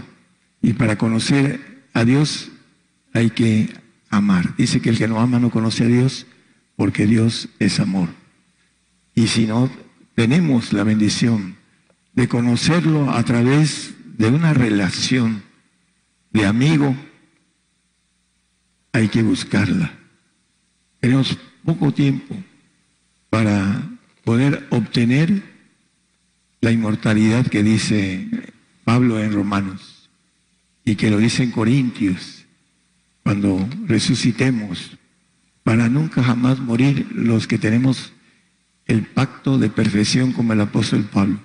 Y 0.61 0.73
para 0.73 0.97
conocer 0.97 1.87
a 1.93 2.05
Dios 2.05 2.51
hay 3.13 3.29
que 3.29 3.73
amar. 4.09 4.55
Dice 4.57 4.81
que 4.81 4.89
el 4.89 4.97
que 4.97 5.07
no 5.07 5.19
ama 5.19 5.39
no 5.39 5.49
conoce 5.49 5.83
a 5.83 5.87
Dios 5.87 6.25
porque 6.75 7.05
Dios 7.05 7.49
es 7.59 7.79
amor. 7.79 8.09
Y 9.15 9.27
si 9.27 9.45
no 9.45 9.69
tenemos 10.15 10.73
la 10.73 10.83
bendición 10.83 11.57
de 12.13 12.27
conocerlo 12.27 13.11
a 13.11 13.23
través 13.23 13.93
de 14.17 14.27
una 14.27 14.53
relación 14.53 15.43
de 16.31 16.45
amigo, 16.45 16.95
hay 18.93 19.09
que 19.09 19.23
buscarla. 19.23 19.91
Tenemos 21.01 21.37
poco 21.65 21.91
tiempo 21.93 22.35
para 23.29 23.89
poder 24.23 24.65
obtener 24.69 25.43
la 26.61 26.71
inmortalidad 26.71 27.45
que 27.47 27.63
dice 27.63 28.29
Pablo 28.85 29.19
en 29.19 29.33
Romanos 29.33 30.09
y 30.85 30.95
que 30.95 31.09
lo 31.09 31.17
dice 31.17 31.43
en 31.43 31.51
Corintios 31.51 32.45
cuando 33.23 33.67
resucitemos, 33.85 34.97
para 35.63 35.87
nunca 35.87 36.21
jamás 36.21 36.59
morir 36.59 37.07
los 37.13 37.47
que 37.47 37.57
tenemos 37.57 38.11
el 38.85 39.03
pacto 39.03 39.57
de 39.57 39.69
perfección 39.69 40.33
como 40.33 40.51
el 40.53 40.61
apóstol 40.61 41.05
Pablo. 41.05 41.39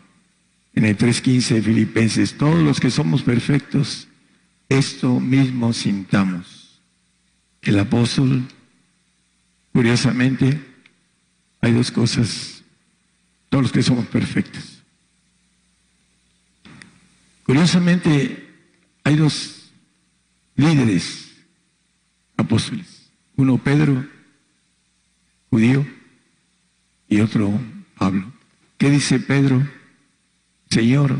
En 0.74 0.84
el 0.84 0.98
3.15 0.98 1.54
de 1.54 1.62
Filipenses, 1.62 2.36
todos 2.36 2.58
los 2.58 2.80
que 2.80 2.90
somos 2.90 3.22
perfectos, 3.22 4.08
esto 4.68 5.20
mismo 5.20 5.72
sintamos. 5.72 6.57
El 7.62 7.78
apóstol, 7.78 8.46
curiosamente, 9.72 10.60
hay 11.60 11.72
dos 11.72 11.90
cosas, 11.90 12.62
todos 13.48 13.62
los 13.62 13.72
que 13.72 13.82
somos 13.82 14.06
perfectos. 14.06 14.82
Curiosamente, 17.44 18.46
hay 19.04 19.16
dos 19.16 19.70
líderes 20.56 21.32
apóstoles. 22.36 23.10
Uno 23.36 23.58
Pedro, 23.58 24.06
judío, 25.50 25.86
y 27.08 27.20
otro 27.20 27.58
Pablo. 27.96 28.30
¿Qué 28.76 28.90
dice 28.90 29.18
Pedro? 29.18 29.66
Señor, 30.70 31.18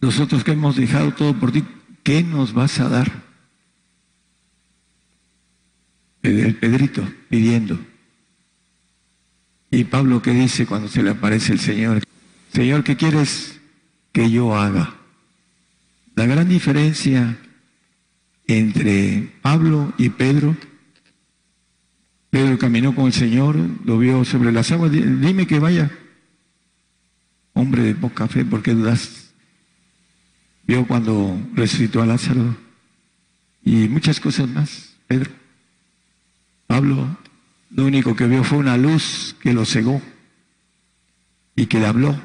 nosotros 0.00 0.44
que 0.44 0.52
hemos 0.52 0.76
dejado 0.76 1.12
todo 1.12 1.34
por 1.34 1.50
ti, 1.52 1.64
¿qué 2.04 2.22
nos 2.22 2.52
vas 2.52 2.78
a 2.78 2.88
dar? 2.88 3.27
El 6.28 6.54
Pedrito 6.56 7.06
pidiendo. 7.28 7.78
Y 9.70 9.84
Pablo, 9.84 10.22
¿qué 10.22 10.32
dice 10.32 10.66
cuando 10.66 10.88
se 10.88 11.02
le 11.02 11.10
aparece 11.10 11.52
el 11.52 11.60
Señor? 11.60 12.02
Señor, 12.52 12.84
¿qué 12.84 12.96
quieres 12.96 13.60
que 14.12 14.30
yo 14.30 14.56
haga? 14.56 14.94
La 16.14 16.26
gran 16.26 16.48
diferencia 16.48 17.38
entre 18.46 19.30
Pablo 19.42 19.92
y 19.98 20.08
Pedro. 20.08 20.56
Pedro 22.30 22.58
caminó 22.58 22.94
con 22.94 23.06
el 23.06 23.12
Señor, 23.12 23.56
lo 23.84 23.98
vio 23.98 24.24
sobre 24.24 24.52
las 24.52 24.72
aguas, 24.72 24.90
dime 24.90 25.46
que 25.46 25.58
vaya. 25.58 25.90
Hombre 27.52 27.82
de 27.82 27.94
poca 27.94 28.26
fe, 28.28 28.44
¿por 28.44 28.62
qué 28.62 28.72
dudas? 28.72 29.32
Vio 30.66 30.86
cuando 30.86 31.40
resucitó 31.54 32.02
a 32.02 32.06
Lázaro 32.06 32.56
y 33.64 33.88
muchas 33.88 34.20
cosas 34.20 34.48
más, 34.48 34.94
Pedro. 35.06 35.37
Pablo, 36.68 37.16
lo 37.70 37.86
único 37.86 38.14
que 38.14 38.26
vio 38.26 38.44
fue 38.44 38.58
una 38.58 38.76
luz 38.76 39.34
que 39.40 39.54
lo 39.54 39.64
cegó 39.64 40.02
y 41.56 41.64
que 41.64 41.80
le 41.80 41.86
habló. 41.86 42.20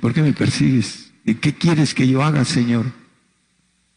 ¿Por 0.00 0.14
qué 0.14 0.22
me 0.22 0.32
persigues? 0.32 1.12
¿Y 1.26 1.34
qué 1.34 1.54
quieres 1.54 1.94
que 1.94 2.08
yo 2.08 2.24
haga, 2.24 2.44
Señor? 2.46 2.86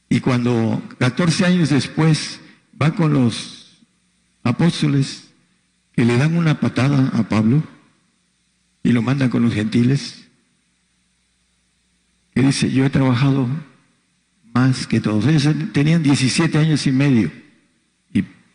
Y 0.10 0.20
cuando 0.20 0.84
14 1.00 1.46
años 1.46 1.70
después 1.70 2.42
va 2.80 2.94
con 2.94 3.14
los 3.14 3.86
apóstoles 4.44 5.30
que 5.94 6.04
le 6.04 6.18
dan 6.18 6.36
una 6.36 6.60
patada 6.60 7.10
a 7.14 7.30
Pablo 7.30 7.64
y 8.84 8.92
lo 8.92 9.02
mandan 9.02 9.30
con 9.30 9.44
los 9.44 9.54
gentiles, 9.54 10.28
que 12.36 12.42
dice, 12.42 12.70
yo 12.70 12.84
he 12.84 12.90
trabajado 12.90 13.48
más 14.54 14.88
que 14.88 15.00
todos. 15.00 15.26
Ellos 15.26 15.56
tenían 15.72 16.04
17 16.04 16.58
años 16.58 16.86
y 16.86 16.92
medio 16.92 17.43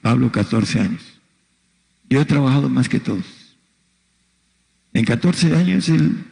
Pablo 0.09 0.33
14 0.33 0.81
años. 0.81 1.03
Yo 2.09 2.23
he 2.23 2.25
trabajado 2.25 2.71
más 2.71 2.89
que 2.89 2.99
todos. 2.99 3.27
En 4.95 5.05
14 5.05 5.55
años 5.55 5.87
él 5.91 6.25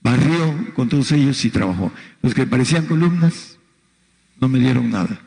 barrió 0.00 0.72
con 0.72 0.88
todos 0.88 1.10
ellos 1.10 1.44
y 1.44 1.50
trabajó. 1.50 1.90
Los 2.22 2.32
que 2.32 2.46
parecían 2.46 2.86
columnas, 2.86 3.58
no 4.40 4.48
me 4.48 4.60
dieron 4.60 4.88
nada. 4.88 5.20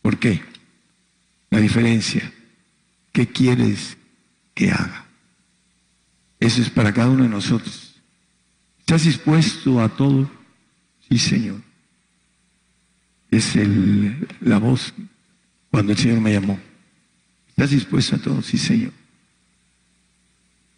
¿Por 0.00 0.16
qué? 0.18 0.40
La 1.50 1.60
diferencia. 1.60 2.32
¿Qué 3.12 3.26
quieres 3.26 3.98
que 4.54 4.70
haga? 4.70 5.04
Eso 6.40 6.62
es 6.62 6.70
para 6.70 6.94
cada 6.94 7.10
uno 7.10 7.24
de 7.24 7.28
nosotros. 7.28 8.00
¿Estás 8.78 9.04
dispuesto 9.04 9.82
a 9.82 9.90
todo? 9.90 10.30
Sí, 11.10 11.18
Señor. 11.18 11.60
Es 13.30 13.54
la 14.40 14.56
voz 14.56 14.94
cuando 15.70 15.92
el 15.92 15.98
Señor 15.98 16.22
me 16.22 16.32
llamó. 16.32 16.58
¿Estás 17.56 17.70
dispuesto 17.70 18.16
a 18.16 18.18
todo? 18.18 18.42
Sí, 18.42 18.58
Señor. 18.58 18.92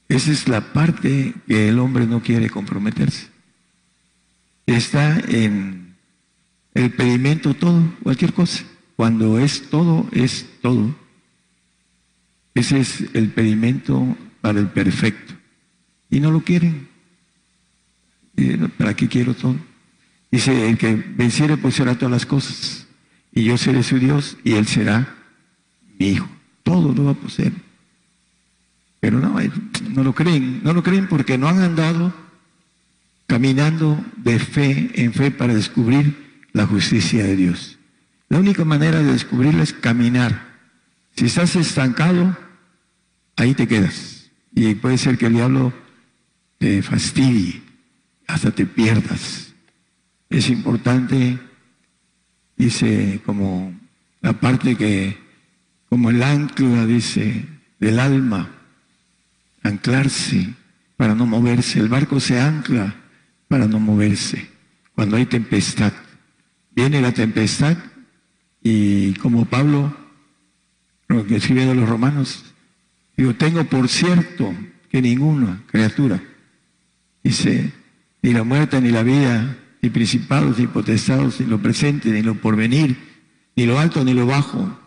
Esa 0.09 0.31
es 0.31 0.47
la 0.47 0.73
parte 0.73 1.35
que 1.49 1.69
el 1.69 1.81
hombre 1.81 2.07
no 2.07 2.23
quiere 2.23 2.49
comprometerse. 2.49 3.27
Está 4.65 5.19
en 5.27 5.97
el 6.75 6.93
pedimento 6.93 7.55
todo, 7.55 7.83
cualquier 8.05 8.33
cosa. 8.33 8.63
Cuando 8.95 9.41
es 9.41 9.69
todo, 9.71 10.09
es 10.13 10.47
todo. 10.63 10.95
Ese 12.55 12.79
es 12.79 13.05
el 13.13 13.31
pedimento 13.31 14.17
para 14.41 14.61
el 14.61 14.69
perfecto. 14.69 15.35
Y 16.11 16.21
no 16.21 16.31
lo 16.31 16.43
quieren. 16.43 16.89
¿Para 18.79 18.95
qué 18.95 19.09
quiero 19.09 19.35
todo? 19.35 19.57
Dice, 20.31 20.71
el 20.71 20.79
que 20.79 20.95
venciere 20.95 21.57
pues 21.57 21.75
será 21.75 21.97
todas 21.97 22.13
las 22.13 22.27
cosas. 22.27 22.87
Y 23.33 23.43
yo 23.43 23.59
seré 23.59 23.83
su 23.83 23.99
Dios 23.99 24.37
y 24.45 24.53
él 24.53 24.69
será 24.69 25.17
mi 25.99 26.11
hijo. 26.11 26.38
Todo 26.69 26.93
lo 26.93 27.05
va 27.05 27.11
a 27.13 27.15
poseer. 27.15 27.53
Pero 29.01 29.21
no, 29.21 29.39
no 29.91 30.03
lo 30.03 30.15
creen. 30.15 30.61
No 30.63 30.73
lo 30.73 30.83
creen 30.83 31.09
porque 31.09 31.39
no 31.39 31.49
han 31.49 31.61
andado 31.61 32.13
caminando 33.27 34.03
de 34.17 34.39
fe 34.39 34.91
en 34.95 35.13
fe 35.13 35.31
para 35.31 35.55
descubrir 35.55 36.45
la 36.53 36.67
justicia 36.67 37.23
de 37.25 37.37
Dios. 37.37 37.79
La 38.29 38.39
única 38.39 38.65
manera 38.65 38.99
de 38.99 39.13
descubrirla 39.13 39.63
es 39.63 39.73
caminar. 39.73 40.59
Si 41.15 41.27
estás 41.27 41.57
estancado, 41.57 42.37
ahí 43.37 43.55
te 43.55 43.67
quedas. 43.67 44.31
Y 44.55 44.75
puede 44.75 44.99
ser 44.99 45.19
que 45.19 45.27
el 45.27 45.35
diablo 45.35 45.73
te 46.59 46.83
fastidie, 46.83 47.63
hasta 48.27 48.51
te 48.51 48.67
pierdas. 48.67 49.53
Es 50.31 50.49
importante, 50.51 51.39
dice, 52.57 53.21
como 53.25 53.73
la 54.21 54.33
parte 54.35 54.77
que, 54.77 55.28
como 55.89 56.11
el 56.11 56.23
ancla, 56.23 56.87
dice, 56.87 57.47
del 57.79 57.99
alma, 57.99 58.51
anclarse 59.63 60.55
para 60.97 61.15
no 61.15 61.27
moverse. 61.27 61.81
El 61.81 61.89
barco 61.89 62.21
se 62.21 62.41
ancla 62.41 62.95
para 63.49 63.67
no 63.67 63.81
moverse. 63.81 64.51
Cuando 64.95 65.17
hay 65.17 65.27
tempestad, 65.27 65.93
viene 66.75 67.01
la 67.01 67.13
tempestad 67.13 67.77
y 68.63 69.15
como 69.15 69.45
Pablo, 69.47 69.97
lo 71.09 71.27
que 71.27 71.37
escribe 71.37 71.71
a 71.71 71.75
los 71.75 71.89
romanos, 71.89 72.45
digo, 73.17 73.35
tengo 73.35 73.65
por 73.65 73.89
cierto 73.89 74.55
que 74.91 75.01
ninguna 75.01 75.63
criatura, 75.67 76.21
dice, 77.23 77.73
ni 78.23 78.33
la 78.33 78.45
muerte, 78.45 78.81
ni 78.81 78.91
la 78.91 79.03
vida, 79.03 79.57
ni 79.81 79.91
principados, 79.91 80.59
ni 80.59 80.67
potestados, 80.67 81.41
ni 81.41 81.47
lo 81.47 81.63
presente, 81.63 82.11
ni 82.11 82.23
lo 82.23 82.35
porvenir, 82.35 82.97
ni 83.57 83.65
lo 83.65 83.79
alto, 83.79 84.05
ni 84.05 84.13
lo 84.13 84.27
bajo, 84.27 84.79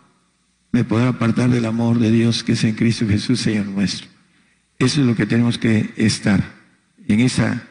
me 0.72 0.84
podrá 0.84 1.08
apartar 1.08 1.50
del 1.50 1.66
amor 1.66 1.98
de 1.98 2.10
Dios 2.10 2.42
que 2.42 2.52
es 2.52 2.64
en 2.64 2.74
Cristo 2.74 3.06
Jesús, 3.06 3.40
Señor 3.40 3.66
nuestro. 3.66 4.08
Eso 4.78 5.00
es 5.02 5.06
lo 5.06 5.14
que 5.14 5.26
tenemos 5.26 5.58
que 5.58 5.92
estar, 5.96 6.42
en 7.06 7.20
esa 7.20 7.62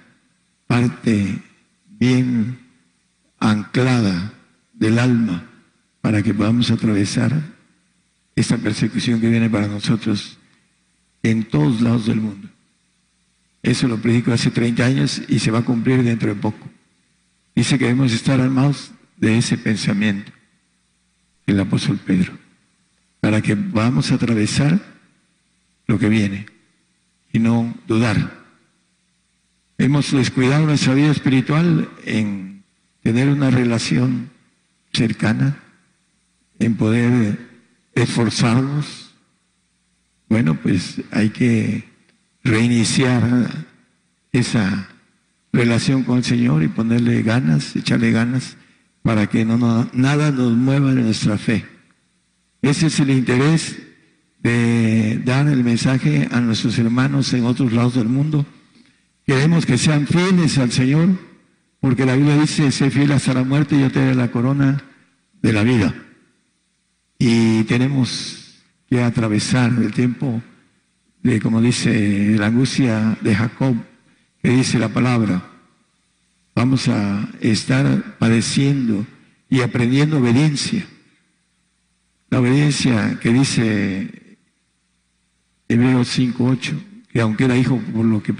parte 0.67 1.39
bien 1.87 2.59
anclada 3.39 4.33
del 4.73 4.99
alma 4.99 5.43
para 5.99 6.23
que 6.23 6.33
podamos 6.33 6.71
atravesar 6.71 7.41
esta 8.35 8.57
persecución 8.57 9.19
que 9.19 9.29
viene 9.29 9.49
para 9.49 9.67
nosotros 9.67 10.37
en 11.23 11.43
todos 11.43 11.81
lados 11.81 12.05
del 12.05 12.21
mundo. 12.21 12.49
Eso 13.63 13.87
lo 13.87 13.97
predico 13.97 14.31
hace 14.31 14.49
30 14.49 14.85
años 14.85 15.21
y 15.27 15.39
se 15.39 15.51
va 15.51 15.59
a 15.59 15.65
cumplir 15.65 16.03
dentro 16.03 16.29
de 16.29 16.39
poco. 16.39 16.69
Dice 17.55 17.77
que 17.77 17.85
debemos 17.85 18.13
estar 18.13 18.39
armados 18.39 18.91
de 19.17 19.37
ese 19.37 19.57
pensamiento, 19.57 20.31
el 21.45 21.59
apóstol 21.59 21.99
Pedro, 22.03 22.33
para 23.21 23.41
que 23.41 23.55
podamos 23.55 24.11
atravesar 24.11 24.81
lo 25.87 25.97
que 25.97 26.09
viene 26.09 26.47
y 27.31 27.39
no 27.39 27.73
dudar. 27.87 28.41
Hemos 29.77 30.11
descuidado 30.11 30.65
nuestra 30.65 30.93
vida 30.93 31.11
espiritual 31.11 31.89
en 32.05 32.63
tener 33.01 33.29
una 33.29 33.49
relación 33.49 34.29
cercana, 34.91 35.57
en 36.59 36.75
poder 36.75 37.39
esforzarnos. 37.93 39.13
Bueno, 40.27 40.55
pues 40.55 41.01
hay 41.11 41.29
que 41.29 41.89
reiniciar 42.43 43.65
esa 44.31 44.89
relación 45.53 46.03
con 46.03 46.17
el 46.17 46.23
Señor 46.23 46.63
y 46.63 46.67
ponerle 46.67 47.21
ganas, 47.21 47.75
echarle 47.75 48.11
ganas 48.11 48.57
para 49.03 49.27
que 49.27 49.45
no, 49.45 49.89
nada 49.93 50.31
nos 50.31 50.53
mueva 50.53 50.93
de 50.93 51.01
nuestra 51.01 51.37
fe. 51.37 51.65
Ese 52.61 52.87
es 52.87 52.99
el 52.99 53.09
interés 53.09 53.77
de 54.39 55.21
dar 55.23 55.47
el 55.47 55.63
mensaje 55.63 56.27
a 56.31 56.39
nuestros 56.41 56.77
hermanos 56.77 57.33
en 57.33 57.45
otros 57.45 57.73
lados 57.73 57.95
del 57.95 58.07
mundo. 58.07 58.45
Queremos 59.25 59.65
que 59.65 59.77
sean 59.77 60.07
fieles 60.07 60.57
al 60.57 60.71
Señor, 60.71 61.09
porque 61.79 62.05
la 62.05 62.15
Biblia 62.15 62.37
dice, 62.39 62.71
sé 62.71 62.91
fiel 62.91 63.11
hasta 63.11 63.33
la 63.33 63.43
muerte 63.43 63.75
y 63.75 63.81
yo 63.81 63.91
te 63.91 63.99
daré 63.99 64.15
la 64.15 64.31
corona 64.31 64.83
de 65.41 65.53
la 65.53 65.63
vida. 65.63 65.93
Y 67.17 67.63
tenemos 67.63 68.61
que 68.89 69.01
atravesar 69.01 69.71
el 69.71 69.91
tiempo 69.91 70.41
de, 71.23 71.39
como 71.39 71.61
dice, 71.61 72.35
la 72.37 72.47
angustia 72.47 73.17
de 73.21 73.35
Jacob, 73.35 73.75
que 74.41 74.49
dice 74.49 74.79
la 74.79 74.89
palabra. 74.89 75.43
Vamos 76.55 76.87
a 76.89 77.29
estar 77.39 78.17
padeciendo 78.17 79.05
y 79.49 79.61
aprendiendo 79.61 80.17
obediencia. 80.17 80.85
La 82.31 82.39
obediencia 82.39 83.19
que 83.19 83.33
dice 83.33 84.37
Hebreos 85.67 86.17
5.8, 86.17 87.07
que 87.09 87.19
aunque 87.19 87.43
era 87.43 87.57
hijo 87.57 87.77
por 87.93 88.05
lo 88.05 88.23
que 88.23 88.33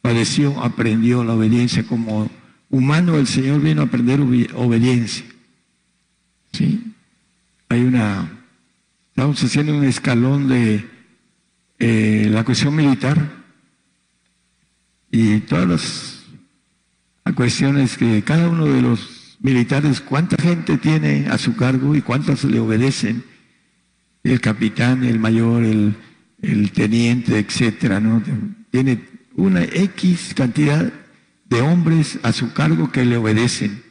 padeció, 0.00 0.58
aprendió 0.64 1.22
la 1.22 1.34
obediencia 1.34 1.86
como 1.86 2.30
humano, 2.70 3.16
el 3.18 3.26
Señor 3.26 3.60
vino 3.60 3.82
a 3.82 3.84
aprender 3.84 4.22
obediencia. 4.54 5.26
¿Sí? 6.52 6.94
Hay 7.68 7.82
una, 7.82 8.30
estamos 9.10 9.44
haciendo 9.44 9.76
un 9.76 9.84
escalón 9.84 10.48
de 10.48 10.88
eh, 11.78 12.28
la 12.30 12.44
cuestión 12.44 12.74
militar 12.74 13.30
y 15.10 15.40
todas 15.40 15.68
las 17.26 17.34
cuestiones 17.34 17.98
que 17.98 18.24
cada 18.24 18.48
uno 18.48 18.64
de 18.64 18.80
los 18.80 19.17
militares, 19.40 20.00
cuánta 20.00 20.36
gente 20.42 20.78
tiene 20.78 21.28
a 21.28 21.38
su 21.38 21.56
cargo 21.56 21.94
y 21.94 22.02
cuántas 22.02 22.44
le 22.44 22.60
obedecen, 22.60 23.24
el 24.24 24.40
capitán, 24.40 25.04
el 25.04 25.18
mayor, 25.18 25.64
el 25.64 26.72
teniente, 26.72 27.38
etcétera, 27.38 28.00
¿no? 28.00 28.22
Tiene 28.70 29.00
una 29.36 29.62
X 29.62 30.34
cantidad 30.34 30.92
de 31.48 31.60
hombres 31.60 32.18
a 32.22 32.32
su 32.32 32.52
cargo 32.52 32.90
que 32.90 33.04
le 33.04 33.16
obedecen. 33.16 33.82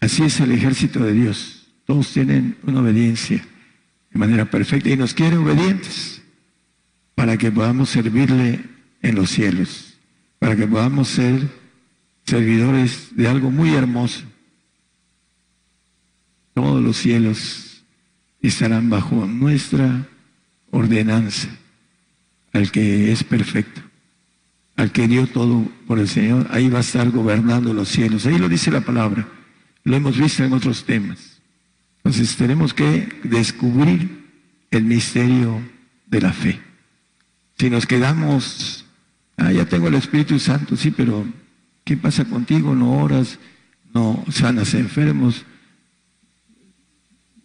Así 0.00 0.22
es 0.22 0.40
el 0.40 0.52
ejército 0.52 1.00
de 1.00 1.12
Dios. 1.12 1.66
Todos 1.84 2.12
tienen 2.12 2.56
una 2.62 2.80
obediencia 2.80 3.44
de 4.10 4.18
manera 4.18 4.50
perfecta 4.50 4.88
y 4.88 4.96
nos 4.96 5.14
quiere 5.14 5.36
obedientes 5.36 6.22
para 7.14 7.36
que 7.36 7.50
podamos 7.50 7.90
servirle 7.90 8.60
en 9.02 9.14
los 9.14 9.30
cielos, 9.30 9.94
para 10.38 10.56
que 10.56 10.66
podamos 10.66 11.08
ser 11.08 11.48
servidores 12.26 13.16
de 13.16 13.28
algo 13.28 13.50
muy 13.50 13.74
hermoso. 13.74 14.24
Todos 16.54 16.82
los 16.82 16.96
cielos 16.96 17.84
estarán 18.40 18.90
bajo 18.90 19.26
nuestra 19.26 20.08
ordenanza 20.70 21.48
al 22.52 22.70
que 22.70 23.12
es 23.12 23.22
perfecto, 23.22 23.82
al 24.76 24.90
que 24.90 25.08
dio 25.08 25.26
todo 25.26 25.66
por 25.86 25.98
el 25.98 26.08
Señor, 26.08 26.48
ahí 26.50 26.68
va 26.68 26.78
a 26.78 26.80
estar 26.80 27.10
gobernando 27.10 27.72
los 27.74 27.88
cielos. 27.88 28.26
Ahí 28.26 28.38
lo 28.38 28.48
dice 28.48 28.70
la 28.70 28.80
palabra, 28.80 29.28
lo 29.84 29.96
hemos 29.96 30.18
visto 30.18 30.42
en 30.42 30.52
otros 30.52 30.84
temas. 30.84 31.40
Entonces 31.98 32.36
tenemos 32.36 32.72
que 32.72 33.08
descubrir 33.24 34.24
el 34.70 34.84
misterio 34.84 35.60
de 36.06 36.20
la 36.20 36.32
fe. 36.32 36.60
Si 37.58 37.68
nos 37.68 37.86
quedamos, 37.86 38.84
ah, 39.36 39.52
ya 39.52 39.66
tengo 39.66 39.88
el 39.88 39.94
Espíritu 39.94 40.38
Santo, 40.38 40.76
sí, 40.76 40.90
pero 40.90 41.26
¿qué 41.86 41.96
pasa 41.96 42.24
contigo? 42.24 42.74
No 42.74 42.98
oras, 42.98 43.38
no 43.94 44.22
sanas 44.28 44.74
enfermos, 44.74 45.46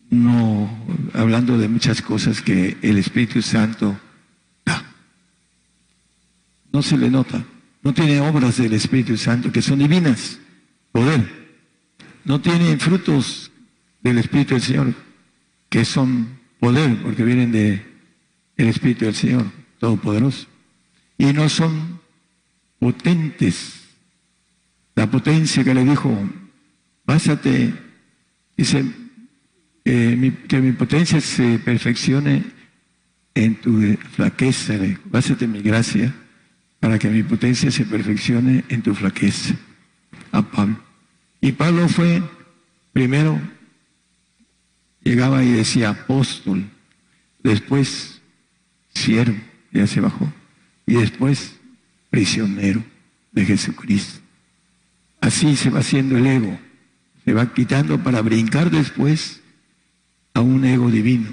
no 0.10 0.68
hablando 1.14 1.60
de 1.60 1.70
muchas 1.70 2.02
cosas 2.02 2.42
que 2.42 2.76
el 2.82 2.98
Espíritu 2.98 3.44
Santo 3.44 3.98
da. 4.66 4.84
No 6.74 6.82
se 6.82 6.98
le 6.98 7.10
nota. 7.10 7.46
No 7.84 7.94
tiene 7.94 8.20
obras 8.20 8.58
del 8.58 8.74
Espíritu 8.74 9.16
Santo 9.16 9.52
que 9.52 9.62
son 9.62 9.78
divinas, 9.78 10.40
poder. 10.92 11.56
No 12.26 12.42
tiene 12.42 12.78
frutos 12.78 13.52
del 14.02 14.18
Espíritu 14.18 14.56
del 14.56 14.64
Señor 14.64 14.94
que 15.70 15.86
son 15.86 16.40
poder, 16.60 17.02
porque 17.04 17.24
vienen 17.24 17.52
de 17.52 17.86
Espíritu 18.58 19.06
del 19.06 19.16
Señor 19.16 19.52
Todopoderoso. 19.80 20.48
Y 21.20 21.26
no 21.32 21.48
son 21.48 22.02
potentes. 22.80 23.81
La 24.96 25.10
potencia 25.10 25.64
que 25.64 25.74
le 25.74 25.84
dijo, 25.84 26.16
pásate, 27.06 27.74
dice, 28.58 28.86
eh, 29.86 30.34
que 30.48 30.60
mi 30.60 30.72
potencia 30.74 31.22
se 31.22 31.60
perfeccione 31.60 32.44
en 33.34 33.56
tu 33.56 33.98
flaqueza. 34.16 34.76
Básate 35.06 35.48
mi 35.48 35.62
gracia 35.62 36.14
para 36.80 36.98
que 36.98 37.10
mi 37.10 37.24
potencia 37.24 37.72
se 37.72 37.86
perfeccione 37.86 38.64
en 38.70 38.82
tu 38.82 38.94
flaqueza. 38.94 39.56
A 40.32 40.42
Pablo. 40.42 40.82
Y 41.40 41.52
Pablo 41.52 41.88
fue, 41.90 42.22
primero, 42.94 43.40
llegaba 45.04 45.44
y 45.44 45.52
decía 45.52 45.90
apóstol, 45.90 46.64
después 47.44 48.22
siervo, 48.94 49.38
ya 49.72 49.88
se 49.88 50.00
bajó, 50.00 50.32
y 50.86 50.94
después 50.94 51.56
prisionero 52.10 52.84
de 53.32 53.46
Jesucristo. 53.46 54.21
Así 55.22 55.56
se 55.56 55.70
va 55.70 55.80
haciendo 55.80 56.18
el 56.18 56.26
ego, 56.26 56.60
se 57.24 57.34
va 57.34 57.54
quitando 57.54 58.04
para 58.04 58.22
brincar 58.22 58.72
después 58.72 59.42
a 60.34 60.42
un 60.42 60.66
ego 60.66 60.90
divino, 60.90 61.30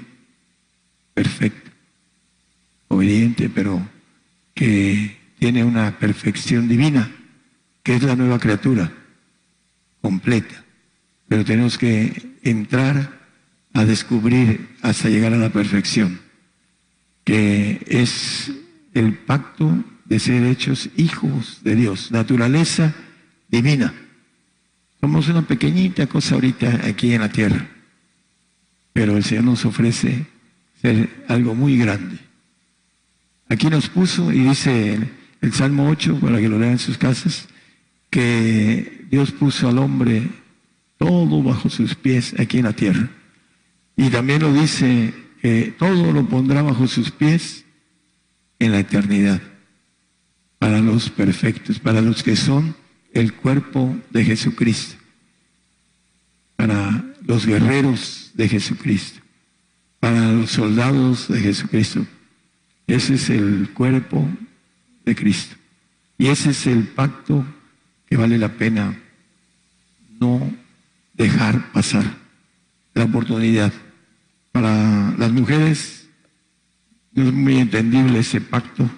perfecto, 1.15 1.71
obediente, 2.87 3.49
pero 3.49 3.81
que 4.53 5.17
tiene 5.39 5.63
una 5.63 5.97
perfección 5.97 6.67
divina, 6.67 7.11
que 7.81 7.95
es 7.95 8.03
la 8.03 8.15
nueva 8.15 8.37
criatura, 8.37 8.91
completa. 10.01 10.63
Pero 11.27 11.43
tenemos 11.43 11.77
que 11.79 12.37
entrar 12.43 13.19
a 13.73 13.85
descubrir 13.85 14.69
hasta 14.83 15.09
llegar 15.09 15.33
a 15.33 15.37
la 15.37 15.49
perfección, 15.49 16.19
que 17.23 17.83
es 17.87 18.51
el 18.93 19.13
pacto 19.13 19.83
de 20.05 20.19
ser 20.19 20.43
hechos 20.43 20.89
hijos 20.95 21.63
de 21.63 21.75
Dios, 21.75 22.11
naturaleza 22.11 22.93
divina. 23.49 23.93
Somos 25.01 25.27
una 25.29 25.41
pequeñita 25.41 26.07
cosa 26.07 26.35
ahorita 26.35 26.81
aquí 26.85 27.13
en 27.13 27.21
la 27.21 27.29
tierra, 27.29 27.67
pero 28.93 29.15
el 29.15 29.23
Señor 29.23 29.45
nos 29.45 29.65
ofrece 29.65 30.25
ser 30.81 31.23
algo 31.27 31.55
muy 31.55 31.77
grande. 31.77 32.17
Aquí 33.47 33.67
nos 33.67 33.89
puso, 33.89 34.31
y 34.31 34.39
dice 34.39 34.99
el, 35.41 35.53
Salmo 35.53 35.89
8, 35.89 36.19
para 36.19 36.39
que 36.39 36.49
lo 36.49 36.59
lean 36.59 36.73
en 36.73 36.79
sus 36.79 36.97
casas, 36.97 37.47
que 38.09 39.05
Dios 39.09 39.31
puso 39.31 39.69
al 39.69 39.79
hombre 39.79 40.27
todo 40.97 41.41
bajo 41.41 41.69
sus 41.69 41.95
pies 41.95 42.35
aquí 42.37 42.59
en 42.59 42.65
la 42.65 42.73
tierra. 42.73 43.09
Y 43.95 44.09
también 44.09 44.41
lo 44.41 44.53
dice 44.53 45.13
que 45.41 45.73
todo 45.77 46.11
lo 46.11 46.27
pondrá 46.27 46.61
bajo 46.61 46.87
sus 46.87 47.11
pies 47.11 47.65
en 48.59 48.73
la 48.73 48.79
eternidad, 48.79 49.41
para 50.59 50.79
los 50.79 51.09
perfectos, 51.09 51.79
para 51.79 52.01
los 52.01 52.21
que 52.21 52.35
son 52.35 52.75
el 53.13 53.33
cuerpo 53.33 53.97
de 54.09 54.23
Jesucristo, 54.23 54.95
para 56.55 57.03
los 57.21 57.45
guerreros 57.45 58.31
de 58.33 58.49
Jesucristo, 58.49 59.21
para 59.99 60.31
los 60.31 60.51
soldados 60.51 61.27
de 61.27 61.39
Jesucristo. 61.39 62.05
Ese 62.87 63.15
es 63.15 63.29
el 63.29 63.69
cuerpo 63.73 64.27
de 65.05 65.15
Cristo. 65.15 65.55
Y 66.17 66.27
ese 66.27 66.51
es 66.51 66.67
el 66.67 66.87
pacto 66.87 67.45
que 68.07 68.17
vale 68.17 68.37
la 68.37 68.53
pena 68.53 68.99
no 70.19 70.51
dejar 71.13 71.71
pasar 71.71 72.03
la 72.93 73.05
oportunidad. 73.05 73.71
Para 74.51 75.11
las 75.17 75.31
mujeres 75.31 76.09
no 77.13 77.23
es 77.27 77.33
muy 77.33 77.57
entendible 77.57 78.19
ese 78.19 78.41
pacto, 78.41 78.89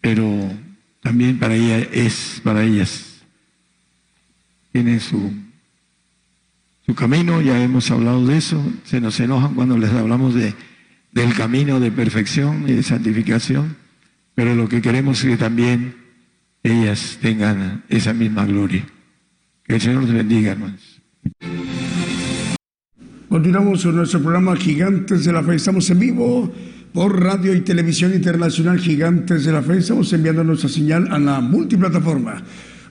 pero 0.00 0.50
también 1.06 1.38
para 1.38 1.54
ellas 1.54 1.86
es 1.92 2.40
para 2.42 2.64
ellas. 2.64 3.22
Tienen 4.72 4.98
su, 4.98 5.32
su 6.84 6.96
camino, 6.96 7.40
ya 7.40 7.62
hemos 7.62 7.88
hablado 7.92 8.26
de 8.26 8.36
eso, 8.36 8.60
se 8.82 9.00
nos 9.00 9.20
enojan 9.20 9.54
cuando 9.54 9.78
les 9.78 9.92
hablamos 9.92 10.34
de, 10.34 10.52
del 11.12 11.32
camino 11.32 11.78
de 11.78 11.92
perfección 11.92 12.64
y 12.68 12.72
de 12.72 12.82
santificación, 12.82 13.76
pero 14.34 14.56
lo 14.56 14.68
que 14.68 14.82
queremos 14.82 15.22
es 15.22 15.30
que 15.30 15.36
también 15.36 15.94
ellas 16.64 17.20
tengan 17.22 17.84
esa 17.88 18.12
misma 18.12 18.44
gloria. 18.44 18.84
Que 19.62 19.76
el 19.76 19.80
Señor 19.80 20.02
los 20.02 20.12
bendiga, 20.12 20.52
hermanos. 20.52 21.00
Continuamos 23.28 23.84
con 23.84 23.94
nuestro 23.94 24.20
programa 24.20 24.56
Gigantes 24.56 25.24
de 25.24 25.32
la 25.32 25.44
Fe. 25.44 25.54
Estamos 25.54 25.88
en 25.88 26.00
vivo 26.00 26.52
por 26.92 27.22
Radio 27.22 27.54
y 27.54 27.60
Televisión 27.60 28.14
Internacional 28.14 28.78
Gigantes 28.78 29.44
de 29.44 29.52
la 29.52 29.62
Fe. 29.62 29.78
Estamos 29.78 30.12
enviando 30.12 30.44
nuestra 30.44 30.68
señal 30.68 31.08
a 31.10 31.18
la 31.18 31.40
multiplataforma 31.40 32.42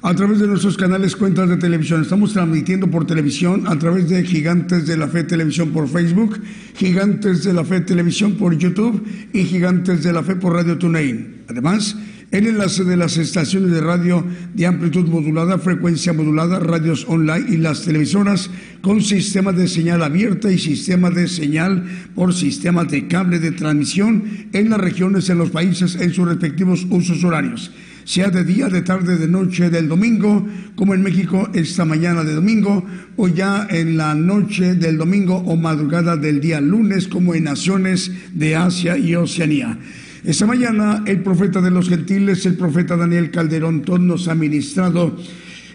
a 0.02 0.14
través 0.14 0.40
de 0.40 0.48
nuestros 0.48 0.78
canales 0.78 1.16
cuentas 1.16 1.50
de 1.50 1.58
televisión. 1.58 2.04
Estamos 2.04 2.34
transmitiendo 2.34 2.92
por 2.92 3.08
televisión 3.08 3.68
a 3.68 3.80
través 3.80 4.08
de 4.08 4.24
Gigantes 4.24 4.86
de 4.86 4.98
la 4.98 5.08
Fe 5.08 5.24
Televisión 5.24 5.72
por 5.72 5.88
Facebook, 5.88 6.40
Gigantes 6.76 7.44
de 7.44 7.54
la 7.54 7.64
Fe 7.64 7.82
Televisión 7.82 8.36
por 8.36 8.56
YouTube 8.56 9.04
y 9.34 9.46
Gigantes 9.46 10.04
de 10.04 10.14
la 10.14 10.22
Fe 10.22 10.36
por 10.36 10.54
Radio 10.54 10.78
TuneIn. 10.78 11.44
Además, 11.48 11.98
el 12.38 12.48
enlace 12.48 12.84
de 12.84 12.98
las 12.98 13.18
estaciones 13.18 13.72
de 13.72 13.80
radio 13.80 14.26
de 14.54 14.66
amplitud 14.66 15.08
modulada, 15.08 15.58
frecuencia 15.58 16.12
modulada, 16.12 16.60
radios 16.60 17.06
online 17.08 17.46
y 17.48 17.58
las 17.58 17.84
televisoras 17.84 18.50
con 18.82 19.02
sistema 19.02 19.54
de 19.54 19.70
señal 19.70 20.04
abierta 20.04 20.52
y 20.52 20.60
sistema 20.60 21.10
de 21.10 21.30
señal 21.30 21.86
por 22.14 22.34
sistema 22.34 22.84
de 22.84 23.08
cable 23.08 23.40
de 23.40 23.52
transmisión 23.52 24.50
en 24.52 24.70
las 24.70 24.82
regiones, 24.82 25.30
en 25.30 25.38
los 25.38 25.50
países, 25.50 25.96
en 25.96 26.14
sus 26.14 26.28
respectivos 26.28 26.86
usos 26.90 27.24
horarios 27.24 27.72
sea 28.06 28.30
de 28.30 28.44
día, 28.44 28.70
de 28.70 28.84
tarde, 28.84 29.18
de 29.18 29.28
noche 29.28 29.72
del 29.72 29.88
domingo, 29.88 30.48
como 30.76 30.94
en 30.94 31.02
México 31.02 31.50
esta 31.56 31.86
mañana 31.86 32.24
de 32.24 32.36
domingo, 32.36 32.86
o 33.18 33.28
ya 33.28 33.66
en 33.68 33.98
la 33.98 34.14
noche 34.14 34.76
del 34.76 35.00
domingo 35.00 35.38
o 35.38 35.56
madrugada 35.56 36.16
del 36.16 36.40
día 36.40 36.62
lunes, 36.62 37.08
como 37.08 37.34
en 37.34 37.46
naciones 37.46 38.12
de 38.32 38.56
Asia 38.56 38.96
y 38.96 39.16
Oceanía. 39.16 39.80
Esta 40.26 40.48
mañana 40.48 41.04
el 41.06 41.22
profeta 41.22 41.62
de 41.62 41.70
los 41.70 41.88
gentiles, 41.88 42.48
el 42.48 42.56
profeta 42.56 42.98
Daniel 42.98 43.30
Calderón, 43.30 43.84
todos 43.84 44.00
nos 44.00 44.28
ha 44.28 44.34
ministrado 44.34 45.16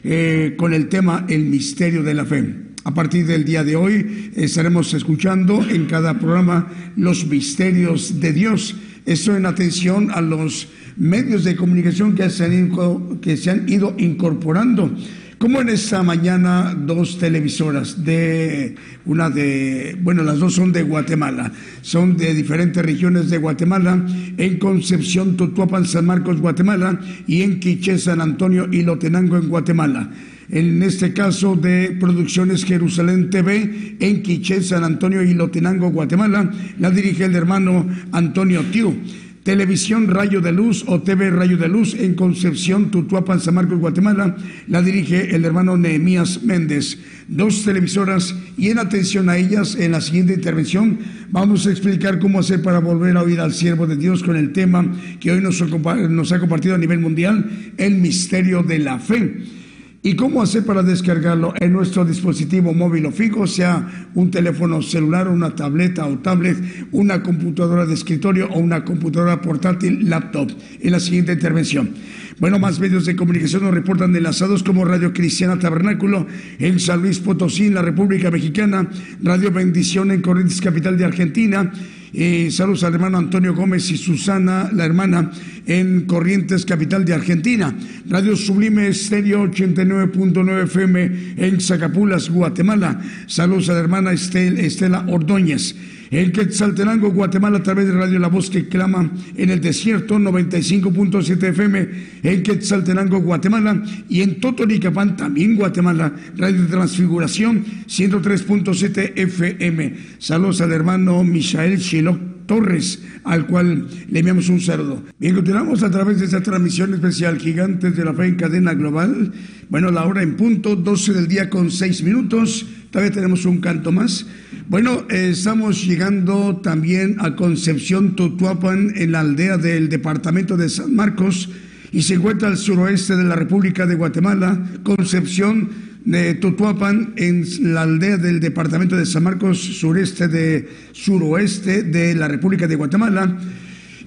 eh, 0.03 0.55
con 0.57 0.75
el 0.75 0.89
tema 0.89 1.25
El 1.29 1.45
misterio 1.45 2.03
de 2.03 2.15
la 2.15 2.25
fe. 2.25 2.57
A 2.83 2.93
partir 2.93 3.27
del 3.27 3.45
día 3.45 3.63
de 3.63 3.77
hoy 3.77 4.33
estaremos 4.35 4.93
escuchando 4.93 5.65
en 5.71 5.87
cada 5.87 6.19
programa 6.19 6.67
los 6.97 7.27
misterios 7.27 8.19
de 8.19 8.33
Dios. 8.33 8.75
Esto 9.07 9.37
en 9.37 9.47
atención 9.47 10.11
a 10.11 10.21
los 10.21 10.67
medios 10.97 11.45
de 11.45 11.55
comunicación 11.55 12.17
que 12.17 12.29
se 12.29 12.47
han, 12.47 13.21
que 13.21 13.37
se 13.37 13.51
han 13.53 13.69
ido 13.69 13.95
incorporando 13.99 14.93
como 15.41 15.63
en 15.63 15.71
esta 15.71 16.03
mañana 16.03 16.77
dos 16.79 17.17
televisoras 17.17 18.05
de 18.05 18.75
una 19.07 19.31
de, 19.31 19.97
bueno, 20.03 20.23
las 20.23 20.39
dos 20.39 20.53
son 20.53 20.71
de 20.71 20.83
Guatemala, 20.83 21.51
son 21.81 22.19
de 22.19 22.35
diferentes 22.35 22.85
regiones 22.85 23.31
de 23.31 23.39
Guatemala, 23.39 24.05
en 24.37 24.59
Concepción, 24.59 25.39
Tutuapan, 25.39 25.87
San 25.87 26.05
Marcos, 26.05 26.43
Guatemala 26.43 27.01
y 27.27 27.41
en 27.41 27.59
Quiché, 27.59 27.97
San 27.97 28.21
Antonio 28.21 28.69
y 28.71 28.83
Lotenango 28.83 29.39
en 29.39 29.49
Guatemala. 29.49 30.11
En 30.51 30.83
este 30.83 31.15
caso 31.15 31.57
de 31.57 31.97
Producciones 31.99 32.63
Jerusalén 32.67 33.31
TV 33.31 33.97
en 33.99 34.23
Quiché, 34.23 34.63
San 34.63 34.85
Antonio 34.85 35.23
y 35.23 35.33
Lotenango, 35.33 35.89
Guatemala, 35.91 36.51
la 36.79 36.91
dirige 36.91 37.25
el 37.25 37.35
hermano 37.35 37.89
Antonio 38.13 38.63
Tiu. 38.71 38.95
Televisión 39.43 40.09
Rayo 40.09 40.43
de 40.43 40.53
Luz 40.53 40.85
o 40.87 41.01
TV 41.01 41.31
Rayo 41.31 41.57
de 41.57 41.69
Luz 41.69 41.95
en 41.95 42.15
Concepción, 42.15 42.91
Tutuapan, 42.91 43.41
San 43.41 43.55
Marcos, 43.55 43.79
Guatemala. 43.79 44.37
La 44.69 44.83
dirige 44.83 45.35
el 45.35 45.47
hermano 45.47 45.79
Nehemías 45.79 46.43
Méndez. 46.43 46.99
Dos 47.27 47.65
televisoras 47.65 48.35
y 48.59 48.69
en 48.69 48.79
atención 48.79 49.31
a 49.31 49.39
ellas, 49.39 49.77
en 49.77 49.93
la 49.93 50.03
siguiente 50.03 50.35
intervención 50.35 50.99
vamos 51.31 51.67
a 51.67 51.71
explicar 51.71 52.19
cómo 52.19 52.41
hacer 52.41 52.61
para 52.61 52.81
volver 52.81 53.17
a 53.17 53.23
oír 53.23 53.41
al 53.41 53.55
siervo 53.55 53.87
de 53.87 53.97
Dios 53.97 54.23
con 54.23 54.37
el 54.37 54.53
tema 54.53 54.85
que 55.21 55.31
hoy 55.31 55.41
nos, 55.41 55.63
nos 55.63 56.33
ha 56.33 56.39
compartido 56.39 56.75
a 56.75 56.79
nivel 56.79 56.99
mundial, 56.99 57.73
el 57.79 57.95
misterio 57.95 58.63
de 58.63 58.79
la 58.79 58.99
fe. 58.99 59.60
¿Y 60.03 60.17
cómo 60.17 60.41
hacer 60.41 60.65
para 60.65 60.83
descargarlo 60.83 61.53
en 61.61 61.75
nuestro 61.75 62.07
dispositivo 62.07 62.73
móvil 62.73 63.05
o 63.05 63.13
fijo, 63.13 63.47
sea 63.47 64.09
un 64.15 64.31
teléfono 64.31 64.81
celular, 64.81 65.29
una 65.29 65.55
tableta 65.55 66.07
o 66.07 66.19
tablet, 66.21 66.57
una 66.91 67.23
computadora 67.23 67.85
de 67.85 67.93
escritorio 67.93 68.49
o 68.49 68.61
una 68.61 68.83
computadora 68.83 69.43
portátil, 69.43 70.09
laptop? 70.09 70.53
En 70.81 70.93
la 70.93 71.01
siguiente 71.01 71.35
intervención. 71.35 71.91
Bueno, 72.39 72.59
más 72.59 72.81
medios 72.81 73.05
de 73.05 73.15
comunicación 73.15 73.63
nos 73.63 73.75
reportan 73.75 74.17
enlazados 74.17 74.63
como 74.63 74.87
Radio 74.87 75.13
Cristiana 75.13 75.59
Tabernáculo 75.59 76.27
en 76.59 76.81
San 76.81 77.03
Luis 77.03 77.19
Potosí, 77.19 77.67
en 77.67 77.75
la 77.75 77.83
República 77.83 78.31
Mexicana, 78.31 78.89
Radio 79.23 79.53
Bendición 79.53 80.13
en 80.13 80.23
Corrientes, 80.23 80.63
capital 80.63 80.97
de 80.97 81.05
Argentina, 81.05 81.71
eh, 82.13 82.51
saludos 82.51 82.85
al 82.85 82.95
hermano 82.95 83.19
Antonio 83.19 83.55
Gómez 83.55 83.91
y 83.91 83.97
Susana, 83.97 84.71
la 84.73 84.85
hermana, 84.85 85.31
en 85.67 86.03
Corrientes, 86.03 86.65
capital 86.65 87.05
de 87.05 87.15
Argentina. 87.15 87.75
Radio 88.09 88.37
Sublime 88.37 88.89
Estéreo 88.89 89.45
89.9 89.45 90.65
FM 90.65 91.35
en 91.37 91.61
Zacapulas, 91.61 92.29
Guatemala. 92.31 93.01
Saludos 93.27 93.69
a 93.69 93.75
la 93.75 93.81
hermana 93.81 94.13
Estela 94.13 95.05
Ordóñez. 95.09 95.77
En 96.11 96.33
Quetzaltenango, 96.33 97.13
Guatemala, 97.13 97.59
a 97.59 97.63
través 97.63 97.87
de 97.87 97.93
Radio 97.93 98.19
La 98.19 98.27
Voz 98.27 98.51
que 98.51 98.67
clama 98.67 99.09
en 99.37 99.51
el 99.51 99.61
desierto, 99.61 100.19
95.7 100.19 101.43
FM 101.51 101.89
en 102.25 102.43
Quetzaltenango, 102.43 103.21
Guatemala. 103.21 103.81
Y 104.09 104.23
en 104.23 104.41
Totonicapán, 104.41 105.17
también 105.17 105.55
Guatemala, 105.55 106.13
Radio 106.37 106.67
Transfiguración, 106.67 107.65
103.7 107.87 109.13
FM. 109.15 109.95
Saludos 110.19 110.61
al 110.61 110.73
hermano 110.73 111.23
Michael 111.23 111.79
Shiloh 111.79 112.19
Torres, 112.47 113.01
al 113.23 113.47
cual 113.47 113.87
le 114.11 114.19
enviamos 114.19 114.49
un 114.49 114.61
saludo. 114.61 115.05
Bien, 115.21 115.37
continuamos 115.37 115.85
a 115.85 115.93
través 115.93 116.19
de 116.19 116.25
esta 116.25 116.43
transmisión 116.43 116.93
especial 116.93 117.39
Gigantes 117.39 117.97
de 117.97 118.05
la 118.05 118.15
Fe 118.15 118.27
en 118.27 118.35
Cadena 118.35 118.75
Global. 118.75 119.33
Bueno, 119.69 119.93
la 119.93 120.05
hora 120.05 120.25
en 120.25 120.35
punto, 120.35 120.75
12 120.75 121.13
del 121.13 121.29
día 121.29 121.49
con 121.49 121.71
6 121.71 122.03
minutos. 122.03 122.67
Todavía 122.91 123.13
tenemos 123.13 123.45
un 123.45 123.61
canto 123.61 123.93
más. 123.93 124.27
Bueno, 124.69 125.07
eh, 125.11 125.31
estamos 125.31 125.87
llegando 125.87 126.57
también 126.57 127.17
a 127.21 127.37
Concepción 127.37 128.17
Tutuapan, 128.17 128.93
en 128.97 129.13
la 129.13 129.21
aldea 129.21 129.59
del 129.59 129.89
departamento 129.89 130.57
de 130.57 130.69
San 130.69 130.95
Marcos, 130.95 131.51
y 131.93 132.03
se 132.03 132.15
encuentra 132.15 132.49
al 132.49 132.57
suroeste 132.57 133.15
de 133.15 133.23
la 133.23 133.37
República 133.37 133.87
de 133.87 133.95
Guatemala. 133.95 134.59
Concepción 134.83 135.69
de 136.05 136.35
Tutuapan, 136.35 137.13
en 137.15 137.45
la 137.73 137.83
aldea 137.83 138.17
del 138.17 138.41
departamento 138.41 138.97
de 138.97 139.07
San 139.07 139.23
Marcos, 139.23 139.59
sureste 139.61 140.27
de 140.27 140.69
suroeste 140.91 141.85
de 141.85 142.17
la 142.17 142.27
República 142.27 142.67
de 142.67 142.75
Guatemala 142.75 143.39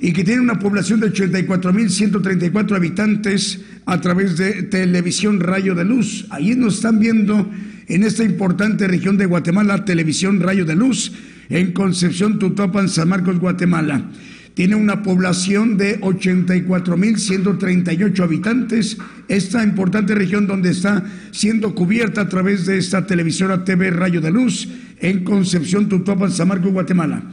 y 0.02 0.12
que 0.12 0.26
tiene 0.26 0.42
una 0.42 0.60
población 0.60 1.00
de 1.00 1.14
84.134 1.14 2.76
habitantes 2.76 3.62
a 3.86 4.02
través 4.02 4.38
de 4.38 4.64
televisión 4.64 5.40
Rayo 5.40 5.76
de 5.76 5.86
Luz. 5.86 6.26
Ahí 6.30 6.56
nos 6.56 6.76
están 6.76 7.00
viendo 7.00 7.50
en 7.88 8.04
esta 8.04 8.24
importante 8.24 8.88
región 8.88 9.18
de 9.18 9.26
Guatemala, 9.26 9.84
televisión 9.86 10.40
Rayo 10.40 10.66
de 10.66 10.76
Luz, 10.76 11.14
en 11.50 11.72
Concepción, 11.74 12.38
Tutuapan, 12.40 12.88
San 12.90 13.10
Marcos, 13.10 13.40
Guatemala. 13.40 14.10
Tiene 14.54 14.76
una 14.76 15.02
población 15.02 15.78
de 15.78 16.00
84.138 16.02 18.24
habitantes. 18.24 18.98
Esta 19.28 19.64
importante 19.64 20.14
región 20.14 20.46
donde 20.46 20.70
está 20.70 21.04
siendo 21.32 21.74
cubierta 21.74 22.22
a 22.22 22.30
través 22.30 22.68
de 22.68 22.78
esta 22.78 23.08
televisora 23.08 23.66
TV 23.66 23.90
Rayo 23.90 24.22
de 24.22 24.30
Luz 24.32 24.70
en 25.00 25.24
Concepción, 25.24 25.90
Tutuapan, 25.90 26.32
San 26.32 26.50
Marcos, 26.50 26.72
Guatemala. 26.72 27.24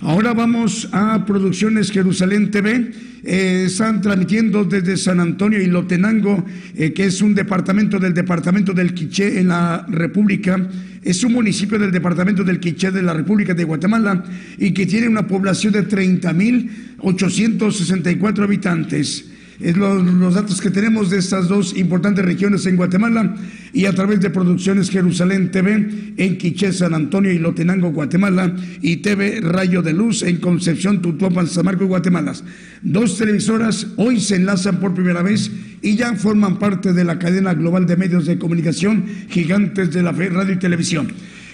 Ahora 0.00 0.34
vamos 0.34 0.90
a 0.92 1.24
Producciones 1.24 1.90
Jerusalén 1.90 2.50
TV. 2.50 2.92
Eh, 3.24 3.64
están 3.66 4.02
transmitiendo 4.02 4.64
desde 4.64 4.98
San 4.98 5.20
Antonio 5.20 5.58
y 5.60 5.66
Lotenango, 5.66 6.44
eh, 6.76 6.92
que 6.92 7.06
es 7.06 7.22
un 7.22 7.34
departamento 7.34 7.98
del 7.98 8.12
departamento 8.12 8.74
del 8.74 8.92
Quiché 8.92 9.40
en 9.40 9.48
la 9.48 9.86
República. 9.88 10.68
Es 11.02 11.24
un 11.24 11.32
municipio 11.32 11.78
del 11.78 11.92
departamento 11.92 12.44
del 12.44 12.60
Quiché 12.60 12.90
de 12.90 13.00
la 13.02 13.14
República 13.14 13.54
de 13.54 13.64
Guatemala 13.64 14.22
y 14.58 14.72
que 14.72 14.84
tiene 14.84 15.08
una 15.08 15.26
población 15.26 15.72
de 15.72 15.88
30.864 15.88 18.42
habitantes 18.42 19.30
es 19.60 19.76
los, 19.76 20.34
datos 20.34 20.60
que 20.60 20.70
tenemos 20.70 21.10
de 21.10 21.18
estas 21.18 21.48
dos 21.48 21.76
importantes 21.76 22.24
regiones 22.24 22.66
en 22.66 22.76
Guatemala 22.76 23.34
y 23.72 23.86
a 23.86 23.94
través 23.94 24.20
de 24.20 24.30
Producciones 24.30 24.90
Jerusalén 24.90 25.50
TV 25.50 26.14
en 26.16 26.38
Quiché, 26.38 26.72
San 26.72 26.94
Antonio 26.94 27.32
y 27.32 27.38
Lotenango, 27.38 27.90
Guatemala 27.90 28.54
y 28.82 28.98
TV 28.98 29.40
Rayo 29.40 29.82
de 29.82 29.92
Luz 29.92 30.22
en 30.22 30.38
Concepción, 30.38 31.00
Tutuapan, 31.00 31.46
San 31.46 31.64
Marcos, 31.64 31.88
Guatemala. 31.88 32.34
Dos 32.82 33.18
televisoras 33.18 33.86
hoy 33.96 34.20
se 34.20 34.36
enlazan 34.36 34.80
por 34.80 34.94
primera 34.94 35.22
vez 35.22 35.50
y 35.82 35.96
ya 35.96 36.14
forman 36.14 36.58
parte 36.58 36.92
de 36.92 37.04
la 37.04 37.18
cadena 37.18 37.54
global 37.54 37.86
de 37.86 37.96
medios 37.96 38.26
de 38.26 38.38
comunicación 38.38 39.04
gigantes 39.28 39.92
de 39.92 40.02
la 40.02 40.12
radio 40.12 40.54
y 40.54 40.58
televisión. 40.58 41.08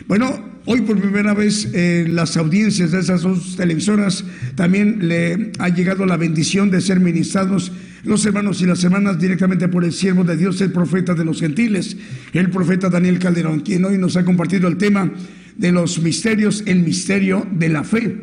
Bueno, 0.09 0.43
hoy 0.67 0.81
por 0.83 1.01
primera 1.01 1.35
vez 1.35 1.69
eh, 1.73 2.07
las 2.09 2.37
audiencias 2.37 2.91
de 2.91 3.01
esas 3.01 3.23
dos 3.23 3.57
televisoras 3.57 4.25
también 4.57 5.09
le 5.09 5.53
ha 5.59 5.69
llegado 5.69 6.07
la 6.07 6.17
bendición 6.17 6.71
de 6.71 6.81
ser 6.81 7.01
ministrados 7.01 7.73
los 8.05 8.27
hermanos 8.27 8.61
y 8.61 8.67
las 8.67 8.83
hermanas 8.83 9.19
directamente 9.19 9.69
por 9.69 9.85
el 9.85 9.93
siervo 9.93 10.25
de 10.25 10.37
Dios, 10.37 10.61
el 10.61 10.73
profeta 10.73 11.15
de 11.15 11.25
los 11.25 11.39
gentiles, 11.39 11.97
el 12.33 12.51
profeta 12.51 12.91
Daniel 12.91 13.21
Calderón, 13.21 13.61
quien 13.61 13.85
hoy 13.85 13.97
nos 13.97 14.17
ha 14.17 14.25
compartido 14.25 14.67
el 14.67 14.77
tema 14.77 15.13
de 15.57 15.71
los 15.71 16.01
misterios, 16.01 16.65
el 16.67 16.81
misterio 16.81 17.47
de 17.53 17.69
la 17.69 17.85
fe. 17.85 18.17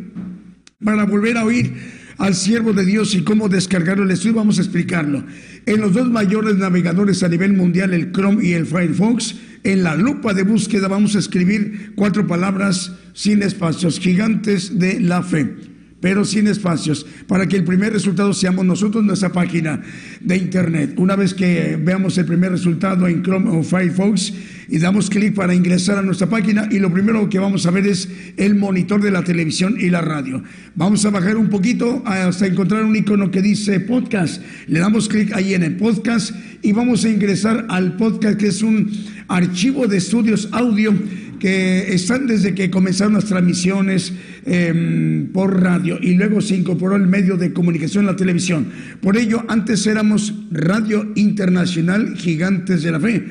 Para 0.84 1.06
volver 1.06 1.38
a 1.38 1.46
oír 1.46 1.74
al 2.18 2.36
siervo 2.36 2.74
de 2.74 2.84
Dios 2.84 3.16
y 3.16 3.22
cómo 3.22 3.48
descargarlo 3.48 4.04
el 4.04 4.12
estudio, 4.12 4.36
vamos 4.36 4.60
a 4.60 4.62
explicarlo. 4.62 5.24
En 5.66 5.80
los 5.80 5.94
dos 5.94 6.10
mayores 6.10 6.58
navegadores 6.58 7.24
a 7.24 7.30
nivel 7.30 7.54
mundial, 7.54 7.94
el 7.94 8.12
Chrome 8.12 8.46
y 8.46 8.54
el 8.54 8.66
Firefox, 8.66 9.36
en 9.64 9.84
la 9.84 9.96
lupa 9.96 10.34
de 10.34 10.44
búsqueda 10.44 10.88
vamos 10.88 11.16
a 11.16 11.20
escribir 11.20 11.94
cuatro 11.96 12.28
palabras 12.28 12.92
sin 13.14 13.44
espacios, 13.44 14.00
gigantes 14.00 14.80
de 14.80 15.00
la 15.00 15.24
fe 15.24 15.69
pero 16.02 16.24
sin 16.24 16.48
espacios, 16.48 17.06
para 17.28 17.48
que 17.48 17.58
el 17.58 17.64
primer 17.64 17.94
resultado 17.94 18.34
seamos 18.34 18.66
nosotros 18.66 19.04
nuestra 19.04 19.32
página 19.32 19.82
de 20.22 20.38
internet. 20.38 20.94
Una 20.98 21.16
vez 21.16 21.34
que 21.34 21.78
veamos 21.82 22.18
el 22.18 22.26
primer 22.26 22.52
resultado 22.52 23.08
en 23.08 23.22
Chrome 23.22 23.50
o 23.50 23.64
Firefox 23.64 24.34
y 24.70 24.78
damos 24.78 25.10
clic 25.10 25.34
para 25.34 25.54
ingresar 25.54 25.98
a 25.98 26.02
nuestra 26.02 26.30
página 26.30 26.68
y 26.72 26.80
lo 26.80 26.92
primero 26.92 27.28
que 27.30 27.40
vamos 27.40 27.66
a 27.66 27.72
ver 27.72 27.88
es 27.88 28.08
el 28.38 28.56
monitor 28.56 29.02
de 29.02 29.12
la 29.12 29.24
televisión 29.24 29.76
y 29.80 29.90
la 29.90 30.02
radio. 30.02 30.44
Vamos 30.76 31.06
a 31.06 31.10
bajar 31.10 31.38
un 31.38 31.50
poquito 31.50 32.04
hasta 32.06 32.48
encontrar 32.48 32.84
un 32.84 32.96
icono 32.96 33.32
que 33.32 33.42
dice 33.42 33.80
podcast. 33.80 34.42
Le 34.68 34.80
damos 34.80 35.10
clic 35.10 35.34
ahí 35.34 35.54
en 35.54 35.64
el 35.64 35.76
podcast 35.76 36.34
y 36.62 36.72
vamos 36.72 37.04
a 37.04 37.10
ingresar 37.10 37.66
al 37.70 37.98
podcast 37.98 38.38
que 38.38 38.48
es 38.48 38.62
un 38.62 38.92
archivo 39.28 39.88
de 39.88 39.98
estudios 39.98 40.50
audio 40.52 40.94
que 41.40 41.94
están 41.94 42.28
desde 42.28 42.54
que 42.54 42.70
comenzaron 42.70 43.14
las 43.14 43.26
transmisiones 43.26 44.14
em, 44.46 45.28
por 45.32 45.62
radio 45.62 45.98
y 46.02 46.14
luego 46.14 46.42
se 46.42 46.56
incorporó 46.56 46.96
el 46.96 47.08
medio 47.08 47.38
de 47.38 47.54
comunicación, 47.54 48.06
la 48.06 48.16
televisión. 48.16 48.68
Por 49.02 49.18
ello, 49.18 49.44
antes 49.48 49.88
éramos 49.88 50.34
Radio 50.52 51.12
Internacional 51.16 52.16
Gigantes 52.18 52.84
de 52.84 52.92
la 52.92 53.00
Fe. 53.00 53.26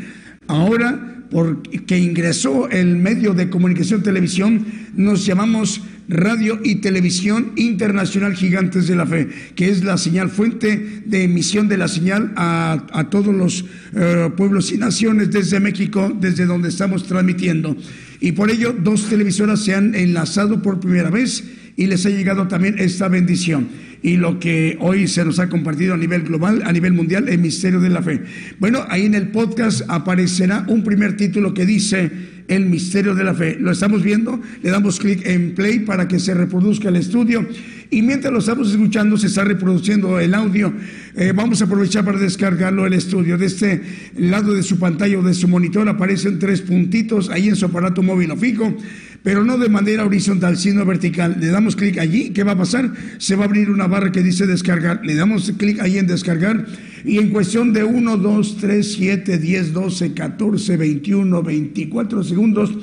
Ahora, 0.47 1.18
porque 1.31 1.99
ingresó 1.99 2.69
el 2.69 2.97
medio 2.97 3.35
de 3.35 3.51
comunicación 3.51 4.03
televisión, 4.03 4.65
nos 4.95 5.27
llamamos 5.27 5.83
Radio 6.09 6.59
y 6.65 6.77
Televisión 6.77 7.53
Internacional 7.57 8.35
Gigantes 8.35 8.89
de 8.89 8.97
la 8.97 9.07
Fe, 9.07 9.29
que 9.55 9.69
es 9.69 9.85
la 9.85 9.99
señal 9.99 10.31
fuente 10.31 11.03
de 11.05 11.25
emisión 11.25 11.69
de 11.69 11.77
la 11.77 11.87
señal 11.87 12.33
a, 12.37 13.09
todos 13.11 13.35
los 13.35 13.67
eh, 13.95 14.31
pueblos 14.37 14.73
y 14.73 14.79
naciones 14.79 15.31
desde 15.31 15.61
México, 15.61 16.11
desde 16.19 16.47
donde 16.47 16.71
estamos 16.71 17.07
transmitiendo. 17.07 17.77
Y 18.21 18.33
por 18.33 18.51
ello, 18.51 18.75
dos 18.79 19.09
televisoras 19.09 19.63
se 19.63 19.75
han 19.75 19.95
enlazado 19.95 20.63
por 20.63 20.81
primera 20.81 21.11
vez 21.11 21.45
y 21.79 21.87
les 21.87 22.05
ha 22.05 22.11
llegado 22.11 22.49
también 22.49 22.75
esta 22.79 23.07
bendición. 23.09 23.69
Y 24.03 24.17
lo 24.17 24.41
que 24.41 24.77
hoy 24.81 25.07
se 25.07 25.25
nos 25.25 25.39
ha 25.39 25.49
compartido 25.49 25.95
a 25.95 25.97
nivel 25.97 26.23
global, 26.23 26.63
a 26.65 26.73
nivel 26.73 26.93
mundial, 26.93 27.29
el 27.29 27.39
misterio 27.39 27.81
de 27.81 27.89
la 27.89 28.03
fe. 28.03 28.21
Bueno, 28.59 28.85
ahí 28.89 29.07
en 29.07 29.15
el 29.15 29.29
podcast 29.29 29.83
aparecerá 29.89 30.65
un 30.67 30.83
primer 30.83 31.17
título 31.17 31.55
que 31.55 31.65
dice 31.65 32.11
el 32.49 32.67
misterio 32.67 33.15
de 33.15 33.23
la 33.23 33.33
fe. 33.33 33.59
Lo 33.61 33.71
estamos 33.71 34.03
viendo, 34.03 34.41
le 34.63 34.71
damos 34.71 34.99
clic 34.99 35.25
en 35.25 35.55
play 35.55 35.81
para 35.81 36.09
que 36.09 36.19
se 36.19 36.35
reproduzca 36.35 36.89
el 36.89 36.97
estudio 36.97 37.47
y 37.91 38.03
mientras 38.03 38.33
lo 38.33 38.41
estamos 38.41 38.71
escuchando 38.71 39.17
se 39.17 39.29
está 39.29 39.45
reproduciendo 39.45 40.19
el 40.19 40.35
audio. 40.35 40.73
Eh, 41.15 41.33
vamos 41.35 41.63
a 41.63 41.67
aprovechar 41.67 42.05
para 42.05 42.19
descargarlo 42.19 42.87
el 42.87 42.93
estudio. 42.93 43.39
De 43.39 43.47
este 43.47 43.83
lado 44.17 44.53
de 44.53 44.63
su 44.63 44.79
pantalla 44.79 45.19
o 45.19 45.23
de 45.23 45.35
su 45.35 45.47
monitor 45.47 45.89
aparecen 45.89 46.39
tres 46.39 46.61
puntitos 46.61 47.31
ahí 47.31 47.49
en 47.49 47.57
su 47.57 47.67
aparato 47.67 48.03
móvil 48.03 48.33
o 48.33 48.37
fijo 48.37 48.75
pero 49.23 49.45
no 49.45 49.59
de 49.59 49.69
manera 49.69 50.05
horizontal, 50.05 50.57
sino 50.57 50.85
vertical. 50.85 51.37
Le 51.41 51.49
damos 51.49 51.77
clic 51.77 51.99
allí, 51.99 52.31
¿qué 52.31 52.45
va 52.45 52.53
a 52.53 52.59
pasar? 52.59 52.93
Se 53.19 53.37
va 53.37 53.45
a 53.45 53.47
abrir 53.47 53.71
una 53.71 53.87
barra 53.87 54.13
que 54.13 54.23
dice 54.23 54.47
descargar. 54.47 55.01
Le 55.05 55.15
damos 55.15 55.53
clic 55.57 55.81
ahí 55.81 55.99
en 55.99 56.07
descargar 56.07 56.67
y 57.05 57.19
en 57.19 57.31
cuestión 57.31 57.73
de 57.73 57.85
1, 57.85 58.17
2, 58.17 58.57
3, 58.61 58.93
7, 58.93 59.39
10, 59.39 59.73
12, 59.73 60.15
14, 60.15 60.77
21, 60.77 61.43
24 61.43 62.25
segundos, 62.25 62.77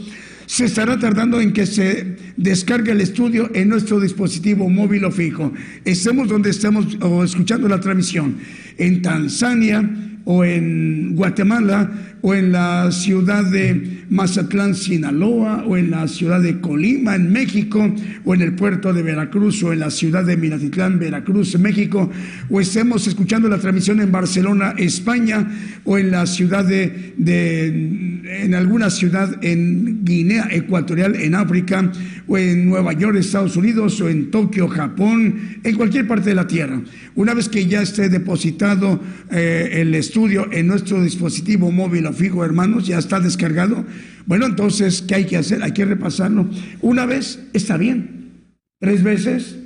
se 0.45 0.65
estará 0.65 0.99
tardando 0.99 1.41
en 1.41 1.53
que 1.53 1.65
se 1.65 2.15
descargue 2.37 2.91
el 2.91 3.01
estudio 3.01 3.49
en 3.53 3.69
nuestro 3.69 3.99
dispositivo 3.99 4.69
móvil 4.69 5.05
o 5.05 5.11
fijo. 5.11 5.51
Estemos 5.83 6.27
donde 6.27 6.51
estemos 6.51 6.97
o 7.01 7.23
escuchando 7.23 7.67
la 7.67 7.79
transmisión, 7.79 8.37
en 8.77 9.01
Tanzania 9.01 10.14
o 10.25 10.43
en 10.43 11.15
Guatemala 11.15 11.91
o 12.27 12.33
en 12.33 12.51
la 12.51 12.91
ciudad 12.91 13.43
de 13.51 13.99
Mazatlán, 14.09 14.73
Sinaloa, 14.73 15.63
o 15.67 15.77
en 15.77 15.91
la 15.91 16.07
ciudad 16.07 16.41
de 16.41 16.59
Colima, 16.59 17.13
en 17.13 17.31
México, 17.31 17.93
o 18.23 18.33
en 18.33 18.41
el 18.41 18.53
puerto 18.53 18.91
de 18.93 19.03
Veracruz, 19.03 19.61
o 19.61 19.71
en 19.71 19.81
la 19.81 19.91
ciudad 19.91 20.25
de 20.25 20.35
Minatitlán, 20.35 20.97
Veracruz, 20.97 21.55
México, 21.59 22.09
o 22.49 22.59
estemos 22.59 23.05
escuchando 23.05 23.47
la 23.47 23.59
transmisión 23.59 24.01
en 24.01 24.11
Barcelona, 24.11 24.73
España, 24.75 25.47
o 25.83 25.99
en 25.99 26.09
la 26.09 26.25
ciudad 26.25 26.65
de, 26.65 27.13
en 27.17 28.55
alguna 28.55 28.89
ciudad 28.89 29.37
en 29.43 30.03
Guinea 30.03 30.47
Ecuatorial, 30.49 31.15
en 31.17 31.35
África, 31.35 31.91
o 32.25 32.39
en 32.39 32.67
Nueva 32.67 32.93
York, 32.93 33.17
Estados 33.17 33.55
Unidos, 33.55 34.01
o 34.01 34.09
en 34.09 34.31
Tokio, 34.31 34.67
Japón, 34.67 35.59
en 35.63 35.75
cualquier 35.75 36.07
parte 36.07 36.29
de 36.29 36.35
la 36.35 36.47
Tierra. 36.47 36.81
Una 37.13 37.35
vez 37.35 37.49
que 37.49 37.67
ya 37.67 37.83
esté 37.83 38.09
depositado 38.09 38.99
eh, 39.29 39.69
el 39.73 39.93
estudio 39.93 40.14
en 40.15 40.67
nuestro 40.67 41.03
dispositivo 41.03 41.71
móvil 41.71 42.07
fijo, 42.13 42.45
hermanos, 42.45 42.87
ya 42.87 42.97
está 42.97 43.19
descargado. 43.19 43.83
Bueno, 44.25 44.45
entonces, 44.45 45.03
¿qué 45.05 45.15
hay 45.15 45.25
que 45.25 45.35
hacer? 45.35 45.61
Hay 45.61 45.73
que 45.73 45.83
repasarlo. 45.83 46.49
Una 46.81 47.05
vez 47.05 47.39
está 47.51 47.75
bien, 47.75 48.31
tres 48.79 49.03
veces 49.03 49.57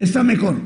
está 0.00 0.24
mejor, 0.24 0.56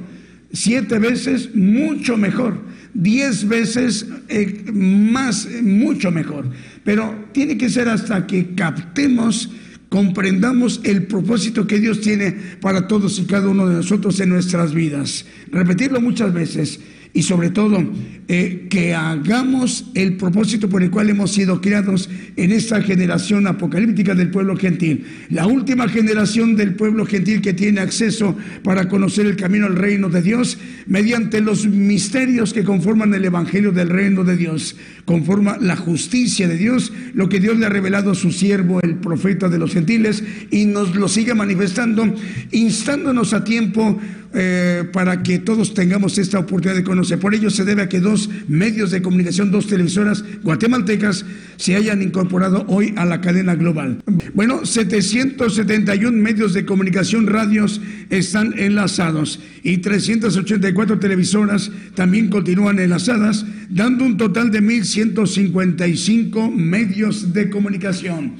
siete 0.52 0.98
veces 0.98 1.54
mucho 1.54 2.16
mejor, 2.16 2.58
diez 2.94 3.46
veces 3.46 4.06
eh, 4.28 4.64
más, 4.72 5.46
mucho 5.62 6.10
mejor. 6.10 6.50
Pero 6.82 7.26
tiene 7.32 7.58
que 7.58 7.68
ser 7.68 7.90
hasta 7.90 8.26
que 8.26 8.54
captemos 8.54 9.50
comprendamos 9.88 10.80
el 10.82 11.06
propósito 11.06 11.66
que 11.66 11.78
Dios 11.78 12.00
tiene 12.00 12.32
para 12.60 12.88
todos 12.88 13.18
y 13.20 13.24
cada 13.24 13.48
uno 13.48 13.68
de 13.68 13.76
nosotros 13.76 14.18
en 14.18 14.30
nuestras 14.30 14.74
vidas. 14.74 15.24
Repetirlo 15.52 16.00
muchas 16.00 16.32
veces 16.32 16.80
y 17.16 17.22
sobre 17.22 17.48
todo 17.48 17.82
eh, 18.28 18.66
que 18.68 18.94
hagamos 18.94 19.90
el 19.94 20.18
propósito 20.18 20.68
por 20.68 20.82
el 20.82 20.90
cual 20.90 21.08
hemos 21.08 21.32
sido 21.32 21.62
criados 21.62 22.10
en 22.36 22.52
esta 22.52 22.82
generación 22.82 23.46
apocalíptica 23.46 24.14
del 24.14 24.30
pueblo 24.30 24.54
gentil, 24.54 25.06
la 25.30 25.46
última 25.46 25.88
generación 25.88 26.56
del 26.56 26.74
pueblo 26.74 27.06
gentil 27.06 27.40
que 27.40 27.54
tiene 27.54 27.80
acceso 27.80 28.36
para 28.62 28.88
conocer 28.88 29.24
el 29.24 29.36
camino 29.36 29.64
al 29.64 29.76
reino 29.76 30.10
de 30.10 30.20
Dios 30.20 30.58
mediante 30.86 31.40
los 31.40 31.66
misterios 31.66 32.52
que 32.52 32.64
conforman 32.64 33.14
el 33.14 33.24
Evangelio 33.24 33.72
del 33.72 33.88
reino 33.88 34.22
de 34.22 34.36
Dios. 34.36 34.76
Conforma 35.06 35.56
la 35.58 35.76
justicia 35.76 36.46
de 36.48 36.58
Dios, 36.58 36.92
lo 37.14 37.30
que 37.30 37.40
Dios 37.40 37.56
le 37.56 37.64
ha 37.64 37.70
revelado 37.70 38.10
a 38.10 38.14
su 38.14 38.32
siervo, 38.32 38.80
el 38.82 38.96
profeta 38.96 39.48
de 39.48 39.58
los 39.58 39.72
gentiles, 39.72 40.22
y 40.50 40.66
nos 40.66 40.94
lo 40.94 41.08
sigue 41.08 41.34
manifestando, 41.34 42.12
instándonos 42.50 43.32
a 43.32 43.44
tiempo 43.44 43.98
eh, 44.38 44.84
para 44.92 45.22
que 45.22 45.38
todos 45.38 45.72
tengamos 45.72 46.18
esta 46.18 46.38
oportunidad 46.40 46.76
de 46.76 46.84
conocer. 46.84 47.18
Por 47.18 47.34
ello 47.34 47.48
se 47.48 47.64
debe 47.64 47.80
a 47.80 47.88
que 47.88 48.00
dos 48.00 48.28
medios 48.48 48.90
de 48.90 49.00
comunicación, 49.00 49.50
dos 49.50 49.66
televisoras 49.66 50.24
guatemaltecas, 50.42 51.24
se 51.56 51.74
hayan 51.74 52.02
incorporado 52.02 52.66
hoy 52.68 52.92
a 52.96 53.06
la 53.06 53.22
cadena 53.22 53.54
global. 53.54 54.02
Bueno, 54.34 54.66
771 54.66 56.10
medios 56.18 56.52
de 56.52 56.66
comunicación, 56.66 57.26
radios 57.28 57.80
están 58.10 58.58
enlazados 58.58 59.40
y 59.62 59.78
384 59.78 60.98
televisoras 60.98 61.70
también 61.94 62.28
continúan 62.28 62.78
enlazadas, 62.78 63.46
dando 63.70 64.04
un 64.04 64.18
total 64.18 64.50
de 64.50 64.60
1.155 64.96 66.50
medios 66.52 67.32
de 67.32 67.50
comunicación. 67.50 68.32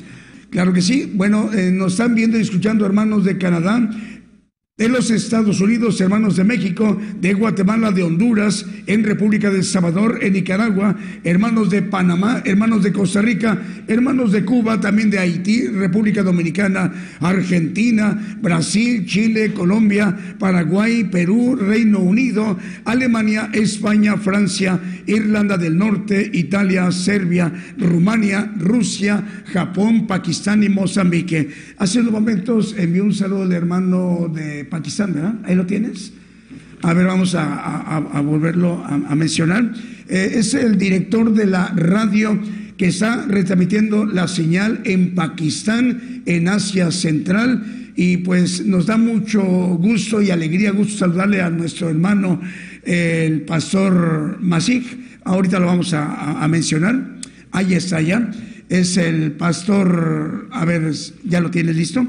Claro 0.50 0.72
que 0.72 0.80
sí. 0.80 1.12
Bueno, 1.14 1.52
eh, 1.52 1.70
nos 1.70 1.92
están 1.92 2.14
viendo 2.14 2.38
y 2.38 2.42
escuchando 2.42 2.86
hermanos 2.86 3.24
de 3.24 3.36
Canadá, 3.36 3.90
de 4.78 4.90
los 4.90 5.10
Estados 5.10 5.62
Unidos, 5.62 5.98
hermanos 6.02 6.36
de 6.36 6.44
México, 6.44 7.00
de 7.18 7.32
Guatemala, 7.32 7.92
de 7.92 8.02
Honduras, 8.02 8.66
en 8.86 9.04
República 9.04 9.50
de 9.50 9.62
Salvador, 9.62 10.18
en 10.20 10.34
Nicaragua, 10.34 10.94
hermanos 11.24 11.70
de 11.70 11.80
Panamá, 11.80 12.42
hermanos 12.44 12.82
de 12.82 12.92
Costa 12.92 13.22
Rica, 13.22 13.58
hermanos 13.88 14.32
de 14.32 14.44
Cuba, 14.44 14.78
también 14.78 15.08
de 15.08 15.18
Haití, 15.18 15.66
República 15.68 16.22
Dominicana, 16.22 16.92
Argentina, 17.20 18.36
Brasil, 18.42 19.06
Chile, 19.06 19.54
Colombia, 19.54 20.14
Paraguay, 20.38 21.04
Perú, 21.04 21.56
Reino 21.56 22.00
Unido, 22.00 22.58
Alemania, 22.84 23.48
España, 23.54 24.18
Francia, 24.18 24.78
Irlanda 25.06 25.56
del 25.56 25.78
Norte, 25.78 26.30
Italia, 26.34 26.92
Serbia, 26.92 27.50
Rumania, 27.78 28.52
Rusia, 28.58 29.24
Japón, 29.46 30.06
Pakistán 30.06 30.62
y 30.62 30.68
Mozambique. 30.68 31.48
Hace 31.78 32.00
unos 32.00 32.12
momentos 32.12 32.74
envió 32.76 33.04
un 33.04 33.14
saludo 33.14 33.44
al 33.44 33.52
hermano 33.54 34.30
de 34.30 34.65
Pakistán, 34.68 35.14
¿verdad? 35.14 35.34
Ahí 35.44 35.54
lo 35.54 35.66
tienes. 35.66 36.12
A 36.82 36.92
ver, 36.92 37.06
vamos 37.06 37.34
a, 37.34 38.00
volverlo 38.24 38.84
a, 38.84 39.14
mencionar. 39.14 39.72
Eh, 40.08 40.32
es 40.34 40.54
el 40.54 40.78
director 40.78 41.32
de 41.32 41.46
la 41.46 41.68
radio 41.74 42.38
que 42.76 42.86
está 42.86 43.24
retransmitiendo 43.26 44.04
la 44.04 44.28
señal 44.28 44.80
en 44.84 45.14
Pakistán, 45.14 46.22
en 46.26 46.48
Asia 46.48 46.90
Central. 46.90 47.92
Y 47.96 48.18
pues 48.18 48.66
nos 48.66 48.86
da 48.86 48.98
mucho 48.98 49.42
gusto 49.42 50.20
y 50.20 50.30
alegría, 50.30 50.70
gusto 50.70 50.98
saludarle 50.98 51.40
a 51.40 51.48
nuestro 51.48 51.88
hermano, 51.88 52.40
el 52.84 53.42
pastor 53.42 54.36
Masik. 54.40 54.84
Ahorita 55.24 55.58
lo 55.58 55.66
vamos 55.66 55.94
a, 55.94 56.46
mencionar. 56.48 57.16
Ahí 57.52 57.72
está 57.72 58.00
ya. 58.02 58.30
Es 58.68 58.96
el 58.98 59.32
pastor, 59.32 60.48
a 60.52 60.64
ver, 60.64 60.92
ya 61.24 61.40
lo 61.40 61.50
tienes 61.50 61.76
listo. 61.76 62.06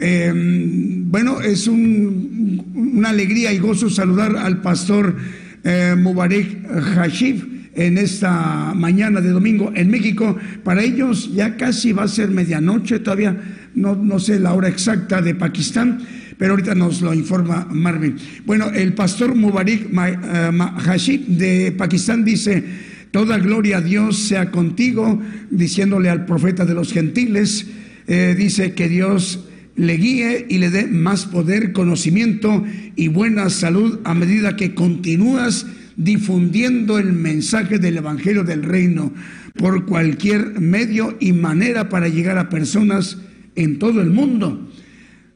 Em, 0.00 1.10
bueno, 1.10 1.42
es 1.42 1.68
una 1.68 3.10
alegría 3.10 3.52
y 3.52 3.58
gozo 3.58 3.90
saludar 3.90 4.34
al 4.34 4.62
pastor 4.62 5.14
eh, 5.62 5.94
Mubarak 5.96 6.46
Hashif 6.94 7.44
en 7.74 7.98
esta 7.98 8.72
mañana 8.74 9.20
de 9.20 9.28
domingo 9.28 9.70
en 9.74 9.90
México. 9.90 10.36
Para 10.64 10.82
ellos 10.82 11.34
ya 11.34 11.56
casi 11.58 11.92
va 11.92 12.04
a 12.04 12.08
ser 12.08 12.30
medianoche, 12.30 13.00
todavía 13.00 13.36
no, 13.74 13.94
no 13.94 14.18
sé 14.18 14.40
la 14.40 14.54
hora 14.54 14.68
exacta 14.68 15.20
de 15.20 15.34
Pakistán, 15.34 16.00
pero 16.38 16.52
ahorita 16.52 16.74
nos 16.74 17.02
lo 17.02 17.12
informa 17.12 17.68
Marvin. 17.70 18.16
Bueno, 18.46 18.70
el 18.70 18.94
pastor 18.94 19.34
Mubarak 19.34 19.82
eh, 19.92 20.50
Hashif 20.78 21.26
de 21.26 21.72
Pakistán 21.76 22.24
dice, 22.24 22.64
toda 23.10 23.36
gloria 23.36 23.76
a 23.76 23.82
Dios 23.82 24.16
sea 24.16 24.50
contigo, 24.50 25.20
diciéndole 25.50 26.08
al 26.08 26.24
profeta 26.24 26.64
de 26.64 26.72
los 26.72 26.90
gentiles, 26.90 27.66
eh, 28.06 28.34
dice 28.36 28.72
que 28.72 28.88
Dios 28.88 29.49
le 29.76 29.96
guíe 29.96 30.46
y 30.48 30.58
le 30.58 30.70
dé 30.70 30.86
más 30.86 31.26
poder, 31.26 31.72
conocimiento 31.72 32.64
y 32.96 33.08
buena 33.08 33.50
salud 33.50 34.00
a 34.04 34.14
medida 34.14 34.56
que 34.56 34.74
continúas 34.74 35.66
difundiendo 35.96 36.98
el 36.98 37.12
mensaje 37.12 37.78
del 37.78 37.98
Evangelio 37.98 38.42
del 38.44 38.62
Reino 38.62 39.12
por 39.56 39.86
cualquier 39.86 40.60
medio 40.60 41.16
y 41.20 41.32
manera 41.32 41.88
para 41.88 42.08
llegar 42.08 42.38
a 42.38 42.48
personas 42.48 43.18
en 43.54 43.78
todo 43.78 44.00
el 44.00 44.10
mundo. 44.10 44.68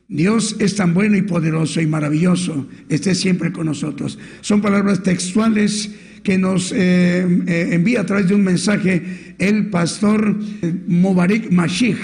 Dios 0.08 0.56
es 0.58 0.76
tan 0.76 0.94
bueno 0.94 1.16
y 1.16 1.22
poderoso 1.22 1.80
y 1.80 1.86
maravilloso. 1.86 2.66
Esté 2.88 3.14
siempre 3.14 3.52
con 3.52 3.66
nosotros. 3.66 4.18
Son 4.42 4.60
palabras 4.60 5.02
textuales 5.02 5.90
que 6.22 6.38
nos 6.38 6.72
eh, 6.72 7.26
eh, 7.46 7.68
envía 7.72 8.00
a 8.00 8.06
través 8.06 8.28
de 8.28 8.34
un 8.34 8.44
mensaje 8.44 9.34
el 9.38 9.70
pastor 9.70 10.38
Mubarak 10.86 11.50
Mashik 11.50 11.98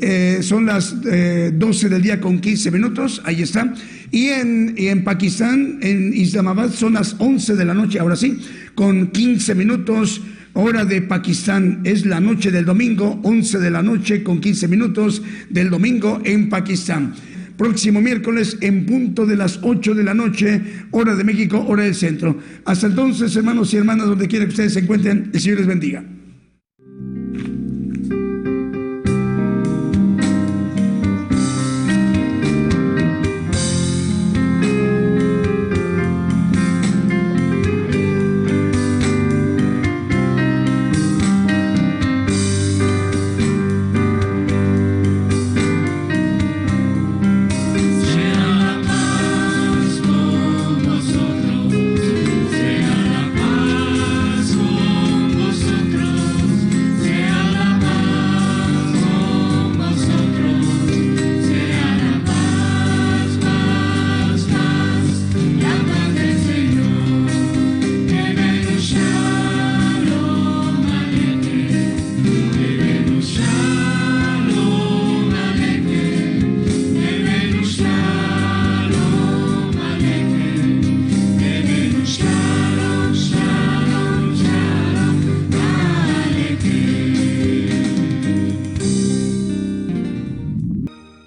eh, 0.00 0.38
son 0.42 0.66
las 0.66 1.00
12 1.02 1.06
eh, 1.10 1.90
del 1.90 2.02
día 2.02 2.20
con 2.20 2.40
15 2.40 2.70
minutos, 2.70 3.22
ahí 3.24 3.42
está. 3.42 3.74
Y 4.10 4.26
en, 4.28 4.74
en 4.76 5.04
Pakistán, 5.04 5.78
en 5.82 6.14
Islamabad, 6.14 6.70
son 6.70 6.94
las 6.94 7.16
11 7.18 7.56
de 7.56 7.64
la 7.64 7.74
noche, 7.74 7.98
ahora 7.98 8.16
sí, 8.16 8.38
con 8.74 9.08
15 9.08 9.54
minutos. 9.54 10.22
Hora 10.54 10.84
de 10.84 11.02
Pakistán 11.02 11.82
es 11.84 12.04
la 12.04 12.18
noche 12.18 12.50
del 12.50 12.64
domingo, 12.64 13.20
11 13.22 13.60
de 13.60 13.70
la 13.70 13.82
noche 13.82 14.24
con 14.24 14.40
15 14.40 14.66
minutos 14.66 15.22
del 15.50 15.70
domingo 15.70 16.20
en 16.24 16.48
Pakistán. 16.48 17.14
Próximo 17.56 18.00
miércoles 18.00 18.56
en 18.60 18.86
punto 18.86 19.24
de 19.24 19.36
las 19.36 19.60
8 19.62 19.94
de 19.94 20.02
la 20.02 20.14
noche, 20.14 20.60
hora 20.90 21.14
de 21.14 21.22
México, 21.22 21.64
hora 21.68 21.84
del 21.84 21.94
centro. 21.94 22.38
Hasta 22.64 22.88
entonces, 22.88 23.36
hermanos 23.36 23.72
y 23.72 23.76
hermanas, 23.76 24.06
donde 24.06 24.26
quiera 24.26 24.46
que 24.46 24.50
ustedes 24.50 24.72
se 24.72 24.80
encuentren, 24.80 25.30
el 25.32 25.40
Señor 25.40 25.58
les 25.58 25.66
bendiga. 25.68 26.04